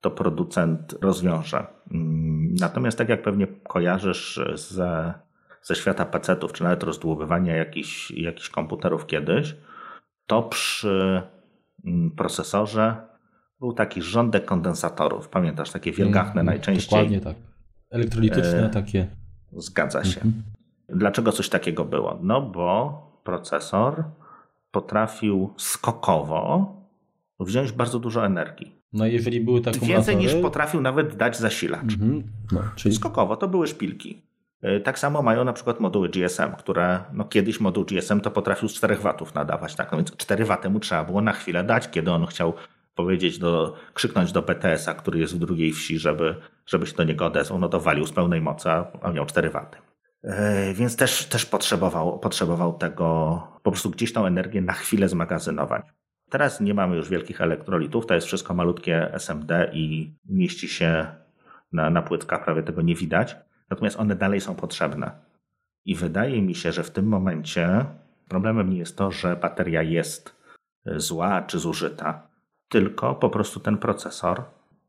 to 0.00 0.10
producent 0.10 0.94
rozwiąże. 1.02 1.66
Mm, 1.90 2.54
natomiast 2.60 2.98
tak 2.98 3.08
jak 3.08 3.22
pewnie 3.22 3.46
kojarzysz 3.46 4.40
ze, 4.54 5.14
ze 5.62 5.74
świata 5.74 6.04
PC-ów, 6.04 6.52
czy 6.52 6.62
nawet 6.62 6.82
rozdłubywania 6.82 7.56
jakichś, 7.56 8.10
jakichś 8.10 8.48
komputerów 8.48 9.06
kiedyś, 9.06 9.56
to 10.26 10.42
przy 10.42 11.22
mm, 11.84 12.10
procesorze 12.10 12.96
był 13.60 13.72
taki 13.72 14.02
rządek 14.02 14.44
kondensatorów. 14.44 15.28
Pamiętasz, 15.28 15.70
takie 15.70 15.92
wielgachne 15.92 16.40
mm, 16.40 16.46
najczęściej. 16.46 16.98
Dokładnie 16.98 17.20
tak. 17.20 17.36
Elektrolityczne 17.90 18.66
e, 18.66 18.70
takie. 18.70 19.06
Zgadza 19.52 20.04
się. 20.04 20.20
Mhm. 20.20 20.42
Dlaczego 20.88 21.32
coś 21.32 21.48
takiego 21.48 21.84
było? 21.84 22.18
No 22.22 22.42
bo 22.42 23.13
procesor 23.24 24.04
potrafił 24.70 25.54
skokowo 25.56 26.76
wziąć 27.40 27.72
bardzo 27.72 27.98
dużo 27.98 28.26
energii. 28.26 28.74
No 28.92 29.06
jeżeli 29.06 29.40
były 29.40 29.60
takie 29.60 29.86
Więcej 29.86 30.16
niż 30.16 30.34
potrafił 30.34 30.80
nawet 30.80 31.16
dać 31.16 31.36
zasilacz. 31.36 31.92
Mhm. 31.92 32.22
No, 32.52 32.60
czyli... 32.76 32.94
Skokowo 32.94 33.36
to 33.36 33.48
były 33.48 33.66
szpilki. 33.66 34.22
E, 34.62 34.80
tak 34.80 34.98
samo 34.98 35.22
mają 35.22 35.44
na 35.44 35.52
przykład 35.52 35.80
moduły 35.80 36.08
GSM, 36.08 36.52
które 36.58 37.00
no 37.12 37.24
kiedyś 37.24 37.60
moduł 37.60 37.84
GSM 37.84 38.20
to 38.20 38.30
potrafił 38.30 38.68
z 38.68 38.74
4 38.74 38.96
watów 38.96 39.34
nadawać. 39.34 39.74
Tak? 39.74 39.92
No 39.92 39.98
więc 39.98 40.16
4 40.16 40.44
waty 40.44 40.70
mu 40.70 40.80
trzeba 40.80 41.04
było 41.04 41.20
na 41.20 41.32
chwilę 41.32 41.64
dać, 41.64 41.90
kiedy 41.90 42.12
on 42.12 42.26
chciał 42.26 42.54
powiedzieć 42.94 43.38
do, 43.38 43.74
krzyknąć 43.94 44.32
do 44.32 44.42
BTS-a, 44.42 44.94
który 44.94 45.18
jest 45.18 45.34
w 45.34 45.38
drugiej 45.38 45.72
wsi, 45.72 45.98
żeby, 45.98 46.34
żeby 46.66 46.86
się 46.86 46.96
do 46.96 47.04
niego 47.04 47.26
odezwał, 47.26 47.58
no 47.58 47.68
to 47.68 47.80
walił 47.80 48.06
z 48.06 48.12
pełnej 48.12 48.40
mocy, 48.40 48.68
a 49.02 49.12
miał 49.12 49.26
4 49.26 49.50
waty. 49.50 49.78
E, 50.24 50.74
więc 50.74 50.96
też, 50.96 51.26
też 51.26 51.46
potrzebował, 51.46 52.18
potrzebował 52.18 52.72
tego, 52.72 53.42
po 53.62 53.70
prostu 53.70 53.90
gdzieś 53.90 54.12
tą 54.12 54.26
energię 54.26 54.60
na 54.60 54.72
chwilę 54.72 55.08
zmagazynować. 55.08 55.86
Teraz 56.30 56.60
nie 56.60 56.74
mamy 56.74 56.96
już 56.96 57.08
wielkich 57.08 57.40
elektrolitów, 57.40 58.06
to 58.06 58.14
jest 58.14 58.26
wszystko 58.26 58.54
malutkie 58.54 59.14
SMD 59.14 59.70
i 59.72 60.14
mieści 60.28 60.68
się 60.68 61.06
na, 61.72 61.90
na 61.90 62.02
płytkach, 62.02 62.44
prawie 62.44 62.62
tego 62.62 62.82
nie 62.82 62.94
widać. 62.94 63.36
Natomiast 63.70 64.00
one 64.00 64.16
dalej 64.16 64.40
są 64.40 64.54
potrzebne. 64.54 65.10
I 65.84 65.94
wydaje 65.94 66.42
mi 66.42 66.54
się, 66.54 66.72
że 66.72 66.82
w 66.82 66.90
tym 66.90 67.06
momencie 67.06 67.84
problemem 68.28 68.70
nie 68.70 68.78
jest 68.78 68.96
to, 68.96 69.10
że 69.10 69.36
bateria 69.36 69.82
jest 69.82 70.36
zła 70.96 71.42
czy 71.42 71.58
zużyta, 71.58 72.28
tylko 72.68 73.14
po 73.14 73.30
prostu 73.30 73.60
ten 73.60 73.78
procesor 73.78 74.42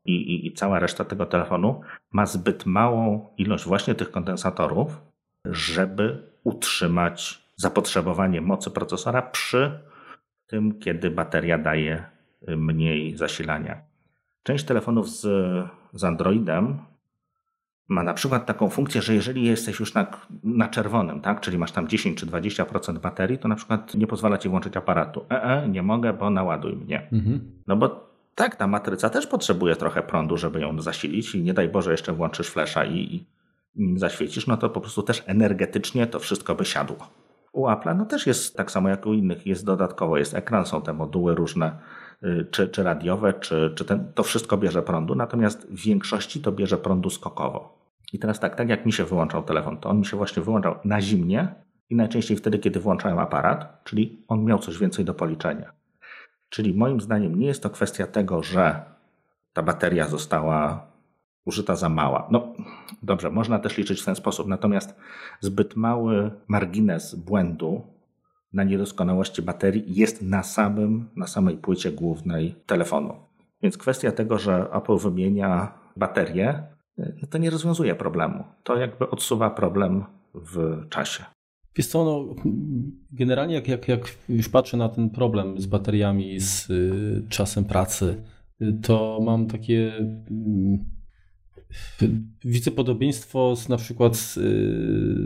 i, 0.04 0.12
i, 0.14 0.46
i 0.46 0.52
cała 0.52 0.78
reszta 0.78 1.04
tego 1.04 1.26
telefonu 1.26 1.80
ma 2.12 2.26
zbyt 2.26 2.66
małą 2.66 3.28
ilość 3.36 3.64
właśnie 3.64 3.94
tych 3.94 4.10
kondensatorów, 4.10 5.00
żeby 5.50 6.22
utrzymać 6.44 7.42
zapotrzebowanie 7.56 8.40
mocy 8.40 8.70
procesora 8.70 9.22
przy 9.22 9.80
tym, 10.46 10.78
kiedy 10.78 11.10
bateria 11.10 11.58
daje 11.58 12.04
mniej 12.48 13.16
zasilania. 13.16 13.80
Część 14.42 14.64
telefonów 14.64 15.10
z, 15.10 15.20
z 15.92 16.04
Androidem 16.04 16.78
ma 17.88 18.02
na 18.02 18.14
przykład 18.14 18.46
taką 18.46 18.70
funkcję, 18.70 19.02
że 19.02 19.14
jeżeli 19.14 19.44
jesteś 19.44 19.80
już 19.80 19.94
na, 19.94 20.06
na 20.44 20.68
czerwonym, 20.68 21.20
tak, 21.20 21.40
czyli 21.40 21.58
masz 21.58 21.72
tam 21.72 21.88
10 21.88 22.18
czy 22.18 22.26
20% 22.26 22.98
baterii, 22.98 23.38
to 23.38 23.48
na 23.48 23.54
przykład 23.54 23.94
nie 23.94 24.06
pozwala 24.06 24.38
ci 24.38 24.48
włączyć 24.48 24.76
aparatu. 24.76 25.24
E, 25.30 25.42
e 25.42 25.68
nie 25.68 25.82
mogę, 25.82 26.12
bo 26.12 26.30
naładuj 26.30 26.76
mnie. 26.76 27.08
Mhm. 27.12 27.62
No 27.66 27.76
bo 27.76 28.10
tak, 28.34 28.56
ta 28.56 28.66
matryca 28.66 29.10
też 29.10 29.26
potrzebuje 29.26 29.76
trochę 29.76 30.02
prądu, 30.02 30.36
żeby 30.36 30.60
ją 30.60 30.82
zasilić 30.82 31.34
i 31.34 31.42
nie 31.42 31.54
daj 31.54 31.68
Boże 31.68 31.90
jeszcze 31.90 32.12
włączysz 32.12 32.48
flesza 32.48 32.84
i, 32.84 32.96
i 32.96 33.24
zaświecisz, 33.96 34.46
no 34.46 34.56
to 34.56 34.70
po 34.70 34.80
prostu 34.80 35.02
też 35.02 35.22
energetycznie 35.26 36.06
to 36.06 36.18
wszystko 36.18 36.54
by 36.54 36.64
siadło. 36.64 36.96
U 37.52 37.66
Apple'a 37.66 37.96
no 37.96 38.06
też 38.06 38.26
jest 38.26 38.56
tak 38.56 38.70
samo 38.70 38.88
jak 38.88 39.06
u 39.06 39.12
innych, 39.12 39.46
jest 39.46 39.64
dodatkowo, 39.64 40.18
jest 40.18 40.34
ekran, 40.34 40.66
są 40.66 40.82
te 40.82 40.92
moduły 40.92 41.34
różne, 41.34 41.78
y, 42.24 42.46
czy, 42.50 42.68
czy 42.68 42.82
radiowe, 42.82 43.32
czy, 43.32 43.72
czy 43.74 43.84
ten, 43.84 44.12
to 44.14 44.22
wszystko 44.22 44.56
bierze 44.56 44.82
prądu, 44.82 45.14
natomiast 45.14 45.66
w 45.70 45.84
większości 45.84 46.40
to 46.40 46.52
bierze 46.52 46.78
prądu 46.78 47.10
skokowo. 47.10 47.86
I 48.12 48.18
teraz 48.18 48.40
tak, 48.40 48.56
tak 48.56 48.68
jak 48.68 48.86
mi 48.86 48.92
się 48.92 49.04
wyłączał 49.04 49.42
telefon, 49.42 49.76
to 49.76 49.88
on 49.88 49.98
mi 49.98 50.06
się 50.06 50.16
właśnie 50.16 50.42
wyłączał 50.42 50.74
na 50.84 51.00
zimnie 51.00 51.54
i 51.90 51.96
najczęściej 51.96 52.36
wtedy, 52.36 52.58
kiedy 52.58 52.80
włączałem 52.80 53.18
aparat, 53.18 53.84
czyli 53.84 54.24
on 54.28 54.44
miał 54.44 54.58
coś 54.58 54.78
więcej 54.78 55.04
do 55.04 55.14
policzenia. 55.14 55.72
Czyli 56.48 56.74
moim 56.74 57.00
zdaniem 57.00 57.38
nie 57.38 57.46
jest 57.46 57.62
to 57.62 57.70
kwestia 57.70 58.06
tego, 58.06 58.42
że 58.42 58.82
ta 59.52 59.62
bateria 59.62 60.08
została 60.08 60.86
użyta 61.46 61.76
za 61.76 61.88
mała. 61.88 62.28
No 62.30 62.52
dobrze, 63.02 63.30
można 63.30 63.58
też 63.58 63.76
liczyć 63.76 64.02
w 64.02 64.04
ten 64.04 64.16
sposób, 64.16 64.46
natomiast 64.46 64.94
zbyt 65.40 65.76
mały 65.76 66.30
margines 66.48 67.14
błędu 67.14 67.82
na 68.52 68.64
niedoskonałości 68.64 69.42
baterii 69.42 69.84
jest 69.88 70.22
na 70.22 70.42
samym, 70.42 71.08
na 71.16 71.26
samej 71.26 71.56
płycie 71.56 71.92
głównej 71.92 72.54
telefonu. 72.66 73.14
Więc 73.62 73.78
kwestia 73.78 74.12
tego, 74.12 74.38
że 74.38 74.66
Apple 74.72 74.98
wymienia 74.98 75.72
baterię, 75.96 76.62
no 76.98 77.28
to 77.30 77.38
nie 77.38 77.50
rozwiązuje 77.50 77.94
problemu. 77.94 78.44
To 78.62 78.76
jakby 78.76 79.10
odsuwa 79.10 79.50
problem 79.50 80.04
w 80.34 80.88
czasie. 80.88 81.24
Wiesz 81.76 81.86
co, 81.86 82.04
no, 82.04 82.34
generalnie 83.12 83.54
jak, 83.54 83.68
jak, 83.68 83.88
jak 83.88 84.00
już 84.28 84.48
patrzę 84.48 84.76
na 84.76 84.88
ten 84.88 85.10
problem 85.10 85.60
z 85.60 85.66
bateriami, 85.66 86.40
z 86.40 86.70
y, 86.70 87.26
czasem 87.28 87.64
pracy, 87.64 88.22
to 88.82 89.20
mam 89.24 89.46
takie 89.46 89.92
y, 89.98 90.95
Widzę 92.44 92.70
podobieństwo 92.70 93.56
z, 93.56 93.68
na 93.68 93.76
przykład 93.76 94.16
z, 94.16 94.34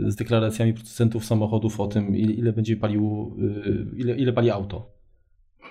z, 0.07 0.15
deklaracjami 0.15 0.73
producentów 0.73 1.25
samochodów 1.25 1.79
o 1.79 1.87
tym, 1.87 2.15
ile, 2.15 2.33
ile 2.33 2.53
będzie 2.53 2.77
palił, 2.77 3.35
y, 3.65 3.97
ile, 3.97 4.15
ile 4.15 4.33
pali 4.33 4.49
auto. 4.49 4.91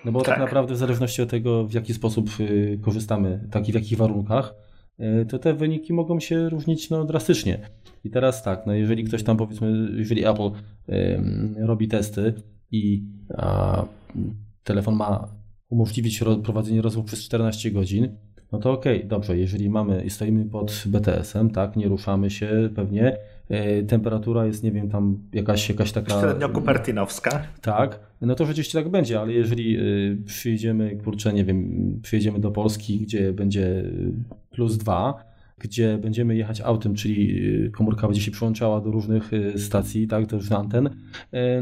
No 0.05 0.13
bo 0.13 0.21
tak. 0.23 0.29
tak. 0.29 0.39
naprawdę 0.39 0.75
w 0.75 0.79
zależności 0.79 1.23
od 1.23 1.29
tego, 1.29 1.67
w 1.67 1.73
jaki 1.73 1.95
sposób 1.95 2.31
y, 2.41 2.79
korzystamy, 2.83 3.49
tak 3.51 3.69
i 3.69 3.73
w 3.73 3.75
jakich 3.75 3.99
warunkach, 3.99 4.55
y, 5.01 5.27
to 5.27 5.39
te 5.39 5.55
wyniki 5.55 5.93
mogą 5.93 6.21
się 6.21 6.49
różnić 6.49 6.91
no, 6.91 7.05
drastycznie. 7.05 7.59
I 8.05 8.11
teraz 8.11 8.43
tak, 8.43 8.67
no 8.67 8.75
jeżeli 8.75 9.05
ktoś 9.05 9.23
tam 9.23 9.37
powiedzmy, 9.37 9.89
jeżeli 9.97 10.25
Apple 10.25 10.51
robi 11.57 11.89
testy 11.89 12.35
i 12.71 13.05
telefon 14.65 14.95
ma 14.97 15.29
umożliwić 15.69 16.25
prowadzenie 16.43 16.83
rozmów 16.83 17.07
przez 17.07 17.25
14 17.25 17.71
godzin, 17.71 18.17
no 18.53 18.59
to 18.59 18.73
okej, 18.73 18.97
okay, 18.97 19.09
dobrze, 19.09 19.39
jeżeli 19.39 19.71
mamy 19.71 20.05
i 20.05 20.11
stoimy 20.11 20.45
pod 20.45 20.85
BTS-em, 20.87 21.51
tak, 21.51 21.77
nie 21.77 21.89
ruszamy 21.89 22.31
się 22.31 22.71
pewnie, 22.75 23.17
yy, 23.51 23.83
temperatura 23.83 24.47
jest, 24.47 24.63
nie 24.63 24.73
wiem, 24.73 24.91
tam 24.91 25.19
jakaś, 25.33 25.69
jakaś 25.69 25.93
taka... 25.93 26.21
Średnio 26.21 26.49
kupertynowska. 26.49 27.43
Tak, 27.61 28.01
no 28.21 28.35
to 28.35 28.47
rzeczywiście 28.47 28.79
tak 28.79 28.89
będzie, 28.89 29.21
ale 29.21 29.33
jeżeli 29.33 29.73
yy, 29.73 30.17
przyjedziemy, 30.27 30.97
kurczę, 30.97 31.33
nie 31.33 31.45
wiem, 31.45 32.01
przyjedziemy 32.03 32.39
do 32.39 32.51
Polski, 32.51 33.01
gdzie 33.01 33.33
będzie 33.33 33.85
plus 34.51 34.77
dwa, 34.77 35.31
gdzie 35.59 35.99
będziemy 35.99 36.37
jechać 36.37 36.61
autem, 36.61 36.95
czyli 36.95 37.45
y, 37.67 37.71
komórka 37.71 38.07
będzie 38.07 38.23
się 38.23 38.31
przyłączała 38.31 38.81
do 38.81 38.91
różnych 38.91 39.33
y, 39.33 39.59
stacji, 39.59 40.09
tak, 40.09 40.27
do 40.27 40.37
różnych 40.37 40.59
anten, 40.59 40.91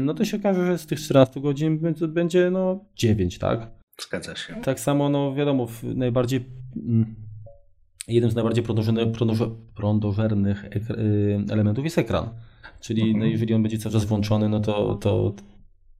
no 0.01 0.13
to 0.13 0.25
się 0.25 0.37
okaże, 0.37 0.65
że 0.65 0.77
z 0.77 0.85
tych 0.85 0.99
14 0.99 1.41
godzin 1.41 1.79
będzie 2.07 2.51
no 2.51 2.85
9, 2.95 3.37
tak? 3.37 3.78
Zgadza 4.01 4.35
się. 4.35 4.55
Tak 4.63 4.79
samo, 4.79 5.09
no 5.09 5.33
wiadomo, 5.35 5.67
najbardziej 5.83 6.45
Mm, 6.75 7.15
jednym 8.07 8.31
z 8.31 8.35
najbardziej 8.35 8.63
prądożernych 9.75 10.65
y, 10.65 11.45
elementów 11.51 11.83
jest 11.83 11.97
ekran. 11.97 12.29
Czyli 12.79 13.01
no, 13.01 13.09
mhm. 13.09 13.31
jeżeli 13.31 13.53
on 13.53 13.63
będzie 13.63 13.77
cały 13.77 13.93
czas 13.93 14.05
włączony, 14.05 14.49
no 14.49 14.59
to, 14.59 14.95
to 14.95 15.33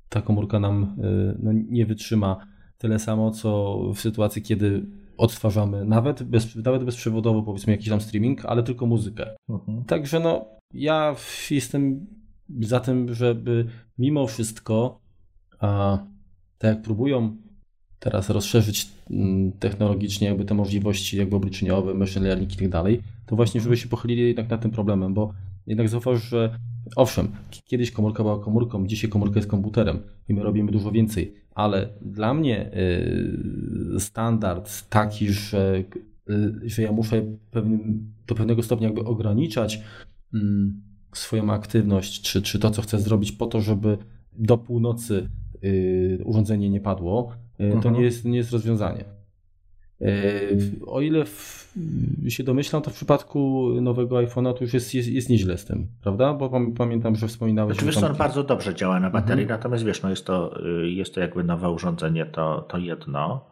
ta 0.10 0.22
komórka 0.22 0.60
nam 0.60 0.96
y, 1.04 1.38
no, 1.44 1.52
nie 1.54 1.86
wytrzyma 1.86 2.48
tyle 2.78 3.00
samo, 3.00 3.32
co 3.32 3.80
w 3.94 4.00
sytuacji, 4.00 4.42
kiedy 4.42 4.86
odtwarzamy 5.18 5.86
nawet, 5.86 6.24
bez, 6.24 6.56
nawet 6.56 6.84
bezprzewodowo 6.84 7.44
powiedzmy 7.44 7.74
jakiś 7.74 7.90
tam 7.90 8.02
streaming, 8.02 8.46
ale 8.46 8.64
tylko 8.64 8.86
muzykę. 8.86 9.36
Mhm. 9.50 9.84
Także 9.84 10.20
no, 10.20 10.46
ja 10.74 11.16
jestem 11.52 12.08
za 12.60 12.80
tym, 12.80 13.14
żeby 13.14 13.66
mimo 13.98 14.28
wszystko, 14.28 15.02
a, 15.60 15.98
tak 16.58 16.76
jak 16.76 16.82
próbują 16.82 17.38
teraz 18.00 18.30
rozszerzyć 18.30 18.88
mm, 19.10 19.52
technologicznie 19.52 20.28
jakby 20.28 20.46
te 20.46 20.54
możliwości 20.54 21.18
jakby 21.18 21.36
obliczeniowe, 21.36 21.94
machine 21.94 22.28
learning 22.28 22.54
i 22.54 22.58
tak 22.58 22.70
dalej, 22.70 23.02
to 23.26 23.36
właśnie 23.36 23.62
żeby 23.62 23.78
się 23.78 23.88
pochylili 23.88 24.28
jednak 24.28 24.50
nad 24.50 24.62
tym 24.62 24.72
problemem, 24.72 25.14
bo 25.14 25.34
jednak 25.68 25.90
zauważ, 25.90 26.24
że 26.24 26.60
owszem, 26.96 27.28
kiedyś 27.66 27.92
komórka 27.92 28.24
była 28.24 28.40
komórką, 28.40 28.88
dzisiaj 28.88 29.10
komórka 29.10 29.40
jest 29.40 29.50
komputerem 29.50 30.00
i 30.30 30.34
my 30.34 30.44
robimy 30.44 30.72
dużo 30.72 30.92
więcej, 30.92 31.34
ale 31.56 31.90
dla 32.02 32.34
mnie 32.34 32.72
y, 32.74 34.00
standard 34.00 34.90
taki, 34.90 35.30
że, 35.30 35.84
y, 36.30 36.70
że 36.70 36.82
ja 36.82 36.92
muszę 36.92 37.22
pewnym, 37.52 38.12
do 38.28 38.36
pewnego 38.36 38.64
stopnia 38.64 38.88
jakby 38.88 39.04
ograniczać 39.04 39.82
mm, 40.34 40.82
swoją 41.14 41.54
aktywność, 41.54 42.22
czy, 42.22 42.42
czy 42.42 42.60
to, 42.60 42.72
co 42.72 42.82
chcę 42.82 43.00
zrobić 43.00 43.32
po 43.32 43.48
to, 43.48 43.62
żeby 43.62 43.98
do 44.34 44.58
północy 44.58 45.30
y, 45.64 46.22
urządzenie 46.26 46.70
nie 46.70 46.82
padło, 46.82 47.32
to 47.60 47.64
mhm. 47.66 47.96
nie, 47.96 48.02
jest, 48.02 48.26
nie 48.26 48.38
jest 48.38 48.52
rozwiązanie. 48.52 49.06
O 50.88 51.02
ile 51.02 51.26
w, 51.26 51.74
się 52.30 52.44
domyślam, 52.44 52.82
to 52.82 52.92
w 52.92 52.94
przypadku 52.94 53.70
nowego 53.82 54.16
iPhone'a 54.16 54.54
to 54.54 54.64
już 54.64 54.74
jest, 54.74 54.94
jest, 54.94 55.10
jest 55.10 55.30
nieźle 55.30 55.58
z 55.58 55.66
tym, 55.66 55.88
prawda? 56.02 56.34
Bo 56.34 56.52
pamiętam, 56.78 57.16
że 57.16 57.28
wspominałeś... 57.28 57.78
Znaczy, 57.78 57.92
że 57.92 58.02
tam... 58.02 58.12
on 58.12 58.18
bardzo 58.18 58.44
dobrze 58.44 58.76
działa 58.76 59.00
na 59.00 59.10
baterii, 59.10 59.44
mhm. 59.44 59.60
natomiast 59.60 59.84
wiesz, 59.84 60.04
no 60.04 60.10
jest 60.10 60.26
to, 60.26 60.66
y, 60.66 60.90
jest 60.90 61.16
to 61.16 61.20
jakby 61.20 61.44
nowe 61.44 61.70
urządzenie, 61.70 62.26
to, 62.26 62.62
to 62.62 62.78
jedno. 62.78 63.46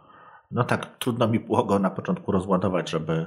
No 0.51 0.63
tak, 0.63 0.97
trudno 0.99 1.27
mi 1.27 1.39
było 1.39 1.63
go 1.63 1.79
na 1.79 1.89
początku 1.89 2.31
rozładować, 2.31 2.89
żeby, 2.89 3.25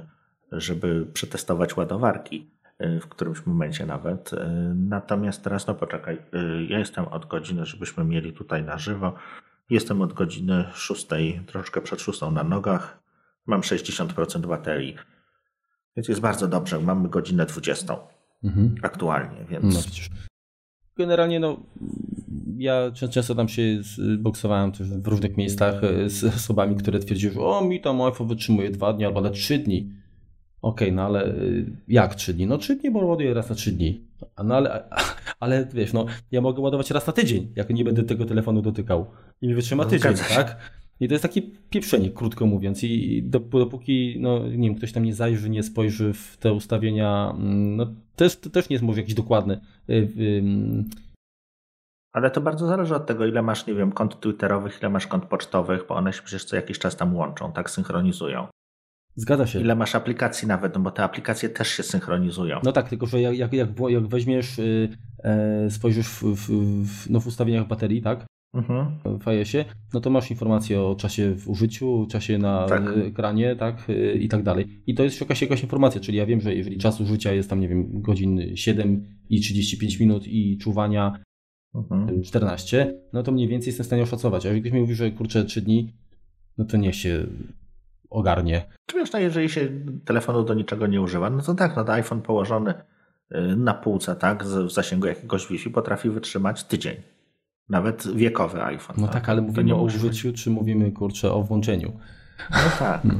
żeby 0.51 1.05
przetestować 1.13 1.77
ładowarki 1.77 2.51
y, 2.81 2.99
w 2.99 3.07
którymś 3.07 3.45
momencie 3.45 3.85
nawet. 3.85 4.33
Y, 4.33 4.37
natomiast 4.75 5.43
teraz, 5.43 5.67
no 5.67 5.75
poczekaj, 5.75 6.17
ja 6.69 6.79
jestem 6.79 7.07
od 7.07 7.25
godziny, 7.25 7.65
żebyśmy 7.65 8.05
mieli 8.05 8.33
tutaj 8.33 8.63
na 8.63 8.77
żywo, 8.77 9.13
jestem 9.71 10.01
od 10.01 10.13
godziny 10.13 10.65
6, 10.73 11.07
troszkę 11.47 11.81
przed 11.81 12.01
6 12.01 12.21
na 12.21 12.43
nogach, 12.43 13.03
mam 13.45 13.61
60% 13.61 14.47
baterii, 14.47 14.95
więc 15.95 16.07
jest 16.07 16.21
bardzo 16.21 16.47
dobrze, 16.47 16.79
mamy 16.79 17.09
godzinę 17.09 17.45
20 17.45 17.97
mhm. 18.43 18.75
aktualnie, 18.81 19.45
więc... 19.49 19.75
No, 19.75 19.81
Generalnie 20.97 21.39
no, 21.39 21.63
ja 22.57 22.91
często 23.11 23.35
tam 23.35 23.47
się 23.47 23.81
boksowałem 24.17 24.71
też 24.71 24.89
w 24.89 25.07
różnych 25.07 25.37
miejscach 25.37 25.83
e, 25.83 26.09
z 26.09 26.23
osobami, 26.23 26.75
które 26.75 26.99
twierdziły, 26.99 27.33
że 27.33 27.41
o 27.41 27.61
mi 27.65 27.81
tam 27.81 28.01
iPhone 28.01 28.27
wytrzymuje 28.27 28.69
dwa 28.69 28.93
dni 28.93 29.05
albo 29.05 29.21
na 29.21 29.29
trzy 29.29 29.57
dni. 29.57 29.93
Okej, 30.61 30.87
okay, 30.87 30.95
no 30.95 31.03
ale 31.03 31.25
e, 31.25 31.33
jak 31.87 32.15
trzy 32.15 32.33
dni? 32.33 32.47
No 32.47 32.57
trzy 32.57 32.75
dni, 32.75 32.91
bo 32.91 33.05
ładuję 33.05 33.33
raz 33.33 33.49
na 33.49 33.55
trzy 33.55 33.71
dni. 33.71 34.07
No 34.43 34.55
ale, 34.55 34.83
ale 35.39 35.67
wiesz, 35.73 35.93
no 35.93 36.05
ja 36.31 36.41
mogę 36.41 36.61
ładować 36.61 36.91
raz 36.91 37.07
na 37.07 37.13
tydzień, 37.13 37.53
jak 37.55 37.69
nie 37.69 37.83
będę 37.83 38.03
tego 38.03 38.25
telefonu 38.25 38.61
dotykał. 38.61 39.05
I 39.41 39.47
mi 39.47 39.55
wytrzyma 39.55 39.85
tydzień, 39.85 40.13
tak? 40.35 40.57
I 40.99 41.07
to 41.07 41.13
jest 41.13 41.23
takie 41.23 41.41
pieprzenie, 41.69 42.09
krótko 42.09 42.45
mówiąc. 42.45 42.83
I 42.83 43.23
dopóki, 43.23 44.17
no 44.19 44.47
nie 44.47 44.69
wiem, 44.69 44.75
ktoś 44.75 44.91
tam 44.91 45.03
nie 45.03 45.13
zajrzy, 45.13 45.49
nie 45.49 45.63
spojrzy 45.63 46.13
w 46.13 46.37
te 46.37 46.53
ustawienia, 46.53 47.33
mm, 47.37 47.75
no 47.75 47.85
też, 48.15 48.39
to 48.39 48.49
też 48.49 48.69
nie 48.69 48.73
jest 48.73 48.83
może 48.83 48.99
jakiś 48.99 49.15
dokładny. 49.15 49.61
Y, 49.89 50.43
Ale 52.13 52.31
to 52.31 52.41
bardzo 52.41 52.67
zależy 52.67 52.95
od 52.95 53.05
tego, 53.05 53.25
ile 53.25 53.41
masz, 53.41 53.67
nie 53.67 53.73
wiem, 53.73 53.91
kont 53.91 54.19
twitterowych, 54.19 54.79
ile 54.81 54.89
masz 54.89 55.07
kont 55.07 55.25
pocztowych, 55.25 55.85
bo 55.89 55.95
one 55.95 56.13
się 56.13 56.21
przecież 56.21 56.45
co 56.45 56.55
jakiś 56.55 56.79
czas 56.79 56.95
tam 56.95 57.15
łączą, 57.15 57.51
tak 57.51 57.69
synchronizują. 57.69 58.47
Zgadza 59.15 59.47
się. 59.47 59.59
Ile 59.59 59.75
masz 59.75 59.95
aplikacji 59.95 60.47
nawet, 60.47 60.75
no 60.75 60.81
bo 60.81 60.91
te 60.91 61.03
aplikacje 61.03 61.49
też 61.49 61.67
się 61.67 61.83
synchronizują. 61.83 62.59
No 62.63 62.71
tak, 62.71 62.89
tylko 62.89 63.05
że 63.05 63.21
jak, 63.21 63.37
jak, 63.37 63.53
jak, 63.53 63.69
jak 63.89 64.07
weźmiesz, 64.07 64.57
yy, 64.57 65.71
spojrzysz 65.71 66.07
w, 66.07 66.23
w, 66.23 66.47
w, 66.85 67.09
no 67.09 67.19
w 67.19 67.27
ustawieniach 67.27 67.67
baterii, 67.67 68.01
tak? 68.01 68.25
mhm. 68.53 69.19
w 69.19 69.27
iOSie, 69.27 69.65
no 69.93 70.01
to 70.01 70.09
masz 70.09 70.31
informację 70.31 70.81
o 70.81 70.95
czasie 70.95 71.35
w 71.35 71.49
użyciu, 71.49 72.07
czasie 72.09 72.37
na 72.37 72.65
tak. 72.67 72.83
ekranie, 73.07 73.55
tak, 73.55 73.87
i 74.19 74.29
tak 74.29 74.43
dalej. 74.43 74.81
I 74.87 74.95
to 74.95 75.03
jest 75.03 75.21
jakaś, 75.21 75.41
jakaś 75.41 75.63
informacja, 75.63 76.01
czyli 76.01 76.17
ja 76.17 76.25
wiem, 76.25 76.41
że 76.41 76.55
jeżeli 76.55 76.77
czas 76.77 77.01
użycia 77.01 77.33
jest 77.33 77.49
tam, 77.49 77.59
nie 77.59 77.67
wiem, 77.67 78.01
godzin 78.01 78.41
7 78.55 79.05
i 79.29 79.41
35 79.41 79.99
minut 79.99 80.27
i 80.27 80.57
czuwania 80.57 81.19
mhm. 81.75 82.23
14, 82.23 82.93
no 83.13 83.23
to 83.23 83.31
mniej 83.31 83.47
więcej 83.47 83.67
jestem 83.67 83.83
w 83.83 83.87
stanie 83.87 84.03
oszacować. 84.03 84.45
A 84.45 84.47
jeżeli 84.47 84.61
ktoś 84.61 84.73
mi 84.73 84.81
mówi, 84.81 84.95
że 84.95 85.11
kurczę 85.11 85.45
3 85.45 85.61
dni, 85.61 85.93
no 86.57 86.65
to 86.65 86.77
niech 86.77 86.95
się 86.95 87.27
ogarnie. 88.11 88.65
Czy 88.85 88.97
wiesz, 88.97 89.11
no 89.11 89.19
jeżeli 89.19 89.49
się 89.49 89.69
telefonu 90.05 90.43
do 90.43 90.53
niczego 90.53 90.87
nie 90.87 91.01
używa, 91.01 91.29
no 91.29 91.41
to 91.41 91.55
tak, 91.55 91.75
no 91.75 91.83
to 91.83 91.93
iPhone 91.93 92.21
położony 92.21 92.73
y, 93.35 93.55
na 93.55 93.73
półce, 93.73 94.15
tak, 94.15 94.43
w 94.43 94.71
zasięgu 94.71 95.07
jakiegoś 95.07 95.47
Wi-Fi 95.47 95.69
potrafi 95.69 96.09
wytrzymać 96.09 96.63
tydzień. 96.63 96.95
Nawet 97.69 98.07
wiekowy 98.15 98.63
iPhone. 98.63 98.95
No 98.99 99.07
tak, 99.07 99.13
tak 99.13 99.29
ale 99.29 99.41
mówimy 99.41 99.75
o 99.75 99.81
użyciu, 99.81 100.33
czy 100.33 100.49
mówimy 100.49 100.91
kurczę 100.91 101.31
o 101.31 101.43
włączeniu? 101.43 101.91
No 102.51 102.57
tak. 102.79 103.01
No. 103.05 103.13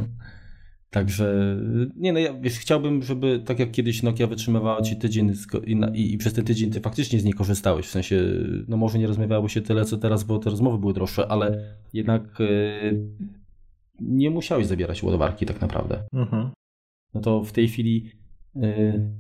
Także 0.90 1.58
nie 1.96 2.14
no, 2.14 2.20
ja 2.20 2.34
wiesz, 2.34 2.60
chciałbym, 2.60 3.04
żeby 3.04 3.40
tak 3.46 3.60
jak 3.60 3.72
kiedyś 3.72 4.04
Nokia 4.04 4.28
wytrzymywała 4.28 4.82
ci 4.82 4.96
tydzień 4.96 5.34
i, 5.66 5.72
i, 5.94 6.14
i, 6.14 6.18
przez 6.18 6.34
ten 6.34 6.46
tydzień 6.46 6.72
ty 6.72 6.82
faktycznie 6.82 7.20
z 7.20 7.24
niej 7.24 7.34
korzystałeś. 7.34 7.88
W 7.88 7.92
sensie, 7.92 8.22
no 8.68 8.78
może 8.78 9.00
nie 9.00 9.08
rozmawiało 9.08 9.50
się 9.50 9.62
tyle 9.62 9.86
co 9.86 9.98
teraz, 9.98 10.24
bo 10.24 10.40
te 10.40 10.50
rozmowy 10.50 10.78
były 10.78 10.94
droższe, 10.94 11.28
ale 11.28 11.64
jednak 11.94 12.24
yy, 12.40 13.08
nie 14.02 14.30
musiałeś 14.30 14.68
zabierać 14.68 15.04
ładowarki 15.04 15.46
tak 15.46 15.62
naprawdę. 15.62 16.04
Mhm. 16.14 16.52
No 17.14 17.22
to 17.22 17.44
w 17.44 17.52
tej 17.52 17.68
chwili 17.68 18.12
yy, 18.56 19.12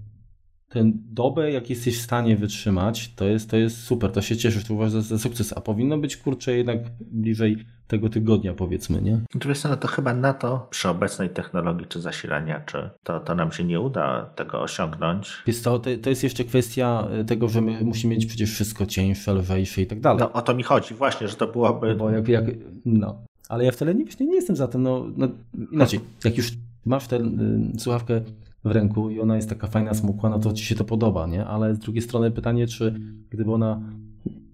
tę 0.71 0.91
dobę, 0.95 1.51
jak 1.51 1.69
jesteś 1.69 1.99
w 1.99 2.01
stanie 2.01 2.37
wytrzymać, 2.37 3.13
to 3.15 3.25
jest, 3.25 3.49
to 3.49 3.57
jest 3.57 3.83
super, 3.83 4.11
to 4.11 4.21
się 4.21 4.37
cieszysz, 4.37 4.63
to 4.63 4.73
uważasz 4.73 4.91
za, 4.91 5.01
za 5.01 5.17
sukces, 5.17 5.53
a 5.57 5.61
powinno 5.61 5.97
być, 5.97 6.17
kurczę, 6.17 6.57
jednak 6.57 6.77
bliżej 6.99 7.65
tego 7.87 8.09
tygodnia, 8.09 8.53
powiedzmy, 8.53 9.01
nie? 9.01 9.19
Oczywiście, 9.35 9.69
no 9.69 9.77
to 9.77 9.87
chyba 9.87 10.13
na 10.13 10.33
to 10.33 10.67
przy 10.69 10.89
obecnej 10.89 11.29
technologii 11.29 11.87
czy 11.87 12.01
zasilania, 12.01 12.59
czy 12.65 12.89
to, 13.03 13.19
to 13.19 13.35
nam 13.35 13.51
się 13.51 13.63
nie 13.63 13.79
uda 13.79 14.25
tego 14.35 14.61
osiągnąć. 14.61 15.43
Jest 15.47 15.63
to, 15.63 15.79
to 15.79 16.09
jest 16.09 16.23
jeszcze 16.23 16.43
kwestia 16.43 17.07
tego, 17.27 17.47
że 17.47 17.61
my 17.61 17.83
musimy 17.83 18.15
mieć 18.15 18.25
przecież 18.25 18.51
wszystko 18.51 18.85
cieńsze, 18.85 19.33
lżejsze 19.33 19.81
i 19.81 19.87
tak 19.87 19.99
dalej. 19.99 20.19
No 20.19 20.31
o 20.31 20.41
to 20.41 20.53
mi 20.53 20.63
chodzi 20.63 20.93
właśnie, 20.93 21.27
że 21.27 21.35
to 21.35 21.47
byłoby... 21.47 21.95
Bo 21.95 22.09
jak, 22.09 22.27
jak 22.27 22.45
no, 22.85 23.23
ale 23.51 23.65
ja 23.65 23.71
wcale 23.71 23.95
nie, 23.95 24.05
nie 24.19 24.35
jestem 24.35 24.55
za 24.55 24.67
tym, 24.67 24.83
no, 24.83 25.05
no 25.17 25.27
inaczej, 25.71 25.99
jak 26.25 26.37
już 26.37 26.51
masz 26.85 27.07
tę 27.07 27.17
y, 27.17 27.79
słuchawkę 27.79 28.21
w 28.63 28.71
ręku 28.71 29.09
i 29.09 29.19
ona 29.19 29.35
jest 29.35 29.49
taka 29.49 29.67
fajna, 29.67 29.93
smukła, 29.93 30.29
no 30.29 30.39
to 30.39 30.53
ci 30.53 30.65
się 30.65 30.75
to 30.75 30.83
podoba, 30.83 31.27
nie? 31.27 31.45
Ale 31.45 31.75
z 31.75 31.79
drugiej 31.79 32.01
strony 32.01 32.31
pytanie, 32.31 32.67
czy 32.67 32.99
gdyby 33.29 33.53
ona 33.53 33.81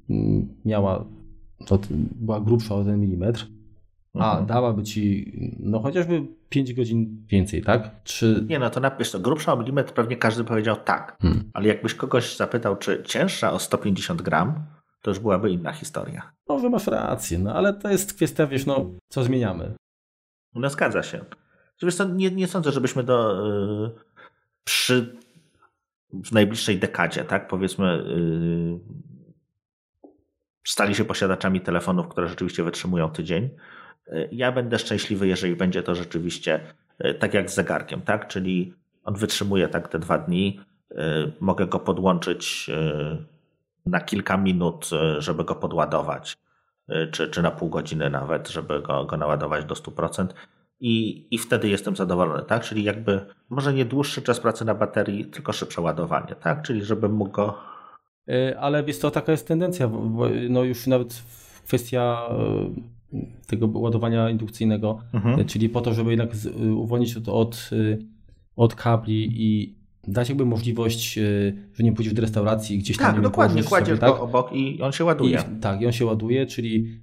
mm, 0.09 0.47
miała, 0.65 1.05
to 1.65 1.79
była 1.91 2.41
grubsza 2.41 2.75
o 2.75 2.83
ten 2.83 2.99
milimetr, 2.99 3.47
a 4.13 4.29
mhm. 4.29 4.45
dałaby 4.45 4.83
ci 4.83 5.31
no 5.59 5.79
chociażby 5.79 6.21
5 6.49 6.73
godzin 6.73 7.25
więcej, 7.27 7.61
tak? 7.61 8.03
Czy... 8.03 8.45
Nie, 8.49 8.59
no 8.59 8.69
to 8.69 8.79
napisz 8.79 9.11
to 9.11 9.19
grubsza 9.19 9.53
o 9.53 9.57
milimetr 9.57 9.93
pewnie 9.93 10.15
każdy 10.15 10.43
powiedział 10.43 10.75
tak, 10.85 11.17
hmm. 11.21 11.43
ale 11.53 11.67
jakbyś 11.67 11.93
kogoś 11.93 12.35
zapytał, 12.35 12.75
czy 12.75 13.03
cięższa 13.05 13.53
o 13.53 13.59
150 13.59 14.21
gram, 14.21 14.63
to 15.01 15.11
już 15.11 15.19
byłaby 15.19 15.51
inna 15.51 15.73
historia. 15.73 16.31
Może 16.49 16.69
masz 16.69 16.87
rację, 16.87 17.39
no 17.39 17.53
ale 17.53 17.73
to 17.73 17.89
jest 17.89 18.13
kwestia, 18.13 18.47
wiesz, 18.47 18.65
no 18.65 18.91
co 19.09 19.23
zmieniamy? 19.23 19.75
No 20.55 20.69
zgadza 20.69 21.03
się. 21.03 21.25
Wiesz 21.81 21.95
nie, 22.13 22.31
nie 22.31 22.47
sądzę, 22.47 22.71
żebyśmy 22.71 23.03
do, 23.03 23.47
yy, 23.47 23.91
przy 24.63 25.17
w 26.13 26.31
najbliższej 26.31 26.79
dekadzie, 26.79 27.23
tak 27.23 27.47
powiedzmy, 27.47 28.03
yy, 28.07 28.79
stali 30.67 30.95
się 30.95 31.05
posiadaczami 31.05 31.61
telefonów, 31.61 32.07
które 32.07 32.27
rzeczywiście 32.27 32.63
wytrzymują 32.63 33.09
tydzień. 33.09 33.49
Yy, 34.07 34.29
ja 34.31 34.51
będę 34.51 34.79
szczęśliwy, 34.79 35.27
jeżeli 35.27 35.55
będzie 35.55 35.83
to 35.83 35.95
rzeczywiście 35.95 36.59
tak 37.19 37.33
jak 37.33 37.51
z 37.51 37.55
zegarkiem, 37.55 38.01
tak? 38.01 38.27
Czyli 38.27 38.73
on 39.03 39.15
wytrzymuje 39.15 39.67
tak 39.67 39.87
te 39.87 39.99
dwa 39.99 40.17
dni. 40.17 40.61
Mogę 41.39 41.67
go 41.67 41.79
podłączyć 41.79 42.71
na 43.87 43.99
kilka 43.99 44.37
minut, 44.37 44.89
żeby 45.17 45.43
go 45.43 45.55
podładować, 45.55 46.37
czy, 47.11 47.29
czy 47.29 47.41
na 47.41 47.51
pół 47.51 47.69
godziny 47.69 48.09
nawet, 48.09 48.49
żeby 48.49 48.81
go, 48.81 49.05
go 49.05 49.17
naładować 49.17 49.65
do 49.65 49.75
100% 49.75 50.27
i, 50.79 51.27
i 51.31 51.37
wtedy 51.37 51.69
jestem 51.69 51.95
zadowolony, 51.95 52.43
tak? 52.43 52.63
Czyli 52.63 52.83
jakby 52.83 53.21
może 53.49 53.73
nie 53.73 53.85
dłuższy 53.85 54.21
czas 54.21 54.39
pracy 54.39 54.65
na 54.65 54.75
baterii, 54.75 55.25
tylko 55.25 55.53
szybsze 55.53 55.81
ładowanie, 55.81 56.35
tak? 56.35 56.61
Czyli 56.61 56.83
żebym 56.83 57.13
mógł 57.13 57.31
go... 57.31 57.57
E, 58.29 58.59
ale 58.59 58.83
wiesz 58.83 58.99
to 58.99 59.11
taka 59.11 59.31
jest 59.31 59.47
tendencja, 59.47 59.89
no 60.49 60.63
już 60.63 60.87
nawet 60.87 61.23
kwestia 61.65 62.29
e, 63.13 63.17
tego 63.47 63.67
ładowania 63.73 64.29
indukcyjnego, 64.29 64.99
mhm. 65.13 65.45
czyli 65.45 65.69
po 65.69 65.81
to, 65.81 65.93
żeby 65.93 66.09
jednak 66.09 66.29
uwolnić 66.75 67.17
od, 67.17 67.29
od, 67.29 67.69
od 68.55 68.75
kabli 68.75 69.29
i 69.31 69.76
dać 70.07 70.29
jakby 70.29 70.45
możliwość, 70.45 71.17
e, 71.17 71.21
że 71.73 71.83
nie 71.83 71.93
pójdziesz 71.93 72.13
do 72.13 72.21
restauracji 72.21 72.77
gdzieś 72.77 72.97
tam. 72.97 73.13
Tak, 73.13 73.21
dokładnie, 73.21 73.63
kładziesz 73.63 73.99
tak? 73.99 74.09
go 74.09 74.21
obok 74.21 74.53
i 74.53 74.81
on 74.81 74.91
się 74.91 75.05
ładuje. 75.05 75.39
I, 75.57 75.59
tak, 75.59 75.81
i 75.81 75.85
on 75.85 75.91
się 75.91 76.05
ładuje, 76.05 76.45
czyli 76.45 76.99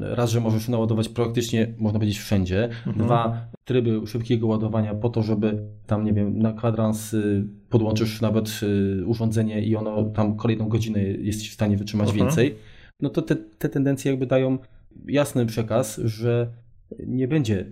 raz, 0.00 0.30
że 0.30 0.40
możesz 0.40 0.68
naładować 0.68 1.08
praktycznie, 1.08 1.74
można 1.78 1.98
powiedzieć, 1.98 2.18
wszędzie. 2.18 2.64
Mhm. 2.64 3.06
Dwa, 3.06 3.48
tryby 3.64 4.06
szybkiego 4.06 4.46
ładowania 4.46 4.94
po 4.94 5.08
to, 5.08 5.22
żeby 5.22 5.62
tam, 5.86 6.04
nie 6.04 6.12
wiem, 6.12 6.38
na 6.38 6.52
kwadrans 6.52 7.14
y, 7.14 7.44
podłączysz 7.68 8.20
nawet 8.20 8.60
y, 8.62 9.06
urządzenie 9.06 9.62
i 9.62 9.76
ono 9.76 10.04
tam 10.04 10.36
kolejną 10.36 10.68
godzinę 10.68 11.02
jesteś 11.02 11.50
w 11.50 11.54
stanie 11.54 11.76
wytrzymać 11.76 12.08
mhm. 12.08 12.26
więcej. 12.26 12.54
No 13.00 13.10
to 13.10 13.22
te, 13.22 13.36
te 13.36 13.68
tendencje 13.68 14.10
jakby 14.10 14.26
dają 14.26 14.58
jasny 15.06 15.46
przekaz, 15.46 16.00
że 16.04 16.48
nie 17.06 17.28
będzie 17.28 17.66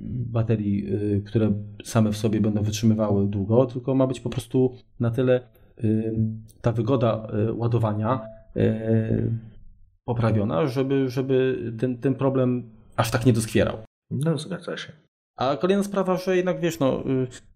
baterii, 0.00 0.94
y, 0.94 1.22
które 1.26 1.52
same 1.84 2.12
w 2.12 2.16
sobie 2.16 2.40
będą 2.40 2.62
wytrzymywały 2.62 3.26
długo, 3.26 3.66
tylko 3.66 3.94
ma 3.94 4.06
być 4.06 4.20
po 4.20 4.30
prostu 4.30 4.74
na 5.00 5.10
tyle 5.10 5.40
y, 5.84 6.14
ta 6.60 6.72
wygoda 6.72 7.28
y, 7.48 7.52
ładowania 7.52 8.20
poprawiona, 10.04 10.66
żeby, 10.66 11.08
żeby 11.08 11.58
ten, 11.78 11.98
ten 11.98 12.14
problem 12.14 12.70
aż 12.96 13.10
tak 13.10 13.26
nie 13.26 13.32
doskwierał. 13.32 13.76
No, 14.10 14.38
zgadza 14.38 14.76
się. 14.76 14.92
A 15.36 15.56
kolejna 15.56 15.82
sprawa, 15.82 16.16
że 16.16 16.36
jednak 16.36 16.60
wiesz, 16.60 16.78
no, 16.78 17.04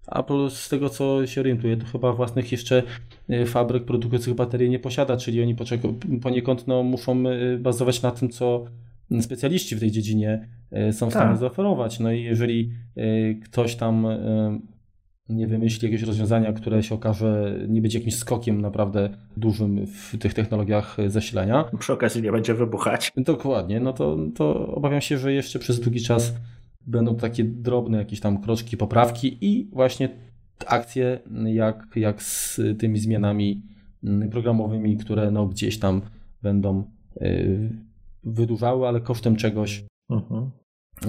Apple 0.07 0.51
z 0.51 0.69
tego 0.69 0.89
co 0.89 1.27
się 1.27 1.41
orientuje, 1.41 1.77
to 1.77 1.87
chyba 1.87 2.13
własnych 2.13 2.53
jeszcze 2.53 2.83
fabryk 3.47 3.85
produkujących 3.85 4.35
baterie 4.35 4.69
nie 4.69 4.79
posiada, 4.79 5.17
czyli 5.17 5.43
oni 5.43 5.57
poniekąd 6.23 6.67
no, 6.67 6.83
muszą 6.83 7.25
bazować 7.59 8.03
na 8.03 8.11
tym, 8.11 8.29
co 8.29 8.65
specjaliści 9.21 9.77
w 9.77 9.81
tej 9.81 9.91
dziedzinie 9.91 10.49
są 10.93 11.07
w 11.07 11.11
stanie 11.11 11.31
tak. 11.31 11.39
zaoferować. 11.39 12.01
No 12.01 12.13
i 12.13 12.23
jeżeli 12.23 12.71
ktoś 13.45 13.77
tam 13.77 14.07
nie 15.29 15.47
wymyśli 15.47 15.87
jakiegoś 15.87 16.07
rozwiązania, 16.07 16.53
które 16.53 16.83
się 16.83 16.95
okaże, 16.95 17.59
nie 17.69 17.83
będzie 17.83 17.99
jakimś 17.99 18.15
skokiem 18.15 18.61
naprawdę 18.61 19.11
dużym 19.37 19.87
w 19.87 20.19
tych 20.19 20.35
technologiach 20.35 20.97
zasilania. 21.07 21.65
Przy 21.79 21.93
okazji 21.93 22.23
nie 22.23 22.33
będzie 22.33 22.55
wybuchać. 22.55 23.13
Dokładnie, 23.17 23.81
no 23.81 23.93
to, 23.93 24.17
to 24.35 24.67
obawiam 24.75 25.01
się, 25.01 25.19
że 25.19 25.33
jeszcze 25.33 25.59
przez 25.59 25.81
długi 25.81 26.01
czas 26.01 26.35
będą 26.87 27.17
takie 27.17 27.45
drobne 27.45 27.99
jakieś 27.99 28.21
tam 28.21 28.43
kroczki, 28.43 28.77
poprawki 28.77 29.39
i 29.41 29.69
właśnie 29.73 30.09
akcje 30.67 31.19
jak, 31.45 31.87
jak 31.97 32.23
z 32.23 32.61
tymi 32.79 32.99
zmianami 32.99 33.63
programowymi, 34.31 34.97
które 34.97 35.31
no 35.31 35.47
gdzieś 35.47 35.79
tam 35.79 36.03
będą 36.43 36.85
wydłużały, 38.33 38.89
ale 38.89 39.01
kosztem 39.01 39.37
czegoś. 39.37 39.85
Mhm. 40.11 40.51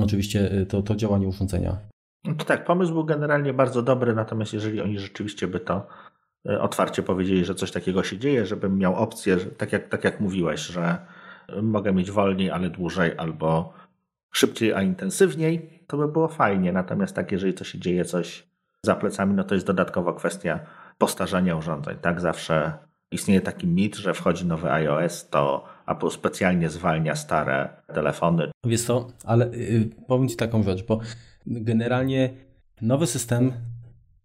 Oczywiście 0.03 0.53
y, 0.53 0.65
to, 0.65 0.81
to 0.81 0.95
działanie 0.95 1.27
urządzenia. 1.27 1.77
No 2.23 2.35
to 2.35 2.45
tak, 2.45 2.65
pomysł 2.65 2.93
był 2.93 3.05
generalnie 3.05 3.53
bardzo 3.53 3.81
dobry, 3.81 4.15
natomiast 4.15 4.53
jeżeli 4.53 4.81
oni 4.81 4.99
rzeczywiście 4.99 5.47
by 5.47 5.59
to 5.59 5.87
y, 6.49 6.61
otwarcie 6.61 7.03
powiedzieli, 7.03 7.45
że 7.45 7.55
coś 7.55 7.71
takiego 7.71 8.03
się 8.03 8.17
dzieje, 8.17 8.45
żebym 8.45 8.77
miał 8.77 8.95
opcję, 8.95 9.39
że, 9.39 9.45
tak, 9.45 9.73
jak, 9.73 9.87
tak 9.87 10.03
jak 10.03 10.19
mówiłeś, 10.19 10.61
że 10.61 10.97
mogę 11.61 11.93
mieć 11.93 12.11
wolniej, 12.11 12.51
ale 12.51 12.69
dłużej, 12.69 13.17
albo 13.17 13.73
szybciej, 14.31 14.73
a 14.73 14.81
intensywniej, 14.81 15.83
to 15.87 15.97
by 15.97 16.07
było 16.07 16.27
fajnie. 16.27 16.71
Natomiast 16.71 17.15
tak, 17.15 17.31
jeżeli 17.31 17.53
to 17.53 17.63
się 17.63 17.79
dzieje 17.79 18.05
coś 18.05 18.47
za 18.85 18.95
plecami, 18.95 19.33
no 19.33 19.43
to 19.43 19.55
jest 19.55 19.67
dodatkowa 19.67 20.13
kwestia 20.13 20.59
postarzania 20.97 21.55
urządzeń. 21.55 21.97
Tak 22.01 22.21
zawsze 22.21 22.73
istnieje 23.11 23.41
taki 23.41 23.67
mit, 23.67 23.95
że 23.95 24.13
wchodzi 24.13 24.45
nowy 24.45 24.71
iOS, 24.71 25.29
to 25.29 25.65
Apple 25.89 26.11
specjalnie 26.11 26.69
zwalnia 26.69 27.15
stare 27.15 27.69
telefony. 27.93 28.51
Wiesz 28.65 28.81
co, 28.81 29.07
ale 29.25 29.57
yy, 29.57 29.89
powiem 30.07 30.27
Ci 30.27 30.35
taką 30.35 30.63
rzecz, 30.63 30.85
bo 30.85 30.99
generalnie 31.45 32.29
nowy 32.81 33.07
system 33.07 33.51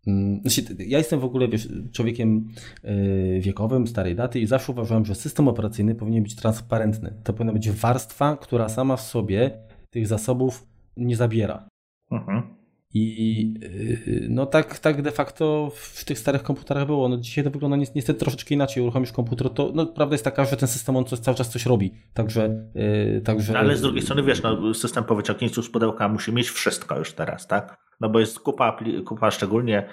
mm, 0.06 0.40
znaczy, 0.40 0.76
ja 0.78 0.98
jestem 0.98 1.20
w 1.20 1.24
ogóle 1.24 1.48
wiesz, 1.48 1.68
człowiekiem 1.92 2.48
y, 2.84 3.40
wiekowym, 3.40 3.86
starej 3.86 4.14
daty 4.14 4.40
i 4.40 4.46
zawsze 4.46 4.72
uważałem, 4.72 5.04
że 5.04 5.14
system 5.14 5.48
operacyjny 5.48 5.94
powinien 5.94 6.22
być 6.22 6.36
transparentny. 6.36 7.14
To 7.24 7.32
powinna 7.32 7.52
być 7.52 7.70
warstwa, 7.70 8.36
która 8.36 8.68
sama 8.68 8.96
w 8.96 9.00
sobie 9.00 9.50
tych 9.90 10.06
zasobów 10.06 10.66
nie 10.96 11.16
zabiera. 11.16 11.68
Mhm. 12.10 12.53
I 12.94 13.54
y, 13.62 14.26
no 14.30 14.46
tak, 14.46 14.78
tak 14.78 15.02
de 15.02 15.10
facto 15.10 15.72
w 15.74 16.04
tych 16.04 16.18
starych 16.18 16.42
komputerach 16.42 16.86
było. 16.86 17.08
No 17.08 17.16
dzisiaj 17.16 17.44
to 17.44 17.50
wygląda 17.50 17.76
niestety 17.76 18.14
troszeczkę 18.14 18.54
inaczej. 18.54 18.82
Uruchomisz 18.82 19.12
komputer, 19.12 19.50
to 19.50 19.72
no, 19.74 19.86
prawda 19.86 20.14
jest 20.14 20.24
taka, 20.24 20.44
że 20.44 20.56
ten 20.56 20.68
system 20.68 20.96
on 20.96 21.04
coś, 21.04 21.18
cały 21.18 21.36
czas 21.36 21.48
coś 21.48 21.66
robi. 21.66 21.94
Także, 22.14 22.70
yy, 22.74 23.20
także... 23.20 23.58
Ale 23.58 23.76
z 23.76 23.80
drugiej 23.80 24.02
strony 24.02 24.22
wiesz, 24.22 24.42
no, 24.42 24.74
system 24.74 25.04
po 25.04 25.14
wyciągnięciu 25.14 25.62
z 25.62 25.70
pudełka 25.70 26.08
musi 26.08 26.32
mieć 26.32 26.50
wszystko 26.50 26.98
już 26.98 27.12
teraz, 27.12 27.46
tak? 27.46 27.76
No 28.00 28.08
bo 28.08 28.20
jest 28.20 28.40
kupa, 28.40 28.78
kupa 29.04 29.30
szczególnie 29.30 29.88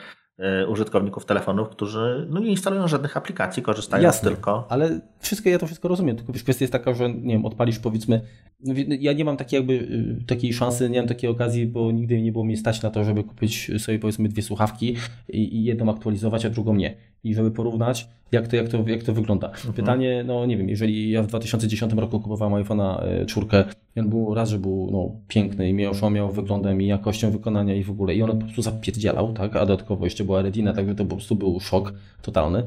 użytkowników 0.67 1.25
telefonów, 1.25 1.69
którzy 1.69 2.27
no, 2.29 2.39
nie 2.39 2.49
instalują 2.49 2.87
żadnych 2.87 3.17
aplikacji, 3.17 3.63
korzystają 3.63 4.03
Jasne, 4.03 4.29
tylko. 4.29 4.65
Ale 4.69 4.99
wszystko, 5.19 5.49
ja 5.49 5.59
to 5.59 5.65
wszystko 5.65 5.87
rozumiem, 5.87 6.15
tylko 6.15 6.33
kwestia 6.33 6.63
jest 6.63 6.73
taka, 6.73 6.93
że 6.93 7.13
nie 7.13 7.33
wiem, 7.33 7.45
odpalisz 7.45 7.79
powiedzmy. 7.79 8.21
No, 8.63 8.73
ja 8.99 9.13
nie 9.13 9.25
mam 9.25 9.37
takiej 9.37 9.57
jakby 9.57 9.73
y, 9.73 10.25
takiej 10.27 10.53
szansy, 10.53 10.89
nie 10.89 10.99
mam 10.99 11.07
takiej 11.07 11.29
okazji, 11.29 11.65
bo 11.65 11.91
nigdy 11.91 12.21
nie 12.21 12.31
było 12.31 12.43
mi 12.43 12.57
stać 12.57 12.81
na 12.81 12.89
to, 12.89 13.03
żeby 13.03 13.23
kupić 13.23 13.71
sobie 13.77 13.99
powiedzmy 13.99 14.29
dwie 14.29 14.43
słuchawki 14.43 14.97
i, 15.29 15.55
i 15.55 15.63
jedną 15.63 15.91
aktualizować, 15.91 16.45
a 16.45 16.49
drugą 16.49 16.75
nie. 16.75 16.95
I 17.23 17.35
żeby 17.35 17.51
porównać, 17.51 18.07
jak 18.31 18.47
to, 18.47 18.55
jak 18.55 18.69
to, 18.69 18.83
jak 18.87 19.03
to 19.03 19.13
wygląda. 19.13 19.47
Mhm. 19.47 19.73
Pytanie, 19.73 20.23
no 20.27 20.45
nie 20.45 20.57
wiem, 20.57 20.69
jeżeli 20.69 21.11
ja 21.11 21.23
w 21.23 21.27
2010 21.27 21.93
roku 21.93 22.19
kupowałem 22.19 22.63
iPhone'a 22.63 23.25
4, 23.25 23.47
e, 23.53 23.65
on 23.99 24.09
był 24.09 24.33
raz, 24.33 24.49
że 24.49 24.59
był 24.59 24.89
no, 24.91 25.11
piękny 25.27 25.69
i 25.69 25.73
miał, 25.73 25.93
miał 26.11 26.31
wyglądem 26.31 26.81
i 26.81 26.87
jakością 26.87 27.31
wykonania 27.31 27.75
i 27.75 27.83
w 27.83 27.91
ogóle, 27.91 28.15
i 28.15 28.21
on 28.21 28.31
po 28.31 28.45
prostu 28.45 28.61
zapierdzielał, 28.61 29.33
tak, 29.33 29.55
a 29.55 29.59
dodatkowo 29.59 30.05
jeszcze 30.05 30.23
była 30.23 30.41
Retina, 30.41 30.73
także 30.73 30.95
to 30.95 31.05
po 31.05 31.15
prostu 31.15 31.35
był 31.35 31.59
szok 31.59 31.93
totalny. 32.21 32.63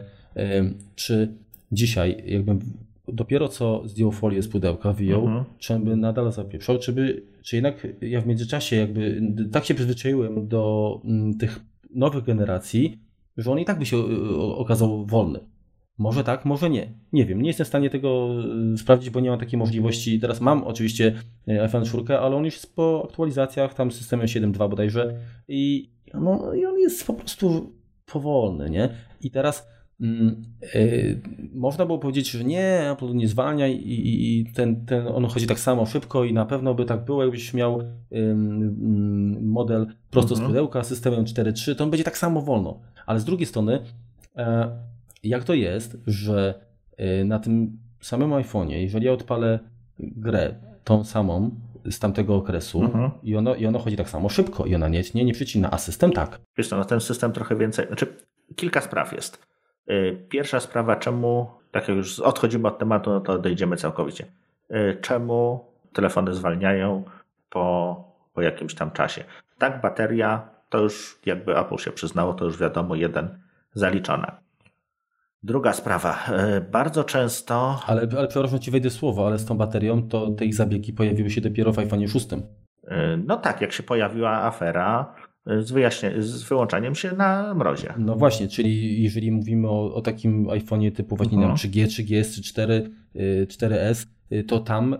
Czy 0.94 1.28
dzisiaj, 1.72 2.22
jakbym 2.26 2.60
dopiero 3.08 3.48
co 3.48 3.82
zdjął 3.84 4.12
folię 4.12 4.42
z 4.42 4.48
pudełka, 4.48 4.92
wyjął, 4.92 5.26
mhm. 5.26 5.44
czy 5.58 5.78
by 5.78 5.96
nadal 5.96 6.32
zapieprzał, 6.32 6.78
czy, 6.78 6.92
by, 6.92 7.22
czy 7.42 7.56
jednak 7.56 7.86
ja 8.00 8.20
w 8.20 8.26
międzyczasie 8.26 8.76
jakby 8.76 9.22
tak 9.52 9.64
się 9.64 9.74
przyzwyczaiłem 9.74 10.48
do 10.48 11.00
tych 11.38 11.60
nowych 11.94 12.24
generacji, 12.24 12.98
że 13.36 13.52
on 13.52 13.58
i 13.58 13.64
tak 13.64 13.78
by 13.78 13.86
się 13.86 13.96
y, 13.96 14.36
okazał 14.36 15.06
wolny. 15.06 15.40
Może 15.98 16.24
tak, 16.24 16.44
może 16.44 16.70
nie. 16.70 16.88
Nie 17.12 17.26
wiem, 17.26 17.42
nie 17.42 17.48
jestem 17.48 17.64
w 17.64 17.68
stanie 17.68 17.90
tego 17.90 18.28
y, 18.74 18.78
sprawdzić, 18.78 19.10
bo 19.10 19.20
nie 19.20 19.30
mam 19.30 19.38
takiej 19.38 19.58
możliwości. 19.58 20.20
Teraz 20.20 20.40
mam 20.40 20.64
oczywiście 20.64 21.14
y, 21.48 21.62
iPhone 21.62 21.84
4, 21.84 22.18
ale 22.18 22.36
on 22.36 22.44
już 22.44 22.54
jest 22.54 22.76
po 22.76 23.02
aktualizacjach, 23.04 23.74
tam 23.74 23.92
systemem 23.92 24.26
7.2 24.26 24.70
bodajże 24.70 25.14
i, 25.48 25.90
no, 26.14 26.54
i 26.54 26.66
on 26.66 26.78
jest 26.78 27.06
po 27.06 27.14
prostu 27.14 27.72
powolny, 28.06 28.70
nie? 28.70 28.88
I 29.20 29.30
teraz 29.30 29.68
mm, 30.00 30.42
yy, 30.74 31.20
można 31.54 31.86
było 31.86 31.98
powiedzieć, 31.98 32.30
że 32.30 32.44
nie, 32.44 32.90
Apple 32.92 33.14
nie 33.14 33.28
zwalnia 33.28 33.68
i, 33.68 33.82
i, 33.84 34.52
ten, 34.52 34.86
ten, 34.86 35.06
on 35.08 35.26
chodzi 35.26 35.46
tak 35.46 35.60
samo 35.60 35.86
szybko 35.86 36.24
i 36.24 36.32
na 36.32 36.46
pewno 36.46 36.74
by 36.74 36.84
tak 36.84 37.04
było, 37.04 37.22
jakbyś 37.22 37.54
miał 37.54 37.82
yy, 38.10 38.36
model 39.40 39.86
prosto 40.10 40.34
z 40.34 40.38
mhm. 40.38 40.50
pudełka 40.50 40.84
systemem 40.84 41.24
4.3, 41.24 41.74
to 41.74 41.84
on 41.84 41.90
będzie 41.90 42.04
tak 42.04 42.18
samo 42.18 42.42
wolno. 42.42 42.80
Ale 43.06 43.20
z 43.20 43.24
drugiej 43.24 43.46
strony, 43.46 43.78
e, 44.36 44.93
jak 45.24 45.44
to 45.44 45.54
jest, 45.54 45.96
że 46.06 46.54
e, 46.96 47.24
na 47.24 47.38
tym 47.38 47.78
samym 48.00 48.30
iPhone'ie, 48.30 48.74
jeżeli 48.74 49.06
ja 49.06 49.12
odpalę 49.12 49.58
grę 49.98 50.54
tą 50.84 51.04
samą 51.04 51.50
z 51.90 51.98
tamtego 51.98 52.36
okresu 52.36 52.82
mhm. 52.82 53.10
i, 53.22 53.36
ono, 53.36 53.54
i 53.54 53.66
ono 53.66 53.78
chodzi 53.78 53.96
tak 53.96 54.08
samo 54.08 54.28
szybko 54.28 54.66
i 54.66 54.74
ona 54.74 54.88
nie, 54.88 55.02
nie, 55.14 55.24
nie 55.24 55.32
przycina, 55.32 55.70
a 55.70 55.78
system 55.78 56.12
tak. 56.12 56.40
Wiesz 56.56 56.68
co, 56.68 56.76
no 56.76 56.84
ten 56.84 57.00
system 57.00 57.32
trochę 57.32 57.56
więcej, 57.56 57.86
znaczy 57.86 58.06
kilka 58.56 58.80
spraw 58.80 59.12
jest. 59.12 59.46
E, 59.86 60.12
pierwsza 60.12 60.60
sprawa, 60.60 60.96
czemu, 60.96 61.50
tak 61.70 61.88
jak 61.88 61.96
już 61.96 62.20
odchodzimy 62.20 62.68
od 62.68 62.78
tematu, 62.78 63.10
no 63.10 63.20
to 63.20 63.32
odejdziemy 63.32 63.76
całkowicie. 63.76 64.26
Czemu 65.00 65.64
telefony 65.92 66.34
zwalniają 66.34 67.02
po, 67.50 67.96
po 68.34 68.42
jakimś 68.42 68.74
tam 68.74 68.90
czasie? 68.90 69.24
Tak, 69.58 69.80
bateria 69.80 70.48
to 70.68 70.78
już 70.78 71.18
jakby 71.26 71.58
Apple 71.58 71.76
się 71.76 71.90
przyznało, 71.90 72.34
to 72.34 72.44
już 72.44 72.58
wiadomo, 72.58 72.94
jeden 72.94 73.38
zaliczone. 73.74 74.43
Druga 75.44 75.72
sprawa. 75.72 76.26
E, 76.28 76.60
bardzo 76.60 77.04
często. 77.04 77.80
Ale, 77.86 78.08
ale 78.18 78.28
przepraszam, 78.28 78.58
ci 78.58 78.70
wejdę 78.70 78.90
słowo, 78.90 79.26
ale 79.26 79.38
z 79.38 79.44
tą 79.44 79.56
baterią 79.56 80.08
to 80.08 80.30
te 80.30 80.44
ich 80.44 80.54
zabiegi 80.54 80.92
pojawiły 80.92 81.30
się 81.30 81.40
dopiero 81.40 81.72
w 81.72 81.78
iPhone 81.78 82.08
6. 82.08 82.28
E, 82.32 83.16
no 83.16 83.36
tak, 83.36 83.60
jak 83.60 83.72
się 83.72 83.82
pojawiła 83.82 84.30
afera 84.30 85.14
e, 85.46 85.62
z, 85.62 85.72
wyjaśnie, 85.72 86.12
z 86.22 86.42
wyłączaniem 86.42 86.94
się 86.94 87.12
na 87.12 87.54
mrozie. 87.54 87.94
No 87.98 88.16
właśnie, 88.16 88.48
czyli 88.48 89.02
jeżeli 89.02 89.30
mówimy 89.30 89.68
o, 89.68 89.94
o 89.94 90.00
takim 90.00 90.46
iPhone'ie 90.46 90.92
typu 90.92 91.16
właśnie 91.16 91.38
-huh. 91.38 91.54
3G, 91.54 91.86
3GS, 91.86 92.42
4, 92.42 92.90
4S, 93.46 94.06
to 94.48 94.58
tam 94.58 94.96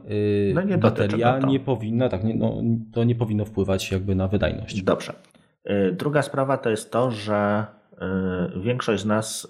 no 0.55 0.63
nie 0.63 0.79
bateria 0.79 1.39
nie 1.39 1.61
powinna, 1.61 2.09
tak, 2.09 2.25
nie, 2.25 2.35
no, 2.35 2.63
to 2.93 3.05
nie 3.05 3.15
powinno 3.15 3.45
wpływać 3.45 3.91
jakby 3.91 4.15
na 4.15 4.29
wydajność. 4.29 4.83
Dobrze. 4.83 5.13
Druga 5.93 6.23
sprawa 6.23 6.57
to 6.57 6.71
jest 6.71 6.93
to, 6.93 7.11
że 7.11 7.67
większość 8.57 9.03
z 9.03 9.07
nas 9.07 9.49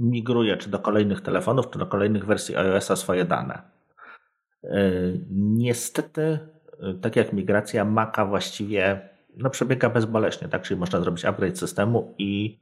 migruje 0.00 0.56
czy 0.56 0.70
do 0.70 0.78
kolejnych 0.78 1.20
telefonów, 1.20 1.70
czy 1.70 1.78
do 1.78 1.86
kolejnych 1.86 2.26
wersji 2.26 2.56
iOS-a 2.56 2.96
swoje 2.96 3.24
dane. 3.24 3.62
Niestety, 5.30 6.38
tak 7.00 7.16
jak 7.16 7.32
migracja 7.32 7.84
Maca 7.84 8.26
właściwie 8.26 9.08
no, 9.36 9.50
przebiega 9.50 9.90
bezboleśnie, 9.90 10.48
tak? 10.48 10.62
Czyli 10.62 10.80
można 10.80 11.00
zrobić 11.00 11.24
upgrade 11.24 11.58
systemu 11.58 12.14
i 12.18 12.60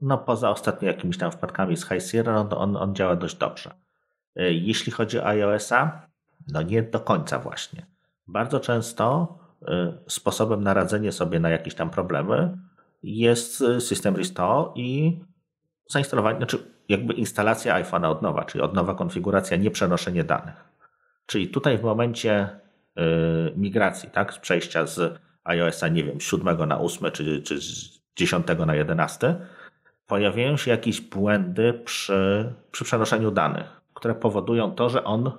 no, 0.00 0.18
poza 0.18 0.50
ostatnio 0.50 0.88
jakimiś 0.88 1.18
tam 1.18 1.32
wpadkami 1.32 1.76
z 1.76 1.88
High 1.88 2.02
Sierra, 2.02 2.44
no, 2.44 2.58
on, 2.58 2.76
on 2.76 2.94
działa 2.94 3.16
dość 3.16 3.36
dobrze. 3.36 3.74
Jeśli 4.36 4.92
chodzi 4.92 5.18
o 5.18 5.26
iOS-a, 5.26 6.08
no 6.52 6.62
nie 6.62 6.82
do 6.82 7.00
końca 7.00 7.38
właśnie. 7.38 7.86
Bardzo 8.26 8.60
często 8.60 9.38
Y, 9.62 10.10
sposobem 10.10 10.62
na 10.62 10.74
radzenie 10.74 11.12
sobie 11.12 11.40
na 11.40 11.50
jakieś 11.50 11.74
tam 11.74 11.90
problemy 11.90 12.58
jest 13.02 13.60
y, 13.60 13.80
system 13.80 14.16
restore 14.16 14.70
i 14.74 15.20
zainstalowanie, 15.88 16.36
znaczy 16.36 16.58
jakby 16.88 17.14
instalacja 17.14 17.82
iPhone'a 17.82 18.10
od 18.10 18.22
nowa, 18.22 18.44
czyli 18.44 18.64
od 18.64 18.74
nowa 18.74 18.94
konfiguracja, 18.94 19.56
nie 19.56 19.70
przenoszenie 19.70 20.24
danych. 20.24 20.64
Czyli 21.26 21.48
tutaj 21.48 21.78
w 21.78 21.82
momencie 21.82 22.48
y, 22.98 23.02
migracji, 23.56 24.10
tak, 24.10 24.34
z 24.34 24.38
przejścia 24.38 24.86
z 24.86 25.20
iOSa, 25.44 25.88
nie 25.88 26.04
wiem, 26.04 26.20
7 26.20 26.68
na 26.68 26.80
8 26.80 27.12
czy, 27.12 27.42
czy 27.42 27.60
z 27.60 28.00
10 28.16 28.46
na 28.66 28.74
11, 28.74 29.36
pojawiają 30.06 30.56
się 30.56 30.70
jakieś 30.70 31.00
błędy 31.00 31.72
przy, 31.84 32.52
przy 32.70 32.84
przenoszeniu 32.84 33.30
danych, 33.30 33.80
które 33.94 34.14
powodują 34.14 34.72
to, 34.72 34.88
że 34.88 35.04
on, 35.04 35.32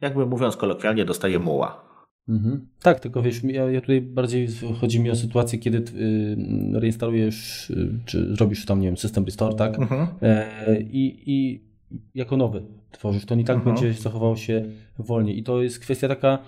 jakby 0.00 0.26
mówiąc 0.26 0.56
kolokwialnie, 0.56 1.04
dostaje 1.04 1.38
muła. 1.38 1.87
Mhm. 2.28 2.66
Tak, 2.82 3.00
tylko 3.00 3.22
wiesz, 3.22 3.44
ja, 3.44 3.70
ja, 3.70 3.80
tutaj 3.80 4.00
bardziej 4.00 4.48
chodzi 4.80 5.00
mi 5.00 5.10
o 5.10 5.16
sytuację, 5.16 5.58
kiedy 5.58 5.78
y, 5.78 6.80
reinstalujesz, 6.80 7.70
y, 7.70 7.90
czy 8.04 8.36
zrobisz 8.36 8.66
tam, 8.66 8.80
nie 8.80 8.86
wiem, 8.86 8.96
system 8.96 9.24
restore, 9.24 9.54
tak? 9.54 9.78
Mhm. 9.78 10.06
E, 10.22 10.80
i, 10.80 11.22
I 11.26 11.60
jako 12.14 12.36
nowy 12.36 12.62
tworzysz, 12.90 13.24
to 13.24 13.34
i 13.34 13.44
tak 13.44 13.56
mhm. 13.56 13.74
będzie 13.74 13.92
zachował 13.92 14.36
się 14.36 14.64
wolniej. 14.98 15.38
I 15.38 15.42
to 15.42 15.62
jest 15.62 15.78
kwestia 15.78 16.08
taka, 16.08 16.38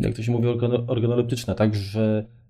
jak 0.00 0.14
to 0.14 0.22
się 0.22 0.32
mówi, 0.32 0.48
organoleptyczna, 0.86 1.54
tak, 1.54 1.74
że 1.74 2.24
y, 2.28 2.43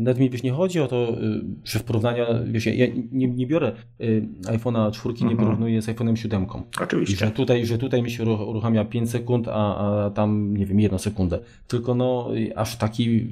nawet 0.00 0.18
mi 0.18 0.30
wiesz, 0.30 0.42
nie 0.42 0.52
chodzi 0.52 0.80
o 0.80 0.86
to, 0.86 1.22
y, 1.22 1.44
że 1.64 1.78
w 1.78 1.84
porównaniu, 1.84 2.24
wiesz, 2.46 2.66
ja 2.66 2.86
nie, 3.12 3.28
nie 3.28 3.46
biorę 3.46 3.72
y, 4.00 4.26
iPhone'a 4.42 4.90
4, 4.92 5.14
nie 5.14 5.20
mhm. 5.22 5.38
porównuję 5.38 5.82
z 5.82 5.86
iPhone'em 5.86 6.14
7. 6.14 6.46
Oczywiście. 6.82 7.16
Że 7.16 7.30
tutaj, 7.30 7.66
że 7.66 7.78
tutaj 7.78 8.02
mi 8.02 8.10
się 8.10 8.24
uruchamia 8.24 8.84
5 8.84 9.10
sekund, 9.10 9.48
a, 9.48 9.76
a 9.76 10.10
tam, 10.10 10.56
nie 10.56 10.66
wiem, 10.66 10.80
1 10.80 10.98
sekundę. 10.98 11.38
Tylko 11.68 11.94
no, 11.94 12.30
aż 12.56 12.76
taki 12.76 13.26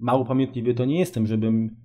mało 0.00 0.24
pamiętliwy 0.24 0.74
to 0.74 0.84
nie 0.84 0.98
jestem, 0.98 1.26
żebym 1.26 1.76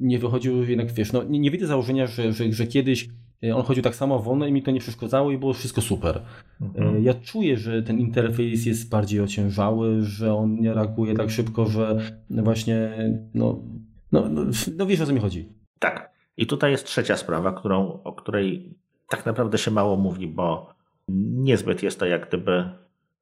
nie 0.00 0.18
wychodził 0.18 0.64
jednak, 0.64 0.92
wiesz, 0.92 1.12
no 1.12 1.22
nie, 1.22 1.38
nie 1.38 1.50
widzę 1.50 1.66
założenia, 1.66 2.06
że, 2.06 2.32
że, 2.32 2.52
że 2.52 2.66
kiedyś 2.66 3.08
on 3.54 3.62
chodził 3.62 3.82
tak 3.82 3.94
samo 3.94 4.18
wolno 4.18 4.46
i 4.46 4.52
mi 4.52 4.62
to 4.62 4.70
nie 4.70 4.80
przeszkadzało 4.80 5.30
i 5.30 5.38
było 5.38 5.52
wszystko 5.52 5.80
super. 5.80 6.20
Mhm. 6.60 6.96
E, 6.96 7.00
ja 7.00 7.14
czuję, 7.14 7.56
że 7.56 7.82
ten 7.82 7.98
interfejs 7.98 8.66
jest 8.66 8.90
bardziej 8.90 9.20
ociężały, 9.20 10.02
że 10.02 10.34
on 10.34 10.60
nie 10.60 10.74
reaguje 10.74 11.14
tak 11.14 11.30
szybko, 11.30 11.66
że 11.66 11.98
właśnie, 12.30 12.90
no, 13.34 13.62
no, 14.12 14.28
no, 14.28 14.42
no 14.76 14.86
wiesz 14.86 15.00
o 15.00 15.06
co 15.06 15.12
mi 15.12 15.20
chodzi. 15.20 15.48
Tak. 15.78 16.10
I 16.36 16.46
tutaj 16.46 16.70
jest 16.70 16.86
trzecia 16.86 17.16
sprawa, 17.16 17.52
którą, 17.52 18.02
o 18.04 18.12
której 18.12 18.74
tak 19.08 19.26
naprawdę 19.26 19.58
się 19.58 19.70
mało 19.70 19.96
mówi, 19.96 20.28
bo 20.28 20.74
niezbyt 21.08 21.82
jest 21.82 21.98
to 21.98 22.06
jak 22.06 22.28
gdyby 22.28 22.70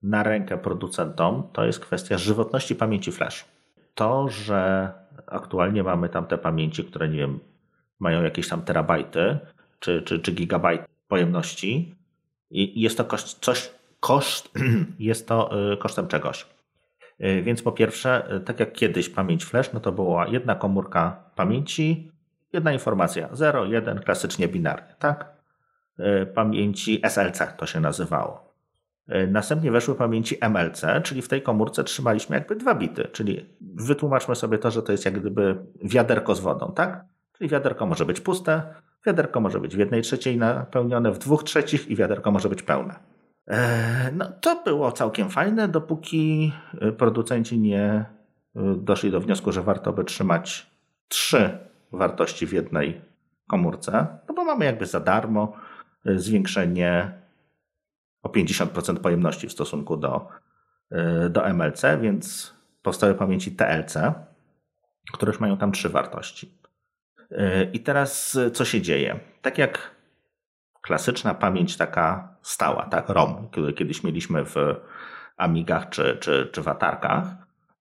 na 0.03 0.23
rękę 0.23 0.59
producentom, 0.59 1.43
to 1.53 1.65
jest 1.65 1.81
kwestia 1.81 2.19
żywotności 2.19 2.74
pamięci 2.74 3.12
flash. 3.12 3.45
To, 3.95 4.28
że 4.28 4.93
aktualnie 5.27 5.82
mamy 5.82 6.09
tam 6.09 6.27
te 6.27 6.39
pamięci, 6.39 6.85
które 6.85 7.09
nie 7.09 7.19
wiem, 7.19 7.40
mają 7.99 8.23
jakieś 8.23 8.49
tam 8.49 8.62
terabajty 8.62 9.39
czy, 9.79 10.03
czy, 10.03 10.19
czy 10.19 10.33
gigabajt 10.33 10.83
pojemności 11.09 11.95
i 12.51 12.81
jest 12.81 12.97
to 12.97 13.05
koszt, 13.05 13.39
coś, 13.41 13.71
koszt, 14.01 14.51
jest 14.99 15.29
to 15.29 15.73
y, 15.73 15.77
kosztem 15.77 16.09
czegoś. 16.09 16.47
Y, 17.21 17.43
więc 17.43 17.63
po 17.63 17.73
pierwsze, 17.73 18.35
y, 18.37 18.41
tak 18.41 18.61
jak 18.61 18.73
kiedyś 18.73 19.09
pamięć 19.09 19.45
flash, 19.45 19.73
no 19.73 19.81
to 19.81 19.93
była 19.93 20.27
jedna 20.27 20.55
komórka 20.55 21.31
pamięci, 21.37 22.11
jedna 22.53 22.73
informacja, 22.73 23.29
0, 23.33 23.65
1, 23.67 23.99
klasycznie 23.99 24.49
binarnie, 24.49 24.95
tak? 24.99 25.39
Pamięci 26.35 27.01
SLC 27.05 27.43
to 27.57 27.67
się 27.67 27.81
nazywało. 27.81 28.55
Następnie 29.29 29.71
weszły 29.71 29.95
pamięci 29.95 30.37
MLC, 30.41 30.85
czyli 31.03 31.23
w 31.23 31.29
tej 31.29 31.43
komórce 31.43 31.85
trzymaliśmy 31.85 32.37
jakby 32.37 32.57
dwa 32.57 32.75
bity, 32.75 33.09
czyli 33.13 33.47
wytłumaczmy 33.61 34.37
sobie 34.37 34.59
to, 34.59 34.71
że 34.71 34.83
to 34.83 34.93
jest 34.93 35.05
jak 35.05 35.21
gdyby 35.21 35.59
wiaderko 35.83 36.35
z 36.35 36.41
wodą, 36.41 36.73
tak? 36.77 37.05
Czyli 37.39 37.51
wiaderko 37.51 37.86
może 37.86 38.05
być 38.05 38.20
puste, 38.20 38.74
wiaderko 39.06 39.40
może 39.40 39.60
być 39.60 39.77
w 39.77 39.78
jednej 39.78 40.02
trzeciej 40.02 40.36
napełnione, 40.36 41.12
w 41.12 41.19
dwóch 41.19 41.44
trzecich 41.44 41.89
i 41.89 41.97
wiaderko 41.97 42.31
może 42.31 42.48
być 42.48 42.62
pełne. 42.62 42.94
E, 43.48 44.12
no 44.12 44.32
to 44.40 44.62
było 44.65 44.93
całkiem 44.93 45.31
fajne, 45.31 45.69
dopóki 45.69 46.52
e, 46.81 46.93
producenci 46.93 47.59
nie 47.59 48.05
doszli 48.77 49.10
do 49.10 49.20
wniosku, 49.20 49.52
że 49.52 49.62
warto 49.62 49.93
by 49.93 50.05
trzymać 50.05 50.70
trzy 51.09 51.59
wartości 51.93 52.47
w 52.47 52.52
jednej 52.52 53.01
komórce, 53.48 54.06
no 54.28 54.35
bo 54.35 54.44
mamy 54.44 54.65
jakby 54.65 54.86
za 54.86 55.01
darmo 55.01 55.52
zwiększenie 56.05 57.12
o 58.23 58.28
50% 58.28 58.97
pojemności 58.97 59.48
w 59.48 59.52
stosunku 59.52 59.97
do, 59.97 60.28
do 61.31 61.48
MLC, 61.48 61.82
więc 62.01 62.55
powstały 62.82 63.15
pamięci 63.15 63.52
TLC, 63.52 63.94
które 65.12 65.31
już 65.31 65.40
mają 65.40 65.56
tam 65.56 65.73
trzy 65.73 65.89
wartości. 65.89 66.57
Y, 67.33 67.71
I 67.73 67.81
teraz 67.81 68.35
y, 68.35 68.51
co 68.51 68.65
się 68.65 68.83
dzieje? 68.83 69.21
Tak 69.43 69.59
jak 69.59 69.91
klasyczna 70.81 71.35
pamięć 71.35 71.77
taka 71.77 72.37
stała, 72.43 72.83
tak, 72.83 73.09
ROM, 73.09 73.49
który 73.51 73.73
kiedyś 73.73 74.05
mieliśmy 74.05 74.45
w 74.45 74.57
Amigach 75.37 75.89
czy, 75.89 76.17
czy, 76.21 76.49
czy 76.53 76.63
w 76.63 76.69
Atarkach, 76.69 77.25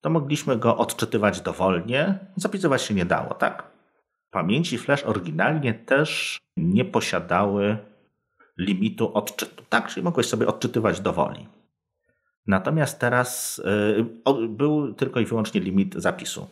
to 0.01 0.09
mogliśmy 0.09 0.57
go 0.57 0.77
odczytywać 0.77 1.41
dowolnie, 1.41 2.19
zapisywać 2.35 2.81
się 2.81 2.93
nie 2.93 3.05
dało, 3.05 3.33
tak? 3.33 3.63
Pamięci 4.31 4.77
flash 4.77 5.03
oryginalnie 5.03 5.73
też 5.73 6.39
nie 6.57 6.85
posiadały 6.85 7.77
limitu 8.57 9.13
odczytu, 9.13 9.63
tak? 9.69 9.87
Czyli 9.87 10.03
mogłeś 10.03 10.27
sobie 10.27 10.47
odczytywać 10.47 10.99
dowoli. 10.99 11.47
Natomiast 12.47 12.99
teraz 12.99 13.59
y, 13.59 14.49
był 14.49 14.93
tylko 14.93 15.19
i 15.19 15.25
wyłącznie 15.25 15.61
limit 15.61 15.95
zapisu. 15.95 16.47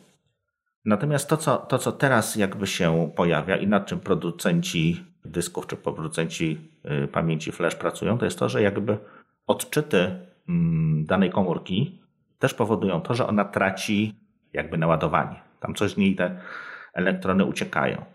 Natomiast 0.85 1.29
to 1.29 1.37
co, 1.37 1.57
to, 1.57 1.77
co 1.77 1.91
teraz 1.91 2.35
jakby 2.35 2.67
się 2.67 3.11
pojawia 3.15 3.57
i 3.57 3.67
nad 3.67 3.85
czym 3.85 3.99
producenci 3.99 5.05
dysków 5.25 5.67
czy 5.67 5.75
producenci 5.75 6.71
y, 7.03 7.07
pamięci 7.07 7.51
flash 7.51 7.75
pracują, 7.75 8.17
to 8.17 8.25
jest 8.25 8.39
to, 8.39 8.49
że 8.49 8.61
jakby 8.61 8.97
odczyty 9.47 10.19
mm, 10.49 11.05
danej 11.05 11.29
komórki 11.29 12.01
też 12.39 12.53
powodują 12.53 13.01
to, 13.01 13.13
że 13.13 13.27
ona 13.27 13.45
traci 13.45 14.13
jakby 14.53 14.77
naładowanie. 14.77 15.41
Tam 15.59 15.75
coś 15.75 15.91
z 15.91 15.97
niej 15.97 16.15
te 16.15 16.39
elektrony 16.93 17.45
uciekają. 17.45 18.05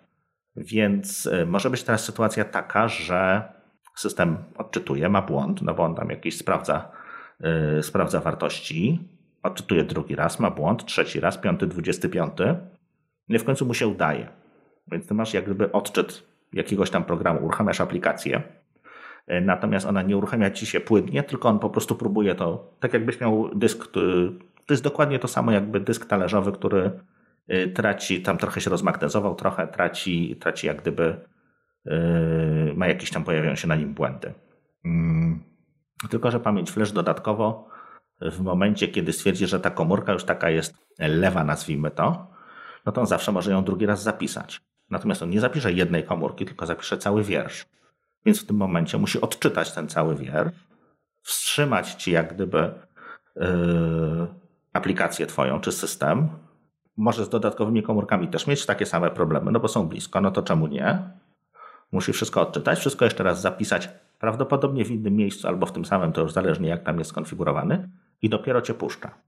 Więc 0.56 1.26
y, 1.26 1.46
może 1.46 1.70
być 1.70 1.82
teraz 1.82 2.04
sytuacja 2.04 2.44
taka, 2.44 2.88
że 2.88 3.42
system 3.96 4.36
odczytuje, 4.56 5.08
ma 5.08 5.22
błąd, 5.22 5.62
no 5.62 5.74
bo 5.74 5.82
on 5.82 5.94
tam 5.94 6.10
jakiś 6.10 6.38
sprawdza, 6.38 6.92
yy, 7.40 7.82
sprawdza 7.82 8.20
wartości, 8.20 9.08
odczytuje 9.42 9.84
drugi 9.84 10.16
raz, 10.16 10.40
ma 10.40 10.50
błąd, 10.50 10.84
trzeci 10.84 11.20
raz, 11.20 11.38
piąty, 11.38 11.66
dwudziesty 11.66 12.08
piąty, 12.08 12.56
no 13.28 13.36
i 13.36 13.38
w 13.38 13.44
końcu 13.44 13.66
mu 13.66 13.74
się 13.74 13.88
udaje. 13.88 14.28
Więc 14.92 15.06
ty 15.06 15.14
masz 15.14 15.34
jak 15.34 15.44
gdyby 15.44 15.72
odczyt 15.72 16.22
jakiegoś 16.52 16.90
tam 16.90 17.04
programu, 17.04 17.44
uruchamiasz 17.44 17.80
aplikację, 17.80 18.42
yy, 19.28 19.40
natomiast 19.40 19.86
ona 19.86 20.02
nie 20.02 20.16
uruchamia 20.16 20.50
ci 20.50 20.66
się 20.66 20.80
płynnie, 20.80 21.22
tylko 21.22 21.48
on 21.48 21.58
po 21.58 21.70
prostu 21.70 21.96
próbuje 21.96 22.34
to, 22.34 22.74
tak 22.80 22.92
jakbyś 22.92 23.20
miał 23.20 23.50
dysk, 23.54 23.86
to 24.66 24.74
jest 24.74 24.82
dokładnie 24.82 25.18
to 25.18 25.28
samo 25.28 25.52
jakby 25.52 25.80
dysk 25.80 26.06
talerzowy, 26.06 26.52
który 26.52 26.90
yy, 27.48 27.68
traci, 27.68 28.22
tam 28.22 28.38
trochę 28.38 28.60
się 28.60 28.70
rozmagnezował, 28.70 29.34
trochę 29.34 29.66
traci, 29.66 30.36
traci 30.36 30.66
jak 30.66 30.80
gdyby 30.82 31.30
Yy, 31.84 32.74
ma 32.76 32.86
jakieś 32.86 33.10
tam, 33.10 33.24
pojawiają 33.24 33.54
się 33.54 33.68
na 33.68 33.76
nim 33.76 33.94
błędy. 33.94 34.34
Mm, 34.84 35.40
tylko, 36.10 36.30
że 36.30 36.40
pamięć 36.40 36.70
flash 36.70 36.92
dodatkowo 36.92 37.68
w 38.20 38.40
momencie, 38.40 38.88
kiedy 38.88 39.12
stwierdzi, 39.12 39.46
że 39.46 39.60
ta 39.60 39.70
komórka 39.70 40.12
już 40.12 40.24
taka 40.24 40.50
jest 40.50 40.74
lewa, 40.98 41.44
nazwijmy 41.44 41.90
to, 41.90 42.26
no 42.86 42.92
to 42.92 43.00
on 43.00 43.06
zawsze 43.06 43.32
może 43.32 43.50
ją 43.50 43.64
drugi 43.64 43.86
raz 43.86 44.02
zapisać. 44.02 44.60
Natomiast 44.90 45.22
on 45.22 45.30
nie 45.30 45.40
zapisze 45.40 45.72
jednej 45.72 46.04
komórki, 46.04 46.44
tylko 46.44 46.66
zapisze 46.66 46.98
cały 46.98 47.24
wiersz. 47.24 47.66
Więc 48.26 48.42
w 48.42 48.46
tym 48.46 48.56
momencie 48.56 48.98
musi 48.98 49.20
odczytać 49.20 49.72
ten 49.72 49.88
cały 49.88 50.16
wiersz, 50.16 50.52
wstrzymać 51.22 51.94
ci 51.94 52.10
jak 52.10 52.34
gdyby 52.34 52.72
yy, 53.36 53.44
aplikację 54.72 55.26
twoją 55.26 55.60
czy 55.60 55.72
system. 55.72 56.28
Może 56.96 57.24
z 57.24 57.28
dodatkowymi 57.28 57.82
komórkami 57.82 58.28
też 58.28 58.46
mieć 58.46 58.66
takie 58.66 58.86
same 58.86 59.10
problemy, 59.10 59.52
no 59.52 59.60
bo 59.60 59.68
są 59.68 59.88
blisko, 59.88 60.20
no 60.20 60.30
to 60.30 60.42
czemu 60.42 60.66
nie? 60.66 60.98
Musi 61.92 62.12
wszystko 62.12 62.40
odczytać, 62.40 62.78
wszystko 62.78 63.04
jeszcze 63.04 63.24
raz 63.24 63.40
zapisać, 63.40 63.88
prawdopodobnie 64.18 64.84
w 64.84 64.90
innym 64.90 65.16
miejscu 65.16 65.48
albo 65.48 65.66
w 65.66 65.72
tym 65.72 65.84
samym, 65.84 66.12
to 66.12 66.20
już 66.20 66.32
zależnie 66.32 66.68
jak 66.68 66.84
tam 66.84 66.98
jest 66.98 67.10
skonfigurowany, 67.10 67.88
i 68.22 68.28
dopiero 68.28 68.62
cię 68.62 68.74
puszcza. 68.74 69.18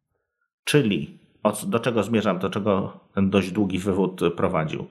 Czyli 0.65 1.19
do 1.67 1.81
czego 1.81 2.03
zmierzam, 2.03 2.39
do 2.39 2.51
czego 2.51 3.01
ten 3.15 3.31
dość 3.31 3.51
długi 3.51 3.79
wywód 3.79 4.21
prowadził. 4.37 4.87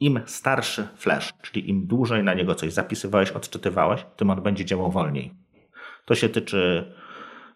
Im 0.00 0.20
starszy 0.26 0.88
flash, 0.96 1.32
czyli 1.42 1.70
im 1.70 1.86
dłużej 1.86 2.24
na 2.24 2.34
niego 2.34 2.54
coś 2.54 2.72
zapisywałeś, 2.72 3.30
odczytywałeś, 3.30 4.06
tym 4.16 4.30
on 4.30 4.42
będzie 4.42 4.64
działał 4.64 4.90
wolniej. 4.90 5.34
To 6.04 6.14
się 6.14 6.28
tyczy 6.28 6.92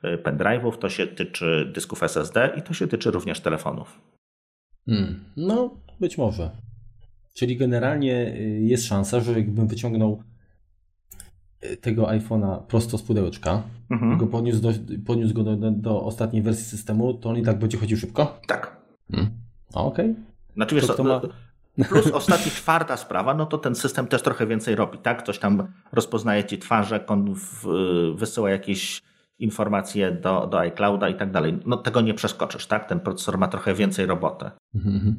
y, 0.04 0.18
pendrive'ów, 0.18 0.78
to 0.78 0.88
się 0.88 1.06
tyczy 1.06 1.70
dysków 1.74 2.02
SSD 2.02 2.54
i 2.56 2.62
to 2.62 2.74
się 2.74 2.86
tyczy 2.86 3.10
również 3.10 3.40
telefonów. 3.40 4.00
Hmm, 4.86 5.24
no, 5.36 5.80
być 6.00 6.18
może. 6.18 6.50
Czyli 7.34 7.56
generalnie 7.56 8.34
y, 8.36 8.60
jest 8.62 8.86
szansa, 8.86 9.20
że 9.20 9.32
jakbym 9.32 9.68
wyciągnął 9.68 10.22
tego 11.80 12.06
iPhone'a 12.06 12.62
prosto 12.62 12.98
z 12.98 13.02
pudełeczka, 13.02 13.62
mhm. 13.90 14.18
go 14.18 14.26
podniósł, 14.26 14.60
do, 14.60 14.72
podniósł 15.06 15.34
go 15.34 15.42
do, 15.42 15.56
do, 15.56 15.70
do, 15.70 16.02
ostatniej 16.02 16.42
wersji 16.42 16.64
systemu, 16.64 17.14
to 17.14 17.30
on 17.30 17.36
i 17.36 17.42
tak 17.42 17.58
będzie 17.58 17.78
chodził 17.78 17.96
szybko? 17.96 18.40
Tak. 18.46 18.76
Hmm. 19.10 19.30
Okej. 19.74 20.10
Okay. 20.10 20.22
Znaczy 20.54 20.74
wiesz, 20.74 20.86
to, 20.86 20.94
to 20.94 21.04
ma... 21.04 21.20
Plus 21.88 22.10
ostatnia 22.12 22.52
czwarta 22.60 22.96
sprawa, 22.96 23.34
no 23.34 23.46
to 23.46 23.58
ten 23.58 23.74
system 23.74 24.06
też 24.06 24.22
trochę 24.22 24.46
więcej 24.46 24.74
robi, 24.74 24.98
tak? 24.98 25.22
Ktoś 25.22 25.38
tam 25.38 25.68
rozpoznaje 25.92 26.44
ci 26.44 26.58
twarze, 26.58 27.04
wysyła 28.14 28.50
jakieś 28.50 29.02
informacje 29.38 30.12
do, 30.12 30.46
do 30.46 30.58
iClouda 30.58 31.08
i 31.08 31.14
tak 31.14 31.30
dalej. 31.30 31.58
No 31.66 31.76
tego 31.76 32.00
nie 32.00 32.14
przeskoczysz, 32.14 32.66
tak? 32.66 32.88
Ten 32.88 33.00
procesor 33.00 33.38
ma 33.38 33.48
trochę 33.48 33.74
więcej 33.74 34.06
roboty. 34.06 34.50
Mhm. 34.74 35.16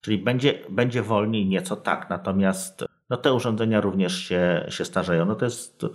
Czyli 0.00 0.18
będzie, 0.18 0.58
będzie 0.70 1.02
wolniej 1.02 1.46
nieco 1.46 1.76
tak, 1.76 2.10
natomiast 2.10 2.84
no 3.12 3.18
te 3.18 3.32
urządzenia 3.32 3.80
również 3.80 4.18
się, 4.18 4.66
się 4.68 4.84
starzeją. 4.84 5.24
No 5.24 5.34
to 5.34 5.44
jest. 5.44 5.86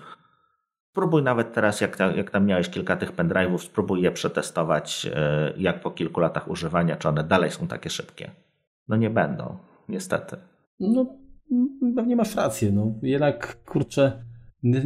Spróbuj 0.91 1.23
nawet 1.23 1.53
teraz, 1.53 1.81
jak, 1.81 1.97
jak 2.15 2.31
tam 2.31 2.45
miałeś 2.45 2.69
kilka 2.69 2.97
tych 2.97 3.15
pendrive'ów, 3.15 3.57
spróbuj 3.57 4.01
je 4.01 4.11
przetestować, 4.11 5.07
e, 5.15 5.53
jak 5.57 5.81
po 5.81 5.91
kilku 5.91 6.19
latach 6.19 6.47
używania, 6.47 6.95
czy 6.95 7.09
one 7.09 7.23
dalej 7.23 7.51
są 7.51 7.67
takie 7.67 7.89
szybkie. 7.89 8.31
No 8.87 8.95
nie 8.95 9.09
będą, 9.09 9.57
niestety. 9.89 10.37
No 10.79 11.05
pewnie 11.95 12.15
masz 12.15 12.35
rację, 12.35 12.71
no. 12.71 12.93
Jednak, 13.01 13.63
kurczę, 13.65 14.23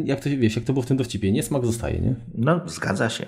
jak 0.05 0.19
to 0.19 0.29
wiesz, 0.29 0.55
jak 0.55 0.65
to 0.65 0.73
było 0.73 0.83
w 0.83 0.87
tym 0.87 0.97
dowcipie, 0.97 1.31
niesmak 1.31 1.65
zostaje, 1.65 1.99
nie? 1.99 2.15
No, 2.35 2.61
zgadza 2.65 3.09
się. 3.09 3.25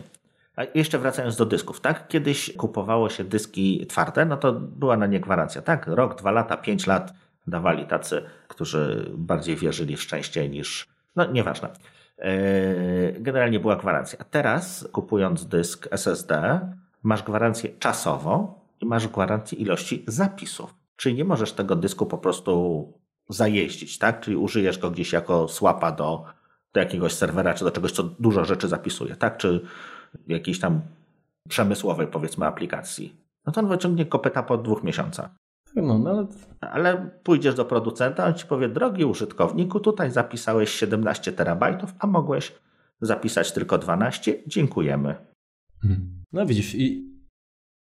A 0.55 0.63
jeszcze 0.75 0.99
wracając 0.99 1.37
do 1.37 1.45
dysków, 1.45 1.81
tak? 1.81 2.07
Kiedyś 2.07 2.53
kupowało 2.57 3.09
się 3.09 3.23
dyski 3.23 3.85
twarde, 3.89 4.25
no 4.25 4.37
to 4.37 4.53
była 4.53 4.97
na 4.97 5.07
nie 5.07 5.19
gwarancja, 5.19 5.61
tak? 5.61 5.87
Rok, 5.87 6.17
dwa 6.17 6.31
lata, 6.31 6.57
pięć 6.57 6.87
lat 6.87 7.13
dawali 7.47 7.85
tacy, 7.85 8.21
którzy 8.55 9.11
bardziej 9.13 9.55
wierzyli 9.55 9.97
w 9.97 10.01
szczęście 10.01 10.49
niż. 10.49 10.87
No, 11.15 11.31
nieważne. 11.31 11.69
Yy, 12.17 13.15
generalnie 13.19 13.59
była 13.59 13.75
gwarancja. 13.75 14.19
Teraz, 14.31 14.87
kupując 14.91 15.45
dysk 15.45 15.87
SSD, 15.91 16.59
masz 17.03 17.23
gwarancję 17.23 17.69
czasową 17.79 18.53
i 18.79 18.85
masz 18.85 19.07
gwarancję 19.07 19.57
ilości 19.57 20.03
zapisów. 20.07 20.75
Czyli 20.95 21.15
nie 21.15 21.25
możesz 21.25 21.53
tego 21.53 21.75
dysku 21.75 22.05
po 22.05 22.17
prostu 22.17 22.93
zajeździć, 23.29 23.97
tak? 23.97 24.19
Czyli 24.19 24.37
użyjesz 24.37 24.77
go 24.77 24.91
gdzieś 24.91 25.13
jako 25.13 25.47
słapa 25.47 25.91
do, 25.91 26.25
do 26.73 26.79
jakiegoś 26.79 27.13
serwera, 27.13 27.53
czy 27.53 27.63
do 27.63 27.71
czegoś, 27.71 27.91
co 27.91 28.03
dużo 28.03 28.45
rzeczy 28.45 28.67
zapisuje, 28.67 29.15
tak? 29.15 29.37
Czy 29.37 29.61
jakiejś 30.27 30.59
tam 30.59 30.81
przemysłowej, 31.49 32.07
powiedzmy, 32.07 32.45
aplikacji. 32.45 33.15
No 33.45 33.53
to 33.53 33.61
on 33.61 33.67
wyciągnie 33.67 34.05
kopyta 34.05 34.43
po 34.43 34.57
dwóch 34.57 34.83
miesiącach. 34.83 35.29
No, 35.75 35.99
no 35.99 36.09
ale... 36.09 36.27
ale 36.71 37.09
pójdziesz 37.23 37.55
do 37.55 37.65
producenta, 37.65 38.25
on 38.25 38.33
ci 38.33 38.45
powie, 38.45 38.69
drogi 38.69 39.05
użytkowniku, 39.05 39.79
tutaj 39.79 40.11
zapisałeś 40.11 40.69
17 40.69 41.31
terabajtów, 41.31 41.93
a 41.99 42.07
mogłeś 42.07 42.53
zapisać 43.01 43.51
tylko 43.51 43.77
12. 43.77 44.35
Dziękujemy. 44.47 45.15
No 46.33 46.45
widzisz, 46.45 46.75
i 46.75 47.13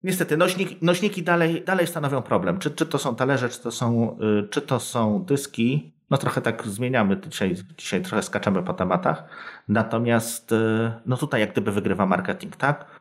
Niestety, 0.04 0.36
nośnik, 0.36 0.82
nośniki 0.82 1.22
dalej, 1.22 1.62
dalej 1.64 1.86
stanowią 1.86 2.22
problem. 2.22 2.58
Czy, 2.58 2.70
czy 2.70 2.86
to 2.86 2.98
są 2.98 3.16
talerze, 3.16 3.48
czy 3.48 3.60
to 3.60 3.70
są, 3.70 4.18
y, 4.44 4.48
czy 4.48 4.60
to 4.60 4.80
są 4.80 5.24
dyski. 5.24 5.92
No 6.10 6.18
trochę 6.18 6.40
tak 6.40 6.66
zmieniamy, 6.66 7.20
dzisiaj, 7.28 7.54
dzisiaj 7.78 8.02
trochę 8.02 8.22
skaczemy 8.22 8.62
po 8.62 8.74
tematach. 8.74 9.24
Natomiast 9.68 10.52
y, 10.52 10.92
no 11.06 11.16
tutaj 11.16 11.40
jak 11.40 11.52
gdyby 11.52 11.72
wygrywa 11.72 12.06
marketing, 12.06 12.56
tak? 12.56 13.00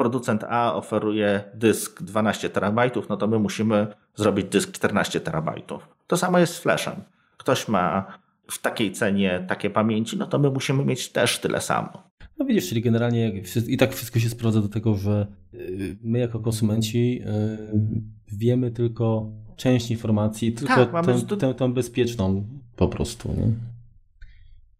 Producent 0.00 0.44
A 0.48 0.74
oferuje 0.74 1.44
dysk 1.54 2.02
12 2.02 2.50
terabajtów, 2.50 3.08
no 3.08 3.16
to 3.16 3.28
my 3.28 3.38
musimy 3.38 3.86
zrobić 4.16 4.46
dysk 4.46 4.72
14 4.72 5.20
terabajtów. 5.20 5.88
To 6.06 6.16
samo 6.16 6.38
jest 6.38 6.54
z 6.54 6.58
flashem. 6.58 6.94
Ktoś 7.36 7.68
ma 7.68 8.18
w 8.50 8.58
takiej 8.58 8.92
cenie 8.92 9.44
takie 9.48 9.70
pamięci, 9.70 10.16
no 10.16 10.26
to 10.26 10.38
my 10.38 10.50
musimy 10.50 10.84
mieć 10.84 11.12
też 11.12 11.38
tyle 11.38 11.60
samo. 11.60 12.10
No 12.38 12.46
widzisz, 12.46 12.68
czyli 12.68 12.82
generalnie 12.82 13.32
i 13.66 13.76
tak 13.76 13.92
wszystko 13.92 14.18
się 14.18 14.28
sprowadza 14.28 14.60
do 14.60 14.68
tego, 14.68 14.94
że 14.94 15.26
y, 15.54 15.98
my 16.02 16.18
jako 16.18 16.40
konsumenci 16.40 17.22
y, 17.22 18.36
wiemy 18.36 18.70
tylko 18.70 19.30
część 19.56 19.90
informacji, 19.90 20.52
tylko 20.52 20.86
tak, 20.86 21.06
tą, 21.06 21.36
tę, 21.36 21.54
tą 21.54 21.72
bezpieczną 21.72 22.44
po 22.76 22.88
prostu. 22.88 23.28
Nie? 23.28 23.52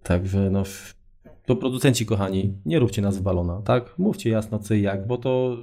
Także 0.03 0.51
no, 0.51 0.63
to 1.51 1.57
producenci 1.57 2.07
kochani, 2.07 2.55
nie 2.67 2.79
róbcie 2.79 3.03
nas 3.03 3.19
w 3.19 3.23
balona, 3.23 3.63
tak? 3.63 3.95
Mówcie 3.99 4.31
jasno 4.31 4.59
co 4.59 4.75
i 4.75 4.83
jak, 4.83 5.07
bo 5.07 5.19
to 5.19 5.57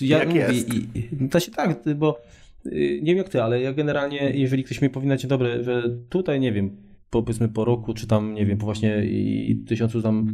ja 0.00 0.18
jak 0.18 0.34
jest. 0.34 0.74
I, 0.74 0.88
i, 0.98 1.28
to 1.28 1.40
się 1.40 1.50
tak, 1.50 1.84
bo 1.96 2.20
y, 2.66 3.00
nie 3.02 3.14
wiem 3.14 3.16
jak 3.16 3.28
ty, 3.28 3.42
ale 3.42 3.60
ja 3.60 3.72
generalnie, 3.72 4.30
jeżeli 4.34 4.64
ktoś 4.64 4.82
mi 4.82 4.90
powinna 4.90 5.16
ci 5.16 5.26
dobre, 5.26 5.64
że 5.64 5.82
tutaj, 6.08 6.40
nie 6.40 6.52
wiem, 6.52 6.76
powiedzmy 7.10 7.48
po 7.48 7.64
roku, 7.64 7.94
czy 7.94 8.06
tam, 8.06 8.34
nie 8.34 8.46
wiem, 8.46 8.58
po 8.58 8.64
właśnie 8.64 9.04
i 9.04 9.64
tysiącu 9.66 10.02
tam 10.02 10.26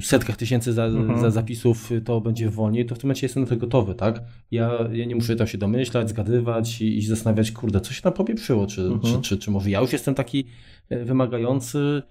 setkach 0.00 0.36
tysięcy 0.36 0.72
za, 0.72 0.84
mhm. 0.84 1.20
za 1.20 1.30
zapisów 1.30 1.90
to 2.04 2.20
będzie 2.20 2.50
wolniej, 2.50 2.86
to 2.86 2.94
w 2.94 2.98
tym 2.98 3.08
momencie 3.08 3.24
jestem 3.24 3.42
na 3.42 3.48
to 3.48 3.56
gotowy, 3.56 3.94
tak? 3.94 4.22
Ja, 4.50 4.78
ja 4.92 5.04
nie 5.04 5.14
muszę 5.14 5.36
tam 5.36 5.46
się 5.46 5.58
domyślać, 5.58 6.08
zgadywać 6.08 6.80
i, 6.80 6.98
i 6.98 7.06
zastanawiać, 7.06 7.52
kurde, 7.52 7.80
co 7.80 7.92
się 7.92 8.02
tam 8.02 8.12
popieprzyło, 8.12 8.66
czy, 8.66 8.82
mhm. 8.82 9.00
czy, 9.00 9.20
czy, 9.28 9.38
czy 9.38 9.50
może 9.50 9.70
ja 9.70 9.80
już 9.80 9.92
jestem 9.92 10.14
taki 10.14 10.44
e, 10.88 11.04
wymagający, 11.04 12.02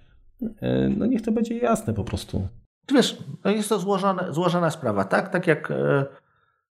no 0.98 1.06
niech 1.06 1.22
to 1.22 1.32
będzie 1.32 1.58
jasne 1.58 1.94
po 1.94 2.04
prostu. 2.04 2.48
Wiesz, 2.94 3.18
no 3.44 3.52
jest 3.52 3.70
to 3.70 3.80
złożone, 3.80 4.34
złożona 4.34 4.70
sprawa, 4.70 5.04
tak? 5.04 5.30
Tak 5.30 5.48
jak 5.48 5.72
e, 5.72 6.06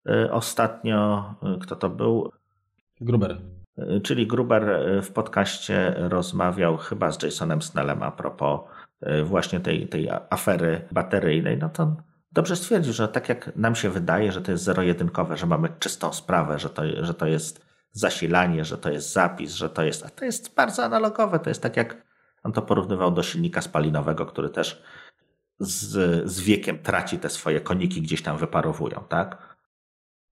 e, 0.08 0.32
ostatnio, 0.32 1.24
e, 1.42 1.58
kto 1.60 1.76
to 1.76 1.88
był? 1.88 2.32
Gruber. 3.00 3.40
Czyli 4.02 4.26
Gruber 4.26 4.80
w 5.02 5.12
podcaście 5.12 5.94
rozmawiał 5.96 6.76
chyba 6.76 7.12
z 7.12 7.22
Jasonem 7.22 7.62
Snellem 7.62 8.02
a 8.02 8.10
propos 8.10 8.60
E, 9.02 9.22
właśnie 9.22 9.60
tej, 9.60 9.88
tej 9.88 10.08
afery 10.30 10.80
bateryjnej, 10.92 11.58
no 11.58 11.68
to 11.68 11.96
dobrze 12.32 12.56
stwierdził, 12.56 12.92
że 12.92 13.08
tak 13.08 13.28
jak 13.28 13.56
nam 13.56 13.74
się 13.74 13.90
wydaje, 13.90 14.32
że 14.32 14.42
to 14.42 14.52
jest 14.52 14.64
zero-jedynkowe, 14.64 15.36
że 15.36 15.46
mamy 15.46 15.68
czystą 15.78 16.12
sprawę, 16.12 16.58
że 16.58 16.70
to, 16.70 16.82
że 17.04 17.14
to 17.14 17.26
jest 17.26 17.64
zasilanie, 17.92 18.64
że 18.64 18.78
to 18.78 18.90
jest 18.90 19.12
zapis, 19.12 19.54
że 19.54 19.70
to 19.70 19.82
jest, 19.82 20.06
a 20.06 20.08
to 20.08 20.24
jest 20.24 20.54
bardzo 20.54 20.84
analogowe. 20.84 21.38
To 21.38 21.50
jest 21.50 21.62
tak 21.62 21.76
jak 21.76 21.96
on 22.43 22.52
to 22.52 22.62
porównywał 22.62 23.10
do 23.10 23.23
silnika 23.23 23.60
spalinowego, 23.60 24.27
który 24.27 24.51
też 24.51 24.82
z, 25.59 26.31
z 26.31 26.40
wiekiem 26.40 26.78
traci 26.78 27.19
te 27.19 27.31
swoje 27.31 27.60
koniki, 27.60 28.02
gdzieś 28.02 28.23
tam 28.23 28.39
wyparowują, 28.39 29.05
tak? 29.09 29.56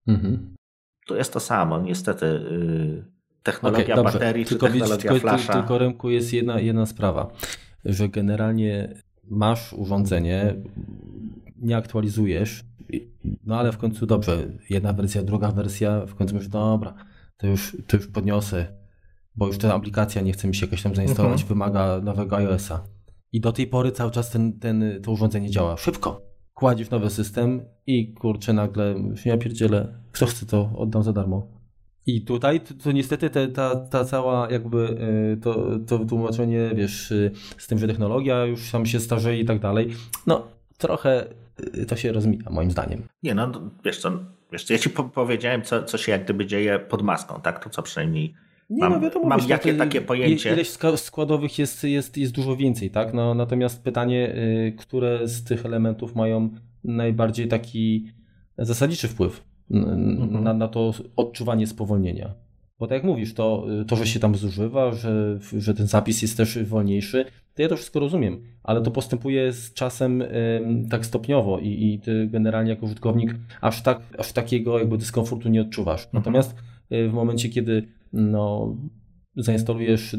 Mhm. 0.07 0.55
Tu 1.07 1.15
jest 1.15 1.33
to 1.33 1.39
samo. 1.39 1.79
Niestety 1.79 2.25
yy, 2.25 3.05
technologia 3.43 3.95
okay, 3.95 4.03
baterii 4.03 4.45
tylko, 4.45 4.67
czy 4.67 4.73
technologia 4.73 5.11
tylko, 5.11 5.19
flasha. 5.19 5.53
Tylko, 5.53 5.77
Remku 5.77 6.09
jest 6.09 6.33
jedna, 6.33 6.59
jedna 6.59 6.85
sprawa 6.85 7.31
że 7.85 8.09
generalnie 8.09 8.93
masz 9.23 9.73
urządzenie, 9.73 10.55
nie 11.57 11.77
aktualizujesz, 11.77 12.63
no 13.45 13.59
ale 13.59 13.71
w 13.71 13.77
końcu 13.77 14.05
dobrze, 14.05 14.47
jedna 14.69 14.93
wersja, 14.93 15.23
druga 15.23 15.51
wersja, 15.51 16.05
w 16.05 16.15
końcu 16.15 16.33
mówisz, 16.33 16.49
dobra, 16.49 16.93
to 17.37 17.47
już, 17.47 17.77
to 17.87 17.97
już 17.97 18.07
podniosę, 18.07 18.78
bo 19.39 19.47
już 19.47 19.57
ta 19.57 19.73
aplikacja 19.73 20.21
nie 20.21 20.33
chce 20.33 20.47
mi 20.47 20.55
się 20.55 20.65
jakoś 20.65 20.83
tam 20.83 20.95
zainstalować, 20.95 21.41
mhm. 21.41 21.47
wymaga 21.47 22.01
nowego 22.03 22.37
iOS-a. 22.37 22.83
I 23.31 23.41
do 23.41 23.51
tej 23.51 23.67
pory 23.67 23.91
cały 23.91 24.11
czas 24.11 24.29
ten, 24.29 24.59
ten, 24.59 25.01
to 25.03 25.11
urządzenie 25.11 25.49
działa 25.49 25.77
szybko. 25.77 26.21
Kładziesz 26.53 26.89
nowy 26.89 27.09
system 27.09 27.61
i 27.87 28.13
kurczę 28.13 28.53
nagle, 28.53 28.95
ja 29.25 29.37
pierdzielę, 29.37 29.93
kto 30.11 30.25
chce 30.25 30.45
to, 30.45 30.71
oddam 30.75 31.03
za 31.03 31.13
darmo. 31.13 31.47
I 32.05 32.21
tutaj 32.21 32.61
to, 32.61 32.73
to 32.83 32.91
niestety 32.91 33.29
te, 33.29 33.47
ta, 33.47 33.75
ta 33.75 34.05
cała 34.05 34.51
jakby 34.51 34.97
e, 35.33 35.37
to, 35.37 35.79
to 35.87 36.05
tłumaczenie, 36.05 36.71
wiesz, 36.75 37.11
e, 37.11 37.31
z 37.57 37.67
tym, 37.67 37.79
że 37.79 37.87
technologia 37.87 38.45
już 38.45 38.71
tam 38.71 38.85
się 38.85 38.99
starzeje 38.99 39.39
i 39.39 39.45
tak 39.45 39.59
dalej, 39.59 39.93
no 40.27 40.47
trochę 40.77 41.27
e, 41.73 41.85
to 41.85 41.95
się 41.95 42.11
rozmija 42.11 42.49
moim 42.49 42.71
zdaniem. 42.71 43.03
Nie 43.23 43.35
no, 43.35 43.51
wiesz 43.85 43.97
co, 43.97 44.11
wiesz 44.51 44.63
co 44.63 44.73
ja 44.73 44.79
ci 44.79 44.89
powiedziałem, 44.89 45.61
co, 45.61 45.83
co 45.83 45.97
się 45.97 46.11
jak 46.11 46.23
gdyby 46.23 46.45
dzieje 46.45 46.79
pod 46.79 47.01
maską, 47.01 47.41
tak? 47.41 47.63
To 47.63 47.69
co 47.69 47.81
przynajmniej 47.81 48.35
nie, 48.69 48.79
mam, 48.79 48.93
no 48.93 48.99
wiadomo, 48.99 49.25
mam 49.27 49.39
wiesz, 49.39 49.49
jakie, 49.49 49.73
takie 49.73 50.01
pojęcie. 50.01 50.53
Ileś 50.53 50.69
składowych 50.95 51.59
jest, 51.59 51.83
jest, 51.83 52.17
jest 52.17 52.33
dużo 52.33 52.55
więcej, 52.55 52.89
tak? 52.89 53.13
No, 53.13 53.33
natomiast 53.33 53.83
pytanie, 53.83 54.35
które 54.77 55.27
z 55.27 55.43
tych 55.43 55.65
elementów 55.65 56.15
mają 56.15 56.49
najbardziej 56.83 57.47
taki 57.47 58.11
zasadniczy 58.57 59.07
wpływ 59.07 59.49
Mhm. 59.71 60.43
na, 60.43 60.53
na 60.53 60.67
to 60.67 60.93
odczuwanie 61.15 61.67
spowolnienia. 61.67 62.33
Bo 62.79 62.87
tak 62.87 62.95
jak 62.95 63.03
mówisz, 63.03 63.33
to, 63.33 63.65
to, 63.87 63.95
że 63.95 64.07
się 64.07 64.19
tam 64.19 64.35
zużywa, 64.35 64.91
że, 64.91 65.39
że 65.57 65.73
ten 65.73 65.87
zapis 65.87 66.21
jest 66.21 66.37
też 66.37 66.63
wolniejszy, 66.63 67.25
to 67.55 67.61
ja 67.61 67.69
to 67.69 67.75
wszystko 67.75 67.99
rozumiem, 67.99 68.43
ale 68.63 68.81
to 68.81 68.91
postępuje 68.91 69.51
z 69.53 69.73
czasem 69.73 70.23
tak 70.89 71.05
stopniowo 71.05 71.59
i, 71.59 71.67
i 71.67 71.99
ty 71.99 72.27
generalnie 72.31 72.69
jako 72.69 72.85
użytkownik 72.85 73.35
aż, 73.61 73.81
tak, 73.81 73.99
aż 74.17 74.31
takiego 74.31 74.79
jakby 74.79 74.97
dyskomfortu 74.97 75.49
nie 75.49 75.61
odczuwasz. 75.61 76.05
Mhm. 76.05 76.09
Natomiast 76.13 76.55
y, 76.91 77.09
w 77.09 77.13
momencie, 77.13 77.49
kiedy 77.49 77.87
no, 78.13 78.75
zainstalujesz 79.35 80.15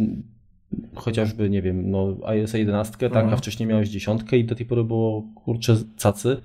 chociażby, 0.94 1.50
nie 1.50 1.62
wiem, 1.62 1.90
no 1.90 2.16
iOS 2.24 2.54
11, 2.54 2.96
tak, 2.98 3.16
a 3.16 3.20
mhm. 3.20 3.38
wcześniej 3.38 3.68
miałeś 3.68 3.88
dziesiątkę 3.88 4.38
i 4.38 4.44
do 4.44 4.54
tej 4.54 4.66
pory 4.66 4.84
było 4.84 5.22
kurczę 5.34 5.76
cacy, 5.96 6.36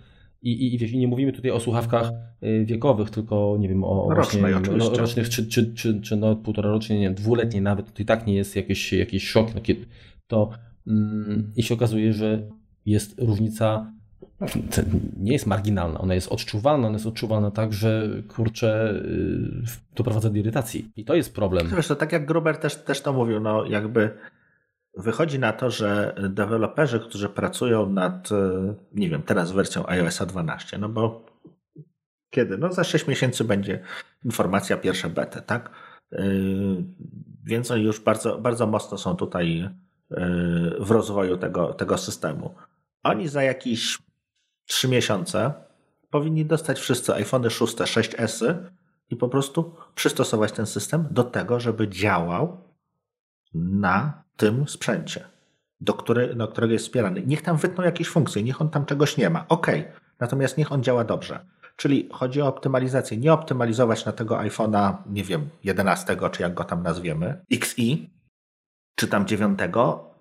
i, 0.46 0.52
i, 0.52 0.76
i, 0.76 0.78
wiesz, 0.78 0.94
nie 0.94 1.08
mówimy 1.08 1.32
tutaj 1.32 1.52
o 1.52 1.60
słuchawkach 1.60 2.12
y, 2.44 2.66
wiekowych, 2.66 3.10
tylko 3.10 3.58
nie 3.60 3.70
wiem, 3.70 3.84
o 3.84 4.14
Rocznej, 4.14 4.54
właśnie, 4.54 4.78
no, 4.78 4.90
rocznych, 4.90 5.30
czy, 5.30 5.48
czy, 5.48 5.74
czy, 5.74 6.02
czy 6.02 6.16
no 6.16 6.36
półtora 6.36 6.70
rocznej, 6.70 7.00
nie 7.00 7.06
wiem, 7.06 7.16
dwuletniej 7.16 7.62
nawet, 7.62 7.94
to 7.94 8.04
i 8.04 8.06
tak 8.06 8.28
nie 8.28 8.34
jest 8.34 8.56
jakiś, 8.56 8.94
jakiś 8.94 9.28
szok, 9.28 9.56
no, 9.56 9.62
kiedy 9.62 9.86
to 10.28 10.50
mm, 10.88 11.52
i 11.56 11.64
się 11.64 11.74
okazuje, 11.74 12.14
że 12.14 12.48
jest 12.86 13.20
różnica 13.20 13.94
nie 15.18 15.34
jest 15.34 15.48
marginalna, 15.48 16.00
ona 16.00 16.14
jest 16.14 16.28
odczuwalna, 16.28 16.88
ona 16.88 16.96
jest 16.96 17.06
odczuwalna 17.06 17.52
tak, 17.52 17.74
że 17.74 18.10
kurczę 18.28 18.94
y, 18.96 19.96
doprowadza 19.96 20.30
do 20.30 20.38
irytacji. 20.38 20.92
I 20.96 21.06
to 21.06 21.16
jest 21.16 21.36
problem. 21.36 21.70
Wiesz, 21.76 21.88
to 21.88 21.96
tak 21.96 22.12
jak 22.12 22.26
Gruber 22.26 22.58
też, 22.58 22.76
też 22.76 23.02
to 23.02 23.14
mówił, 23.14 23.40
no 23.40 23.66
jakby 23.66 24.18
Wychodzi 24.98 25.40
na 25.40 25.54
to, 25.54 25.72
że 25.72 26.16
deweloperzy, 26.30 27.00
którzy 27.00 27.30
pracują 27.30 27.90
nad, 27.90 28.32
e, 28.32 28.74
nie 28.94 29.10
wiem, 29.10 29.22
teraz 29.22 29.52
wersją 29.52 29.88
iOS 29.88 30.22
12, 30.28 30.78
no 30.78 30.90
bo 30.90 31.26
kiedy? 32.30 32.58
No 32.58 32.74
za 32.74 32.84
6 32.84 33.08
miesięcy 33.08 33.44
będzie 33.44 33.80
informacja 34.26 34.78
pierwsze 34.78 35.10
bety, 35.10 35.42
tak? 35.42 35.70
E, 36.12 36.24
więc 37.44 37.72
oni 37.72 37.84
już 37.84 38.00
bardzo, 38.00 38.38
bardzo 38.38 38.68
mocno 38.68 38.98
są 38.98 39.16
tutaj 39.16 39.70
w 40.80 40.92
rozwoju 40.92 41.38
tego, 41.38 41.74
tego 41.74 41.98
systemu. 41.98 42.56
Oni 43.04 43.28
za 43.28 43.44
jakieś 43.44 43.98
3 44.66 44.88
miesiące 44.88 45.54
powinni 46.10 46.46
dostać 46.46 46.80
wszyscy 46.80 47.14
iPhony 47.14 47.50
6, 47.50 47.76
6S 47.76 48.56
i 49.10 49.16
po 49.16 49.30
prostu 49.30 49.76
przystosować 49.96 50.52
ten 50.52 50.66
system 50.66 51.08
do 51.12 51.24
tego, 51.24 51.60
żeby 51.60 51.88
działał 51.88 52.58
na 53.54 54.24
tym 54.38 54.68
sprzęcie, 54.68 55.26
do, 55.82 55.94
którego 56.48 56.74
jest 56.74 56.86
wspierany. 56.86 57.24
Niech 57.26 57.42
tam 57.42 57.58
wytną 57.58 57.84
jakieś 57.84 58.08
funkcje, 58.08 58.44
niech 58.44 58.62
on 58.62 58.70
tam 58.70 58.86
czegoś 58.86 59.18
nie 59.18 59.30
ma. 59.30 59.46
Ok, 59.50 59.68
natomiast 60.20 60.58
niech 60.58 60.72
on 60.72 60.84
działa 60.84 61.04
dobrze. 61.04 61.46
Czyli 61.76 62.10
chodzi 62.12 62.42
o 62.42 62.48
optymalizację. 62.48 63.18
Nie 63.18 63.34
optymalizować 63.34 64.06
na 64.06 64.12
tego 64.12 64.38
iPhone'a, 64.38 64.94
nie 65.06 65.24
wiem, 65.24 65.50
11, 65.64 66.18
czy 66.32 66.42
jak 66.42 66.54
go 66.54 66.64
tam 66.64 66.84
nazwiemy, 66.84 67.42
XI, 67.52 68.12
czy 68.96 69.08
tam 69.08 69.28
9, 69.28 69.60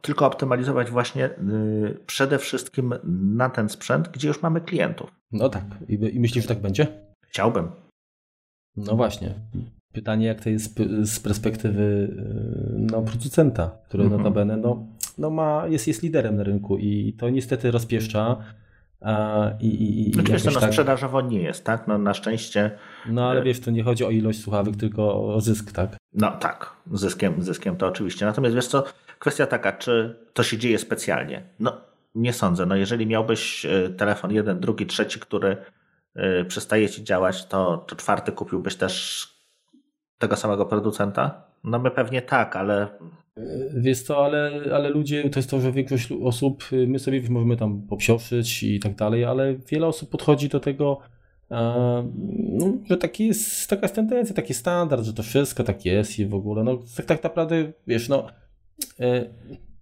tylko 0.05 0.27
optymalizować 0.27 0.91
właśnie 0.91 1.23
yy, 1.23 1.99
przede 2.07 2.39
wszystkim 2.39 2.95
na 3.37 3.51
ten 3.51 3.69
sprzęt, 3.69 4.09
gdzie 4.09 4.29
już 4.29 4.43
mamy 4.43 4.61
klientów. 4.61 5.11
No 5.33 5.49
tak. 5.49 5.65
I, 5.89 5.95
i 5.95 6.21
myślisz, 6.21 6.45
że 6.45 6.49
tak 6.49 6.61
będzie? 6.61 6.87
Chciałbym. 7.21 7.69
No 8.77 8.97
właśnie. 8.97 9.35
Pytanie, 9.93 10.27
jak 10.27 10.41
to 10.41 10.51
jest 10.51 10.81
z 11.03 11.21
perspektywy 11.21 12.15
yy, 12.17 12.87
no, 12.93 13.03
producenta, 13.03 13.79
który 13.89 14.05
mhm. 14.05 14.23
notabene 14.23 14.57
no, 14.57 14.87
no 15.19 15.31
ma, 15.31 15.67
jest, 15.67 15.89
jest 15.89 16.03
liderem 16.03 16.37
na 16.37 16.43
rynku 16.43 16.79
i 16.79 17.13
to 17.19 17.31
niestety 17.31 17.71
rozpieszcza. 17.71 18.37
I, 19.61 19.67
i, 19.67 20.11
i 20.11 20.21
Oczywiście 20.21 20.51
no, 20.51 20.61
tak... 20.61 20.71
sprzedażowo 20.71 21.21
nie 21.21 21.43
jest, 21.43 21.65
tak? 21.65 21.89
No, 21.89 21.99
na 21.99 22.15
szczęście. 22.15 22.71
No 23.07 23.31
ale 23.31 23.43
wiesz, 23.43 23.61
to 23.61 23.71
nie 23.71 23.83
chodzi 23.83 24.05
o 24.05 24.11
ilość 24.11 24.43
słuchawek, 24.43 24.77
tylko 24.77 25.35
o 25.35 25.41
zysk, 25.41 25.73
tak? 25.73 25.97
No 26.13 26.31
tak, 26.31 26.73
zyskiem, 26.93 27.43
zyskiem 27.43 27.77
to 27.77 27.87
oczywiście. 27.87 28.27
Natomiast 28.27 28.55
wiesz 28.55 28.67
co, 28.67 28.85
kwestia 29.19 29.47
taka, 29.47 29.73
czy 29.73 30.17
to 30.33 30.43
się 30.43 30.59
dzieje 30.59 30.79
specjalnie? 30.79 31.43
No 31.61 31.81
nie 32.15 32.33
sądzę. 32.33 32.67
No 32.67 32.77
jeżeli 32.77 33.07
miałbyś 33.07 33.67
e, 33.67 33.91
telefon 33.91 34.33
jeden, 34.33 34.61
drugi, 34.61 34.87
trzeci, 34.87 35.21
który 35.21 35.57
e, 36.15 36.45
przestaje 36.45 36.89
ci 36.89 37.05
działać, 37.05 37.47
to, 37.47 37.77
to 37.77 37.97
czwarty 37.97 38.33
kupiłbyś 38.33 38.77
też 38.77 39.29
tego 40.19 40.37
samego 40.37 40.67
producenta? 40.67 41.43
No 41.65 41.79
my 41.79 41.91
pewnie 41.91 42.23
tak, 42.23 42.57
ale 42.57 42.89
Wiesz 43.77 44.03
co, 44.03 44.25
ale, 44.25 44.61
ale 44.75 44.91
ludzie, 44.91 45.31
to 45.31 45.39
jest 45.39 45.51
to, 45.51 45.61
że 45.61 45.73
większość 45.73 46.13
osób, 46.13 46.65
my 46.87 46.99
sobie 46.99 47.23
możemy 47.31 47.57
tam 47.57 47.83
popsioszyć 47.83 48.63
i 48.63 48.81
tak 48.81 48.95
dalej, 48.95 49.25
ale 49.25 49.55
wiele 49.55 49.87
osób 49.87 50.11
podchodzi 50.11 50.49
do 50.49 50.61
tego, 50.61 51.01
no, 52.31 52.73
że 52.91 52.97
taki 52.97 53.27
jest, 53.27 53.71
taka 53.71 53.83
jest 53.83 53.95
tendencja, 53.95 54.35
taki 54.35 54.55
standard, 54.55 55.05
że 55.05 55.13
to 55.13 55.23
wszystko 55.23 55.65
tak 55.65 55.85
jest 55.85 56.19
i 56.19 56.27
w 56.27 56.35
ogóle, 56.35 56.65
no 56.65 56.79
tak, 56.97 57.07
tak 57.07 57.25
naprawdę, 57.25 57.73
wiesz, 57.87 58.09
no, 58.09 58.27
e, 59.01 59.25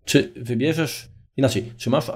czy 0.04 0.32
wybierzesz, 0.36 1.08
inaczej, 1.36 1.72
czy 1.76 1.90
masz 1.90 2.10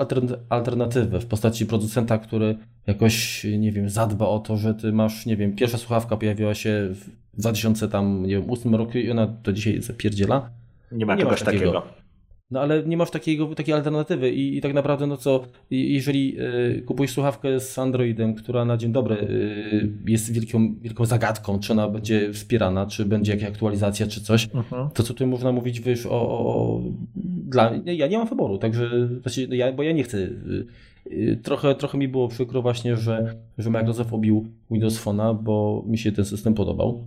alternatywę 0.48 1.20
w 1.20 1.26
postaci 1.26 1.66
producenta, 1.66 2.18
który 2.18 2.58
jakoś, 2.86 3.46
nie 3.58 3.72
wiem, 3.72 3.88
zadba 3.88 4.28
o 4.28 4.38
to, 4.38 4.56
że 4.56 4.74
ty 4.74 4.92
masz, 4.92 5.26
nie 5.26 5.36
wiem, 5.36 5.56
pierwsza 5.56 5.78
słuchawka 5.78 6.16
pojawiła 6.16 6.54
się 6.54 6.88
w 6.90 7.10
2000 7.40 7.88
tam, 7.88 8.22
nie 8.26 8.40
wiem, 8.40 8.50
8 8.50 8.74
roku 8.74 8.98
i 8.98 9.10
ona 9.10 9.26
do 9.26 9.52
dzisiaj 9.52 9.82
zapierdziela, 9.82 10.50
nie 10.92 11.06
ma 11.06 11.14
nie 11.14 11.22
czegoś 11.22 11.42
takiego. 11.42 11.72
takiego. 11.72 12.06
No 12.50 12.60
ale 12.60 12.82
nie 12.82 12.96
masz 12.96 13.10
takiego, 13.10 13.54
takiej 13.54 13.74
alternatywy 13.74 14.30
i, 14.30 14.56
i 14.56 14.60
tak 14.60 14.74
naprawdę 14.74 15.06
no 15.06 15.16
co, 15.16 15.44
jeżeli 15.70 16.40
y, 16.40 16.82
kupujesz 16.82 17.12
słuchawkę 17.12 17.60
z 17.60 17.78
Androidem, 17.78 18.34
która 18.34 18.64
na 18.64 18.76
dzień 18.76 18.92
dobry 18.92 19.16
y, 19.16 19.92
jest 20.06 20.32
wielką, 20.32 20.74
wielką 20.80 21.06
zagadką, 21.06 21.58
czy 21.58 21.72
ona 21.72 21.88
będzie 21.88 22.32
wspierana, 22.32 22.86
czy 22.86 23.04
będzie 23.04 23.32
jakaś 23.32 23.48
aktualizacja, 23.48 24.06
czy 24.06 24.20
coś, 24.20 24.48
uh-huh. 24.48 24.90
to 24.90 25.02
co 25.02 25.14
tu 25.14 25.26
można 25.26 25.52
mówić, 25.52 25.80
wiesz, 25.80 26.06
o, 26.06 26.10
o, 26.10 26.80
dla, 27.16 27.72
ja 27.84 28.06
nie 28.06 28.18
mam 28.18 28.28
wyboru, 28.28 28.58
także, 28.58 29.08
znaczy, 29.22 29.48
ja, 29.50 29.72
bo 29.72 29.82
ja 29.82 29.92
nie 29.92 30.02
chcę 30.02 30.18
y, 30.18 30.66
y, 31.06 31.40
Trochę, 31.42 31.74
trochę 31.74 31.98
mi 31.98 32.08
było 32.08 32.28
przykro 32.28 32.62
właśnie, 32.62 32.96
że, 32.96 33.34
że 33.58 33.70
Microsoft 33.70 34.12
obił 34.12 34.46
Windows 34.70 35.04
Phone'a, 35.04 35.42
bo 35.42 35.84
mi 35.86 35.98
się 35.98 36.12
ten 36.12 36.24
system 36.24 36.54
podobał. 36.54 37.04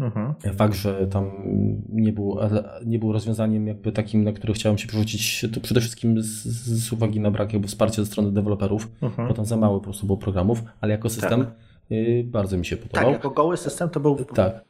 Mhm. 0.00 0.34
Fakt, 0.56 0.74
że 0.74 1.06
tam 1.06 1.30
nie 1.88 2.12
był, 2.12 2.38
nie 2.86 2.98
był 2.98 3.12
rozwiązaniem 3.12 3.66
jakby 3.66 3.92
takim, 3.92 4.24
na 4.24 4.32
który 4.32 4.52
chciałem 4.52 4.78
się 4.78 4.88
przerzucić, 4.88 5.46
to 5.54 5.60
przede 5.60 5.80
wszystkim 5.80 6.22
z, 6.22 6.46
z 6.84 6.92
uwagi 6.92 7.20
na 7.20 7.30
brak 7.30 7.52
jakby 7.52 7.68
wsparcia 7.68 8.02
ze 8.02 8.06
strony 8.06 8.32
deweloperów, 8.32 8.88
mhm. 9.02 9.28
bo 9.28 9.34
tam 9.34 9.44
za 9.44 9.56
mało 9.56 9.78
po 9.78 9.84
prostu 9.84 10.06
było 10.06 10.18
programów, 10.18 10.62
ale 10.80 10.92
jako 10.92 11.08
system 11.08 11.44
tak. 11.44 11.54
y, 11.92 12.24
bardzo 12.26 12.56
mi 12.56 12.66
się 12.66 12.76
podobał. 12.76 13.04
Tak, 13.04 13.12
jako 13.12 13.30
goły 13.30 13.56
system 13.56 13.88
to 13.88 14.00
był 14.00 14.16
tak. 14.24 14.64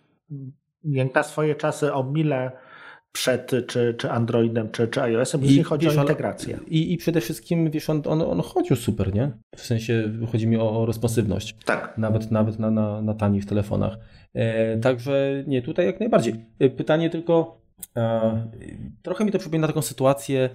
jak 0.85 1.15
na 1.15 1.23
swoje 1.23 1.55
czasy 1.55 1.95
o 1.95 2.05
mile 2.05 2.53
przed 3.13 3.51
czy, 3.67 3.95
czy 3.99 4.11
Androidem, 4.11 4.71
czy, 4.71 4.89
czy 4.89 5.03
iOS-em, 5.03 5.43
jeśli 5.43 5.63
chodzi 5.63 5.87
wiesz, 5.87 5.97
o 5.97 6.01
integrację. 6.03 6.59
I, 6.67 6.93
I 6.93 6.97
przede 6.97 7.21
wszystkim, 7.21 7.71
wiesz, 7.71 7.91
on, 7.91 8.03
on, 8.07 8.23
on 8.23 8.41
chodził 8.41 8.77
super, 8.77 9.15
nie? 9.15 9.31
W 9.57 9.61
sensie 9.61 10.13
chodzi 10.33 10.47
mi 10.47 10.57
o, 10.57 10.81
o 10.81 10.87
responsywność. 10.87 11.57
Tak. 11.65 11.99
Nawet, 11.99 12.31
nawet 12.31 12.59
na, 12.59 12.71
na, 12.71 13.03
na 13.03 13.15
tanich 13.15 13.47
telefonach. 13.47 13.99
E, 14.35 14.79
także 14.79 15.45
nie, 15.47 15.63
tutaj 15.63 15.87
jak 15.87 16.01
najbardziej. 16.01 16.35
E, 16.59 16.71
pytanie 16.71 17.11
tylko, 17.11 17.61
e, 17.97 18.49
trochę 19.03 19.25
mi 19.25 19.33
to 19.33 19.39
przypomina 19.39 19.67
taką 19.67 19.83
sytuację, 19.83 20.51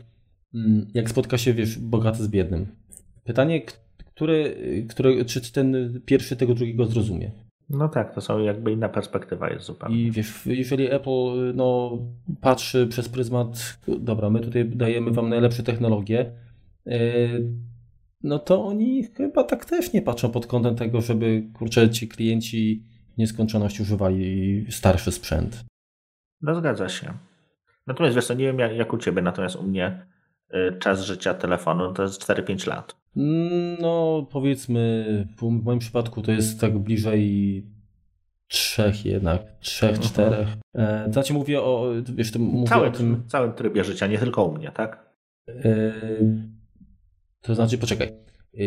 mm, 0.54 0.88
jak 0.94 1.10
spotka 1.10 1.38
się, 1.38 1.54
wiesz, 1.54 1.80
bogaty 1.80 2.24
z 2.24 2.28
biednym. 2.28 2.68
Pytanie, 3.24 3.62
który, 4.16 4.56
który, 4.90 5.26
czy 5.26 5.52
ten 5.54 6.02
pierwszy 6.06 6.36
tego 6.36 6.54
drugiego 6.54 6.86
zrozumie? 6.86 7.32
No 7.70 7.90
tak, 7.90 8.16
to 8.16 8.22
są 8.22 8.40
jakby 8.40 8.72
inna 8.72 8.90
perspektywa 8.90 9.50
jest 9.50 9.66
zupełnie. 9.66 10.02
I 10.02 10.12
wiesz, 10.12 10.46
jeżeli 10.46 10.92
Apple 10.92 11.54
no, 11.56 11.98
patrzy 12.42 12.88
przez 12.88 13.10
pryzmat, 13.10 13.80
dobra, 14.00 14.30
my 14.30 14.40
tutaj 14.40 14.66
dajemy 14.66 15.12
wam 15.12 15.30
najlepsze 15.30 15.64
technologie, 15.64 16.32
no 18.24 18.40
to 18.40 18.66
oni 18.66 19.04
chyba 19.04 19.44
tak 19.44 19.66
też 19.66 19.94
nie 19.94 20.02
patrzą 20.02 20.32
pod 20.32 20.48
kątem 20.48 20.76
tego, 20.76 21.02
żeby 21.02 21.44
kurczę 21.54 21.90
ci 21.90 22.08
klienci 22.08 22.84
nieskończoność 23.18 23.80
używali 23.80 24.66
starszy 24.70 25.12
sprzęt. 25.12 25.66
No 26.42 26.56
zgadza 26.56 26.90
się. 26.90 27.14
Natomiast 27.88 28.16
wiesz 28.16 28.28
co, 28.28 28.34
nie 28.34 28.46
wiem 28.46 28.60
jak, 28.60 28.76
jak 28.76 28.94
u 28.94 28.98
Ciebie, 28.98 29.22
natomiast 29.22 29.56
u 29.56 29.64
mnie 29.64 30.06
y, 30.54 30.78
czas 30.80 31.02
życia 31.02 31.34
telefonu 31.34 31.94
to 31.94 32.04
jest 32.04 32.22
4-5 32.22 32.68
lat. 32.68 33.05
No 33.80 34.28
powiedzmy, 34.32 35.06
w 35.38 35.64
moim 35.64 35.80
przypadku 35.80 36.22
to 36.22 36.32
jest 36.32 36.62
tak 36.62 36.78
bliżej 36.78 37.64
trzech 38.48 39.06
jednak, 39.06 39.42
trzech, 39.60 39.90
mhm. 39.90 40.10
czterech. 40.10 40.48
E, 40.76 41.08
znaczy 41.12 41.34
mówię 41.34 41.62
o, 41.62 41.92
wiesz, 42.16 42.32
to 42.32 42.40
mówię 42.40 42.68
całym, 42.68 42.90
o 42.90 42.96
tym... 42.96 43.24
całym 43.28 43.54
trybie 43.54 43.84
życia, 43.84 44.08
nie 44.08 44.18
tylko 44.18 44.46
u 44.46 44.58
mnie, 44.58 44.72
tak? 44.72 45.10
E, 45.48 45.94
to 47.42 47.56
znaczy, 47.56 47.78
poczekaj. 47.78 48.08
E, 48.08 48.60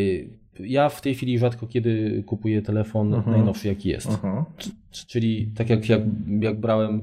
ja 0.61 0.89
w 0.89 1.01
tej 1.01 1.15
chwili 1.15 1.39
rzadko 1.39 1.67
kiedy 1.67 2.23
kupuję 2.27 2.63
telefon 2.63 3.09
uh 3.09 3.19
mhm. 3.19 3.35
-huh. 3.35 3.37
najnowszy, 3.37 3.69
jaki 3.69 3.89
jest. 3.89 4.07
Uh 4.07 4.15
mhm. 4.15 4.45
-huh. 4.45 4.71
Czyli 5.07 5.53
tak 5.57 5.71
jak, 5.71 5.89
jak, 5.89 6.03
jak 6.41 6.61
brałem 6.61 7.03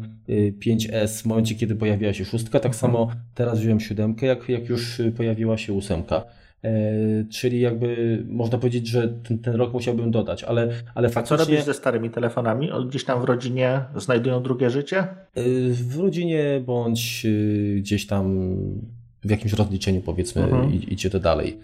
5S 0.66 1.20
y, 1.20 1.24
w 1.24 1.26
momencie, 1.26 1.56
kiedy 1.56 1.76
pojawiła 1.76 2.14
się 2.14 2.26
szóstka, 2.26 2.60
tak 2.60 2.72
uh. 2.72 2.78
-huh. 2.78 2.82
samo 2.82 3.12
teraz 3.34 3.60
wziąłem 3.60 3.80
siódemkę, 3.80 4.26
jak, 4.26 4.50
jak 4.50 4.70
już 4.70 5.02
pojawiła 5.18 5.58
się 5.58 5.74
ósemka. 5.74 6.24
E, 6.66 7.26
czyli 7.30 7.60
jakby 7.60 8.24
można 8.28 8.58
powiedzieć, 8.58 8.88
że 8.88 9.08
ten, 9.08 9.40
ten, 9.40 9.56
rok 9.56 9.74
musiałbym 9.74 10.12
dodać, 10.12 10.44
ale, 10.44 10.70
ale 10.96 11.10
faktycznie... 11.10 11.36
A 11.36 11.38
co 11.38 11.46
robisz 11.46 11.64
ze 11.64 11.74
starymi 11.74 12.10
telefonami? 12.10 12.70
Gdzieś 12.88 13.06
tam 13.06 13.22
w 13.22 13.24
rodzinie 13.24 13.82
znajdują 13.96 14.44
drugie 14.44 14.70
życie? 14.70 15.00
E, 15.00 15.08
w 15.70 16.00
rodzinie 16.00 16.62
bądź 16.66 17.26
y, 17.26 17.76
gdzieś 17.80 18.08
tam 18.08 18.56
w 19.24 19.30
jakimś 19.30 19.54
rozliczeniu 19.54 20.02
powiedzmy 20.02 20.42
-huh. 20.42 20.92
idzie 20.92 21.10
to 21.10 21.20
dalej. 21.20 21.60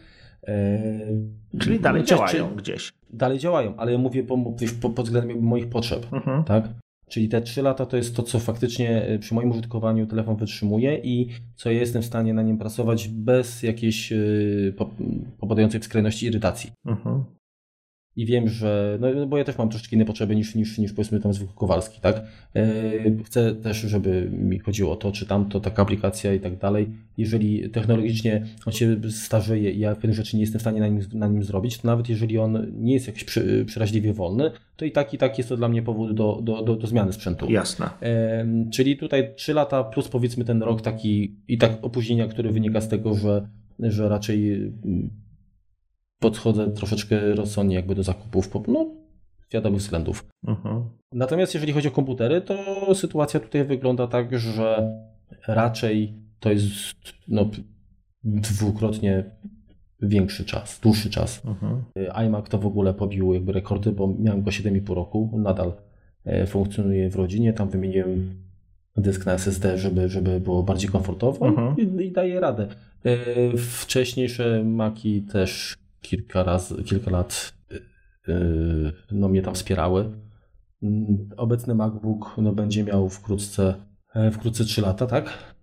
E, 0.48 0.80
Czyli 1.60 1.80
dalej 1.80 2.04
działają 2.04 2.56
gdzieś. 2.56 2.94
Dalej 3.10 3.40
działają, 3.40 3.76
ale 3.78 3.92
ja 3.92 3.98
mówię 3.98 4.24
po, 4.24 4.38
po, 4.82 4.90
pod 4.90 5.06
względem 5.06 5.42
moich 5.42 5.70
potrzeb. 5.70 6.14
Mhm. 6.14 6.44
Tak? 6.44 6.64
Czyli 7.12 7.30
te 7.30 7.42
3 7.42 7.62
lata 7.62 7.86
to 7.86 7.98
jest 7.98 8.16
to, 8.16 8.24
co 8.24 8.40
faktycznie 8.40 9.04
e, 9.04 9.20
przy 9.20 9.34
moim 9.34 9.52
użytkowaniu 9.52 10.08
telefon 10.08 10.36
wytrzymuje 10.36 10.98
i 11.04 11.30
co 11.56 11.72
ja 11.72 11.80
jestem 11.80 12.02
w 12.02 12.06
stanie 12.06 12.34
na 12.34 12.42
nim 12.42 12.58
pracować 12.58 13.08
bez 13.08 13.64
jakiejś 13.64 14.12
yy, 14.12 14.74
popadającej 15.40 15.82
w 15.82 15.86
skrajności 15.86 16.26
irytacji. 16.26 16.72
Mhm. 16.86 17.24
I 18.16 18.26
wiem, 18.26 18.50
że, 18.50 18.98
no, 19.02 19.14
no 19.14 19.28
bo 19.28 19.38
ja 19.38 19.44
też 19.44 19.58
mam 19.58 19.70
troszeczkę 19.70 19.96
inne 19.96 20.06
potrzeby 20.06 20.36
niż, 20.36 20.56
niż, 20.56 20.78
niż 20.78 20.94
powiedzmy 20.94 21.20
tam 21.20 21.34
zwykły 21.34 21.56
Kowalski, 21.56 22.02
tak? 22.02 22.22
Yy, 22.54 23.24
chcę 23.26 23.56
też, 23.56 23.78
żeby 23.78 24.30
mi 24.32 24.60
chodziło 24.60 24.92
o 24.92 24.96
to, 24.96 25.12
czy 25.12 25.26
tamto, 25.26 25.60
taka 25.60 25.82
aplikacja 25.82 26.34
i 26.34 26.40
tak 26.40 26.58
dalej. 26.58 26.90
Jeżeli 27.18 27.70
technologicznie 27.70 28.46
on 28.66 28.74
się 28.74 28.96
starzeje 29.10 29.72
i 29.72 29.80
ja 29.80 29.96
pewnych 29.96 30.16
rzeczy 30.16 30.36
nie 30.36 30.42
jestem 30.42 30.60
w 30.60 30.62
stanie 30.62 30.80
na 30.80 30.88
nim, 30.88 31.02
na 31.14 31.28
nim 31.28 31.44
zrobić, 31.44 31.78
to 31.78 31.88
nawet 31.88 32.10
jeżeli 32.10 32.38
on 32.38 32.68
nie 32.74 32.94
jest 32.94 33.08
jakiś 33.08 33.24
przy, 33.24 33.66
przeraźliwie 33.66 34.14
wolny, 34.14 34.52
to 34.78 34.86
i 34.86 34.92
tak 34.92 35.14
i 35.14 35.18
tak 35.18 35.38
jest 35.38 35.50
to 35.50 35.58
dla 35.58 35.70
mnie 35.70 35.82
powód 35.82 36.14
do, 36.14 36.40
do, 36.44 36.62
do, 36.62 36.76
do 36.76 36.88
zmiany 36.88 37.14
sprzętu. 37.14 37.52
Jasne. 37.52 37.90
Yy, 38.02 38.70
czyli 38.72 38.98
tutaj 38.98 39.36
3 39.36 39.54
lata 39.54 39.84
plus 39.84 40.08
powiedzmy 40.08 40.46
ten 40.46 40.64
rok 40.64 40.82
taki 40.82 41.36
i 41.48 41.58
tak 41.58 41.78
opóźnienia, 41.82 42.28
który 42.28 42.52
wynika 42.52 42.82
z 42.82 42.88
tego, 42.88 43.14
że, 43.14 43.48
że 43.80 44.10
raczej 44.10 44.72
podchodzę 46.22 46.72
troszeczkę 46.72 47.36
rozsądnie 47.36 47.76
jakby 47.76 47.96
do 47.96 48.04
zakupów, 48.04 48.50
no, 48.68 48.86
z 49.50 49.54
wiadomych 49.54 49.80
względów. 49.80 50.26
Uh-huh. 50.48 50.84
Natomiast 51.12 51.54
jeżeli 51.54 51.74
chodzi 51.74 51.88
o 51.88 51.92
komputery, 51.92 52.42
to 52.42 52.56
sytuacja 52.96 53.40
tutaj 53.40 53.64
wygląda 53.64 54.08
tak, 54.08 54.40
że 54.40 54.98
raczej 55.48 56.14
to 56.40 56.52
jest 56.52 56.96
no, 57.28 57.50
dwukrotnie 58.24 59.24
większy 60.02 60.46
czas, 60.46 60.80
dłuższy 60.84 61.10
czas. 61.10 61.42
Uh-huh. 61.46 62.26
iMac 62.26 62.50
to 62.50 62.58
w 62.58 62.66
ogóle 62.66 62.94
pobił 62.94 63.34
jakby 63.34 63.52
rekordy, 63.52 63.92
bo 63.92 64.14
miałem 64.20 64.44
go 64.44 64.52
7,5 64.52 64.94
roku, 64.94 65.30
nadal 65.38 65.74
e, 66.26 66.48
funkcjonuje 66.48 67.10
w 67.10 67.16
rodzinie, 67.16 67.54
tam 67.54 67.70
wymieniłem 67.70 68.36
dysk 68.98 69.26
na 69.26 69.34
SSD, 69.34 69.78
żeby, 69.78 70.10
żeby 70.10 70.40
było 70.40 70.64
bardziej 70.64 70.90
komfortowo 70.90 71.48
Mhm. 71.48 71.76
i, 71.78 72.06
i 72.06 72.12
daje 72.12 72.40
radę. 72.40 72.68
E, 73.06 73.18
Wcześniejsze 73.58 74.64
Maki 74.64 75.22
też 75.22 75.81
kilka 76.02 76.44
razy, 76.44 76.84
kilka 76.84 77.12
lat 77.12 77.54
e, 78.28 78.34
no, 79.12 79.28
mnie 79.30 79.42
tam 79.42 79.56
wspierały. 79.56 80.12
Mm, 80.84 81.30
Obecny 81.38 81.76
MacBook 81.76 82.34
no, 82.38 82.52
będzie 82.52 82.84
miał 82.84 83.10
wkrótce, 83.10 83.74
e, 84.16 84.32
wkrótce 84.32 84.64
3 84.66 84.82
lata, 84.82 85.08
tak? 85.08 85.54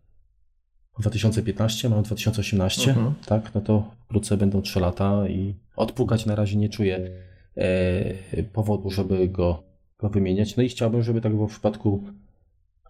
2015, 1.01 1.89
mamy 1.89 2.02
2018, 2.02 2.90
Mhm. 2.90 3.15
tak? 3.27 3.55
No 3.55 3.60
to 3.60 3.90
wkrótce 4.05 4.36
będą 4.36 4.62
3 4.62 4.81
lata 4.81 5.28
i 5.28 5.55
odpukać 5.77 6.27
na 6.27 6.35
razie 6.35 6.56
nie 6.56 6.69
czuję 6.69 7.10
e, 7.56 8.43
powodu, 8.43 8.90
żeby 8.90 9.28
go, 9.28 9.62
go 9.98 10.09
wymieniać. 10.09 10.56
No 10.56 10.62
i 10.62 10.69
chciałbym, 10.69 11.02
żeby 11.02 11.20
tak 11.20 11.32
było 11.32 11.48
w 11.48 11.51
przypadku 11.51 12.05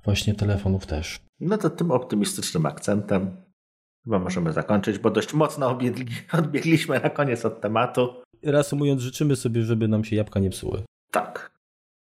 właśnie 0.05 0.35
telefonów 0.35 0.87
też. 0.87 1.20
No 1.41 1.59
to 1.59 1.70
tym 1.70 1.91
optymistycznym 1.91 2.66
akcentem 2.66 3.37
chyba 4.05 4.19
możemy 4.19 4.53
zakończyć, 4.53 4.99
bo 4.99 5.11
dość 5.11 5.35
mocno 5.35 5.70
odbiegli, 5.70 6.07
odbiegliśmy 6.39 7.01
na 7.01 7.11
koniec 7.11 7.45
od 7.45 7.61
tematu. 7.61 8.09
Reasumując, 8.43 9.03
życzymy 9.03 9.37
sobie, 9.37 9.62
żeby 9.62 9.89
nam 9.89 10.05
się 10.05 10.16
jabłka 10.16 10.41
nie 10.41 10.51
psuły. 10.51 10.83
Tak. 11.11 11.59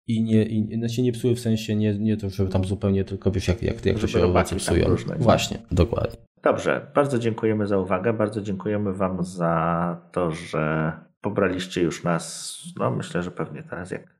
I 0.06 0.22
nie, 0.22 0.42
i, 0.42 0.78
znaczy 0.78 1.02
nie 1.02 1.12
psuły 1.12 1.34
w 1.34 1.40
sensie 1.40 1.76
nie, 1.76 1.98
nie 1.98 2.16
to, 2.16 2.30
żeby 2.30 2.50
tam 2.50 2.64
zupełnie, 2.64 3.04
tylko 3.04 3.30
wiesz, 3.30 3.48
jak, 3.48 3.62
jak, 3.62 3.86
jak 3.86 3.98
to 3.98 4.06
się 4.06 4.24
owoce 4.24 4.56
psują. 4.56 4.88
różne, 4.88 5.16
nie? 5.16 5.24
Właśnie, 5.24 5.58
dokładnie. 5.70 6.16
Dobrze, 6.42 6.90
bardzo 6.94 7.18
dziękujemy 7.18 7.66
za 7.66 7.78
uwagę, 7.78 8.12
bardzo 8.12 8.40
dziękujemy 8.42 8.92
Wam 8.92 9.24
za 9.24 9.96
to, 10.12 10.30
że 10.30 10.92
pobraliście 11.20 11.82
już 11.82 12.04
nas, 12.04 12.58
no 12.78 12.90
myślę, 12.90 13.22
że 13.22 13.30
pewnie 13.30 13.62
teraz 13.62 13.90
jak, 13.90 14.14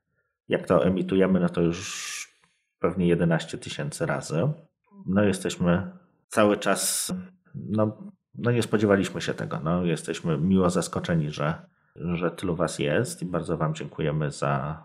jak 0.47 0.67
to 0.67 0.85
emitujemy, 0.85 1.39
no 1.39 1.49
to 1.49 1.61
już 1.61 2.15
pewnie 2.79 3.07
11 3.07 3.57
tysięcy 3.57 4.05
razy. 4.05 4.47
No 5.05 5.23
jesteśmy 5.23 5.91
cały 6.27 6.57
czas, 6.57 7.13
no, 7.55 8.11
no 8.37 8.51
nie 8.51 8.63
spodziewaliśmy 8.63 9.21
się 9.21 9.33
tego, 9.33 9.59
no 9.63 9.85
jesteśmy 9.85 10.37
miło 10.37 10.69
zaskoczeni, 10.69 11.29
że, 11.29 11.53
że 11.95 12.31
tylu 12.31 12.55
Was 12.55 12.79
jest 12.79 13.21
i 13.21 13.25
bardzo 13.25 13.57
Wam 13.57 13.75
dziękujemy 13.75 14.31
za, 14.31 14.83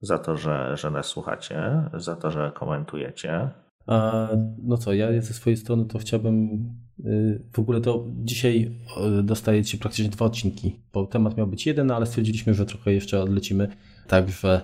za 0.00 0.18
to, 0.18 0.36
że, 0.36 0.76
że 0.76 0.90
nas 0.90 1.06
słuchacie, 1.06 1.82
za 1.94 2.16
to, 2.16 2.30
że 2.30 2.52
komentujecie. 2.54 3.50
A, 3.86 4.28
no 4.62 4.76
co, 4.76 4.92
ja 4.92 5.20
ze 5.20 5.34
swojej 5.34 5.56
strony 5.56 5.84
to 5.84 5.98
chciałbym 5.98 6.66
y, 7.04 7.42
w 7.52 7.58
ogóle 7.58 7.80
to 7.80 8.06
dzisiaj 8.08 8.80
y, 9.18 9.22
dostajecie 9.22 9.78
praktycznie 9.78 10.10
dwa 10.10 10.24
odcinki, 10.24 10.80
bo 10.92 11.06
temat 11.06 11.36
miał 11.36 11.46
być 11.46 11.66
jeden, 11.66 11.90
ale 11.90 12.06
stwierdziliśmy, 12.06 12.54
że 12.54 12.66
trochę 12.66 12.92
jeszcze 12.92 13.22
odlecimy, 13.22 13.68
także 14.06 14.60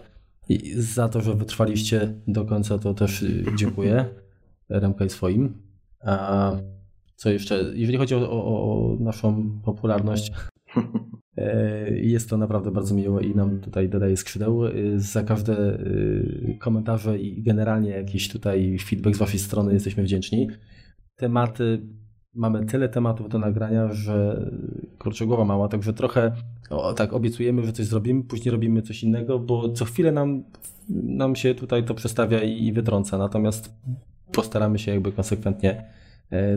za 0.77 1.09
to, 1.09 1.21
że 1.21 1.35
wytrwaliście 1.35 2.15
do 2.27 2.45
końca, 2.45 2.79
to 2.79 2.95
też 2.95 3.23
y, 3.23 3.45
dziękuję 3.57 4.05
Remka 4.71 5.05
i 5.05 5.11
swoim. 5.11 5.63
A 6.01 6.53
co 7.19 7.31
jeszcze, 7.31 7.65
jeżeli 7.75 7.99
chodzi 7.99 8.15
o, 8.15 8.31
o, 8.31 8.45
o 8.45 8.97
naszą 9.01 9.61
popularność, 9.65 10.33
e, 11.37 11.91
jest 11.99 12.31
to 12.31 12.37
naprawdę 12.37 12.71
bardzo 12.71 12.95
miłe 12.95 13.25
i 13.25 13.35
nam 13.35 13.61
tutaj 13.61 13.89
dodaje 13.89 14.17
skrzydeł. 14.17 14.67
Y, 14.67 15.01
Za 15.01 15.23
każde 15.23 15.81
y, 15.81 16.57
komentarze 16.61 17.19
i 17.19 17.43
generalnie 17.43 17.91
jakiś 17.91 18.29
tutaj 18.29 18.79
feedback 18.79 19.17
z 19.17 19.19
Waszej 19.19 19.39
strony 19.39 19.73
jesteśmy 19.73 20.03
wdzięczni. 20.03 20.49
Tematy, 21.17 21.81
mamy 22.35 22.67
tyle 22.67 22.89
tematów 22.89 23.29
do 23.29 23.39
nagrania, 23.39 23.93
że 23.93 24.51
kurczę 24.99 25.27
głowa 25.27 25.45
mała, 25.45 25.69
także 25.69 25.93
trochę 25.93 26.33
o, 26.71 26.93
tak 26.93 27.13
obiecujemy, 27.13 27.65
że 27.65 27.73
coś 27.73 27.87
zrobimy, 27.87 28.25
później 28.25 28.53
robimy 28.53 28.83
coś 28.83 29.03
innego, 29.03 29.39
bo 29.39 29.69
co 29.69 29.85
chwilę 29.85 30.13
nam, 30.13 30.45
nam 30.89 31.37
się 31.37 31.55
tutaj 31.55 31.85
to 31.85 31.95
przestawia 31.95 32.43
i, 32.43 32.67
i 32.67 32.73
wytrąca, 32.73 33.19
natomiast 33.19 33.75
postaramy 34.33 34.79
się 34.79 34.93
jakby 34.93 35.13
konsekwentnie 35.13 35.85
e, 35.85 35.98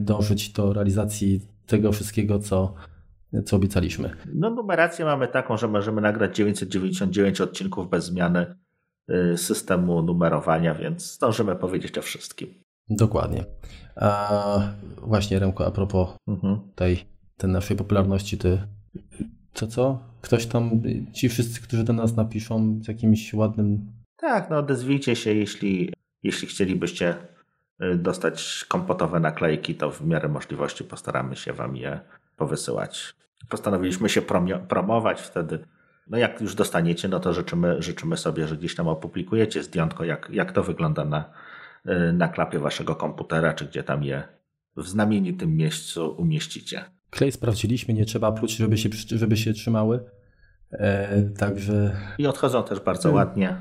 dążyć 0.02 0.50
do 0.50 0.74
realizacji 0.74 1.42
tego 1.68 1.92
wszystkiego, 1.92 2.40
co, 2.40 2.74
co 3.46 3.56
obiecaliśmy. 3.56 4.10
No 4.34 4.50
numerację 4.50 5.06
mamy 5.06 5.28
taką, 5.28 5.58
że 5.58 5.68
możemy 5.68 6.02
nagrać 6.02 6.36
999 6.36 7.42
odcinków 7.42 7.90
bez 7.90 8.06
zmiany 8.06 8.56
y, 9.34 9.38
systemu 9.38 10.02
numerowania, 10.02 10.76
więc 10.76 11.14
zdążymy 11.16 11.56
powiedzieć 11.56 11.98
o 11.98 12.02
wszystkim. 12.02 12.54
Dokładnie. 12.90 13.46
A 13.96 14.72
właśnie 14.98 15.40
Remko, 15.40 15.66
a 15.66 15.72
propos 15.72 16.10
Mhm. 16.28 16.60
tej, 16.76 17.06
tej 17.38 17.50
naszej 17.50 17.78
popularności, 17.78 18.38
ty 18.38 18.62
co 19.54 19.68
co? 19.68 20.00
Ktoś 20.22 20.46
tam, 20.46 20.82
ci 21.14 21.30
wszyscy, 21.30 21.62
którzy 21.62 21.84
do 21.84 21.94
nas 21.94 22.16
napiszą 22.16 22.80
z 22.84 22.88
jakimś 22.88 23.34
ładnym 23.34 23.92
Tak, 24.18 24.50
no 24.50 24.58
odezwijcie 24.58 25.16
się, 25.16 25.34
jeśli, 25.34 25.94
jeśli 26.24 26.48
chcielibyście 26.48 27.16
dostać 27.98 28.66
kompotowe 28.68 29.20
naklejki, 29.20 29.76
to 29.76 29.92
w 29.92 30.06
miarę 30.06 30.30
możliwości 30.30 30.84
postaramy 30.84 31.36
się 31.36 31.54
Wam 31.54 31.76
je 31.76 32.00
powysyłać. 32.38 33.14
Postanowiliśmy 33.50 34.10
się 34.10 34.22
promować 34.68 35.22
wtedy. 35.22 35.60
No 36.08 36.18
jak 36.18 36.42
już 36.42 36.56
dostaniecie, 36.56 37.08
no 37.08 37.20
to 37.20 37.34
życzymy, 37.34 37.82
życzymy 37.82 38.18
sobie, 38.18 38.48
że 38.48 38.58
gdzieś 38.58 38.76
tam 38.76 38.88
opublikujecie 38.88 39.64
zdjątko, 39.64 40.04
jak, 40.04 40.30
jak 40.34 40.52
to 40.52 40.64
wygląda 40.64 41.06
na, 41.06 41.34
y, 41.86 42.14
na 42.14 42.28
klapie 42.28 42.60
Waszego 42.60 42.96
komputera, 42.96 43.54
czy 43.54 43.66
gdzie 43.66 43.84
tam 43.84 44.04
je 44.04 44.24
w 44.78 44.88
znamienitym 44.88 45.56
miejscu 45.58 46.16
umieścicie. 46.18 46.86
klej 47.10 47.32
sprawdziliśmy, 47.32 47.94
nie 47.94 48.06
trzeba 48.06 48.32
pluć, 48.32 48.56
żeby 48.56 48.78
się, 48.78 48.90
żeby 49.08 49.38
się 49.38 49.54
trzymały. 49.54 50.04
E, 50.72 51.22
także 51.22 51.96
I 52.18 52.28
odchodzą 52.28 52.64
też 52.64 52.80
bardzo 52.80 53.10
Mm. 53.10 53.16
ładnie, 53.16 53.56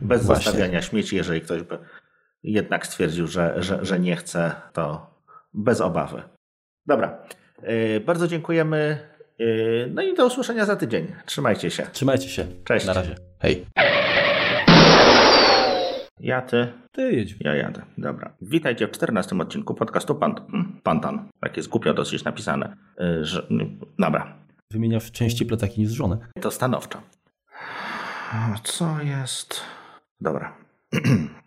bez 0.00 0.24
Właśnie. 0.24 0.44
zostawiania 0.44 0.82
śmieci. 0.82 1.16
Jeżeli 1.16 1.40
ktoś 1.40 1.62
by 1.62 1.78
jednak 2.42 2.86
stwierdził, 2.86 3.26
że, 3.26 3.54
że, 3.62 3.84
że 3.84 4.00
nie 4.00 4.16
chce, 4.16 4.52
to 4.72 5.10
bez 5.54 5.80
obawy. 5.80 6.22
Dobra, 6.86 7.18
yy, 7.62 8.00
bardzo 8.00 8.28
dziękujemy. 8.28 8.98
Yy, 9.38 9.90
no 9.94 10.02
i 10.02 10.14
do 10.14 10.26
usłyszenia 10.26 10.64
za 10.64 10.76
tydzień. 10.76 11.06
Trzymajcie 11.26 11.70
się. 11.70 11.86
trzymajcie 11.92 12.28
się. 12.28 12.46
Cześć. 12.64 12.86
Na 12.86 12.92
razie. 12.92 13.14
Hej. 13.40 13.66
Ja, 16.20 16.42
ty, 16.42 16.72
Ty 16.92 17.12
jedź. 17.12 17.36
ja 17.40 17.54
jadę. 17.54 17.82
Dobra. 17.98 18.36
Witajcie 18.42 18.88
w 18.88 18.90
14 18.90 19.38
odcinku 19.38 19.74
podcastu 19.74 20.14
Pant- 20.14 20.50
hmm, 20.50 20.80
Pantan. 20.82 21.28
Tak 21.40 21.56
jest 21.56 21.68
głupio 21.68 21.94
dosyć 21.94 22.24
napisane. 22.24 22.76
Yy, 22.98 23.24
że, 23.24 23.46
dobra, 23.98 24.42
Wymieniasz 24.72 25.12
części 25.12 25.46
plecaki 25.46 25.80
niż 25.80 25.90
żonę. 25.90 26.18
To 26.40 26.50
stanowczo. 26.50 27.02
Co 28.64 29.00
jest? 29.02 29.60
Dobra. 30.20 30.56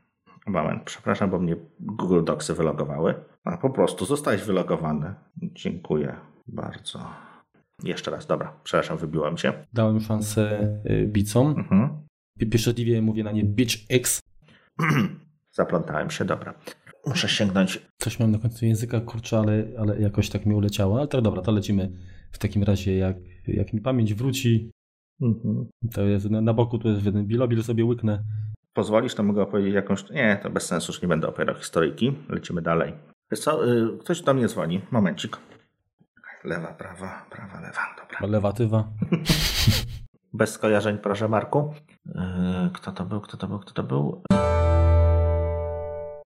Moment, 0.45 0.83
przepraszam, 0.83 1.29
bo 1.29 1.39
mnie 1.39 1.55
Google 1.79 2.23
Docsy 2.23 2.53
wylogowały. 2.53 3.15
A 3.43 3.57
po 3.57 3.69
prostu 3.69 4.05
zostałeś 4.05 4.41
wylogowany. 4.41 5.13
Dziękuję 5.37 6.15
bardzo. 6.47 6.99
Jeszcze 7.83 8.11
raz, 8.11 8.27
dobra, 8.27 8.59
przepraszam, 8.63 8.97
wybiłem 8.97 9.37
się. 9.37 9.53
Dałem 9.73 9.99
szansę 9.99 10.59
y, 10.89 11.07
bicom. 11.07 11.47
Mhm. 11.57 11.89
Pieszczotliwie 12.51 13.01
mówię 13.01 13.23
na 13.23 13.31
nie 13.31 13.43
bitch 13.43 13.75
X. 13.89 14.19
Zaplątałem 15.51 16.09
się, 16.09 16.25
dobra. 16.25 16.53
Muszę 17.07 17.29
sięgnąć. 17.29 17.87
Coś 18.01 18.19
mam 18.19 18.31
na 18.31 18.39
końcu 18.39 18.65
języka, 18.65 19.01
kurczę, 19.01 19.39
ale, 19.39 19.67
ale 19.79 19.99
jakoś 19.99 20.29
tak 20.29 20.45
mi 20.45 20.55
uleciało. 20.55 20.97
Ale 20.97 21.07
to 21.07 21.21
dobra, 21.21 21.41
to 21.41 21.51
lecimy 21.51 21.91
w 22.31 22.37
takim 22.37 22.63
razie, 22.63 22.97
jak, 22.97 23.17
jak 23.47 23.73
mi 23.73 23.81
pamięć 23.81 24.13
wróci. 24.13 24.71
Mhm. 25.21 25.65
To 25.93 26.01
jest 26.01 26.29
na, 26.29 26.41
na 26.41 26.53
boku, 26.53 26.77
tu 26.77 26.87
jest 26.87 27.05
jeden 27.05 27.25
bilobil, 27.25 27.63
sobie 27.63 27.85
łyknę. 27.85 28.23
Pozwolisz, 28.75 29.15
to 29.15 29.23
mogę 29.23 29.41
opowiedzieć 29.41 29.73
jakąś... 29.73 30.09
Nie, 30.09 30.39
to 30.43 30.49
bez 30.49 30.65
sensu, 30.67 30.91
już 30.91 31.01
nie 31.01 31.07
będę 31.07 31.27
opowiadał 31.27 31.55
historyjki. 31.55 32.17
Lecimy 32.29 32.61
dalej. 32.61 32.93
Co, 33.35 33.67
y, 33.67 33.97
ktoś 33.99 34.21
do 34.21 34.33
mnie 34.33 34.47
dzwoni. 34.47 34.81
Momencik. 34.91 35.37
Lewa, 36.43 36.67
prawa, 36.67 37.25
prawa, 37.29 37.61
lewa. 37.61 37.81
Dobra. 38.01 38.27
Lewatywa. 38.27 38.83
Bez 40.33 40.51
skojarzeń, 40.51 40.97
proszę 40.97 41.27
Marku. 41.27 41.73
Yy, 42.05 42.13
Kto 42.73 42.91
to 42.91 43.05
był, 43.05 43.21
kto 43.21 43.37
to 43.37 43.47
był, 43.47 43.59
kto 43.59 43.73
to 43.73 43.83
był? 43.83 44.23